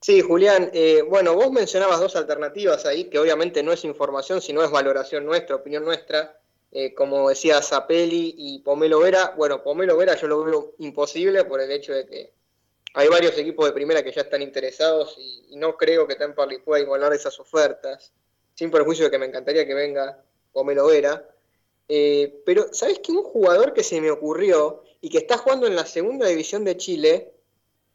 Sí, 0.00 0.22
Julián, 0.22 0.70
eh, 0.72 1.02
bueno, 1.02 1.34
vos 1.34 1.52
mencionabas 1.52 2.00
dos 2.00 2.16
alternativas 2.16 2.86
ahí, 2.86 3.10
que 3.10 3.18
obviamente 3.18 3.62
no 3.62 3.70
es 3.70 3.84
información, 3.84 4.40
sino 4.40 4.64
es 4.64 4.70
valoración 4.70 5.26
nuestra, 5.26 5.56
opinión 5.56 5.84
nuestra, 5.84 6.38
eh, 6.72 6.94
como 6.94 7.28
decía 7.28 7.60
Zapelli 7.60 8.34
y 8.38 8.60
Pomelo 8.60 9.00
Vera. 9.00 9.34
Bueno, 9.36 9.62
Pomelo 9.62 9.96
Vera 9.98 10.14
yo 10.16 10.26
lo 10.26 10.42
veo 10.42 10.74
imposible 10.78 11.44
por 11.44 11.60
el 11.60 11.70
hecho 11.70 11.92
de 11.92 12.06
que 12.06 12.32
hay 12.94 13.08
varios 13.08 13.36
equipos 13.36 13.66
de 13.66 13.72
primera 13.72 14.02
que 14.02 14.12
ya 14.12 14.22
están 14.22 14.40
interesados 14.40 15.16
y, 15.18 15.48
y 15.50 15.56
no 15.56 15.76
creo 15.76 16.06
que 16.06 16.14
Temperley 16.14 16.60
pueda 16.60 16.82
igualar 16.82 17.12
esas 17.12 17.38
ofertas, 17.40 18.14
sin 18.54 18.70
perjuicio 18.70 19.04
de 19.06 19.10
que 19.10 19.18
me 19.18 19.26
encantaría 19.26 19.66
que 19.66 19.74
venga 19.74 20.22
Pomelo 20.52 20.86
Vera. 20.86 21.35
Eh, 21.88 22.42
pero, 22.44 22.66
¿sabes 22.72 23.00
qué? 23.00 23.12
Un 23.12 23.22
jugador 23.22 23.72
que 23.72 23.84
se 23.84 24.00
me 24.00 24.10
ocurrió 24.10 24.82
y 25.00 25.08
que 25.08 25.18
está 25.18 25.38
jugando 25.38 25.66
en 25.66 25.76
la 25.76 25.86
segunda 25.86 26.26
división 26.26 26.64
de 26.64 26.76
Chile, 26.76 27.32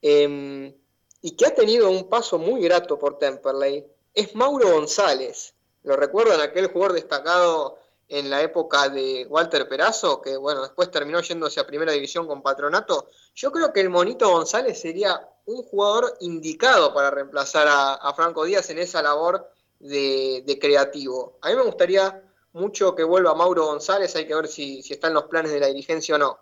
eh, 0.01 0.73
y 1.21 1.31
que 1.31 1.45
ha 1.45 1.53
tenido 1.53 1.89
un 1.89 2.09
paso 2.09 2.39
muy 2.39 2.61
grato 2.61 2.97
por 2.97 3.19
Temperley 3.19 3.85
es 4.13 4.35
Mauro 4.35 4.71
González. 4.71 5.53
¿Lo 5.83 5.95
recuerdan? 5.95 6.41
Aquel 6.41 6.67
jugador 6.67 6.93
destacado 6.93 7.77
en 8.07 8.29
la 8.29 8.41
época 8.41 8.89
de 8.89 9.25
Walter 9.29 9.69
Perazo, 9.69 10.21
que 10.21 10.35
bueno, 10.35 10.63
después 10.63 10.91
terminó 10.91 11.21
yéndose 11.21 11.59
a 11.59 11.67
primera 11.67 11.93
división 11.93 12.27
con 12.27 12.41
Patronato. 12.41 13.09
Yo 13.33 13.51
creo 13.51 13.71
que 13.71 13.79
el 13.79 13.89
Monito 13.89 14.29
González 14.29 14.79
sería 14.79 15.29
un 15.45 15.63
jugador 15.63 16.17
indicado 16.19 16.93
para 16.93 17.09
reemplazar 17.09 17.67
a, 17.69 18.13
Franco 18.13 18.43
Díaz 18.43 18.69
en 18.69 18.79
esa 18.79 19.01
labor 19.01 19.49
de, 19.79 20.57
creativo. 20.59 21.37
A 21.41 21.49
mí 21.49 21.55
me 21.55 21.63
gustaría 21.63 22.21
mucho 22.53 22.95
que 22.95 23.03
vuelva 23.03 23.33
Mauro 23.35 23.65
González, 23.65 24.15
hay 24.15 24.27
que 24.27 24.35
ver 24.35 24.47
si, 24.47 24.81
si 24.81 24.93
está 24.93 25.07
en 25.07 25.13
los 25.13 25.25
planes 25.25 25.51
de 25.51 25.59
la 25.59 25.67
dirigencia 25.67 26.15
o 26.15 26.17
no. 26.17 26.39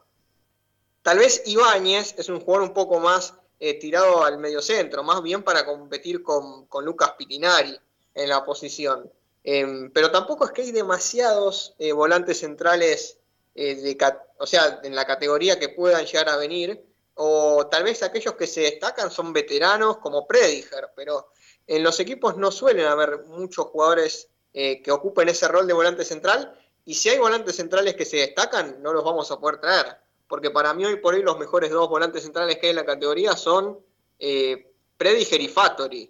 Tal 1.02 1.20
vez 1.20 1.44
Ibáñez 1.46 2.16
es 2.18 2.30
un 2.30 2.40
jugador 2.40 2.68
un 2.68 2.74
poco 2.74 3.00
más 3.00 3.34
eh, 3.60 3.76
tirado 3.76 4.24
al 4.24 4.38
mediocentro, 4.38 5.04
más 5.04 5.22
bien 5.22 5.44
para 5.44 5.66
competir 5.66 6.24
con, 6.24 6.66
con 6.66 6.86
Lucas 6.86 7.14
Pitinari 7.18 7.80
en 8.16 8.30
la 8.30 8.44
posición. 8.44 9.12
Eh, 9.44 9.90
pero 9.94 10.12
tampoco 10.12 10.46
es 10.46 10.52
que 10.52 10.64
hay 10.64 10.72
demasiados 10.72 11.76
eh, 11.80 11.92
volantes 11.92 12.40
centrales, 12.40 13.18
eh, 13.56 13.76
de, 13.76 13.98
o 14.38 14.46
sea, 14.46 14.82
en 14.84 14.96
la 14.96 15.06
categoría 15.06 15.60
que 15.60 15.70
puedan 15.70 16.06
llegar 16.06 16.30
a 16.30 16.38
venir, 16.38 16.84
o 17.16 17.68
tal 17.68 17.84
vez 17.84 18.04
aquellos 18.04 18.36
que 18.36 18.48
se 18.48 18.62
destacan 18.62 19.12
son 19.12 19.34
veteranos 19.34 19.98
como 19.98 20.28
Prediger, 20.28 20.92
pero 20.96 21.32
en 21.68 21.84
los 21.84 22.00
equipos 22.00 22.38
no 22.38 22.52
suelen 22.52 22.86
haber 22.86 23.26
muchos 23.26 23.66
jugadores 23.68 24.30
eh, 24.54 24.82
que 24.82 24.92
ocupen 24.92 25.30
ese 25.30 25.48
rol 25.48 25.68
de 25.68 25.74
volante 25.74 26.04
central, 26.04 26.54
y 26.86 26.96
si 26.96 27.10
hay 27.10 27.20
volantes 27.20 27.56
centrales 27.56 27.96
que 27.96 28.06
se 28.06 28.18
destacan, 28.18 28.82
no 28.82 28.94
los 28.94 29.04
vamos 29.04 29.30
a 29.32 29.40
poder 29.40 29.60
traer 29.60 29.98
porque 30.30 30.52
para 30.52 30.74
mí 30.76 30.86
hoy 30.86 30.98
por 30.98 31.16
hoy 31.16 31.24
los 31.24 31.38
mejores 31.40 31.72
dos 31.72 31.90
volantes 31.90 32.24
centrales 32.24 32.60
que 32.60 32.68
hay 32.68 32.70
en 32.70 32.76
la 32.78 32.86
categoría 32.86 33.36
son 33.36 33.80
eh, 34.20 34.72
Prediger 34.96 35.42
y 35.42 35.48
Fattori. 35.48 36.10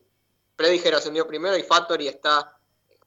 Prediger 0.58 0.94
ascendió 0.94 1.26
primero 1.26 1.58
y 1.58 1.64
Fattori 1.64 2.10
está 2.10 2.60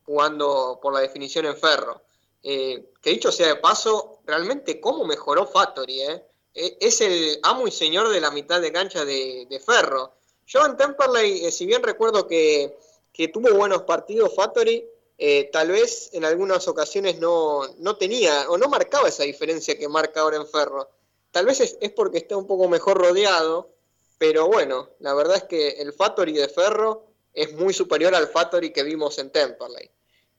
jugando 0.05 0.81
por 0.83 0.95
la 0.95 1.01
definición 1.01 1.45
en 1.45 1.57
ferro. 1.57 2.01
Eh, 2.43 2.93
que 3.01 3.11
dicho 3.11 3.31
sea 3.31 3.49
de 3.49 3.57
paso, 3.57 4.21
realmente 4.25 4.81
cómo 4.81 5.05
mejoró 5.05 5.47
Fattori. 5.47 6.01
Eh? 6.01 6.27
Es 6.55 7.03
el 7.03 7.39
amo 7.43 7.69
y 7.69 7.71
señor 7.71 8.09
de 8.09 8.21
la 8.21 8.31
mitad 8.31 8.63
de 8.63 8.73
cancha 8.73 9.05
de, 9.05 9.47
de 9.51 9.61
ferro. 9.61 10.15
Yo 10.47 10.65
en 10.65 10.79
Temperley, 10.79 11.53
si 11.53 11.67
bien 11.67 11.83
recuerdo 11.83 12.27
que, 12.27 12.79
que 13.13 13.29
tuvo 13.29 13.53
buenos 13.55 13.83
partidos 13.83 14.35
Fattori, 14.35 14.89
eh, 15.19 15.51
tal 15.53 15.71
vez 15.71 16.11
en 16.13 16.25
algunas 16.25 16.67
ocasiones 16.69 17.19
no, 17.19 17.67
no, 17.79 17.97
tenía 17.97 18.51
o 18.51 18.59
no 18.59 18.69
marcaba 18.69 19.09
esa 19.09 19.25
diferencia 19.25 19.79
que 19.79 19.89
marca 19.89 20.21
ahora 20.21 20.37
en 20.37 20.47
Ferro. 20.47 20.89
Tal 21.31 21.47
vez 21.47 21.61
es, 21.61 21.79
es, 21.81 21.91
porque 21.93 22.19
está 22.19 22.37
un 22.37 22.47
poco 22.47 22.69
mejor 22.69 22.99
rodeado, 22.99 23.71
pero 24.19 24.49
bueno, 24.49 24.91
la 25.01 25.15
verdad 25.15 25.37
es 25.37 25.45
que 25.45 25.69
el 25.81 25.93
Factory 25.93 26.33
de 26.33 26.49
Ferro 26.49 27.07
es 27.33 27.53
muy 27.55 27.73
superior 27.73 28.15
al 28.15 28.29
Factory 28.29 28.73
que 28.73 28.83
vimos 28.83 29.19
en 29.19 29.31
Temperley. 29.31 29.91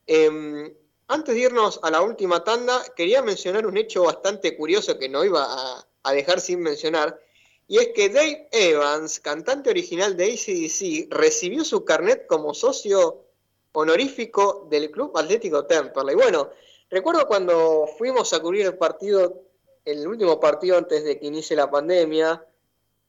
Eh, 0.05 0.75
antes 1.07 1.35
de 1.35 1.41
irnos 1.41 1.79
a 1.83 1.91
la 1.91 2.01
última 2.01 2.43
tanda, 2.43 2.83
quería 2.95 3.21
mencionar 3.21 3.65
un 3.65 3.77
hecho 3.77 4.03
bastante 4.03 4.55
curioso 4.55 4.97
que 4.97 5.09
no 5.09 5.23
iba 5.23 5.43
a, 5.43 5.85
a 6.03 6.13
dejar 6.13 6.41
sin 6.41 6.61
mencionar, 6.61 7.19
y 7.67 7.77
es 7.77 7.89
que 7.95 8.09
Dave 8.09 8.49
Evans, 8.51 9.19
cantante 9.19 9.69
original 9.69 10.17
de 10.17 10.25
ACDC, 10.25 11.11
recibió 11.11 11.63
su 11.63 11.85
carnet 11.85 12.27
como 12.27 12.53
socio 12.53 13.22
honorífico 13.73 14.67
del 14.69 14.89
Club 14.89 15.17
Atlético 15.17 15.65
Temperley. 15.65 16.15
Bueno, 16.15 16.49
recuerdo 16.89 17.27
cuando 17.27 17.87
fuimos 17.97 18.33
a 18.33 18.39
cubrir 18.39 18.65
el 18.65 18.77
partido 18.77 19.43
el 19.85 20.07
último 20.07 20.39
partido 20.39 20.77
antes 20.77 21.03
de 21.03 21.19
que 21.19 21.27
inicie 21.27 21.55
la 21.55 21.69
pandemia, 21.69 22.45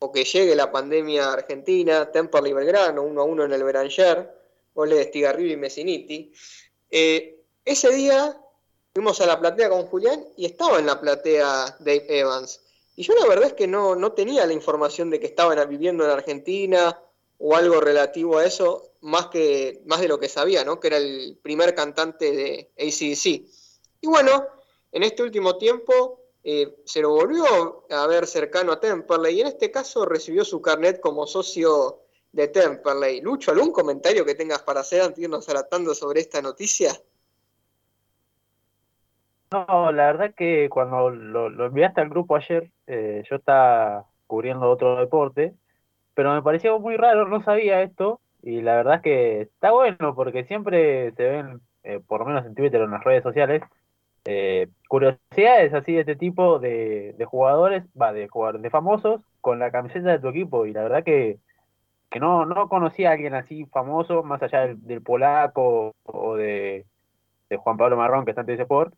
o 0.00 0.12
que 0.12 0.24
llegue 0.24 0.54
la 0.54 0.70
pandemia 0.70 1.32
argentina, 1.32 2.10
Temperley 2.10 2.52
Belgrano, 2.52 3.02
1 3.02 3.20
a 3.20 3.24
1 3.24 3.44
en 3.44 3.52
el 3.52 3.64
Beranger, 3.64 4.30
goles 4.74 4.98
de 4.98 5.04
Stigarribia 5.04 5.54
y 5.54 5.56
Messiniti. 5.56 6.32
Eh, 6.90 7.40
ese 7.64 7.90
día 7.90 8.36
fuimos 8.92 9.20
a 9.20 9.26
la 9.26 9.40
platea 9.40 9.70
con 9.70 9.86
Julián 9.86 10.26
y 10.36 10.46
estaba 10.46 10.78
en 10.78 10.86
la 10.86 11.00
platea 11.00 11.76
Dave 11.78 12.06
Evans. 12.08 12.60
Y 12.96 13.02
yo 13.02 13.14
la 13.14 13.26
verdad 13.26 13.46
es 13.46 13.52
que 13.54 13.66
no, 13.66 13.96
no 13.96 14.12
tenía 14.12 14.46
la 14.46 14.52
información 14.52 15.10
de 15.10 15.20
que 15.20 15.26
estaban 15.26 15.68
viviendo 15.68 16.04
en 16.04 16.10
Argentina 16.10 17.00
o 17.38 17.56
algo 17.56 17.80
relativo 17.80 18.38
a 18.38 18.44
eso, 18.44 18.90
más, 19.04 19.26
que, 19.26 19.82
más 19.86 20.00
de 20.00 20.08
lo 20.08 20.18
que 20.18 20.28
sabía, 20.28 20.64
¿no? 20.64 20.80
que 20.80 20.88
era 20.88 20.96
el 20.96 21.38
primer 21.42 21.74
cantante 21.74 22.32
de 22.32 22.70
ACDC. 22.78 23.26
Y 24.00 24.06
bueno, 24.06 24.46
en 24.90 25.02
este 25.02 25.22
último 25.22 25.58
tiempo 25.58 26.20
eh, 26.42 26.76
se 26.84 27.02
lo 27.02 27.10
volvió 27.10 27.86
a 27.90 28.06
ver 28.06 28.26
cercano 28.26 28.72
a 28.72 28.80
Temperley 28.80 29.36
y 29.36 29.40
en 29.42 29.48
este 29.48 29.70
caso 29.70 30.06
recibió 30.06 30.44
su 30.44 30.62
carnet 30.62 31.00
como 31.00 31.26
socio 31.26 32.00
de 32.32 32.48
Temperley. 32.48 33.20
Lucho, 33.20 33.50
¿algún 33.50 33.72
comentario 33.72 34.24
que 34.24 34.34
tengas 34.34 34.62
para 34.62 34.80
hacer 34.80 35.02
antes 35.02 35.16
de 35.16 35.24
irnos 35.24 35.48
alatando 35.48 35.94
sobre 35.94 36.20
esta 36.20 36.40
noticia? 36.40 36.92
No, 39.52 39.92
la 39.92 40.06
verdad 40.06 40.34
que 40.34 40.68
cuando 40.70 41.10
lo, 41.10 41.50
lo 41.50 41.66
enviaste 41.66 42.00
al 42.00 42.08
grupo 42.08 42.36
ayer, 42.36 42.70
eh, 42.86 43.22
yo 43.28 43.36
estaba 43.36 44.06
cubriendo 44.26 44.68
otro 44.70 44.96
deporte, 44.96 45.54
pero 46.14 46.32
me 46.32 46.42
pareció 46.42 46.78
muy 46.78 46.96
raro, 46.96 47.28
no 47.28 47.44
sabía 47.44 47.82
esto, 47.82 48.20
y 48.44 48.60
la 48.60 48.76
verdad 48.76 48.96
es 48.96 49.00
que 49.00 49.40
está 49.40 49.72
bueno 49.72 50.14
porque 50.14 50.44
siempre 50.44 51.12
se 51.12 51.22
ven, 51.24 51.60
eh, 51.82 52.00
por 52.06 52.20
lo 52.20 52.26
menos 52.26 52.44
en 52.44 52.54
Twitter 52.54 52.78
o 52.80 52.84
en 52.84 52.90
las 52.90 53.02
redes 53.02 53.22
sociales, 53.22 53.62
eh, 54.26 54.68
curiosidades 54.86 55.72
así 55.72 55.94
de 55.94 56.00
este 56.00 56.16
tipo 56.16 56.58
de, 56.58 57.14
de 57.16 57.24
jugadores, 57.24 57.84
va, 58.00 58.12
de 58.12 58.28
jugadores, 58.28 58.60
de 58.60 58.68
famosos 58.68 59.22
con 59.40 59.58
la 59.58 59.70
camiseta 59.70 60.10
de 60.10 60.18
tu 60.18 60.28
equipo 60.28 60.66
y 60.66 60.74
la 60.74 60.82
verdad 60.82 61.04
que, 61.04 61.38
que 62.10 62.20
no, 62.20 62.44
no 62.44 62.68
conocía 62.68 63.10
a 63.10 63.12
alguien 63.12 63.34
así 63.34 63.64
famoso, 63.66 64.22
más 64.22 64.42
allá 64.42 64.74
del, 64.76 65.00
polaco 65.00 65.94
o 66.02 66.36
de, 66.36 66.84
de, 67.48 67.56
Juan 67.56 67.78
Pablo 67.78 67.96
Marrón 67.96 68.26
que 68.26 68.32
está 68.32 68.42
en 68.42 68.48
TC 68.48 68.60
Sport, 68.60 68.94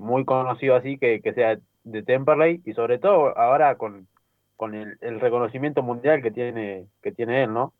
muy 0.00 0.26
conocido 0.26 0.76
así 0.76 0.98
que, 0.98 1.22
que 1.22 1.32
sea 1.32 1.58
de 1.84 2.02
Temperley 2.02 2.60
y 2.66 2.74
sobre 2.74 2.98
todo 2.98 3.36
ahora 3.38 3.76
con, 3.76 4.08
con 4.56 4.74
el, 4.74 4.98
el 5.00 5.20
reconocimiento 5.20 5.82
mundial 5.82 6.22
que 6.22 6.30
tiene, 6.30 6.86
que 7.02 7.12
tiene 7.12 7.44
él, 7.44 7.52
¿no? 7.54 7.72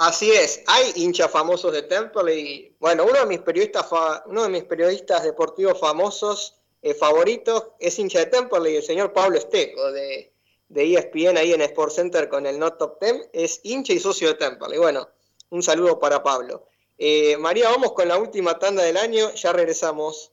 Así 0.00 0.30
es, 0.30 0.62
hay 0.66 0.92
hinchas 0.94 1.30
famosos 1.30 1.74
de 1.74 1.82
Temple 1.82 2.34
y 2.34 2.74
bueno, 2.80 3.04
uno 3.04 3.20
de 3.20 3.26
mis 3.26 3.40
periodistas, 3.40 3.84
uno 4.24 4.44
de 4.44 4.48
mis 4.48 4.64
periodistas 4.64 5.24
deportivos 5.24 5.78
famosos 5.78 6.56
eh, 6.80 6.94
favoritos 6.94 7.66
es 7.78 7.98
hincha 7.98 8.20
de 8.20 8.26
Temple 8.26 8.70
y 8.70 8.76
el 8.76 8.82
señor 8.82 9.12
Pablo 9.12 9.36
Esteco 9.36 9.92
de, 9.92 10.32
ESPN 10.74 11.36
ahí 11.36 11.52
en 11.52 11.60
Sports 11.60 11.96
Center 11.96 12.30
con 12.30 12.46
el 12.46 12.58
Not 12.58 12.78
Top 12.78 12.98
Ten, 12.98 13.28
es 13.34 13.60
hincha 13.62 13.92
y 13.92 13.98
socio 13.98 14.28
de 14.28 14.36
Temple. 14.36 14.74
Y 14.74 14.78
bueno, 14.78 15.06
un 15.50 15.62
saludo 15.62 15.98
para 15.98 16.22
Pablo. 16.22 16.66
Eh, 16.96 17.36
María, 17.36 17.68
vamos 17.68 17.92
con 17.92 18.08
la 18.08 18.16
última 18.16 18.58
tanda 18.58 18.82
del 18.82 18.96
año, 18.96 19.34
ya 19.34 19.52
regresamos. 19.52 20.32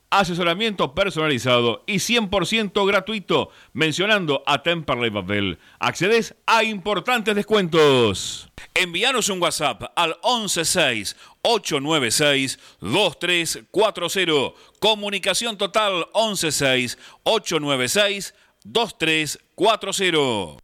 asesoramiento 0.11 0.93
personalizado 0.93 1.83
y 1.87 1.95
100% 1.95 2.85
gratuito, 2.85 3.49
mencionando 3.73 4.43
a 4.45 4.61
Temperley 4.61 5.09
Babel. 5.09 5.57
Accedes 5.79 6.35
a 6.45 6.63
importantes 6.63 7.33
descuentos. 7.33 8.47
Envíanos 8.75 9.29
un 9.29 9.41
WhatsApp 9.41 9.91
al 9.95 10.15
116 10.21 11.15
896 11.41 12.59
2340. 12.81 14.53
Comunicación 14.79 15.57
total 15.57 16.05
116 16.13 16.99
896 17.23 18.35
2340. 18.63 20.60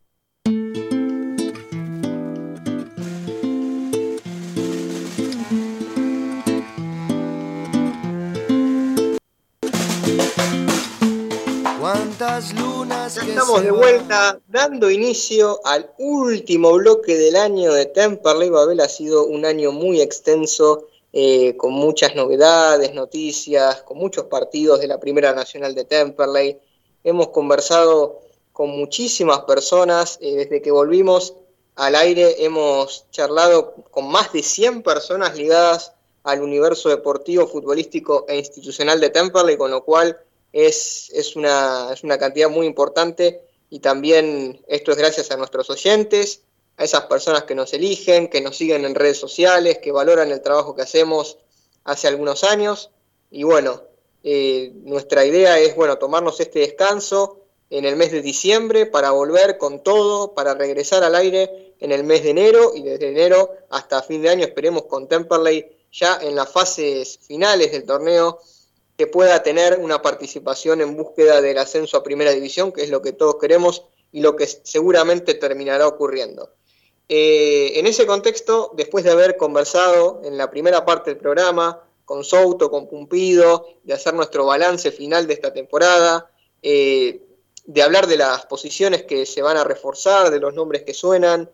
Lunas 12.56 13.14
ya 13.16 13.22
estamos 13.22 13.62
de 13.62 13.70
vuelta 13.70 14.40
dando 14.48 14.90
inicio 14.90 15.60
al 15.64 15.92
último 16.00 16.74
bloque 16.74 17.16
del 17.16 17.36
año 17.36 17.72
de 17.74 17.86
Temperley 17.86 18.50
Babel. 18.50 18.80
Ha 18.80 18.90
sido 18.90 19.28
un 19.28 19.46
año 19.46 19.72
muy 19.72 20.02
extenso, 20.02 20.88
eh, 21.14 21.56
con 21.58 21.74
muchas 21.74 22.16
novedades, 22.16 22.96
noticias, 22.96 23.84
con 23.84 24.00
muchos 24.00 24.26
partidos 24.26 24.80
de 24.80 24.88
la 24.88 25.00
Primera 25.00 25.34
Nacional 25.34 25.76
de 25.76 25.86
Temperley. 25.86 26.58
Hemos 27.04 27.28
conversado 27.28 28.22
con 28.52 28.72
muchísimas 28.72 29.42
personas 29.42 30.18
eh, 30.20 30.38
desde 30.38 30.64
que 30.64 30.72
volvimos 30.72 31.36
al 31.76 31.94
aire. 31.94 32.44
Hemos 32.44 33.06
charlado 33.12 33.76
con 33.92 34.10
más 34.10 34.34
de 34.34 34.42
100 34.42 34.82
personas 34.82 35.38
ligadas 35.38 35.94
al 36.24 36.42
universo 36.42 36.90
deportivo, 36.90 37.46
futbolístico 37.46 38.26
e 38.28 38.38
institucional 38.40 39.00
de 39.00 39.12
Temperley, 39.12 39.56
con 39.56 39.70
lo 39.70 39.84
cual 39.84 40.18
es, 40.58 41.12
es, 41.14 41.36
una, 41.36 41.90
es 41.94 42.04
una 42.04 42.18
cantidad 42.18 42.50
muy 42.50 42.66
importante 42.66 43.44
y 43.70 43.80
también 43.80 44.60
esto 44.68 44.92
es 44.92 44.98
gracias 44.98 45.30
a 45.30 45.38
nuestros 45.38 45.70
oyentes, 45.70 46.42
a 46.78 46.84
esas 46.84 47.04
personas 47.04 47.44
que 47.44 47.54
nos 47.54 47.74
eligen, 47.74 48.28
que 48.28 48.42
nos 48.42 48.58
siguen 48.58 48.84
en 48.84 48.96
redes 48.96 49.20
sociales, 49.20 49.78
que 49.78 49.92
valoran 49.92 50.32
el 50.32 50.42
trabajo 50.42 50.76
que 50.76 50.82
hacemos 50.82 51.38
hace 51.84 52.08
algunos 52.08 52.44
años. 52.44 52.90
Y 53.30 53.44
bueno, 53.44 53.84
eh, 54.24 54.72
nuestra 54.84 55.26
idea 55.26 55.60
es 55.60 55.76
bueno, 55.76 56.00
tomarnos 56.00 56.40
este 56.40 56.60
descanso 56.60 57.38
en 57.70 57.86
el 57.86 57.96
mes 57.96 58.12
de 58.12 58.24
diciembre 58.24 58.88
para 58.88 59.12
volver 59.12 59.60
con 59.60 59.84
todo, 59.84 60.34
para 60.34 60.56
regresar 60.56 61.04
al 61.04 61.14
aire 61.14 61.76
en 61.80 61.92
el 61.92 62.04
mes 62.04 62.24
de 62.24 62.32
enero 62.32 62.72
y 62.74 62.82
desde 62.82 63.10
enero 63.10 63.52
hasta 63.70 64.02
fin 64.02 64.24
de 64.24 64.30
año 64.30 64.46
esperemos 64.46 64.86
con 64.86 65.08
Temperley 65.08 65.70
ya 65.92 66.18
en 66.20 66.36
las 66.36 66.52
fases 66.52 67.20
finales 67.22 67.72
del 67.72 67.86
torneo 67.86 68.40
que 68.98 69.08
pueda 69.08 69.44
tener 69.44 69.80
una 69.80 70.02
participación 70.02 70.82
en 70.82 70.98
búsqueda 70.98 71.40
del 71.40 71.60
ascenso 71.60 71.98
a 71.98 72.04
primera 72.04 72.32
división, 72.32 72.72
que 72.72 72.84
es 72.84 72.90
lo 72.90 73.02
que 73.02 73.14
todos 73.14 73.36
queremos 73.36 73.86
y 74.12 74.22
lo 74.22 74.36
que 74.36 74.48
seguramente 74.48 75.36
terminará 75.36 75.88
ocurriendo. 75.88 76.52
Eh, 77.08 77.74
en 77.76 77.86
ese 77.86 78.06
contexto, 78.06 78.72
después 78.76 79.06
de 79.06 79.12
haber 79.12 79.38
conversado 79.38 80.22
en 80.26 80.38
la 80.38 80.50
primera 80.50 80.84
parte 80.84 81.12
del 81.12 81.20
programa 81.20 81.84
con 82.04 82.24
Souto, 82.24 82.72
con 82.72 82.88
Pumpido, 82.88 83.68
de 83.84 83.94
hacer 83.94 84.14
nuestro 84.14 84.46
balance 84.46 84.92
final 84.92 85.28
de 85.28 85.34
esta 85.34 85.54
temporada, 85.54 86.32
eh, 86.62 87.22
de 87.66 87.84
hablar 87.84 88.08
de 88.08 88.18
las 88.18 88.46
posiciones 88.46 89.04
que 89.04 89.26
se 89.26 89.42
van 89.42 89.58
a 89.58 89.64
reforzar, 89.64 90.32
de 90.32 90.40
los 90.40 90.54
nombres 90.54 90.84
que 90.84 90.94
suenan, 90.94 91.52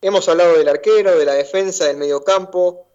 hemos 0.00 0.28
hablado 0.28 0.58
del 0.58 0.68
arquero, 0.68 1.16
de 1.16 1.24
la 1.24 1.34
defensa, 1.34 1.86
del 1.86 1.96
mediocampo, 1.96 2.86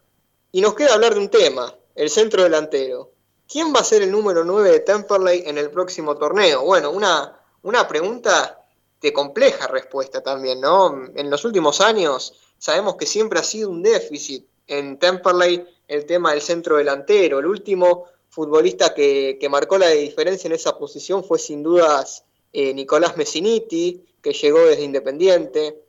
y 0.51 0.61
nos 0.61 0.75
queda 0.75 0.93
hablar 0.93 1.13
de 1.13 1.21
un 1.21 1.29
tema, 1.29 1.73
el 1.95 2.09
centro 2.09 2.43
delantero. 2.43 3.11
¿Quién 3.47 3.73
va 3.73 3.79
a 3.79 3.83
ser 3.83 4.01
el 4.01 4.11
número 4.11 4.43
9 4.43 4.71
de 4.71 4.79
Temperley 4.81 5.43
en 5.45 5.57
el 5.57 5.71
próximo 5.71 6.17
torneo? 6.17 6.63
Bueno, 6.63 6.91
una, 6.91 7.39
una 7.63 7.87
pregunta 7.87 8.65
de 9.01 9.13
compleja 9.13 9.67
respuesta 9.67 10.21
también, 10.21 10.59
¿no? 10.59 11.05
En 11.15 11.29
los 11.29 11.45
últimos 11.45 11.79
años 11.79 12.33
sabemos 12.57 12.95
que 12.95 13.05
siempre 13.05 13.39
ha 13.39 13.43
sido 13.43 13.69
un 13.69 13.81
déficit 13.81 14.45
en 14.67 14.99
Temperley 14.99 15.65
el 15.87 16.05
tema 16.05 16.31
del 16.31 16.41
centro 16.41 16.77
delantero. 16.77 17.39
El 17.39 17.45
último 17.45 18.05
futbolista 18.29 18.93
que, 18.93 19.39
marcó 19.49 19.77
la 19.77 19.89
diferencia 19.89 20.47
en 20.47 20.53
esa 20.53 20.77
posición 20.77 21.23
fue 21.23 21.39
sin 21.39 21.63
dudas 21.63 22.25
eh, 22.51 22.73
Nicolás 22.73 23.15
Messiniti, 23.15 24.05
que 24.21 24.33
llegó 24.33 24.59
desde 24.59 24.83
Independiente. 24.83 25.83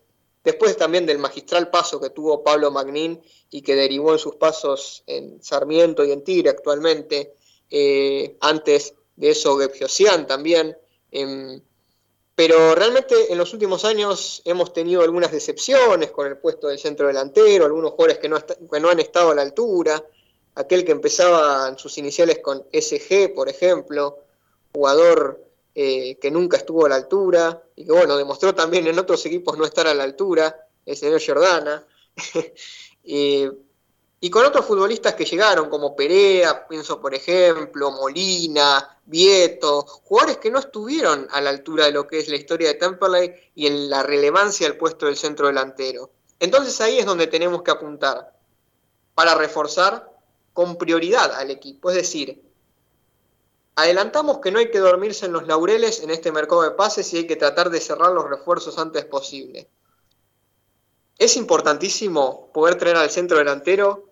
Después 0.44 0.76
también 0.76 1.06
del 1.06 1.18
magistral 1.18 1.70
paso 1.70 2.00
que 2.00 2.10
tuvo 2.10 2.44
Pablo 2.44 2.70
Magnín 2.70 3.20
y 3.50 3.62
que 3.62 3.74
derivó 3.74 4.12
en 4.12 4.18
sus 4.18 4.36
pasos 4.36 5.02
en 5.06 5.42
Sarmiento 5.42 6.04
y 6.04 6.12
en 6.12 6.22
Tigre 6.22 6.50
actualmente. 6.50 7.34
Eh, 7.70 8.36
antes 8.40 8.94
de 9.16 9.30
eso 9.30 9.58
Gebjosian 9.58 10.26
también. 10.26 10.76
Em, 11.10 11.60
pero 12.34 12.74
realmente 12.74 13.32
en 13.32 13.38
los 13.38 13.52
últimos 13.52 13.84
años 13.84 14.42
hemos 14.44 14.72
tenido 14.72 15.02
algunas 15.02 15.32
decepciones 15.32 16.12
con 16.12 16.26
el 16.26 16.38
puesto 16.38 16.68
del 16.68 16.78
centro 16.78 17.08
delantero, 17.08 17.64
algunos 17.64 17.90
jugadores 17.90 18.18
que 18.18 18.28
no, 18.28 18.38
que 18.46 18.80
no 18.80 18.90
han 18.90 19.00
estado 19.00 19.32
a 19.32 19.34
la 19.34 19.42
altura, 19.42 20.04
aquel 20.54 20.84
que 20.84 20.92
empezaba 20.92 21.68
en 21.68 21.78
sus 21.78 21.98
iniciales 21.98 22.38
con 22.38 22.64
SG, 22.72 23.34
por 23.34 23.48
ejemplo, 23.48 24.18
jugador 24.72 25.44
eh, 25.74 26.16
que 26.20 26.30
nunca 26.30 26.56
estuvo 26.56 26.86
a 26.86 26.88
la 26.88 26.94
altura 26.94 27.62
y 27.74 27.84
que 27.84 27.92
bueno, 27.92 28.16
demostró 28.16 28.54
también 28.54 28.86
en 28.86 28.98
otros 28.98 29.24
equipos 29.26 29.58
no 29.58 29.64
estar 29.64 29.86
a 29.86 29.94
la 29.94 30.04
altura, 30.04 30.66
el 30.86 30.96
señor 30.96 31.20
Jordana. 31.24 31.86
eh, 33.04 33.50
y 34.20 34.30
con 34.30 34.44
otros 34.44 34.66
futbolistas 34.66 35.14
que 35.14 35.24
llegaron, 35.24 35.70
como 35.70 35.94
Perea, 35.94 36.66
pienso 36.66 37.00
por 37.00 37.14
ejemplo, 37.14 37.92
Molina, 37.92 38.98
Vieto, 39.06 39.82
jugadores 39.82 40.38
que 40.38 40.50
no 40.50 40.58
estuvieron 40.58 41.28
a 41.30 41.40
la 41.40 41.50
altura 41.50 41.84
de 41.86 41.92
lo 41.92 42.06
que 42.06 42.18
es 42.18 42.28
la 42.28 42.36
historia 42.36 42.68
de 42.68 42.74
Temperley 42.74 43.32
y 43.54 43.68
en 43.68 43.88
la 43.88 44.02
relevancia 44.02 44.68
del 44.68 44.76
puesto 44.76 45.06
del 45.06 45.16
centro 45.16 45.46
delantero. 45.46 46.10
Entonces 46.40 46.80
ahí 46.80 46.98
es 46.98 47.06
donde 47.06 47.28
tenemos 47.28 47.62
que 47.62 47.70
apuntar 47.70 48.32
para 49.14 49.34
reforzar 49.34 50.12
con 50.52 50.76
prioridad 50.76 51.32
al 51.34 51.52
equipo. 51.52 51.90
Es 51.90 51.96
decir, 51.96 52.42
adelantamos 53.76 54.38
que 54.38 54.50
no 54.50 54.58
hay 54.58 54.70
que 54.72 54.80
dormirse 54.80 55.26
en 55.26 55.32
los 55.32 55.46
laureles 55.46 56.02
en 56.02 56.10
este 56.10 56.32
mercado 56.32 56.62
de 56.62 56.72
pases 56.72 57.12
y 57.12 57.18
hay 57.18 57.26
que 57.28 57.36
tratar 57.36 57.70
de 57.70 57.80
cerrar 57.80 58.10
los 58.10 58.28
refuerzos 58.28 58.78
antes 58.78 59.04
posible. 59.04 59.68
Es 61.16 61.36
importantísimo 61.36 62.50
poder 62.52 62.76
traer 62.76 62.96
al 62.96 63.10
centro 63.10 63.38
delantero 63.38 64.07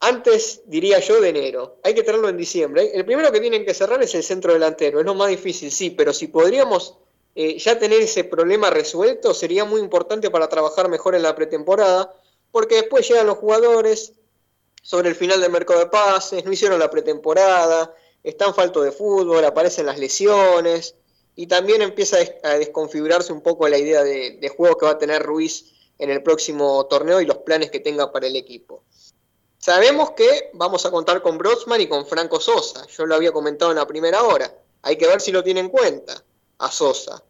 antes, 0.00 0.62
diría 0.66 0.98
yo, 1.00 1.20
de 1.20 1.30
enero. 1.30 1.78
Hay 1.82 1.94
que 1.94 2.02
tenerlo 2.02 2.28
en 2.28 2.36
diciembre. 2.36 2.90
El 2.94 3.04
primero 3.04 3.32
que 3.32 3.40
tienen 3.40 3.64
que 3.64 3.74
cerrar 3.74 4.02
es 4.02 4.14
el 4.14 4.22
centro 4.22 4.52
delantero. 4.52 5.00
Es 5.00 5.06
lo 5.06 5.14
más 5.14 5.28
difícil, 5.28 5.70
sí, 5.70 5.90
pero 5.90 6.12
si 6.12 6.28
podríamos 6.28 6.98
eh, 7.34 7.58
ya 7.58 7.78
tener 7.78 8.00
ese 8.00 8.24
problema 8.24 8.70
resuelto, 8.70 9.34
sería 9.34 9.64
muy 9.64 9.80
importante 9.80 10.30
para 10.30 10.48
trabajar 10.48 10.88
mejor 10.88 11.14
en 11.14 11.22
la 11.22 11.34
pretemporada, 11.34 12.14
porque 12.52 12.76
después 12.76 13.08
llegan 13.08 13.26
los 13.26 13.38
jugadores 13.38 14.12
sobre 14.82 15.08
el 15.08 15.14
final 15.14 15.40
del 15.40 15.50
mercado 15.50 15.80
de 15.80 15.86
pases, 15.86 16.44
no 16.44 16.52
hicieron 16.52 16.78
la 16.78 16.90
pretemporada, 16.90 17.94
están 18.22 18.54
falto 18.54 18.82
de 18.82 18.92
fútbol, 18.92 19.44
aparecen 19.44 19.86
las 19.86 19.98
lesiones, 19.98 20.94
y 21.34 21.46
también 21.46 21.82
empieza 21.82 22.18
a 22.44 22.50
desconfigurarse 22.50 23.32
un 23.32 23.40
poco 23.40 23.66
la 23.68 23.78
idea 23.78 24.04
de, 24.04 24.38
de 24.40 24.48
juego 24.50 24.76
que 24.76 24.86
va 24.86 24.92
a 24.92 24.98
tener 24.98 25.22
Ruiz 25.22 25.72
en 25.98 26.10
el 26.10 26.22
próximo 26.22 26.86
torneo 26.86 27.20
y 27.20 27.26
los 27.26 27.38
planes 27.38 27.70
que 27.70 27.80
tenga 27.80 28.12
para 28.12 28.26
el 28.26 28.36
equipo. 28.36 28.84
Sabemos 29.64 30.10
que 30.10 30.50
vamos 30.52 30.84
a 30.84 30.90
contar 30.90 31.22
con 31.22 31.38
Brodsman 31.38 31.80
y 31.80 31.86
con 31.86 32.04
Franco 32.04 32.38
Sosa. 32.38 32.86
Yo 32.86 33.06
lo 33.06 33.14
había 33.14 33.32
comentado 33.32 33.70
en 33.70 33.78
la 33.78 33.86
primera 33.86 34.22
hora. 34.22 34.54
Hay 34.82 34.98
que 34.98 35.06
ver 35.06 35.22
si 35.22 35.32
lo 35.32 35.42
tiene 35.42 35.60
en 35.60 35.70
cuenta 35.70 36.22
a 36.58 36.70
Sosa, 36.70 37.24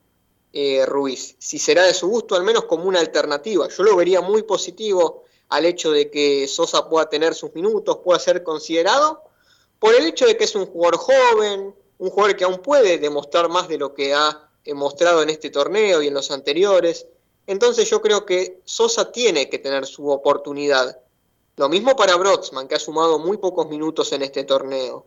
eh, 0.52 0.85
Ruiz. 0.85 1.36
Si 1.39 1.61
será 1.61 1.85
de 1.85 1.94
su 1.94 2.09
gusto, 2.09 2.35
al 2.35 2.43
menos 2.43 2.65
como 2.65 2.86
una 2.86 2.98
alternativa. 2.98 3.69
Yo 3.69 3.85
lo 3.85 3.94
vería 3.94 4.20
muy 4.20 4.43
positivo 4.43 5.23
al 5.51 5.65
hecho 5.65 5.93
de 5.93 6.11
que 6.11 6.48
Sosa 6.48 6.89
pueda 6.89 7.09
tener 7.09 7.36
sus 7.36 7.55
minutos, 7.55 7.98
pueda 7.98 8.19
ser 8.19 8.43
considerado, 8.43 9.23
por 9.78 9.94
el 9.94 10.05
hecho 10.05 10.27
de 10.27 10.36
que 10.36 10.43
es 10.43 10.56
un 10.56 10.66
jugador 10.66 10.97
joven, 10.97 11.73
un 11.98 12.11
jugador 12.11 12.35
que 12.35 12.43
aún 12.43 12.59
puede 12.59 12.98
demostrar 12.98 13.48
más 13.48 13.69
de 13.69 13.78
lo 13.78 13.94
que 13.94 14.12
ha 14.12 14.51
mostrado 14.74 15.23
en 15.23 15.31
este 15.31 15.51
torneo 15.51 16.02
y 16.02 16.09
en 16.09 16.15
los 16.15 16.32
anteriores. 16.32 17.06
Entonces 17.47 17.89
yo 17.89 18.02
creo 18.02 18.27
que 18.27 18.61
Sosa 18.65 19.12
tiene 19.12 19.48
que 19.48 19.61
tener 19.61 19.86
su 19.86 20.11
oportunidad 20.11 20.98
lo 21.56 21.68
mismo 21.68 21.94
para 21.94 22.16
Brodsman, 22.16 22.66
que 22.66 22.74
ha 22.74 22.81
sumado 22.81 23.18
muy 23.18 23.36
pocos 23.36 23.68
minutos 23.68 24.12
en 24.12 24.22
este 24.22 24.44
torneo. 24.44 25.06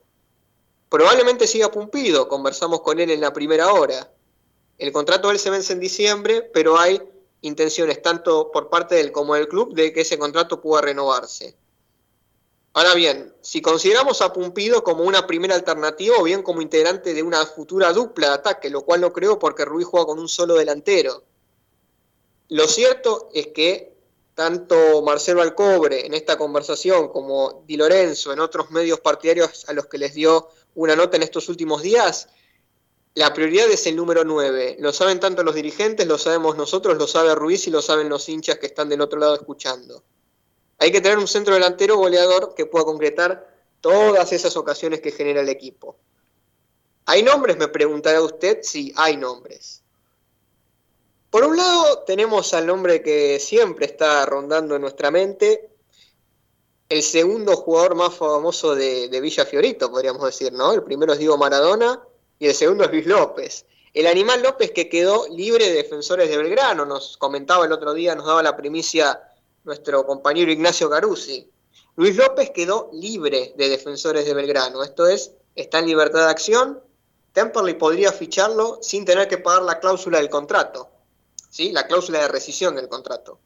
Probablemente 0.90 1.48
siga 1.48 1.70
Pumpido, 1.70 2.30
conversamos 2.30 2.82
con 2.82 3.00
él 3.00 3.12
en 3.12 3.20
la 3.20 3.34
primera 3.34 3.74
hora. 3.74 4.10
El 4.78 4.92
contrato 4.94 5.28
de 5.28 5.34
él 5.34 5.40
se 5.40 5.50
vence 5.50 5.74
en 5.74 5.80
diciembre, 5.80 6.42
pero 6.54 6.80
hay 6.80 7.02
intenciones 7.42 8.02
tanto 8.02 8.52
por 8.52 8.70
parte 8.70 8.96
de 8.96 9.02
él 9.02 9.12
como 9.12 9.36
del 9.36 9.48
club 9.48 9.74
de 9.74 9.92
que 9.92 10.02
ese 10.02 10.18
contrato 10.18 10.62
pueda 10.62 10.82
renovarse. 10.82 11.56
Ahora 12.74 12.94
bien, 12.94 13.34
si 13.42 13.62
consideramos 13.62 14.22
a 14.22 14.32
Pumpido 14.32 14.84
como 14.84 15.04
una 15.04 15.26
primera 15.26 15.56
alternativa 15.56 16.16
o 16.20 16.24
bien 16.24 16.44
como 16.44 16.62
integrante 16.62 17.14
de 17.14 17.24
una 17.24 17.46
futura 17.46 17.92
dupla 17.92 18.28
de 18.28 18.34
ataque, 18.36 18.70
lo 18.70 18.84
cual 18.84 19.02
no 19.02 19.12
creo 19.12 19.40
porque 19.40 19.66
Ruiz 19.66 19.88
juega 19.88 20.06
con 20.06 20.20
un 20.20 20.30
solo 20.30 20.54
delantero. 20.54 21.24
Lo 22.50 22.68
cierto 22.68 23.30
es 23.34 23.48
que 23.48 23.97
tanto 24.38 25.02
Marcelo 25.02 25.42
Alcobre 25.42 26.06
en 26.06 26.14
esta 26.14 26.38
conversación 26.38 27.08
como 27.08 27.64
Di 27.66 27.76
Lorenzo 27.76 28.32
en 28.32 28.40
otros 28.40 28.70
medios 28.70 29.00
partidarios 29.00 29.68
a 29.68 29.74
los 29.74 29.88
que 29.88 29.98
les 29.98 30.14
dio 30.14 30.50
una 30.76 30.96
nota 30.96 31.18
en 31.18 31.24
estos 31.24 31.50
últimos 31.50 31.82
días, 31.82 32.30
la 33.16 33.34
prioridad 33.34 33.68
es 33.72 33.88
el 33.88 33.96
número 33.96 34.24
9. 34.24 34.78
Lo 34.80 34.94
saben 34.94 35.20
tanto 35.20 35.42
los 35.42 35.56
dirigentes, 35.56 36.06
lo 36.06 36.20
sabemos 36.20 36.56
nosotros, 36.56 37.00
lo 37.00 37.08
sabe 37.08 37.34
Ruiz 37.34 37.66
y 37.66 37.72
lo 37.72 37.82
saben 37.82 38.10
los 38.10 38.30
hinchas 38.30 38.60
que 38.60 38.68
están 38.68 38.90
del 38.90 39.02
otro 39.02 39.20
lado 39.20 39.34
escuchando. 39.34 40.04
Hay 40.78 40.92
que 40.92 41.02
tener 41.02 41.18
un 41.18 41.28
centro 41.28 41.56
delantero 41.56 41.98
goleador 41.98 42.54
que 42.54 42.68
pueda 42.68 42.86
concretar 42.86 43.52
todas 43.82 44.32
esas 44.34 44.56
ocasiones 44.56 45.02
que 45.02 45.12
genera 45.12 45.42
el 45.42 45.50
equipo. 45.50 45.98
¿Hay 47.08 47.24
nombres? 47.24 47.58
Me 47.58 47.70
preguntará 47.70 48.22
usted. 48.22 48.60
Sí, 48.62 48.94
hay 48.98 49.18
nombres. 49.18 49.82
Por 51.30 51.44
un 51.44 51.58
lado, 51.58 52.00
tenemos 52.00 52.54
al 52.54 52.66
nombre 52.66 53.02
que 53.02 53.40
siempre 53.40 53.86
está 53.86 54.26
rondando 54.26 54.76
en 54.76 54.82
nuestra 54.82 55.12
mente, 55.12 55.70
el 56.90 57.04
segundo 57.04 57.58
jugador 57.58 57.96
más 57.96 58.14
famoso 58.16 58.74
de, 58.74 59.10
Villa 59.22 59.46
Fiorito, 59.46 59.92
podríamos 59.92 60.24
decir, 60.24 60.54
¿no? 60.54 60.72
El 60.72 60.84
primero 60.84 61.14
es 61.14 61.20
Diego 61.20 61.38
Maradona 61.38 62.02
y 62.40 62.48
el 62.48 62.54
segundo 62.54 62.86
es 62.86 62.92
Luis 62.92 63.06
López. 63.06 63.66
El 63.94 64.08
animal 64.08 64.42
López 64.42 64.72
que 64.72 64.88
quedó 64.88 65.28
libre 65.28 65.66
de 65.66 65.74
defensores 65.74 66.30
de 66.30 66.38
Belgrano, 66.38 66.86
nos 66.86 67.18
comentaba 67.18 67.66
el 67.66 67.74
otro 67.74 67.94
día, 67.94 68.16
nos 68.16 68.26
daba 68.26 68.42
la 68.42 68.56
primicia 68.56 69.22
nuestro 69.66 70.06
compañero 70.06 70.50
Ignacio 70.50 70.88
Garuzzi. 70.88 71.52
Luis 71.98 72.16
López 72.16 72.52
quedó 72.52 72.90
libre 72.94 73.54
de 73.58 73.70
defensores 73.70 74.26
de 74.26 74.34
Belgrano, 74.34 74.82
esto 74.82 75.08
es, 75.08 75.34
está 75.56 75.80
en 75.80 75.88
libertad 75.88 76.26
de 76.26 76.32
acción. 76.32 76.82
Temperley 77.34 77.74
podría 77.74 78.14
ficharlo 78.14 78.80
sin 78.82 79.04
tener 79.04 79.28
que 79.28 79.40
pagar 79.40 79.64
la 79.64 79.80
cláusula 79.80 80.20
del 80.20 80.30
contrato, 80.30 80.90
¿sí? 81.58 81.72
la 81.72 81.88
cláusula 81.88 82.20
de 82.20 82.28
rescisión 82.28 82.76
del 82.76 82.88
contrato. 82.88 83.40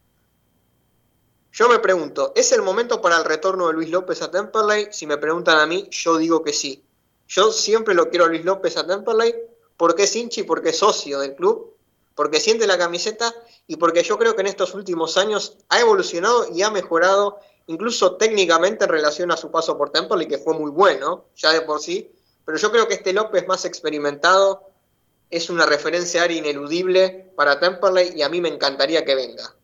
Yo 1.54 1.70
me 1.70 1.80
pregunto, 1.80 2.34
¿es 2.36 2.52
el 2.52 2.62
momento 2.62 3.02
para 3.02 3.18
el 3.18 3.24
retorno 3.24 3.68
de 3.68 3.74
Luis 3.74 3.90
López 3.90 4.22
a 4.22 4.30
Temperley? 4.30 4.90
Si 4.92 5.08
me 5.08 5.18
preguntan 5.18 5.60
a 5.60 5.66
mí, 5.66 5.88
yo 5.92 6.18
digo 6.18 6.44
que 6.44 6.52
sí. 6.52 6.84
Yo 7.30 7.54
siempre 7.54 7.94
lo 7.94 8.10
quiero 8.10 8.26
a 8.26 8.28
Luis 8.28 8.44
López 8.44 8.76
a 8.76 8.86
Temperley 8.86 9.34
porque 9.78 10.04
es 10.04 10.16
hinchi, 10.16 10.44
porque 10.44 10.72
es 10.72 10.80
socio 10.80 11.20
del 11.20 11.36
club, 11.36 11.78
porque 12.14 12.42
siente 12.42 12.68
la 12.68 12.78
camiseta 12.78 13.34
y 13.66 13.78
porque 13.78 14.04
yo 14.04 14.18
creo 14.18 14.36
que 14.36 14.42
en 14.42 14.48
estos 14.48 14.74
últimos 14.74 15.16
años 15.16 15.56
ha 15.70 15.80
evolucionado 15.80 16.48
y 16.54 16.64
ha 16.64 16.70
mejorado 16.70 17.40
incluso 17.68 18.18
técnicamente 18.18 18.84
en 18.84 18.90
relación 18.90 19.32
a 19.32 19.38
su 19.38 19.52
paso 19.52 19.78
por 19.78 19.90
Temperley, 19.90 20.28
que 20.28 20.38
fue 20.38 20.54
muy 20.54 20.70
bueno, 20.70 21.28
ya 21.38 21.54
de 21.54 21.62
por 21.62 21.80
sí, 21.80 22.12
pero 22.44 22.58
yo 22.58 22.72
creo 22.72 22.90
que 22.90 22.96
este 22.96 23.14
López 23.14 23.48
más 23.48 23.64
experimentado 23.64 24.71
es 25.32 25.50
una 25.50 25.66
referencia 25.66 26.24
área 26.24 26.38
ineludible 26.38 27.32
para 27.36 27.60
Temperley 27.60 28.14
y 28.16 28.22
a 28.22 28.30
mí 28.30 28.42
me 28.42 28.50
encantaría 28.50 29.06
que 29.06 29.16
venga. 29.16 29.56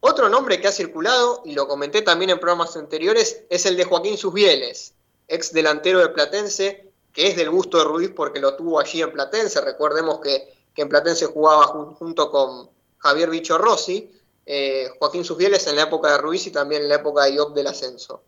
Otro 0.00 0.28
nombre 0.28 0.60
que 0.60 0.68
ha 0.68 0.72
circulado, 0.72 1.42
y 1.44 1.52
lo 1.54 1.66
comenté 1.66 2.02
también 2.02 2.30
en 2.30 2.38
programas 2.38 2.76
anteriores, 2.76 3.42
es 3.50 3.66
el 3.66 3.76
de 3.76 3.84
Joaquín 3.84 4.16
Susbieles, 4.16 4.94
ex 5.26 5.52
delantero 5.52 5.98
de 5.98 6.10
Platense, 6.10 6.92
que 7.12 7.26
es 7.26 7.36
del 7.36 7.50
gusto 7.50 7.78
de 7.78 7.84
Ruiz 7.84 8.10
porque 8.14 8.38
lo 8.38 8.54
tuvo 8.54 8.78
allí 8.78 9.02
en 9.02 9.10
Platense. 9.10 9.60
Recordemos 9.60 10.20
que, 10.20 10.54
que 10.72 10.82
en 10.82 10.88
Platense 10.88 11.26
jugaba 11.26 11.66
junto 11.66 12.30
con 12.30 12.70
Javier 12.98 13.30
Bicho 13.30 13.58
Rossi, 13.58 14.12
eh, 14.46 14.88
Joaquín 14.98 15.24
Susbieles 15.24 15.66
en 15.66 15.76
la 15.76 15.82
época 15.82 16.12
de 16.12 16.18
Ruiz 16.18 16.46
y 16.46 16.50
también 16.50 16.82
en 16.82 16.88
la 16.88 16.96
época 16.96 17.24
de 17.24 17.32
Iop 17.32 17.54
del 17.54 17.66
Ascenso. 17.66 18.22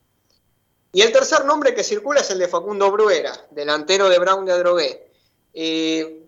Y 0.93 1.03
el 1.03 1.13
tercer 1.13 1.45
nombre 1.45 1.75
que 1.75 1.85
circula 1.85 2.21
es 2.21 2.31
el 2.31 2.41
de 2.41 2.49
Facundo 2.49 2.91
Bruera, 2.91 3.47
delantero 3.51 4.09
de 4.09 4.19
Brown 4.19 4.45
de 4.45 4.53
Adrogué. 4.53 5.09
Eh, 5.55 6.27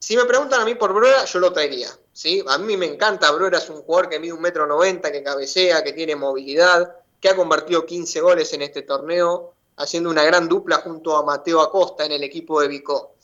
si 0.00 0.16
me 0.16 0.24
preguntan 0.24 0.62
a 0.62 0.64
mí 0.64 0.74
por 0.74 0.94
Bruera, 0.94 1.26
yo 1.26 1.38
lo 1.38 1.52
traería. 1.52 1.88
¿sí? 2.12 2.42
A 2.48 2.56
mí 2.56 2.76
me 2.76 2.86
encanta, 2.86 3.30
Bruera 3.32 3.58
es 3.58 3.68
un 3.68 3.82
jugador 3.82 4.08
que 4.08 4.18
mide 4.18 4.32
un 4.32 4.40
metro 4.40 4.66
noventa, 4.66 5.12
que 5.12 5.22
cabecea, 5.22 5.84
que 5.84 5.92
tiene 5.92 6.16
movilidad, 6.16 6.96
que 7.20 7.28
ha 7.28 7.36
convertido 7.36 7.84
15 7.84 8.20
goles 8.22 8.52
en 8.54 8.62
este 8.62 8.82
torneo, 8.82 9.52
haciendo 9.76 10.10
una 10.10 10.24
gran 10.24 10.48
dupla 10.48 10.78
junto 10.78 11.16
a 11.16 11.24
Mateo 11.24 11.60
Acosta 11.60 12.06
en 12.06 12.12
el 12.12 12.22
equipo 12.22 12.60
de 12.60 12.68
Vicó. 12.68 13.14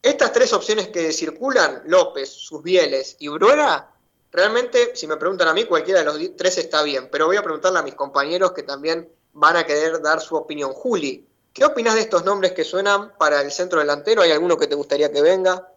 Estas 0.00 0.32
tres 0.32 0.52
opciones 0.54 0.88
que 0.88 1.12
circulan, 1.12 1.82
López, 1.86 2.30
Susbieles 2.30 3.16
y 3.20 3.28
Bruera, 3.28 3.94
realmente, 4.32 4.96
si 4.96 5.06
me 5.06 5.18
preguntan 5.18 5.48
a 5.48 5.54
mí, 5.54 5.64
cualquiera 5.64 6.00
de 6.00 6.06
los 6.06 6.36
tres 6.36 6.56
está 6.56 6.82
bien, 6.82 7.10
pero 7.12 7.26
voy 7.26 7.36
a 7.36 7.42
preguntarle 7.42 7.78
a 7.78 7.82
mis 7.82 7.94
compañeros 7.94 8.52
que 8.52 8.62
también 8.62 9.12
van 9.34 9.56
a 9.56 9.66
querer 9.66 10.00
dar 10.00 10.20
su 10.22 10.36
opinión. 10.36 10.72
Juli, 10.72 11.28
¿qué 11.52 11.66
opinas 11.66 11.94
de 11.94 12.00
estos 12.00 12.24
nombres 12.24 12.52
que 12.52 12.64
suenan 12.64 13.12
para 13.18 13.42
el 13.42 13.52
centro 13.52 13.78
delantero? 13.78 14.22
¿Hay 14.22 14.32
alguno 14.32 14.56
que 14.56 14.66
te 14.66 14.74
gustaría 14.74 15.12
que 15.12 15.20
venga? 15.20 15.71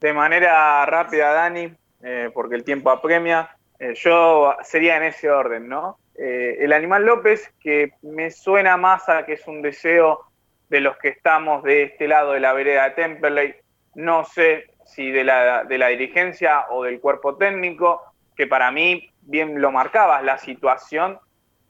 De 0.00 0.12
manera 0.12 0.84
rápida, 0.84 1.32
Dani, 1.32 1.72
eh, 2.02 2.30
porque 2.34 2.54
el 2.54 2.64
tiempo 2.64 2.90
apremia, 2.90 3.56
eh, 3.78 3.94
yo 3.94 4.54
sería 4.62 4.96
en 4.96 5.04
ese 5.04 5.30
orden, 5.30 5.68
¿no? 5.68 5.98
Eh, 6.14 6.58
el 6.60 6.72
animal 6.72 7.06
López, 7.06 7.52
que 7.60 7.92
me 8.02 8.30
suena 8.30 8.76
más 8.76 9.08
a 9.08 9.24
que 9.24 9.34
es 9.34 9.46
un 9.46 9.62
deseo 9.62 10.20
de 10.68 10.80
los 10.80 10.96
que 10.98 11.08
estamos 11.08 11.62
de 11.62 11.84
este 11.84 12.08
lado 12.08 12.32
de 12.32 12.40
la 12.40 12.52
vereda 12.52 12.84
de 12.84 12.90
Temperley, 12.90 13.54
no 13.94 14.24
sé 14.24 14.66
si 14.84 15.10
de 15.10 15.24
la, 15.24 15.64
de 15.64 15.78
la 15.78 15.88
dirigencia 15.88 16.66
o 16.70 16.84
del 16.84 17.00
cuerpo 17.00 17.36
técnico, 17.36 18.02
que 18.36 18.46
para 18.46 18.70
mí 18.70 19.10
bien 19.22 19.60
lo 19.60 19.72
marcabas, 19.72 20.22
la 20.22 20.38
situación 20.38 21.18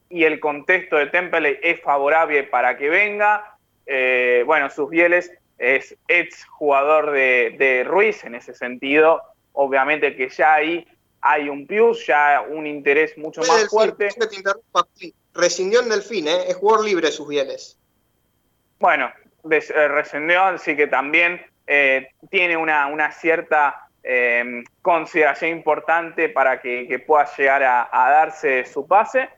y 0.09 0.25
el 0.25 0.41
contexto 0.41 0.97
de 0.97 1.07
Temperley 1.07 1.59
es 1.63 1.81
favorable 1.81 2.43
para 2.45 2.77
que 2.77 2.89
venga. 2.89 3.57
Bueno, 4.45 4.69
sus 4.71 4.91
bieles 4.91 5.33
es 5.59 5.97
ex 6.09 6.45
jugador 6.47 7.11
de, 7.13 7.57
de, 7.59 7.85
Ruiz 7.85 8.25
en 8.25 8.35
ese 8.35 8.55
sentido. 8.55 9.23
Obviamente 9.53 10.15
que 10.15 10.29
ya 10.29 10.55
ahí 10.55 10.87
hay 11.21 11.49
un 11.49 11.67
plus, 11.67 12.07
ya 12.07 12.45
un 12.49 12.67
interés 12.67 13.17
mucho 13.19 13.41
más 13.41 13.69
fuerte. 13.69 14.09
Rescindió 15.35 15.83
en 15.83 15.89
Delfín, 15.89 16.29
¿eh? 16.29 16.45
es 16.49 16.57
jugador 16.57 16.85
libre 16.85 17.11
sus 17.11 17.29
bieles. 17.29 17.79
Bueno, 18.79 19.11
eh, 19.51 19.89
rescendió, 19.89 20.43
así 20.43 20.77
que 20.77 20.87
también 20.87 21.45
eh, 21.67 22.09
tiene 22.31 22.57
una, 22.57 22.87
una 22.87 23.13
cierta 23.13 23.83
consideración 24.83 25.51
importante 25.51 26.29
para 26.29 26.61
que, 26.61 27.03
pueda 27.05 27.29
llegar 27.37 27.65
a, 27.65 27.89
darse 27.93 28.65
su 28.65 28.87
pase. 28.87 29.29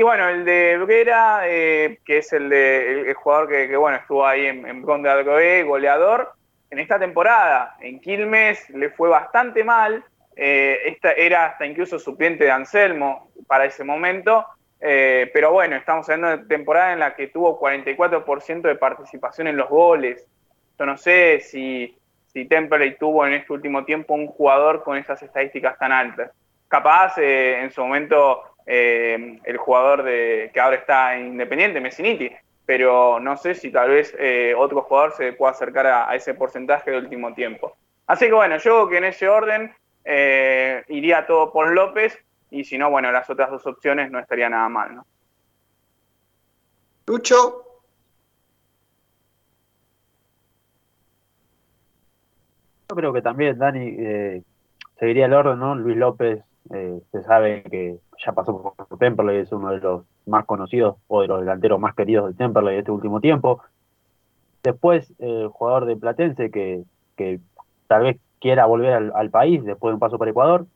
Y 0.00 0.02
bueno, 0.02 0.30
el 0.30 0.46
de 0.46 0.78
Bruguera, 0.78 1.42
que 1.44 1.98
es 2.06 2.32
el, 2.32 2.48
de, 2.48 3.02
el, 3.02 3.12
jugador 3.12 3.50
que, 3.50 3.76
bueno 3.76 3.98
estuvo 3.98 4.26
ahí 4.26 4.46
en, 4.46 4.66
en 4.66 4.80
Conde 4.80 5.62
goleador, 5.62 6.32
en 6.70 6.78
esta 6.78 6.98
temporada 6.98 7.76
en 7.80 8.00
Quilmes 8.00 8.70
le 8.70 8.88
fue 8.88 9.10
bastante 9.10 9.62
mal. 9.62 10.02
esta 10.34 11.12
era 11.12 11.44
hasta 11.44 11.66
incluso 11.66 11.98
suplente 11.98 12.44
de 12.44 12.50
Anselmo 12.50 13.30
para 13.46 13.66
ese 13.66 13.84
momento 13.84 14.46
eh, 14.80 15.30
pero 15.34 15.52
bueno, 15.52 15.76
estamos 15.76 16.08
hablando 16.08 16.38
de 16.38 16.48
temporada 16.48 16.94
en 16.94 17.00
la 17.00 17.14
que 17.14 17.26
tuvo 17.26 17.60
44% 17.60 18.62
de 18.62 18.76
participación 18.76 19.48
en 19.48 19.58
los 19.58 19.68
goles. 19.68 20.26
Yo 20.78 20.86
no 20.86 20.96
sé 20.96 21.40
si, 21.40 21.94
si 22.32 22.48
tuvo 22.98 23.26
en 23.26 23.34
este 23.34 23.52
último 23.52 23.84
tiempo 23.84 24.14
un 24.14 24.28
jugador 24.28 24.82
con 24.82 24.96
esas 24.96 25.22
estadísticas 25.22 25.78
tan 25.78 25.92
altas. 25.92 26.30
Capaz 26.68 27.18
eh, 27.18 27.60
en 27.60 27.70
su 27.70 27.82
momento 27.82 28.49
eh, 28.70 29.40
el 29.44 29.56
jugador 29.56 30.02
de, 30.02 30.50
que 30.54 30.60
ahora 30.60 30.76
está 30.76 31.18
independiente, 31.18 31.80
Messiniti, 31.80 32.30
pero 32.64 33.18
no 33.18 33.36
sé 33.36 33.54
si 33.54 33.70
tal 33.70 33.90
vez 33.90 34.16
otro 34.56 34.82
jugador 34.82 35.12
se 35.12 35.32
pueda 35.32 35.52
acercar 35.52 35.86
a, 35.88 36.08
a, 36.08 36.14
ese 36.14 36.34
porcentaje 36.34 36.90
del 36.90 37.04
último 37.04 37.34
tiempo. 37.34 37.76
Así 38.06 38.26
que 38.26 38.32
bueno, 38.32 38.58
yo 38.58 38.88
que 38.88 38.98
en 38.98 39.04
ese 39.04 39.28
orden 39.28 39.74
iría 40.88 41.26
todo 41.26 41.52
por 41.52 41.72
López 41.72 42.16
y 42.50 42.64
si 42.64 42.78
no, 42.78 42.90
bueno, 42.90 43.10
las 43.12 43.28
otras 43.30 43.50
dos 43.50 43.66
opciones 43.66 44.10
no 44.10 44.18
estaría 44.18 44.48
nada 44.48 44.68
mal, 44.68 44.94
¿no? 44.94 45.06
Lucho. 47.06 47.64
Yo 52.88 52.96
creo 52.96 53.12
que 53.12 53.20
también, 53.20 53.58
Dani, 53.58 53.96
eh, 53.98 54.42
seguiría 54.98 55.26
el 55.26 55.32
orden, 55.32 55.58
¿no? 55.58 55.74
Luis 55.74 55.96
López, 55.96 56.40
eh, 56.72 57.00
se 57.12 57.22
sabe 57.22 57.62
que 57.64 57.98
ya 58.24 58.32
pasó 58.32 58.74
por 58.88 58.98
Temperley, 58.98 59.38
es 59.38 59.52
uno 59.52 59.70
de 59.70 59.78
los 59.78 60.04
más 60.26 60.44
conocidos 60.44 60.96
o 61.08 61.22
de 61.22 61.28
los 61.28 61.40
delanteros 61.40 61.80
más 61.80 61.94
queridos 61.94 62.28
de 62.28 62.34
Temperley 62.34 62.74
de 62.74 62.78
este 62.80 62.90
último 62.90 63.20
tiempo. 63.20 63.62
Después, 64.62 65.12
el 65.18 65.48
jugador 65.48 65.86
de 65.86 65.96
Platense 65.96 66.50
que, 66.50 66.84
que 67.16 67.40
tal 67.86 68.02
vez 68.02 68.20
quiera 68.40 68.66
volver 68.66 68.92
al, 68.92 69.12
al, 69.14 69.30
país 69.30 69.64
después 69.64 69.90
de 69.90 69.94
un 69.94 70.00
paso 70.00 70.18
por 70.18 70.28
Ecuador, 70.28 70.66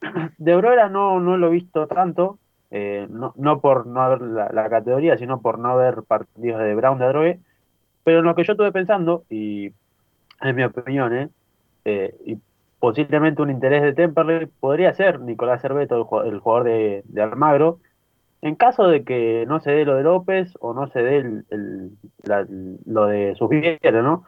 de 0.38 0.52
Aurora 0.52 0.88
no, 0.88 1.20
no 1.20 1.36
lo 1.36 1.48
he 1.48 1.50
visto 1.50 1.86
tanto, 1.86 2.38
eh, 2.70 3.06
no, 3.08 3.32
no, 3.36 3.60
por 3.60 3.86
no 3.86 4.02
haber 4.02 4.20
la, 4.20 4.68
categoría, 4.68 5.16
sino 5.16 5.40
por 5.40 5.58
no 5.58 5.70
haber 5.70 6.02
partidos 6.02 6.60
de 6.60 6.74
Brown 6.74 6.98
de 6.98 7.04
Adrogué, 7.06 7.40
pero 8.04 8.18
en 8.18 8.24
lo 8.24 8.34
que 8.34 8.44
yo 8.44 8.52
estuve 8.52 8.72
pensando, 8.72 9.24
y 9.30 9.72
en 10.40 10.56
mi 10.56 10.64
opinión, 10.64 11.14
eh, 11.14 11.30
eh, 11.84 12.14
y 12.26 12.38
posiblemente 12.78 13.42
un 13.42 13.50
interés 13.50 13.82
de 13.82 13.92
Temperley 13.92 14.46
podría 14.60 14.94
ser 14.94 15.20
Nicolás 15.20 15.62
Cerveto, 15.62 16.22
el 16.24 16.38
jugador 16.38 16.64
de, 16.64 17.22
Almagro, 17.22 17.80
en 18.40 18.54
caso 18.54 18.86
de 18.86 19.04
que 19.04 19.44
no 19.48 19.60
se 19.60 19.72
dé 19.72 19.84
lo 19.84 19.96
de 19.96 20.04
López 20.04 20.52
o 20.60 20.74
no 20.74 20.88
se 20.88 21.02
dé 21.02 21.16
el, 21.18 21.90
lo 22.86 23.06
de 23.06 23.34
Sugiere, 23.34 24.02
¿no? 24.02 24.24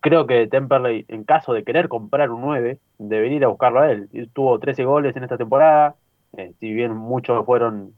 Creo 0.00 0.26
que 0.26 0.46
Temperley, 0.46 1.04
en 1.08 1.24
caso 1.24 1.52
de 1.52 1.64
querer 1.64 1.88
comprar 1.88 2.30
un 2.30 2.40
9, 2.42 2.78
debería 2.98 3.36
ir 3.38 3.44
a 3.44 3.48
buscarlo 3.48 3.80
a 3.80 3.90
él. 3.90 4.08
Tuvo 4.32 4.58
13 4.60 4.84
goles 4.84 5.16
en 5.16 5.24
esta 5.24 5.36
temporada, 5.36 5.96
eh, 6.36 6.54
si 6.60 6.72
bien 6.72 6.94
muchos 6.96 7.44
fueron 7.44 7.94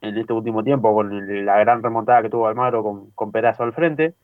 en 0.00 0.18
este 0.18 0.32
último 0.32 0.64
tiempo 0.64 0.92
con 0.94 1.44
la 1.44 1.58
gran 1.58 1.82
remontada 1.82 2.22
que 2.22 2.30
tuvo 2.30 2.48
Almagro 2.48 2.82
con, 2.82 3.10
con 3.12 3.30
Perazo 3.30 3.62
al 3.62 3.72
frente, 3.72 4.14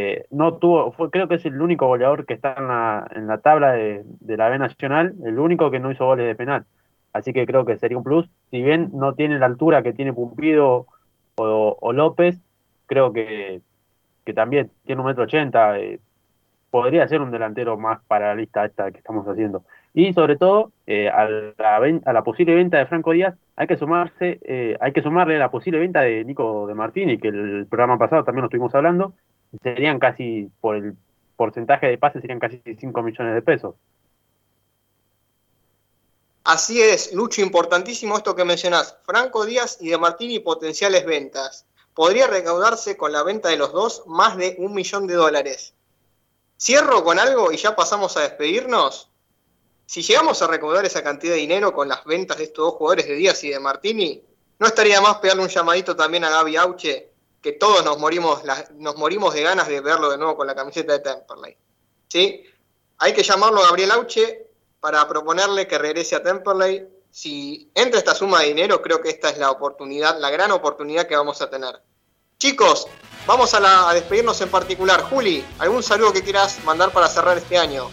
eh, 0.00 0.26
no 0.30 0.54
tuvo, 0.54 0.92
fue, 0.92 1.10
creo 1.10 1.26
que 1.26 1.34
es 1.34 1.44
el 1.44 1.60
único 1.60 1.88
goleador 1.88 2.24
que 2.24 2.34
está 2.34 2.54
en 2.56 2.68
la, 2.68 3.10
en 3.16 3.26
la 3.26 3.38
tabla 3.38 3.72
de, 3.72 4.04
la 4.36 4.48
B 4.48 4.56
Nacional, 4.56 5.14
el 5.24 5.40
único 5.40 5.72
que 5.72 5.80
no 5.80 5.90
hizo 5.90 6.06
goles 6.06 6.26
de 6.26 6.36
penal. 6.36 6.66
Así 7.12 7.32
que 7.32 7.46
creo 7.46 7.64
que 7.64 7.78
sería 7.78 7.98
un 7.98 8.04
plus. 8.04 8.30
Si 8.52 8.62
bien 8.62 8.90
no 8.92 9.14
tiene 9.14 9.40
la 9.40 9.46
altura 9.46 9.82
que 9.82 9.92
tiene 9.92 10.12
Pumpido 10.12 10.86
o, 11.34 11.92
López, 11.92 12.38
creo 12.86 13.12
que, 13.12 13.60
que, 14.24 14.34
también 14.34 14.70
tiene 14.86 15.00
un 15.00 15.08
metro 15.08 15.24
ochenta. 15.24 15.78
Eh, 15.80 15.98
podría 16.70 17.08
ser 17.08 17.20
un 17.20 17.32
delantero 17.32 17.76
más 17.76 18.00
para 18.06 18.28
la 18.28 18.34
lista 18.36 18.64
esta 18.64 18.92
que 18.92 18.98
estamos 18.98 19.26
haciendo. 19.26 19.64
Y 19.94 20.12
sobre 20.12 20.36
todo, 20.36 20.70
eh, 20.86 21.08
a, 21.08 21.28
la 21.28 21.76
a, 22.04 22.12
la 22.12 22.22
posible 22.22 22.54
venta 22.54 22.78
de 22.78 22.86
Franco 22.86 23.12
Díaz, 23.12 23.34
hay 23.56 23.66
que 23.66 23.76
sumarse, 23.76 24.38
hay 24.80 24.92
que 24.92 25.02
sumarle 25.02 25.38
la 25.38 25.50
posible 25.50 25.80
venta 25.80 26.02
de 26.02 26.24
Nico 26.24 26.68
de 26.68 26.74
Martini, 26.74 27.18
que 27.18 27.28
el 27.28 27.66
programa 27.68 27.98
pasado 27.98 28.22
también 28.22 28.42
lo 28.42 28.46
estuvimos 28.46 28.74
hablando, 28.74 29.14
serían 29.62 29.98
casi, 29.98 30.50
por 30.60 30.76
el 30.76 30.96
porcentaje 31.36 31.86
de 31.86 31.98
pases, 31.98 32.20
serían 32.20 32.40
casi 32.40 32.60
5 32.64 33.02
millones 33.02 33.34
de 33.34 33.42
pesos. 33.42 33.74
Así 36.44 36.80
es, 36.80 37.12
Lucho, 37.12 37.42
importantísimo 37.42 38.16
esto 38.16 38.34
que 38.34 38.44
mencionás. 38.44 38.96
Franco 39.04 39.44
Díaz 39.44 39.76
y 39.80 39.90
De 39.90 39.98
Martini 39.98 40.38
potenciales 40.38 41.04
ventas. 41.04 41.66
Podría 41.92 42.26
recaudarse 42.26 42.96
con 42.96 43.12
la 43.12 43.22
venta 43.22 43.50
de 43.50 43.58
los 43.58 43.72
dos 43.72 44.04
más 44.06 44.36
de 44.36 44.56
un 44.58 44.72
millón 44.72 45.06
de 45.06 45.14
dólares. 45.14 45.74
Cierro 46.58 47.04
con 47.04 47.18
algo 47.18 47.52
y 47.52 47.56
ya 47.56 47.76
pasamos 47.76 48.16
a 48.16 48.20
despedirnos. 48.20 49.10
Si 49.84 50.02
llegamos 50.02 50.40
a 50.40 50.46
recaudar 50.46 50.84
esa 50.84 51.02
cantidad 51.02 51.34
de 51.34 51.40
dinero 51.40 51.72
con 51.72 51.88
las 51.88 52.04
ventas 52.04 52.38
de 52.38 52.44
estos 52.44 52.64
dos 52.64 52.74
jugadores 52.74 53.06
de 53.06 53.14
Díaz 53.14 53.44
y 53.44 53.50
de 53.50 53.60
Martini, 53.60 54.22
no 54.58 54.66
estaría 54.66 55.00
más 55.00 55.18
pegarle 55.18 55.42
un 55.42 55.48
llamadito 55.48 55.94
también 55.94 56.24
a 56.24 56.30
Gaby 56.30 56.56
Auche 56.56 57.07
que 57.42 57.52
todos 57.52 57.84
nos 57.84 57.98
morimos, 57.98 58.42
nos 58.74 58.96
morimos 58.96 59.34
de 59.34 59.42
ganas 59.42 59.68
de 59.68 59.80
verlo 59.80 60.10
de 60.10 60.18
nuevo 60.18 60.36
con 60.36 60.46
la 60.46 60.54
camiseta 60.54 60.92
de 60.94 61.00
Temperley. 61.00 61.56
¿Sí? 62.08 62.44
Hay 62.98 63.12
que 63.12 63.22
llamarlo 63.22 63.60
a 63.60 63.66
Gabriel 63.66 63.92
Auche 63.92 64.46
para 64.80 65.06
proponerle 65.08 65.66
que 65.66 65.78
regrese 65.78 66.16
a 66.16 66.22
Temperley. 66.22 66.88
Si 67.10 67.70
entra 67.74 67.98
esta 67.98 68.14
suma 68.14 68.40
de 68.40 68.48
dinero, 68.48 68.82
creo 68.82 69.00
que 69.00 69.10
esta 69.10 69.30
es 69.30 69.38
la 69.38 69.50
oportunidad, 69.50 70.18
la 70.18 70.30
gran 70.30 70.50
oportunidad 70.50 71.06
que 71.06 71.16
vamos 71.16 71.40
a 71.40 71.48
tener. 71.48 71.80
Chicos, 72.38 72.86
vamos 73.26 73.54
a, 73.54 73.90
a 73.90 73.94
despedirnos 73.94 74.40
en 74.40 74.50
particular. 74.50 75.02
Juli, 75.02 75.44
¿algún 75.58 75.82
saludo 75.82 76.12
que 76.12 76.22
quieras 76.22 76.62
mandar 76.64 76.90
para 76.90 77.08
cerrar 77.08 77.38
este 77.38 77.58
año? 77.58 77.90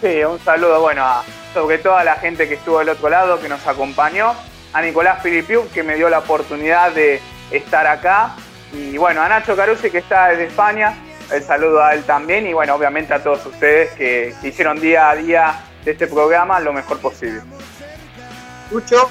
Sí, 0.00 0.24
un 0.24 0.38
saludo, 0.40 0.80
bueno, 0.80 1.04
a 1.04 1.24
sobre 1.52 1.78
todo 1.78 1.96
a 1.96 2.04
la 2.04 2.16
gente 2.16 2.48
que 2.48 2.54
estuvo 2.54 2.78
del 2.78 2.90
otro 2.90 3.08
lado, 3.08 3.40
que 3.40 3.48
nos 3.48 3.66
acompañó 3.66 4.34
a 4.72 4.82
Nicolás 4.82 5.22
Filipiu, 5.22 5.68
que 5.72 5.82
me 5.82 5.96
dio 5.96 6.08
la 6.08 6.20
oportunidad 6.20 6.92
de 6.92 7.20
estar 7.50 7.86
acá. 7.86 8.36
Y 8.72 8.96
bueno, 8.96 9.22
a 9.22 9.28
Nacho 9.28 9.56
Carusi, 9.56 9.90
que 9.90 9.98
está 9.98 10.28
desde 10.28 10.44
España, 10.44 10.94
el 11.32 11.42
saludo 11.42 11.82
a 11.82 11.94
él 11.94 12.04
también. 12.04 12.46
Y 12.46 12.52
bueno, 12.52 12.74
obviamente 12.74 13.12
a 13.12 13.22
todos 13.22 13.44
ustedes 13.46 13.90
que 13.92 14.34
hicieron 14.42 14.80
día 14.80 15.10
a 15.10 15.16
día 15.16 15.64
de 15.84 15.92
este 15.92 16.06
programa 16.06 16.60
lo 16.60 16.72
mejor 16.72 16.98
posible. 17.00 17.42
Lucho. 18.70 19.10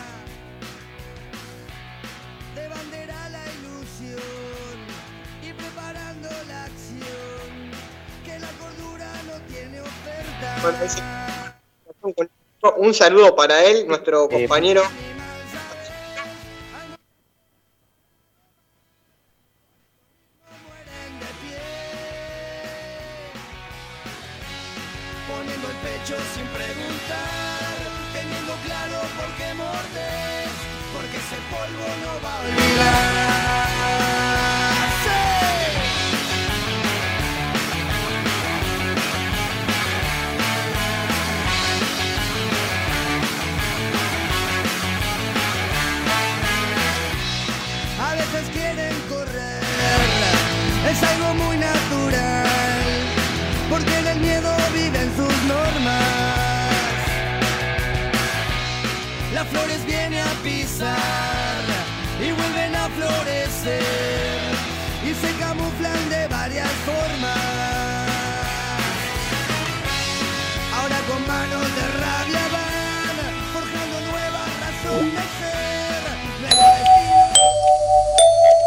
un 12.77 12.93
saludo 12.93 13.35
para 13.35 13.63
él, 13.63 13.87
nuestro 13.87 14.27
compañero 14.27 14.83